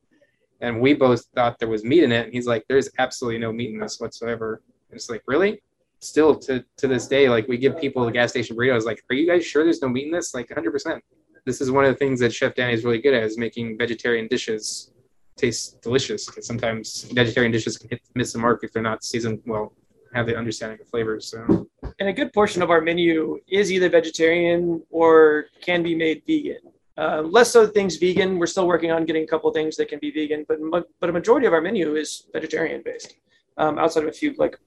and 0.61 0.81
we 0.81 0.93
both 0.93 1.25
thought 1.35 1.59
there 1.59 1.69
was 1.69 1.83
meat 1.83 2.03
in 2.03 2.11
it. 2.11 2.25
And 2.25 2.33
he's 2.33 2.47
like, 2.47 2.65
"There's 2.67 2.89
absolutely 2.97 3.39
no 3.39 3.51
meat 3.51 3.71
in 3.71 3.79
this 3.79 3.99
whatsoever." 3.99 4.61
And 4.89 4.97
it's 4.97 5.09
like, 5.09 5.23
really? 5.27 5.61
Still 5.99 6.35
to 6.39 6.63
to 6.77 6.87
this 6.87 7.07
day, 7.07 7.29
like 7.29 7.47
we 7.47 7.57
give 7.57 7.79
people 7.79 8.05
the 8.05 8.11
gas 8.11 8.31
station 8.31 8.55
burritos, 8.55 8.85
like, 8.85 9.03
"Are 9.09 9.15
you 9.15 9.27
guys 9.27 9.45
sure 9.45 9.63
there's 9.63 9.81
no 9.81 9.89
meat 9.89 10.05
in 10.05 10.11
this?" 10.11 10.33
Like, 10.33 10.49
100. 10.49 10.71
percent 10.71 11.03
This 11.45 11.61
is 11.61 11.71
one 11.71 11.85
of 11.85 11.91
the 11.91 11.97
things 11.97 12.19
that 12.21 12.33
Chef 12.33 12.55
Danny 12.55 12.73
is 12.73 12.83
really 12.83 13.01
good 13.01 13.13
at 13.13 13.23
is 13.23 13.37
making 13.37 13.77
vegetarian 13.77 14.27
dishes 14.27 14.91
taste 15.35 15.81
delicious. 15.81 16.25
Because 16.25 16.45
sometimes 16.45 17.03
vegetarian 17.13 17.51
dishes 17.51 17.77
can 17.77 17.89
hit, 17.89 18.01
miss 18.15 18.33
the 18.33 18.39
mark 18.39 18.63
if 18.63 18.71
they're 18.71 18.83
not 18.83 19.03
seasoned 19.03 19.41
well, 19.45 19.73
have 20.13 20.25
the 20.25 20.37
understanding 20.37 20.79
of 20.81 20.87
flavors. 20.87 21.27
So, 21.27 21.67
and 21.99 22.09
a 22.09 22.13
good 22.13 22.33
portion 22.33 22.61
of 22.61 22.69
our 22.69 22.81
menu 22.81 23.39
is 23.47 23.71
either 23.71 23.89
vegetarian 23.89 24.83
or 24.89 25.45
can 25.61 25.83
be 25.83 25.95
made 25.95 26.23
vegan. 26.27 26.59
Uh, 26.99 27.21
less 27.21 27.51
so 27.51 27.65
things 27.65 27.95
vegan. 27.95 28.37
We're 28.37 28.45
still 28.45 28.67
working 28.67 28.91
on 28.91 29.05
getting 29.05 29.23
a 29.23 29.27
couple 29.27 29.49
things 29.53 29.77
that 29.77 29.87
can 29.87 29.99
be 29.99 30.11
vegan, 30.11 30.45
but 30.49 30.59
but 30.99 31.09
a 31.09 31.13
majority 31.13 31.47
of 31.47 31.53
our 31.53 31.61
menu 31.61 31.95
is 31.95 32.27
vegetarian 32.33 32.81
based. 32.83 33.15
Um, 33.57 33.79
outside 33.79 34.03
of 34.03 34.09
a 34.09 34.11
few 34.11 34.33
like, 34.37 34.59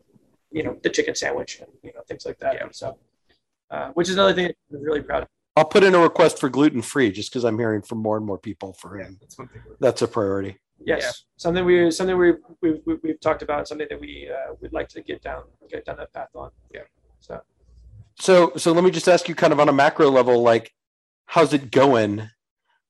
you 0.50 0.62
know, 0.62 0.78
the 0.82 0.88
chicken 0.88 1.14
sandwich 1.14 1.60
and 1.60 1.68
you 1.82 1.92
know 1.94 2.00
things 2.08 2.24
like 2.24 2.38
that. 2.38 2.54
Yeah. 2.54 2.68
So, 2.70 2.96
uh, 3.70 3.88
which 3.88 4.08
is 4.08 4.14
another 4.14 4.32
thing 4.32 4.46
I'm 4.46 4.82
really 4.82 5.02
proud 5.02 5.24
of. 5.24 5.28
I'll 5.56 5.66
put 5.66 5.84
in 5.84 5.94
a 5.94 5.98
request 5.98 6.38
for 6.38 6.48
gluten 6.48 6.80
free 6.80 7.12
just 7.12 7.30
because 7.30 7.44
I'm 7.44 7.58
hearing 7.58 7.82
from 7.82 7.98
more 7.98 8.16
and 8.16 8.24
more 8.24 8.38
people 8.38 8.72
for 8.72 8.98
him. 8.98 9.18
That's, 9.20 9.36
That's 9.80 10.02
a 10.02 10.08
priority. 10.08 10.56
Yes, 10.84 11.02
yeah. 11.02 11.10
something 11.36 11.66
we 11.66 11.90
something 11.90 12.16
we 12.16 12.32
we've, 12.62 12.80
we've 13.02 13.20
talked 13.20 13.42
about, 13.42 13.68
something 13.68 13.88
that 13.90 14.00
we 14.00 14.30
uh, 14.32 14.54
would 14.62 14.72
like 14.72 14.88
to 14.90 15.02
get 15.02 15.20
down 15.20 15.42
get 15.68 15.84
down 15.84 15.98
that 15.98 16.14
path 16.14 16.30
on. 16.34 16.50
Yeah. 16.72 16.80
So. 17.20 17.42
So 18.18 18.52
so 18.56 18.72
let 18.72 18.84
me 18.84 18.90
just 18.90 19.06
ask 19.06 19.28
you, 19.28 19.34
kind 19.34 19.52
of 19.52 19.60
on 19.60 19.68
a 19.68 19.72
macro 19.72 20.08
level, 20.10 20.40
like 20.40 20.72
how's 21.32 21.54
it 21.54 21.70
going? 21.70 22.28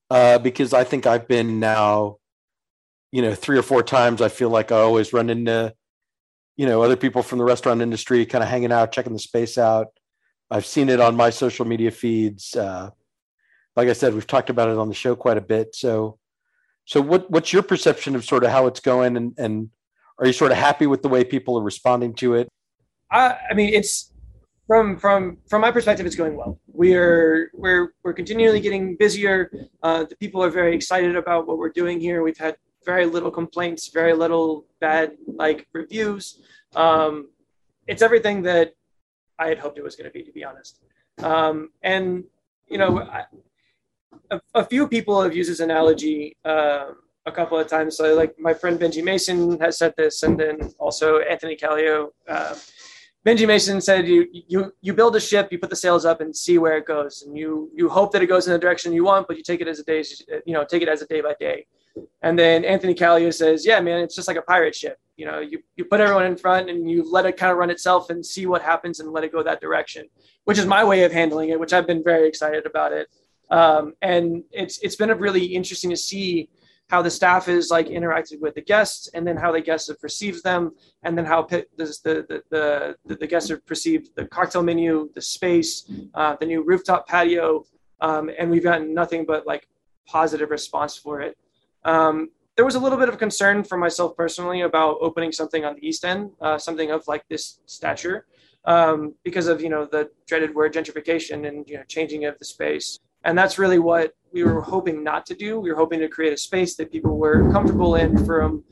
Uh, 0.09 0.37
because 0.37 0.73
I 0.73 0.83
think 0.83 1.07
I've 1.07 1.29
been 1.29 1.61
now, 1.61 2.17
you 3.09 3.21
know, 3.21 3.33
three 3.33 3.57
or 3.57 3.61
four 3.61 3.81
times. 3.83 4.21
I 4.21 4.27
feel 4.27 4.49
like 4.49 4.69
I 4.69 4.79
always 4.79 5.13
run 5.13 5.29
into, 5.29 5.73
you 6.57 6.65
know, 6.65 6.81
other 6.81 6.97
people 6.97 7.23
from 7.23 7.37
the 7.37 7.45
restaurant 7.45 7.81
industry, 7.81 8.25
kind 8.25 8.43
of 8.43 8.49
hanging 8.49 8.73
out, 8.73 8.91
checking 8.91 9.13
the 9.13 9.19
space 9.19 9.57
out. 9.57 9.87
I've 10.51 10.65
seen 10.65 10.89
it 10.89 10.99
on 10.99 11.15
my 11.15 11.29
social 11.29 11.63
media 11.63 11.89
feeds. 11.89 12.53
Uh, 12.53 12.89
like 13.77 13.87
I 13.87 13.93
said, 13.93 14.13
we've 14.13 14.27
talked 14.27 14.49
about 14.49 14.67
it 14.67 14.77
on 14.77 14.89
the 14.89 14.93
show 14.93 15.15
quite 15.15 15.37
a 15.37 15.41
bit. 15.41 15.73
So, 15.73 16.19
so 16.83 16.99
what 16.99 17.31
what's 17.31 17.53
your 17.53 17.63
perception 17.63 18.13
of 18.13 18.25
sort 18.25 18.43
of 18.43 18.51
how 18.51 18.67
it's 18.67 18.81
going, 18.81 19.15
and 19.15 19.33
and 19.37 19.69
are 20.19 20.27
you 20.27 20.33
sort 20.33 20.51
of 20.51 20.57
happy 20.57 20.85
with 20.85 21.01
the 21.01 21.07
way 21.07 21.23
people 21.23 21.57
are 21.57 21.63
responding 21.63 22.13
to 22.15 22.33
it? 22.33 22.49
I, 23.09 23.37
I 23.51 23.53
mean, 23.53 23.73
it's 23.73 24.11
from 24.67 24.97
from 24.97 25.37
from 25.49 25.61
my 25.61 25.71
perspective, 25.71 26.05
it's 26.05 26.15
going 26.15 26.35
well. 26.35 26.59
We 26.67 26.95
are 26.95 27.49
we're 27.53 27.93
we're 28.03 28.13
continually 28.13 28.59
getting 28.59 28.95
busier. 28.95 29.51
Uh, 29.81 30.05
the 30.05 30.15
people 30.15 30.43
are 30.43 30.49
very 30.49 30.75
excited 30.75 31.15
about 31.15 31.47
what 31.47 31.57
we're 31.57 31.69
doing 31.69 31.99
here. 31.99 32.23
We've 32.23 32.37
had 32.37 32.55
very 32.85 33.05
little 33.05 33.31
complaints, 33.31 33.89
very 33.89 34.13
little 34.13 34.65
bad 34.79 35.13
like 35.27 35.67
reviews. 35.73 36.41
Um, 36.75 37.29
it's 37.87 38.01
everything 38.01 38.41
that 38.43 38.73
I 39.39 39.47
had 39.47 39.59
hoped 39.59 39.77
it 39.77 39.83
was 39.83 39.95
going 39.95 40.09
to 40.09 40.13
be, 40.13 40.23
to 40.23 40.31
be 40.31 40.43
honest. 40.43 40.79
Um, 41.19 41.69
and 41.81 42.23
you 42.67 42.77
know, 42.77 43.01
I, 43.01 43.25
a, 44.31 44.41
a, 44.55 44.65
few 44.65 44.87
people 44.87 45.21
have 45.21 45.35
used 45.35 45.51
this 45.51 45.59
analogy 45.59 46.37
uh, 46.45 46.91
a 47.25 47.31
couple 47.31 47.59
of 47.59 47.67
times. 47.67 47.97
So, 47.97 48.15
like 48.15 48.39
my 48.39 48.53
friend 48.53 48.79
Benji 48.79 49.03
Mason 49.03 49.59
has 49.59 49.77
said 49.77 49.93
this, 49.97 50.23
and 50.23 50.39
then 50.39 50.71
also 50.79 51.19
Anthony 51.19 51.55
Callio. 51.55 52.11
Uh, 52.27 52.55
Benji 53.25 53.47
Mason 53.47 53.79
said 53.79 54.05
you 54.05 54.27
you 54.33 54.73
you 54.81 54.93
build 54.93 55.15
a 55.15 55.19
ship, 55.19 55.47
you 55.51 55.57
put 55.57 55.69
the 55.69 55.77
sails 55.77 56.03
up 56.03 56.19
and 56.19 56.35
see 56.35 56.57
where 56.57 56.77
it 56.77 56.85
goes, 56.85 57.21
and 57.21 57.37
you 57.37 57.71
you 57.73 57.87
hope 57.87 58.11
that 58.11 58.21
it 58.21 58.27
goes 58.27 58.47
in 58.47 58.53
the 58.53 58.59
direction 58.59 58.91
you 58.91 59.05
want, 59.05 59.27
but 59.27 59.37
you 59.37 59.43
take 59.43 59.61
it 59.61 59.67
as 59.67 59.79
a 59.79 59.83
day, 59.83 60.03
you 60.45 60.53
know, 60.53 60.65
take 60.65 60.81
it 60.81 60.89
as 60.89 61.01
a 61.01 61.07
day 61.07 61.21
by 61.21 61.33
day. 61.39 61.65
And 62.21 62.37
then 62.37 62.65
Anthony 62.65 62.93
Callio 62.93 63.29
says, 63.29 63.65
yeah, 63.65 63.79
man, 63.79 63.99
it's 63.99 64.15
just 64.15 64.27
like 64.27 64.37
a 64.37 64.41
pirate 64.41 64.75
ship. 64.75 64.97
You 65.15 65.25
know, 65.25 65.39
you 65.39 65.59
you 65.77 65.85
put 65.85 66.01
everyone 66.01 66.25
in 66.25 66.35
front 66.35 66.69
and 66.69 66.89
you 66.89 67.09
let 67.09 67.25
it 67.25 67.37
kind 67.37 67.51
of 67.51 67.57
run 67.57 67.69
itself 67.69 68.09
and 68.09 68.25
see 68.25 68.45
what 68.45 68.61
happens 68.61 68.99
and 68.99 69.13
let 69.13 69.23
it 69.23 69.31
go 69.31 69.41
that 69.41 69.61
direction, 69.61 70.07
which 70.43 70.57
is 70.57 70.65
my 70.65 70.83
way 70.83 71.03
of 71.03 71.13
handling 71.13 71.49
it, 71.49 71.59
which 71.59 71.71
I've 71.71 71.87
been 71.87 72.03
very 72.03 72.27
excited 72.27 72.65
about 72.65 72.91
it. 72.91 73.07
Um, 73.49 73.93
and 74.01 74.43
it's 74.51 74.79
it's 74.79 74.97
been 74.97 75.11
really 75.17 75.45
interesting 75.45 75.91
to 75.91 75.97
see 75.97 76.49
how 76.93 77.01
the 77.01 77.09
staff 77.09 77.47
is 77.47 77.71
like 77.71 77.87
interacted 77.87 78.39
with 78.39 78.53
the 78.53 78.61
guests 78.61 79.09
and 79.15 79.25
then 79.27 79.35
how 79.35 79.51
the 79.51 79.59
guests 79.69 79.87
have 79.87 79.99
perceived 79.99 80.43
them 80.43 80.71
and 81.01 81.17
then 81.17 81.25
how 81.25 81.41
the, 81.41 81.65
the, 81.75 81.85
the, 82.03 82.95
the, 83.07 83.15
the 83.15 83.27
guests 83.33 83.49
have 83.49 83.65
perceived 83.65 84.09
the 84.15 84.25
cocktail 84.27 84.61
menu 84.61 85.09
the 85.15 85.21
space 85.37 85.71
uh, 86.13 86.35
the 86.39 86.45
new 86.45 86.61
rooftop 86.63 87.07
patio 87.07 87.65
um, 88.01 88.29
and 88.37 88.51
we've 88.51 88.67
gotten 88.71 88.93
nothing 88.93 89.25
but 89.25 89.47
like 89.47 89.67
positive 90.05 90.51
response 90.51 90.95
for 90.95 91.19
it. 91.21 91.35
Um, 91.83 92.29
there 92.55 92.65
was 92.65 92.75
a 92.75 92.79
little 92.79 92.99
bit 92.99 93.09
of 93.09 93.17
concern 93.17 93.63
for 93.63 93.77
myself 93.79 94.15
personally 94.15 94.61
about 94.61 94.97
opening 95.01 95.31
something 95.31 95.65
on 95.65 95.73
the 95.75 95.87
east 95.87 96.05
end 96.05 96.31
uh, 96.41 96.59
something 96.59 96.91
of 96.91 97.07
like 97.07 97.23
this 97.27 97.59
stature 97.65 98.27
um, 98.65 99.15
because 99.23 99.47
of 99.47 99.61
you 99.61 99.69
know 99.69 99.87
the 99.95 100.11
dreaded 100.27 100.53
word 100.53 100.73
gentrification 100.73 101.47
and 101.47 101.67
you 101.67 101.75
know 101.77 101.83
changing 101.87 102.25
of 102.25 102.37
the 102.37 102.45
space 102.45 102.99
and 103.23 103.37
that's 103.37 103.57
really 103.57 103.79
what 103.79 104.13
we 104.33 104.43
were 104.43 104.61
hoping 104.61 105.03
not 105.03 105.25
to 105.27 105.35
do. 105.35 105.59
We 105.59 105.69
were 105.69 105.77
hoping 105.77 105.99
to 105.99 106.07
create 106.07 106.33
a 106.33 106.37
space 106.37 106.75
that 106.75 106.91
people 106.91 107.17
were 107.17 107.51
comfortable 107.51 107.95
in 107.95 108.25
from 108.25 108.63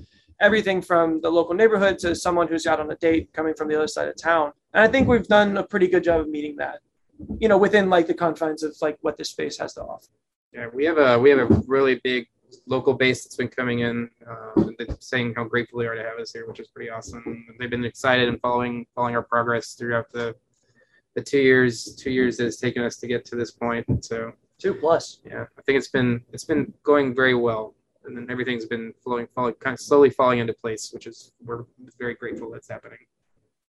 everything 0.42 0.82
from 0.82 1.22
the 1.22 1.30
local 1.30 1.54
neighborhood 1.54 2.00
to 2.00 2.16
someone 2.16 2.48
who's 2.48 2.66
out 2.66 2.80
on 2.80 2.92
a 2.92 2.96
date 2.96 3.32
coming 3.32 3.54
from 3.54 3.68
the 3.68 3.76
other 3.76 3.88
side 3.88 4.08
of 4.08 4.18
town. 4.18 4.52
And 4.74 4.84
I 4.84 4.88
think 4.88 5.08
we've 5.08 5.28
done 5.28 5.58
a 5.58 5.64
pretty 5.64 5.88
good 5.88 6.04
job 6.04 6.22
of 6.22 6.30
meeting 6.30 6.56
that, 6.58 6.80
you 7.40 7.48
know, 7.48 7.58
within 7.58 7.90
like 7.90 8.08
the 8.08 8.14
confines 8.14 8.64
of 8.64 8.76
like 8.82 8.98
what 9.02 9.18
this 9.18 9.30
space 9.30 9.58
has 9.60 9.74
to 9.76 9.82
offer. 9.82 10.08
Yeah, 10.52 10.68
we 10.74 10.84
have 10.86 10.98
a 10.98 11.18
we 11.18 11.30
have 11.30 11.40
a 11.40 11.62
really 11.68 12.02
big 12.04 12.28
local 12.66 12.94
base 12.94 13.24
that's 13.24 13.38
been 13.38 13.48
coming 13.48 13.80
in, 13.80 14.10
uh, 14.30 14.66
saying 15.00 15.34
how 15.36 15.46
grateful 15.46 15.80
they 15.80 15.86
are 15.86 15.96
to 15.96 16.04
have 16.04 16.20
us 16.20 16.34
here, 16.34 16.46
which 16.48 16.60
is 16.60 16.68
pretty 16.68 16.90
awesome. 16.90 17.46
They've 17.58 17.70
been 17.70 17.86
excited 17.86 18.28
and 18.28 18.42
following 18.42 18.86
following 18.96 19.16
our 19.16 19.24
progress 19.24 19.76
throughout 19.76 20.12
the 20.12 20.36
the 21.16 21.22
two 21.22 21.40
years 21.40 21.96
two 21.96 22.12
years 22.12 22.38
that 22.38 22.46
it's 22.48 22.58
taken 22.58 22.84
us 22.84 22.98
to 22.98 23.08
get 23.08 23.26
to 23.26 23.36
this 23.36 23.52
point. 23.52 24.06
So 24.06 24.34
two 24.60 24.74
plus. 24.74 25.20
Yeah, 25.26 25.46
I 25.58 25.62
think 25.64 25.78
it's 25.78 25.90
been 25.90 26.22
it's 26.32 26.46
been 26.46 26.74
going 26.84 27.16
very 27.16 27.36
well, 27.36 27.76
and 28.06 28.16
then 28.16 28.28
everything's 28.30 28.66
been 28.66 28.94
flowing, 29.04 29.28
falling, 29.36 29.56
kind 29.56 29.74
of 29.74 29.80
slowly 29.80 30.10
falling 30.10 30.40
into 30.40 30.54
place, 30.54 30.92
which 30.94 31.08
is 31.08 31.32
we're 31.44 31.66
very 32.00 32.16
grateful 32.16 32.52
that's 32.52 32.70
happening. 32.70 33.00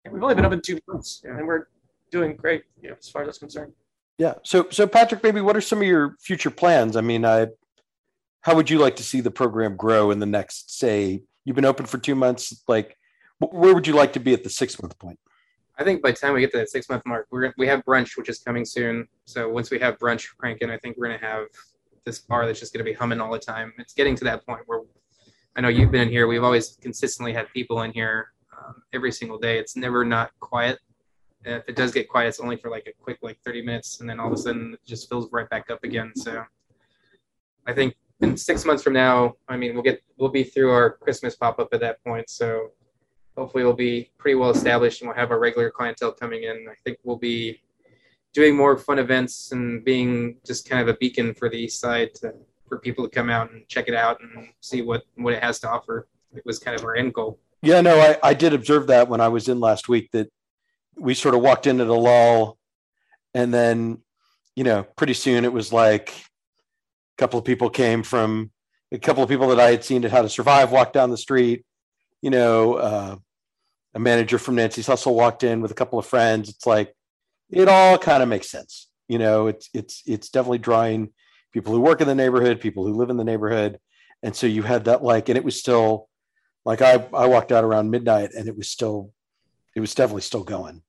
And 0.05 0.13
we've 0.13 0.23
only 0.23 0.35
been 0.35 0.45
open 0.45 0.61
two 0.61 0.79
months, 0.87 1.21
yeah. 1.25 1.37
and 1.37 1.45
we're 1.45 1.67
doing 2.09 2.35
great, 2.35 2.63
you 2.81 2.89
know, 2.89 2.95
as 2.97 3.09
far 3.09 3.21
as 3.21 3.27
that's 3.27 3.37
concerned. 3.37 3.73
Yeah. 4.17 4.35
So, 4.43 4.67
so 4.69 4.87
Patrick, 4.87 5.23
maybe 5.23 5.41
what 5.41 5.55
are 5.55 5.61
some 5.61 5.79
of 5.79 5.87
your 5.87 6.15
future 6.19 6.49
plans? 6.49 6.95
I 6.95 7.01
mean, 7.01 7.25
I, 7.25 7.47
how 8.41 8.55
would 8.55 8.69
you 8.69 8.77
like 8.77 8.95
to 8.97 9.03
see 9.03 9.21
the 9.21 9.31
program 9.31 9.75
grow 9.75 10.11
in 10.11 10.19
the 10.19 10.25
next, 10.25 10.77
say, 10.77 11.23
you've 11.45 11.55
been 11.55 11.65
open 11.65 11.85
for 11.85 11.97
two 11.97 12.15
months, 12.15 12.63
like, 12.67 12.97
where 13.39 13.73
would 13.73 13.87
you 13.87 13.93
like 13.93 14.13
to 14.13 14.19
be 14.19 14.33
at 14.33 14.43
the 14.43 14.49
six 14.49 14.81
month 14.81 14.97
point? 14.99 15.19
I 15.79 15.85
think 15.85 16.01
by 16.01 16.11
the 16.11 16.17
time 16.17 16.33
we 16.33 16.41
get 16.41 16.51
to 16.51 16.57
that 16.57 16.69
six 16.69 16.89
month 16.89 17.03
mark, 17.05 17.27
we're 17.31 17.53
we 17.57 17.65
have 17.67 17.83
brunch, 17.85 18.17
which 18.17 18.27
is 18.27 18.39
coming 18.39 18.65
soon. 18.65 19.07
So 19.23 19.47
once 19.47 19.71
we 19.71 19.79
have 19.79 19.97
brunch 19.97 20.27
cranking, 20.37 20.69
I 20.69 20.77
think 20.77 20.97
we're 20.97 21.07
gonna 21.07 21.25
have 21.25 21.45
this 22.05 22.19
bar 22.19 22.45
that's 22.45 22.59
just 22.59 22.73
gonna 22.73 22.83
be 22.83 22.91
humming 22.91 23.21
all 23.21 23.31
the 23.31 23.39
time. 23.39 23.71
It's 23.77 23.93
getting 23.93 24.15
to 24.17 24.25
that 24.25 24.45
point 24.45 24.61
where 24.65 24.81
I 25.55 25.61
know 25.61 25.69
you've 25.69 25.89
been 25.89 26.01
in 26.01 26.09
here. 26.09 26.27
We've 26.27 26.43
always 26.43 26.77
consistently 26.81 27.31
had 27.31 27.47
people 27.53 27.81
in 27.83 27.93
here 27.93 28.33
um, 28.57 28.83
every 28.91 29.11
single 29.13 29.39
day. 29.39 29.57
It's 29.57 29.77
never 29.77 30.03
not 30.03 30.31
quiet. 30.41 30.79
If 31.45 31.63
it 31.69 31.77
does 31.77 31.93
get 31.93 32.09
quiet, 32.09 32.27
it's 32.27 32.41
only 32.41 32.57
for 32.57 32.69
like 32.69 32.85
a 32.87 32.93
quick 33.01 33.19
like 33.21 33.39
30 33.45 33.61
minutes, 33.61 34.01
and 34.01 34.09
then 34.09 34.19
all 34.19 34.27
of 34.27 34.33
a 34.33 34.37
sudden 34.37 34.73
it 34.73 34.85
just 34.85 35.07
fills 35.07 35.31
right 35.31 35.49
back 35.49 35.69
up 35.71 35.85
again. 35.85 36.11
So 36.13 36.43
I 37.65 37.73
think 37.73 37.95
in 38.19 38.35
six 38.35 38.65
months 38.65 38.83
from 38.83 38.93
now, 38.93 39.35
I 39.47 39.55
mean, 39.55 39.75
we'll 39.75 39.83
get 39.83 40.03
we'll 40.17 40.29
be 40.29 40.43
through 40.43 40.71
our 40.71 40.97
Christmas 40.97 41.37
pop 41.37 41.57
up 41.57 41.69
at 41.71 41.79
that 41.79 42.03
point. 42.03 42.29
So 42.29 42.71
hopefully 43.37 43.63
we'll 43.63 43.73
be 43.73 44.11
pretty 44.17 44.35
well 44.35 44.49
established 44.49 45.01
and 45.01 45.07
we'll 45.07 45.17
have 45.17 45.31
our 45.31 45.39
regular 45.39 45.71
clientele 45.71 46.11
coming 46.11 46.43
in. 46.43 46.67
I 46.69 46.75
think 46.83 46.97
we'll 47.03 47.17
be 47.17 47.61
doing 48.33 48.55
more 48.55 48.77
fun 48.77 48.99
events 48.99 49.51
and 49.51 49.83
being 49.83 50.37
just 50.45 50.69
kind 50.69 50.81
of 50.81 50.87
a 50.87 50.97
beacon 50.97 51.33
for 51.33 51.49
the 51.49 51.57
east 51.57 51.79
side 51.79 52.13
to, 52.15 52.33
for 52.67 52.77
people 52.79 53.03
to 53.03 53.09
come 53.09 53.29
out 53.29 53.51
and 53.51 53.67
check 53.67 53.87
it 53.87 53.95
out 53.95 54.19
and 54.21 54.49
see 54.61 54.81
what 54.81 55.03
what 55.15 55.33
it 55.33 55.43
has 55.43 55.59
to 55.61 55.69
offer. 55.69 56.07
It 56.33 56.43
was 56.45 56.59
kind 56.59 56.77
of 56.77 56.85
our 56.85 56.95
end 56.95 57.13
goal. 57.13 57.39
Yeah, 57.61 57.81
no, 57.81 57.99
I, 57.99 58.17
I 58.23 58.33
did 58.33 58.53
observe 58.53 58.87
that 58.87 59.09
when 59.09 59.19
I 59.19 59.27
was 59.27 59.49
in 59.49 59.59
last 59.59 59.89
week 59.89 60.11
that 60.11 60.29
we 60.95 61.13
sort 61.13 61.35
of 61.35 61.41
walked 61.41 61.67
into 61.67 61.85
the 61.85 61.95
lull 61.95 62.57
and 63.33 63.53
then, 63.53 63.99
you 64.55 64.63
know, 64.63 64.83
pretty 64.95 65.13
soon 65.13 65.43
it 65.43 65.53
was 65.53 65.73
like 65.73 66.09
a 66.09 67.17
couple 67.17 67.39
of 67.39 67.45
people 67.45 67.69
came 67.69 68.03
from 68.03 68.51
a 68.91 68.97
couple 68.97 69.23
of 69.23 69.29
people 69.29 69.49
that 69.49 69.59
I 69.59 69.71
had 69.71 69.83
seen 69.83 70.03
at 70.05 70.11
How 70.11 70.21
to 70.21 70.29
Survive 70.29 70.71
walked 70.71 70.93
down 70.93 71.09
the 71.09 71.17
street, 71.17 71.63
you 72.21 72.29
know, 72.29 72.73
uh, 72.75 73.15
a 73.93 73.99
manager 73.99 74.37
from 74.37 74.55
Nancy's 74.55 74.87
Hustle 74.87 75.15
walked 75.15 75.43
in 75.43 75.61
with 75.61 75.71
a 75.71 75.75
couple 75.75 75.99
of 75.99 76.05
friends. 76.05 76.49
It's 76.49 76.65
like 76.65 76.93
it 77.49 77.67
all 77.67 77.97
kind 77.97 78.21
of 78.21 78.29
makes 78.29 78.49
sense. 78.49 78.87
You 79.07 79.17
know, 79.17 79.47
it's 79.47 79.69
it's 79.73 80.03
it's 80.05 80.29
definitely 80.29 80.59
drawing 80.59 81.11
people 81.51 81.73
who 81.73 81.81
work 81.81 82.01
in 82.01 82.07
the 82.07 82.15
neighborhood, 82.15 82.61
people 82.61 82.85
who 82.85 82.93
live 82.93 83.09
in 83.09 83.17
the 83.17 83.23
neighborhood, 83.23 83.79
and 84.21 84.35
so 84.35 84.47
you 84.47 84.63
had 84.63 84.85
that 84.85 85.03
like, 85.03 85.29
and 85.29 85.37
it 85.37 85.43
was 85.43 85.59
still 85.59 86.07
like 86.65 86.81
I 86.81 87.07
I 87.13 87.25
walked 87.25 87.51
out 87.51 87.63
around 87.63 87.89
midnight, 87.89 88.31
and 88.33 88.47
it 88.47 88.55
was 88.55 88.69
still 88.69 89.11
it 89.75 89.79
was 89.79 89.95
definitely 89.95 90.21
still 90.21 90.43
going. 90.43 90.83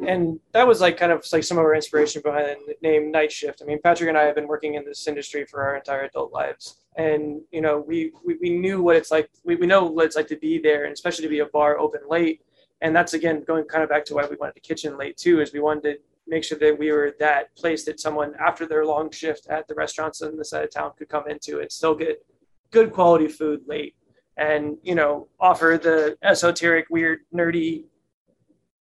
And 0.00 0.26
mm-hmm. 0.26 0.36
that 0.52 0.66
was 0.66 0.80
like 0.80 0.98
kind 0.98 1.12
of 1.12 1.24
like 1.32 1.44
some 1.44 1.58
of 1.58 1.64
our 1.64 1.74
inspiration 1.74 2.20
behind 2.22 2.56
the 2.66 2.76
name 2.82 3.10
Night 3.10 3.32
Shift. 3.32 3.62
I 3.62 3.64
mean, 3.64 3.80
Patrick 3.82 4.08
and 4.08 4.18
I 4.18 4.24
have 4.24 4.34
been 4.34 4.48
working 4.48 4.74
in 4.74 4.84
this 4.84 5.06
industry 5.08 5.46
for 5.46 5.62
our 5.62 5.76
entire 5.76 6.02
adult 6.02 6.32
lives. 6.32 6.80
And 6.96 7.40
you 7.50 7.60
know 7.60 7.78
we, 7.86 8.12
we 8.24 8.36
we 8.40 8.50
knew 8.50 8.82
what 8.82 8.96
it's 8.96 9.10
like 9.10 9.30
we, 9.44 9.56
we 9.56 9.66
know 9.66 9.84
what 9.84 10.06
it's 10.06 10.16
like 10.16 10.28
to 10.28 10.36
be 10.36 10.58
there 10.58 10.84
and 10.84 10.92
especially 10.92 11.24
to 11.24 11.30
be 11.30 11.40
a 11.40 11.46
bar 11.46 11.78
open 11.78 12.00
late. 12.08 12.42
And 12.82 12.94
that's 12.94 13.14
again 13.14 13.42
going 13.46 13.64
kind 13.64 13.82
of 13.82 13.88
back 13.88 14.04
to 14.06 14.14
why 14.14 14.26
we 14.26 14.36
wanted 14.36 14.54
the 14.54 14.60
kitchen 14.60 14.98
late 14.98 15.16
too 15.16 15.40
is 15.40 15.52
we 15.52 15.60
wanted 15.60 15.82
to 15.82 15.98
make 16.26 16.44
sure 16.44 16.58
that 16.58 16.78
we 16.78 16.90
were 16.92 17.14
that 17.20 17.54
place 17.56 17.84
that 17.84 18.00
someone 18.00 18.34
after 18.38 18.66
their 18.66 18.84
long 18.84 19.10
shift 19.10 19.46
at 19.48 19.66
the 19.68 19.74
restaurants 19.74 20.20
on 20.22 20.36
the 20.36 20.44
side 20.44 20.64
of 20.64 20.70
town 20.70 20.92
could 20.98 21.08
come 21.08 21.28
into 21.28 21.60
and 21.60 21.70
still 21.70 21.94
get 21.94 22.24
good 22.70 22.92
quality 22.92 23.28
food 23.28 23.60
late. 23.66 23.94
And 24.36 24.76
you 24.82 24.94
know 24.94 25.28
offer 25.40 25.78
the 25.82 26.18
esoteric 26.22 26.86
weird 26.90 27.20
nerdy 27.32 27.84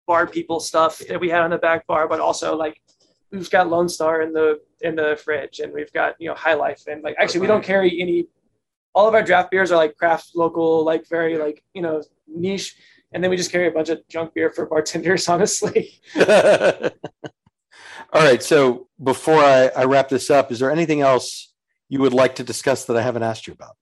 bar 0.07 0.27
people 0.27 0.61
stuff 0.61 0.99
that 1.09 1.21
we 1.21 1.29
had 1.29 1.43
on 1.43 1.51
the 1.51 1.59
back 1.59 1.87
bar 1.87 2.07
but 2.09 2.21
also 2.21 2.57
like 2.57 2.81
we've 3.35 3.51
got 3.51 3.69
Lone 3.69 3.89
Star 3.89 4.23
in 4.23 4.33
the 4.33 4.61
in 4.81 4.95
the 4.95 5.21
fridge, 5.23 5.61
and 5.61 5.73
we've 5.73 5.93
got 5.93 6.15
you 6.19 6.29
know 6.29 6.35
High 6.35 6.55
Life, 6.55 6.83
and 6.87 7.03
like 7.03 7.17
actually 7.19 7.41
we 7.41 7.47
don't 7.47 7.65
carry 7.65 8.01
any. 8.01 8.29
All 8.95 9.09
of 9.09 9.15
our 9.15 9.23
draft 9.23 9.51
beers 9.51 9.73
are 9.73 9.77
like 9.77 9.97
craft, 9.97 10.31
local, 10.35 10.85
like 10.85 11.09
very 11.09 11.37
like 11.37 11.63
you 11.75 11.83
know 11.83 12.03
niche, 12.27 12.77
and 13.13 13.23
then 13.23 13.31
we 13.31 13.37
just 13.37 13.51
carry 13.51 13.67
a 13.67 13.71
bunch 13.71 13.89
of 13.89 14.07
junk 14.09 14.35
beer 14.35 14.51
for 14.51 14.67
bartenders. 14.67 15.29
Honestly. 15.29 16.01
All 18.13 18.23
right. 18.23 18.43
So 18.43 18.87
before 19.03 19.43
I, 19.43 19.71
I 19.77 19.85
wrap 19.85 20.09
this 20.09 20.31
up, 20.31 20.53
is 20.53 20.61
there 20.61 20.71
anything 20.71 21.01
else 21.01 21.53
you 21.89 21.99
would 22.01 22.13
like 22.15 22.37
to 22.37 22.45
discuss 22.45 22.85
that 22.85 22.97
I 22.97 23.03
haven't 23.03 23.25
asked 23.25 23.47
you 23.47 23.53
about? 23.53 23.77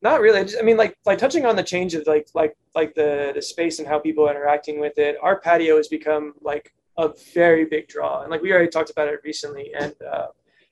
Not 0.00 0.20
really. 0.20 0.40
I, 0.40 0.44
just, 0.44 0.58
I 0.58 0.62
mean, 0.62 0.76
like 0.76 0.96
like 1.04 1.18
touching 1.18 1.44
on 1.44 1.56
the 1.56 1.62
change 1.62 1.94
of 1.94 2.06
like 2.06 2.28
like 2.34 2.56
like 2.74 2.94
the 2.94 3.32
the 3.34 3.42
space 3.42 3.78
and 3.78 3.88
how 3.88 3.98
people 3.98 4.26
are 4.26 4.30
interacting 4.30 4.78
with 4.78 4.98
it. 4.98 5.16
Our 5.20 5.40
patio 5.40 5.76
has 5.76 5.88
become 5.88 6.34
like 6.40 6.72
a 6.96 7.10
very 7.34 7.64
big 7.64 7.88
draw. 7.88 8.22
And 8.22 8.30
like 8.30 8.42
we 8.42 8.52
already 8.52 8.68
talked 8.68 8.90
about 8.90 9.08
it 9.08 9.20
recently, 9.24 9.72
and 9.78 9.94
uh, 10.02 10.28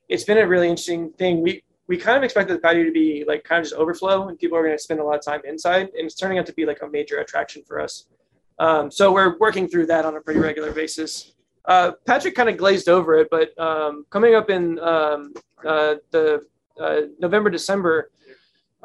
it's 0.07 0.23
been 0.23 0.37
a 0.37 0.47
really 0.47 0.69
interesting 0.69 1.11
thing. 1.13 1.41
We 1.41 1.63
we 1.87 1.97
kind 1.97 2.17
of 2.17 2.23
expected 2.23 2.55
the 2.55 2.59
patio 2.59 2.83
to 2.83 2.91
be 2.91 3.25
like 3.27 3.43
kind 3.43 3.59
of 3.59 3.65
just 3.65 3.75
overflow, 3.75 4.29
and 4.29 4.39
people 4.39 4.57
are 4.57 4.63
going 4.63 4.75
to 4.75 4.81
spend 4.81 4.99
a 4.99 5.03
lot 5.03 5.15
of 5.15 5.23
time 5.23 5.41
inside, 5.45 5.87
and 5.97 6.05
it's 6.05 6.15
turning 6.15 6.37
out 6.37 6.45
to 6.45 6.53
be 6.53 6.65
like 6.65 6.81
a 6.81 6.87
major 6.87 7.19
attraction 7.19 7.63
for 7.67 7.79
us. 7.81 8.05
Um, 8.59 8.89
so 8.89 9.11
we're 9.11 9.37
working 9.39 9.67
through 9.67 9.87
that 9.87 10.05
on 10.05 10.15
a 10.15 10.21
pretty 10.21 10.39
regular 10.39 10.71
basis. 10.71 11.33
Uh, 11.65 11.91
Patrick 12.05 12.33
kind 12.33 12.49
of 12.49 12.57
glazed 12.57 12.87
over 12.89 13.15
it, 13.15 13.27
but 13.29 13.57
um, 13.59 14.05
coming 14.09 14.35
up 14.35 14.49
in 14.49 14.79
um, 14.79 15.33
uh, 15.65 15.95
the 16.11 16.41
uh, 16.79 17.01
November 17.19 17.49
December, 17.49 18.09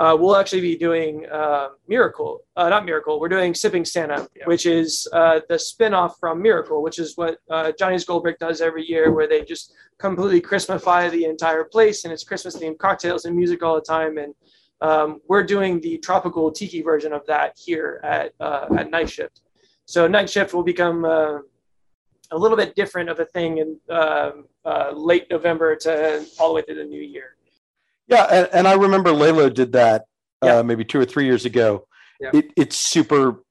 uh, 0.03 0.17
we'll 0.17 0.35
actually 0.35 0.61
be 0.61 0.77
doing 0.77 1.27
uh, 1.31 1.69
Miracle, 1.87 2.41
uh, 2.57 2.69
not 2.69 2.85
Miracle. 2.85 3.21
We're 3.21 3.29
doing 3.29 3.55
Sipping 3.55 3.85
Santa, 3.85 4.29
yeah. 4.35 4.47
which 4.47 4.67
is 4.67 5.07
uh, 5.13 5.39
the 5.49 5.55
spinoff 5.55 6.19
from 6.19 6.43
Miracle, 6.43 6.83
which 6.83 6.99
is 6.99 7.17
what 7.17 7.39
uh, 7.49 7.71
Johnny's 7.79 8.05
Goldbrick 8.05 8.39
does 8.39 8.61
every 8.61 8.85
year, 8.85 9.13
where 9.13 9.29
they 9.29 9.45
just 9.45 9.75
completely 9.99 10.41
Christmafy 10.41 11.09
the 11.13 11.27
entire 11.27 11.63
place, 11.63 12.03
and 12.03 12.13
it's 12.13 12.25
Christmas 12.25 12.57
themed 12.57 12.79
cocktails 12.79 13.27
and 13.27 13.37
music 13.37 13.63
all 13.63 13.77
the 13.77 13.81
time. 13.81 14.19
And 14.19 14.35
um, 14.81 15.21
we're 15.29 15.45
doing 15.45 15.81
the 15.81 15.99
tropical 15.99 16.51
tiki 16.51 16.83
version 16.83 17.13
of 17.13 17.25
that 17.27 17.57
here 17.57 18.01
at 18.03 18.33
uh, 18.41 18.67
at 18.77 18.91
Night 18.91 19.09
Shift. 19.09 19.43
So 19.85 20.09
Night 20.09 20.29
Shift 20.29 20.53
will 20.53 20.65
become 20.65 21.05
uh, 21.05 21.39
a 22.33 22.37
little 22.37 22.57
bit 22.57 22.75
different 22.75 23.09
of 23.09 23.21
a 23.21 23.27
thing 23.27 23.59
in 23.59 23.79
um, 23.89 24.47
late 24.95 25.29
November 25.31 25.77
to 25.77 26.27
all 26.41 26.49
the 26.49 26.55
way 26.55 26.63
through 26.63 26.83
the 26.83 26.85
new 26.85 27.01
year. 27.01 27.32
Yeah, 28.13 28.25
and, 28.25 28.49
and 28.53 28.69
I 28.69 28.75
remember 28.75 29.13
Lei 29.13 29.33
Low 29.33 29.49
did 29.49 29.73
that 29.73 30.05
uh, 30.43 30.63
maybe 30.63 30.85
two 30.85 31.01
or 31.01 31.05
three 31.05 31.25
years 31.25 31.45
ago. 31.45 31.87
Yeah. 32.21 32.31
It, 32.35 32.53
it's 32.57 32.77
super, 32.77 33.43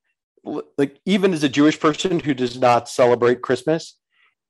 like 0.77 0.99
even 1.05 1.33
as 1.33 1.43
a 1.43 1.49
Jewish 1.49 1.79
person 1.79 2.19
who 2.19 2.33
does 2.33 2.59
not 2.59 2.87
celebrate 2.87 3.41
Christmas, 3.41 3.97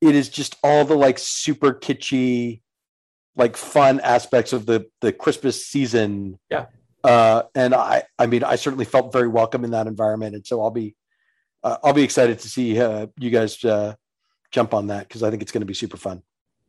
it 0.01 0.15
is 0.15 0.29
just 0.29 0.55
all 0.63 0.85
the 0.85 0.95
like 0.95 1.17
super 1.19 1.73
kitschy, 1.73 2.61
like 3.35 3.55
fun 3.55 3.99
aspects 4.01 4.53
of 4.53 4.65
the 4.65 4.87
the 5.01 5.13
Christmas 5.13 5.65
season. 5.65 6.39
Yeah. 6.49 6.65
Uh, 7.03 7.43
and 7.55 7.73
I, 7.73 8.03
I 8.19 8.27
mean, 8.27 8.43
I 8.43 8.57
certainly 8.57 8.85
felt 8.85 9.11
very 9.11 9.27
welcome 9.27 9.63
in 9.63 9.71
that 9.71 9.87
environment, 9.87 10.35
and 10.35 10.45
so 10.45 10.61
I'll 10.61 10.69
be, 10.69 10.95
uh, 11.63 11.77
I'll 11.83 11.93
be 11.93 12.03
excited 12.03 12.37
to 12.39 12.49
see 12.49 12.79
uh, 12.79 13.07
you 13.17 13.31
guys 13.31 13.63
uh, 13.63 13.95
jump 14.51 14.73
on 14.75 14.87
that 14.87 15.07
because 15.07 15.23
I 15.23 15.31
think 15.31 15.41
it's 15.41 15.51
going 15.51 15.61
to 15.61 15.65
be 15.67 15.73
super 15.73 15.97
fun 15.97 16.21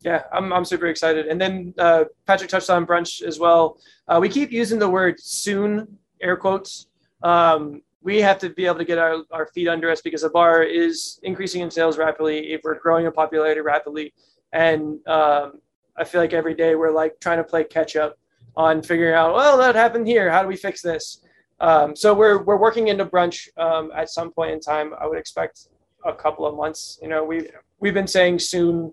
yeah, 0.04 0.24
I'm, 0.32 0.52
I'm 0.52 0.64
super 0.64 0.86
excited. 0.86 1.26
And 1.26 1.40
then 1.40 1.74
uh, 1.78 2.04
Patrick 2.26 2.50
touched 2.50 2.70
on 2.70 2.86
brunch 2.86 3.22
as 3.22 3.38
well. 3.38 3.78
Uh, 4.08 4.18
we 4.20 4.28
keep 4.28 4.50
using 4.50 4.78
the 4.78 4.88
word 4.88 5.20
soon, 5.20 5.98
air 6.20 6.36
quotes. 6.36 6.86
Um, 7.22 7.82
we 8.02 8.20
have 8.20 8.38
to 8.38 8.50
be 8.50 8.66
able 8.66 8.78
to 8.78 8.84
get 8.84 8.98
our, 8.98 9.22
our 9.30 9.46
feet 9.46 9.68
under 9.68 9.88
us 9.90 10.00
because 10.00 10.22
the 10.22 10.30
bar 10.30 10.62
is 10.64 11.20
increasing 11.22 11.62
in 11.62 11.70
sales 11.70 11.98
rapidly. 11.98 12.52
If 12.52 12.62
We're 12.64 12.78
growing 12.80 13.06
in 13.06 13.12
popularity 13.12 13.60
rapidly. 13.60 14.12
And 14.52 15.06
um, 15.06 15.60
I 15.96 16.04
feel 16.04 16.20
like 16.20 16.32
every 16.32 16.54
day 16.54 16.74
we're 16.74 16.90
like 16.90 17.20
trying 17.20 17.38
to 17.38 17.44
play 17.44 17.64
catch 17.64 17.94
up 17.94 18.18
on 18.56 18.82
figuring 18.82 19.14
out, 19.14 19.34
well, 19.34 19.56
that 19.58 19.74
happened 19.74 20.06
here. 20.06 20.30
How 20.30 20.42
do 20.42 20.48
we 20.48 20.56
fix 20.56 20.82
this? 20.82 21.22
Um, 21.60 21.94
so 21.94 22.12
we're, 22.12 22.42
we're 22.42 22.58
working 22.58 22.88
into 22.88 23.06
brunch 23.06 23.48
um, 23.56 23.92
at 23.94 24.10
some 24.10 24.32
point 24.32 24.50
in 24.50 24.60
time. 24.60 24.94
I 25.00 25.06
would 25.06 25.18
expect 25.18 25.68
a 26.04 26.12
couple 26.12 26.44
of 26.44 26.56
months. 26.56 26.98
You 27.00 27.08
know, 27.08 27.24
we've, 27.24 27.48
we've 27.78 27.94
been 27.94 28.08
saying 28.08 28.40
soon 28.40 28.92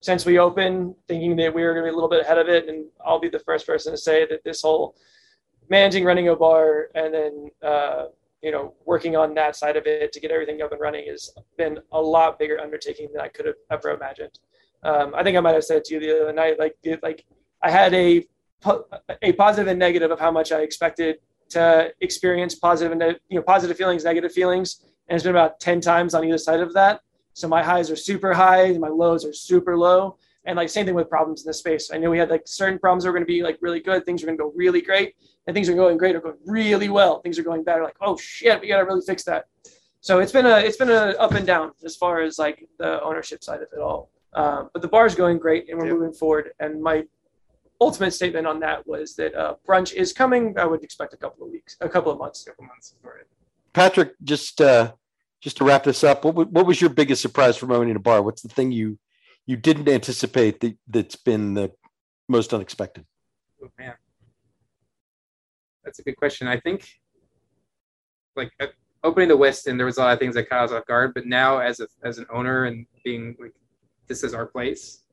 since 0.00 0.24
we 0.24 0.38
opened, 0.38 0.94
thinking 1.08 1.36
that 1.36 1.54
we 1.54 1.62
were 1.62 1.74
going 1.74 1.84
to 1.84 1.90
be 1.90 1.92
a 1.92 1.94
little 1.94 2.08
bit 2.08 2.22
ahead 2.22 2.38
of 2.38 2.48
it. 2.48 2.68
And 2.68 2.86
I'll 3.04 3.20
be 3.20 3.28
the 3.28 3.38
first 3.38 3.66
person 3.66 3.92
to 3.92 3.98
say 3.98 4.26
that 4.26 4.42
this 4.44 4.62
whole 4.62 4.96
managing, 5.68 6.04
running 6.04 6.28
a 6.28 6.36
bar, 6.36 6.88
and 6.94 7.14
then 7.14 7.50
uh, 7.62 8.06
you 8.42 8.50
know 8.50 8.74
working 8.86 9.16
on 9.16 9.34
that 9.34 9.56
side 9.56 9.76
of 9.76 9.86
it 9.86 10.12
to 10.12 10.20
get 10.20 10.30
everything 10.30 10.62
up 10.62 10.72
and 10.72 10.80
running 10.80 11.06
has 11.08 11.30
been 11.56 11.78
a 11.92 12.00
lot 12.00 12.38
bigger 12.38 12.60
undertaking 12.60 13.08
than 13.12 13.20
I 13.20 13.28
could 13.28 13.46
have 13.46 13.56
ever 13.70 13.90
imagined. 13.90 14.38
Um, 14.82 15.14
I 15.14 15.22
think 15.22 15.36
I 15.36 15.40
might 15.40 15.54
have 15.54 15.64
said 15.64 15.84
to 15.84 15.94
you 15.94 16.00
the 16.00 16.22
other 16.22 16.32
night, 16.32 16.58
like 16.58 16.76
like 17.02 17.24
I 17.62 17.70
had 17.70 17.94
a 17.94 18.26
a 19.22 19.32
positive 19.32 19.68
and 19.68 19.78
negative 19.78 20.10
of 20.10 20.20
how 20.20 20.30
much 20.30 20.52
I 20.52 20.60
expected 20.60 21.16
to 21.50 21.92
experience 22.00 22.54
positive 22.54 22.92
and 22.92 23.18
you 23.28 23.38
know 23.38 23.42
positive 23.42 23.76
feelings, 23.76 24.04
negative 24.04 24.32
feelings, 24.32 24.84
and 25.08 25.16
it's 25.16 25.24
been 25.24 25.34
about 25.34 25.60
ten 25.60 25.80
times 25.80 26.14
on 26.14 26.24
either 26.24 26.38
side 26.38 26.60
of 26.60 26.72
that. 26.74 27.00
So 27.34 27.48
my 27.48 27.62
highs 27.62 27.90
are 27.90 27.96
super 27.96 28.32
high, 28.34 28.72
my 28.72 28.88
lows 28.88 29.24
are 29.24 29.32
super 29.32 29.76
low. 29.76 30.18
And 30.44 30.56
like 30.56 30.68
same 30.68 30.86
thing 30.86 30.94
with 30.94 31.10
problems 31.10 31.42
in 31.42 31.48
this 31.48 31.58
space. 31.58 31.90
I 31.92 31.98
know 31.98 32.10
we 32.10 32.18
had 32.18 32.30
like 32.30 32.42
certain 32.46 32.78
problems 32.78 33.04
that 33.04 33.10
were 33.10 33.12
going 33.12 33.26
to 33.26 33.32
be 33.32 33.42
like 33.42 33.58
really 33.60 33.80
good, 33.80 34.04
things 34.06 34.22
are 34.22 34.26
going 34.26 34.38
to 34.38 34.42
go 34.42 34.52
really 34.56 34.80
great, 34.80 35.14
and 35.46 35.54
things 35.54 35.68
are 35.68 35.74
going 35.74 35.98
great 35.98 36.16
are 36.16 36.20
going 36.20 36.38
really 36.46 36.88
well. 36.88 37.20
Things 37.20 37.38
are 37.38 37.42
going 37.42 37.62
bad, 37.62 37.82
like 37.82 37.96
oh 38.00 38.16
shit, 38.16 38.60
we 38.60 38.68
got 38.68 38.78
to 38.78 38.84
really 38.84 39.02
fix 39.06 39.22
that. 39.24 39.44
So 40.00 40.18
it's 40.20 40.32
been 40.32 40.46
a 40.46 40.56
it's 40.58 40.78
been 40.78 40.90
a 40.90 41.14
up 41.18 41.32
and 41.32 41.46
down 41.46 41.72
as 41.84 41.94
far 41.94 42.22
as 42.22 42.38
like 42.38 42.66
the 42.78 43.02
ownership 43.02 43.44
side 43.44 43.60
of 43.60 43.68
it 43.72 43.80
all. 43.80 44.10
Um, 44.32 44.70
but 44.72 44.80
the 44.80 44.88
bar 44.88 45.06
is 45.06 45.14
going 45.14 45.38
great, 45.38 45.68
and 45.68 45.78
we're 45.78 45.86
yeah. 45.86 45.92
moving 45.92 46.12
forward. 46.12 46.52
And 46.58 46.82
my 46.82 47.04
ultimate 47.80 48.12
statement 48.12 48.46
on 48.46 48.60
that 48.60 48.86
was 48.86 49.14
that 49.16 49.34
uh, 49.34 49.54
brunch 49.68 49.92
is 49.92 50.12
coming. 50.12 50.58
I 50.58 50.64
would 50.64 50.82
expect 50.82 51.12
a 51.12 51.16
couple 51.16 51.44
of 51.44 51.52
weeks, 51.52 51.76
a 51.80 51.88
couple 51.88 52.12
of 52.12 52.18
months, 52.18 52.46
a 52.46 52.50
couple 52.50 52.64
months. 52.64 52.94
For 53.02 53.16
it. 53.16 53.28
Patrick, 53.72 54.12
just 54.22 54.60
uh, 54.60 54.92
just 55.40 55.56
to 55.56 55.64
wrap 55.64 55.84
this 55.84 56.04
up, 56.04 56.24
what, 56.24 56.50
what 56.50 56.66
was 56.66 56.80
your 56.80 56.90
biggest 56.90 57.22
surprise 57.22 57.56
from 57.56 57.72
owning 57.72 57.96
a 57.96 58.00
bar? 58.00 58.22
What's 58.22 58.42
the 58.42 58.48
thing 58.48 58.72
you 58.72 58.98
you 59.46 59.56
didn't 59.56 59.88
anticipate 59.88 60.60
that 60.60 60.76
that's 60.86 61.16
been 61.16 61.54
the 61.54 61.72
most 62.28 62.52
unexpected? 62.52 63.04
Oh 63.62 63.70
man, 63.78 63.94
that's 65.84 65.98
a 65.98 66.02
good 66.02 66.16
question. 66.16 66.46
I 66.46 66.60
think 66.60 66.88
like 68.36 68.52
uh, 68.60 68.66
opening 69.02 69.28
the 69.28 69.36
West 69.36 69.66
Westin, 69.66 69.76
there 69.76 69.86
was 69.86 69.98
a 69.98 70.02
lot 70.02 70.12
of 70.12 70.18
things 70.18 70.34
that 70.34 70.48
caught 70.48 70.64
us 70.64 70.72
off 70.72 70.86
guard. 70.86 71.14
But 71.14 71.26
now, 71.26 71.58
as 71.58 71.80
a 71.80 71.86
as 72.04 72.18
an 72.18 72.26
owner 72.32 72.64
and 72.64 72.86
being 73.04 73.36
like, 73.40 73.54
this 74.06 74.22
is 74.22 74.34
our 74.34 74.46
place. 74.46 75.04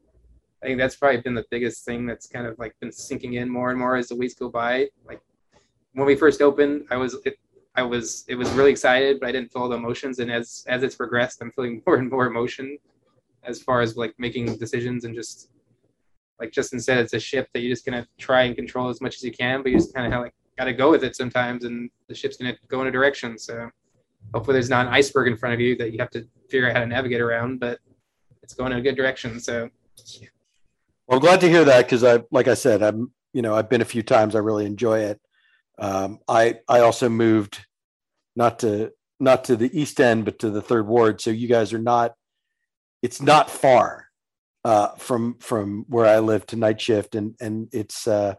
I 0.61 0.65
think 0.65 0.79
that's 0.79 0.95
probably 0.95 1.21
been 1.21 1.35
the 1.35 1.45
biggest 1.51 1.85
thing 1.85 2.05
that's 2.07 2.27
kind 2.27 2.47
of 2.47 2.57
like 2.57 2.75
been 2.79 2.91
sinking 2.91 3.33
in 3.33 3.47
more 3.47 3.69
and 3.69 3.79
more 3.79 3.95
as 3.95 4.07
the 4.07 4.15
weeks 4.15 4.33
go 4.33 4.49
by. 4.49 4.87
Like 5.05 5.21
when 5.93 6.07
we 6.07 6.15
first 6.15 6.41
opened, 6.41 6.85
I 6.89 6.97
was 6.97 7.15
it, 7.25 7.37
I 7.77 7.83
was 7.83 8.25
it 8.27 8.35
was 8.35 8.49
really 8.51 8.71
excited, 8.71 9.19
but 9.19 9.29
I 9.29 9.31
didn't 9.31 9.53
feel 9.53 9.69
the 9.69 9.75
emotions. 9.75 10.19
And 10.19 10.31
as 10.31 10.65
as 10.67 10.83
it's 10.83 10.95
progressed, 10.95 11.41
I'm 11.41 11.51
feeling 11.51 11.81
more 11.87 11.97
and 11.97 12.09
more 12.09 12.25
emotion 12.25 12.77
as 13.43 13.61
far 13.61 13.81
as 13.81 13.95
like 13.95 14.13
making 14.17 14.57
decisions 14.57 15.05
and 15.05 15.15
just 15.15 15.51
like 16.39 16.51
Justin 16.51 16.79
said, 16.79 16.99
it's 16.99 17.13
a 17.13 17.19
ship 17.19 17.47
that 17.53 17.61
you're 17.61 17.71
just 17.71 17.85
gonna 17.85 18.05
try 18.17 18.43
and 18.43 18.55
control 18.55 18.89
as 18.89 19.01
much 19.01 19.15
as 19.15 19.23
you 19.23 19.31
can, 19.31 19.61
but 19.63 19.71
you 19.71 19.77
just 19.77 19.93
kind 19.93 20.11
of 20.11 20.21
like 20.21 20.33
got 20.57 20.65
to 20.65 20.73
go 20.73 20.89
with 20.89 21.03
it 21.03 21.15
sometimes, 21.15 21.63
and 21.63 21.89
the 22.07 22.15
ship's 22.15 22.37
gonna 22.37 22.55
go 22.67 22.81
in 22.81 22.87
a 22.87 22.91
direction. 22.91 23.37
So 23.37 23.69
hopefully, 24.33 24.53
there's 24.53 24.69
not 24.69 24.87
an 24.87 24.93
iceberg 24.93 25.27
in 25.27 25.37
front 25.37 25.53
of 25.53 25.61
you 25.61 25.75
that 25.77 25.91
you 25.91 25.99
have 25.99 26.09
to 26.11 26.27
figure 26.49 26.67
out 26.67 26.75
how 26.75 26.81
to 26.81 26.87
navigate 26.87 27.21
around, 27.21 27.59
but 27.59 27.79
it's 28.43 28.53
going 28.53 28.71
in 28.71 28.79
a 28.79 28.81
good 28.81 28.95
direction. 28.95 29.39
So, 29.39 29.69
well, 31.07 31.17
I'm 31.17 31.19
glad 31.19 31.41
to 31.41 31.49
hear 31.49 31.63
that 31.65 31.85
because 31.85 32.03
I, 32.03 32.23
like 32.31 32.47
I 32.47 32.53
said, 32.53 32.81
I'm 32.81 33.11
you 33.33 33.41
know 33.41 33.55
I've 33.55 33.69
been 33.69 33.81
a 33.81 33.85
few 33.85 34.03
times. 34.03 34.35
I 34.35 34.39
really 34.39 34.65
enjoy 34.65 34.99
it. 35.01 35.21
Um, 35.79 36.19
I 36.27 36.59
I 36.67 36.79
also 36.79 37.09
moved 37.09 37.66
not 38.37 38.59
to 38.59 38.91
not 39.19 39.43
to 39.45 39.55
the 39.55 39.77
east 39.77 39.99
end, 39.99 40.23
but 40.23 40.39
to 40.39 40.49
the 40.49 40.61
third 40.61 40.87
ward. 40.87 41.19
So 41.19 41.31
you 41.31 41.47
guys 41.47 41.73
are 41.73 41.79
not. 41.79 42.13
It's 43.01 43.21
not 43.21 43.49
far 43.49 44.07
uh, 44.63 44.89
from 44.97 45.35
from 45.39 45.85
where 45.89 46.05
I 46.05 46.19
live 46.19 46.45
to 46.47 46.55
night 46.55 46.79
shift, 46.79 47.15
and 47.15 47.35
and 47.41 47.67
it's 47.73 48.07
uh, 48.07 48.35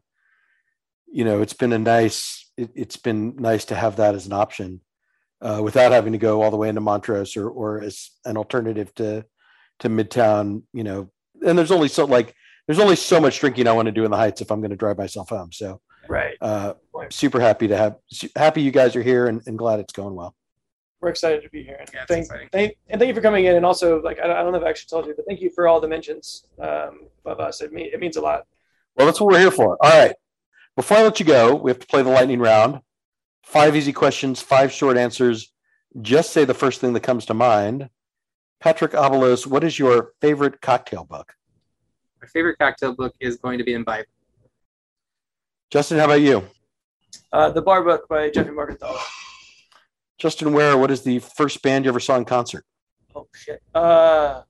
you 1.07 1.25
know 1.25 1.43
it's 1.43 1.53
been 1.53 1.73
a 1.73 1.79
nice 1.79 2.51
it, 2.57 2.71
has 2.77 2.97
been 2.97 3.37
nice 3.37 3.65
to 3.67 3.75
have 3.75 3.97
that 3.97 4.15
as 4.15 4.27
an 4.27 4.33
option 4.33 4.81
uh, 5.43 5.61
without 5.63 5.93
having 5.93 6.13
to 6.13 6.19
go 6.19 6.43
all 6.43 6.51
the 6.51 6.57
way 6.57 6.69
into 6.69 6.81
Montrose 6.81 7.37
or 7.37 7.49
or 7.49 7.83
as 7.83 8.11
an 8.25 8.37
alternative 8.37 8.95
to 8.95 9.25
to 9.81 9.89
Midtown. 9.89 10.63
You 10.73 10.85
know, 10.85 11.11
and 11.45 11.59
there's 11.59 11.73
only 11.73 11.89
so 11.89 12.05
like 12.05 12.35
there's 12.67 12.81
only 12.81 12.97
so 12.97 13.21
much 13.21 13.41
drinking 13.41 13.67
I 13.67 13.73
want 13.73 13.87
to 13.87 13.93
do 13.93 14.05
in 14.05 14.11
the 14.11 14.17
Heights 14.17 14.41
if 14.41 14.53
I'm 14.53 14.61
going 14.61 14.71
to 14.71 14.77
drive 14.77 14.99
myself 14.99 15.31
home. 15.31 15.51
So 15.51 15.81
right, 16.09 16.37
uh, 16.41 16.75
super 17.11 17.41
happy 17.41 17.69
to 17.69 17.77
have 17.77 17.97
happy 18.37 18.63
you 18.63 18.71
guys 18.71 18.97
are 18.97 19.03
here 19.03 19.27
and, 19.27 19.43
and 19.47 19.59
glad 19.59 19.81
it's 19.81 19.93
going 19.93 20.15
well 20.15 20.35
we're 21.01 21.11
excited 21.11 21.43
to 21.43 21.51
be 21.51 21.63
here. 21.63 21.77
And, 21.79 21.89
yeah, 21.95 22.05
thank, 22.07 22.29
thank, 22.53 22.77
and 22.89 22.99
thank 22.99 23.09
you 23.09 23.15
for 23.15 23.21
coming 23.21 23.45
in. 23.45 23.57
And 23.57 23.65
also, 23.65 24.03
like, 24.03 24.19
I 24.21 24.27
don't, 24.27 24.37
I 24.37 24.43
don't 24.43 24.53
know 24.53 24.59
if 24.59 24.65
I 24.65 24.71
actually 24.71 24.89
told 24.89 25.07
you, 25.07 25.15
but 25.15 25.27
thank 25.27 25.41
you 25.41 25.51
for 25.51 25.69
all 25.69 25.81
the 25.81 25.89
mentions 25.89 26.47
um, 26.59 27.07
of 27.25 27.41
us. 27.41 27.61
It, 27.61 27.73
mean, 27.73 27.89
it 27.93 28.01
means 28.01 28.17
a 28.17 28.21
lot. 28.21 28.47
Well, 28.97 29.07
that's 29.07 29.21
what 29.21 29.33
we're 29.33 29.39
here 29.39 29.51
for. 29.51 29.79
All 29.81 29.91
right. 29.91 30.15
Before 30.75 30.99
I 30.99 31.03
let 31.03 31.21
you 31.21 31.27
go, 31.27 31.55
we 31.55 31.71
have 31.71 31.79
to 31.79 31.87
play 31.87 32.03
the 32.03 32.11
lightning 32.11 32.41
round. 32.41 32.81
Five 33.45 33.77
easy 33.77 33.93
questions, 33.93 34.43
five 34.43 34.73
short 34.73 34.97
answers. 34.97 35.53
Just 36.03 36.33
say 36.33 36.45
the 36.45 36.55
first 36.55 36.81
thing 36.81 36.93
that 36.93 37.01
comes 37.01 37.27
to 37.27 37.35
mind. 37.35 37.89
Patrick 38.61 38.93
Abalos, 38.93 39.47
what 39.47 39.65
is 39.65 39.79
your 39.79 40.13
favorite 40.21 40.61
cocktail 40.61 41.05
book? 41.05 41.35
My 42.21 42.27
favorite 42.29 42.59
cocktail 42.59 42.95
book 42.95 43.15
is 43.21 43.37
going 43.37 43.59
to 43.59 43.65
be 43.65 43.75
Imbibe. 43.75 44.07
Justin, 45.71 45.99
how 45.99 46.07
about 46.07 46.21
you? 46.21 46.45
Uh, 47.33 47.51
the 47.51 47.63
Bar 47.63 47.83
Book 47.85 48.09
by 48.09 48.31
Jeffrey 48.31 48.55
Morgenthaler. 48.55 48.99
Justin 50.19 50.53
Ware, 50.53 50.77
what 50.77 50.91
is 50.91 51.03
the 51.03 51.19
first 51.21 51.63
band 51.63 51.85
you 51.85 51.91
ever 51.91 52.01
saw 52.01 52.17
in 52.17 52.25
concert? 52.25 52.65
Oh 53.15 53.29
shit. 53.35 53.63
Uh, 53.75 54.43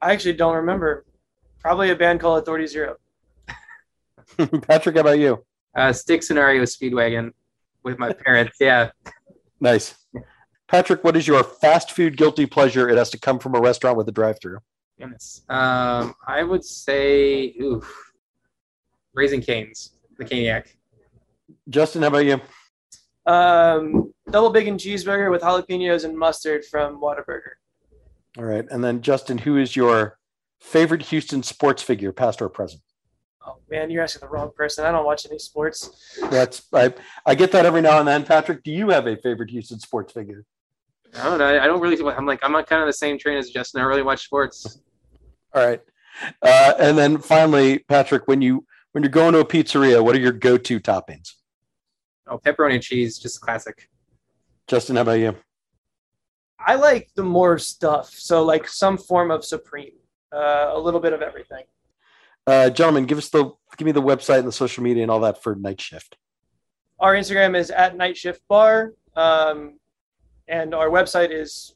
I 0.00 0.12
actually 0.12 0.34
don't 0.34 0.56
remember. 0.56 1.04
Probably 1.58 1.90
a 1.90 1.96
band 1.96 2.20
called 2.20 2.42
Authority 2.42 2.66
Zero. 2.66 2.96
Patrick, 4.62 4.94
how 4.94 5.02
about 5.02 5.18
you? 5.18 5.44
Uh, 5.74 5.92
Styx 5.92 6.30
and 6.30 6.38
REO 6.38 6.62
Speedwagon 6.62 7.32
with 7.82 7.98
my 7.98 8.12
parents. 8.12 8.56
Yeah. 8.60 8.90
Nice. 9.60 9.94
Patrick, 10.68 11.04
what 11.04 11.16
is 11.16 11.26
your 11.26 11.44
fast 11.44 11.92
food 11.92 12.16
guilty 12.16 12.46
pleasure? 12.46 12.88
It 12.88 12.96
has 12.96 13.10
to 13.10 13.18
come 13.18 13.38
from 13.38 13.54
a 13.54 13.60
restaurant 13.60 13.98
with 13.98 14.08
a 14.08 14.12
drive-through. 14.12 14.58
Goodness. 14.98 15.42
Um, 15.50 16.14
I 16.26 16.42
would 16.42 16.64
say, 16.64 17.54
oof, 17.60 18.12
Raising 19.12 19.42
Cane's, 19.42 19.96
the 20.16 20.24
Caniac. 20.24 20.68
Justin, 21.68 22.02
how 22.02 22.08
about 22.08 22.24
you? 22.24 22.40
Um, 23.26 24.12
double 24.30 24.50
bacon 24.50 24.76
cheeseburger 24.76 25.30
with 25.30 25.42
jalapenos 25.42 26.04
and 26.04 26.16
mustard 26.16 26.64
from 26.64 27.00
Whataburger. 27.00 27.56
All 28.38 28.44
right, 28.44 28.64
and 28.70 28.82
then 28.82 29.02
Justin, 29.02 29.38
who 29.38 29.56
is 29.56 29.76
your 29.76 30.18
favorite 30.60 31.02
Houston 31.02 31.42
sports 31.42 31.82
figure, 31.82 32.12
past 32.12 32.40
or 32.40 32.48
present? 32.48 32.82
Oh 33.46 33.56
man, 33.70 33.90
you're 33.90 34.02
asking 34.02 34.20
the 34.20 34.28
wrong 34.28 34.50
person. 34.54 34.84
I 34.84 34.92
don't 34.92 35.04
watch 35.04 35.26
any 35.26 35.38
sports. 35.38 36.18
That's 36.30 36.62
I 36.72 36.92
I 37.26 37.34
get 37.34 37.52
that 37.52 37.66
every 37.66 37.80
now 37.80 37.98
and 37.98 38.06
then. 38.06 38.24
Patrick, 38.24 38.62
do 38.62 38.70
you 38.70 38.90
have 38.90 39.06
a 39.06 39.16
favorite 39.16 39.50
Houston 39.50 39.80
sports 39.80 40.12
figure? 40.12 40.44
I 41.16 41.24
don't 41.24 41.38
know. 41.38 41.60
I 41.60 41.66
don't 41.66 41.80
really. 41.80 41.98
I'm 42.14 42.26
like 42.26 42.40
I'm 42.42 42.52
not 42.52 42.66
kind 42.68 42.82
of 42.82 42.86
the 42.86 42.92
same 42.92 43.18
train 43.18 43.38
as 43.38 43.50
Justin. 43.50 43.80
I 43.80 43.84
don't 43.84 43.90
really 43.90 44.02
watch 44.02 44.24
sports. 44.24 44.80
All 45.54 45.66
right, 45.66 45.80
uh, 46.42 46.74
and 46.78 46.96
then 46.96 47.18
finally, 47.18 47.80
Patrick, 47.80 48.28
when 48.28 48.40
you 48.42 48.66
when 48.92 49.02
you're 49.02 49.10
going 49.10 49.32
to 49.32 49.40
a 49.40 49.44
pizzeria, 49.44 50.04
what 50.04 50.14
are 50.14 50.20
your 50.20 50.32
go-to 50.32 50.78
toppings? 50.78 51.34
Oh, 52.30 52.38
pepperoni 52.38 52.74
and 52.74 52.82
cheese, 52.82 53.18
just 53.18 53.40
classic. 53.40 53.88
Justin, 54.68 54.94
how 54.94 55.02
about 55.02 55.18
you? 55.18 55.34
I 56.64 56.76
like 56.76 57.10
the 57.16 57.24
more 57.24 57.58
stuff. 57.58 58.10
So 58.10 58.44
like 58.44 58.68
some 58.68 58.96
form 58.96 59.32
of 59.32 59.44
supreme, 59.44 59.94
uh, 60.32 60.70
a 60.72 60.78
little 60.78 61.00
bit 61.00 61.12
of 61.12 61.22
everything. 61.22 61.64
Uh, 62.46 62.70
gentlemen, 62.70 63.04
give 63.04 63.18
us 63.18 63.28
the 63.30 63.50
give 63.76 63.86
me 63.86 63.92
the 63.92 64.02
website 64.02 64.38
and 64.38 64.48
the 64.48 64.52
social 64.52 64.84
media 64.84 65.02
and 65.02 65.10
all 65.10 65.20
that 65.20 65.42
for 65.42 65.56
Night 65.56 65.80
Shift. 65.80 66.16
Our 67.00 67.14
Instagram 67.14 67.56
is 67.56 67.70
at 67.70 67.96
Night 67.96 68.16
Shift 68.16 68.42
Bar, 68.48 68.92
um, 69.16 69.78
and 70.48 70.74
our 70.74 70.88
website 70.88 71.30
is 71.32 71.74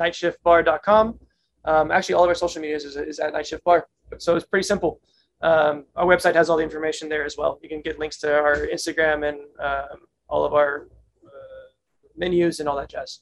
nightshiftbar.com. 0.00 1.18
Um, 1.64 1.90
actually, 1.90 2.14
all 2.16 2.24
of 2.24 2.28
our 2.28 2.34
social 2.34 2.60
media 2.60 2.76
is, 2.76 2.84
is 2.84 3.18
at 3.18 3.32
Night 3.32 3.46
Shift 3.46 3.64
Bar, 3.64 3.86
so 4.18 4.36
it's 4.36 4.46
pretty 4.46 4.66
simple. 4.66 5.00
Um, 5.40 5.84
our 5.94 6.04
website 6.06 6.34
has 6.34 6.50
all 6.50 6.56
the 6.56 6.64
information 6.64 7.08
there 7.08 7.24
as 7.24 7.36
well. 7.36 7.58
You 7.62 7.68
can 7.68 7.80
get 7.80 7.98
links 7.98 8.18
to 8.18 8.34
our 8.34 8.66
Instagram 8.66 9.28
and 9.28 9.38
um, 9.60 10.00
all 10.28 10.44
of 10.44 10.52
our 10.52 10.88
uh, 11.24 11.68
menus 12.16 12.60
and 12.60 12.68
all 12.68 12.76
that 12.76 12.88
jazz. 12.88 13.20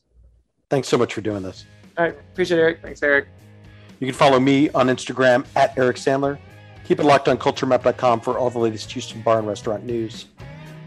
Thanks 0.70 0.88
so 0.88 0.96
much 0.96 1.14
for 1.14 1.20
doing 1.20 1.42
this. 1.42 1.66
All 1.98 2.04
right. 2.04 2.16
Appreciate 2.32 2.58
it, 2.58 2.62
Eric. 2.62 2.82
Thanks, 2.82 3.02
Eric. 3.02 3.28
You 4.00 4.06
can 4.06 4.14
follow 4.14 4.40
me 4.40 4.68
on 4.70 4.88
Instagram 4.88 5.46
at 5.56 5.76
Eric 5.78 5.96
Sandler. 5.96 6.38
Keep 6.84 7.00
it 7.00 7.04
locked 7.04 7.28
on 7.28 7.36
culturemap.com 7.38 8.20
for 8.20 8.38
all 8.38 8.50
the 8.50 8.58
latest 8.58 8.92
Houston 8.92 9.22
bar 9.22 9.38
and 9.38 9.48
restaurant 9.48 9.84
news. 9.84 10.26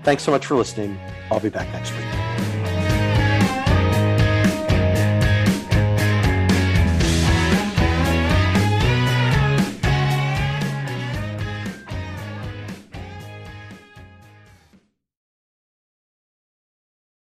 Thanks 0.03 0.23
so 0.23 0.31
much 0.31 0.45
for 0.45 0.56
listening. 0.56 0.97
I'll 1.30 1.39
be 1.39 1.49
back 1.49 1.72
next 1.73 1.91
week. 1.91 2.28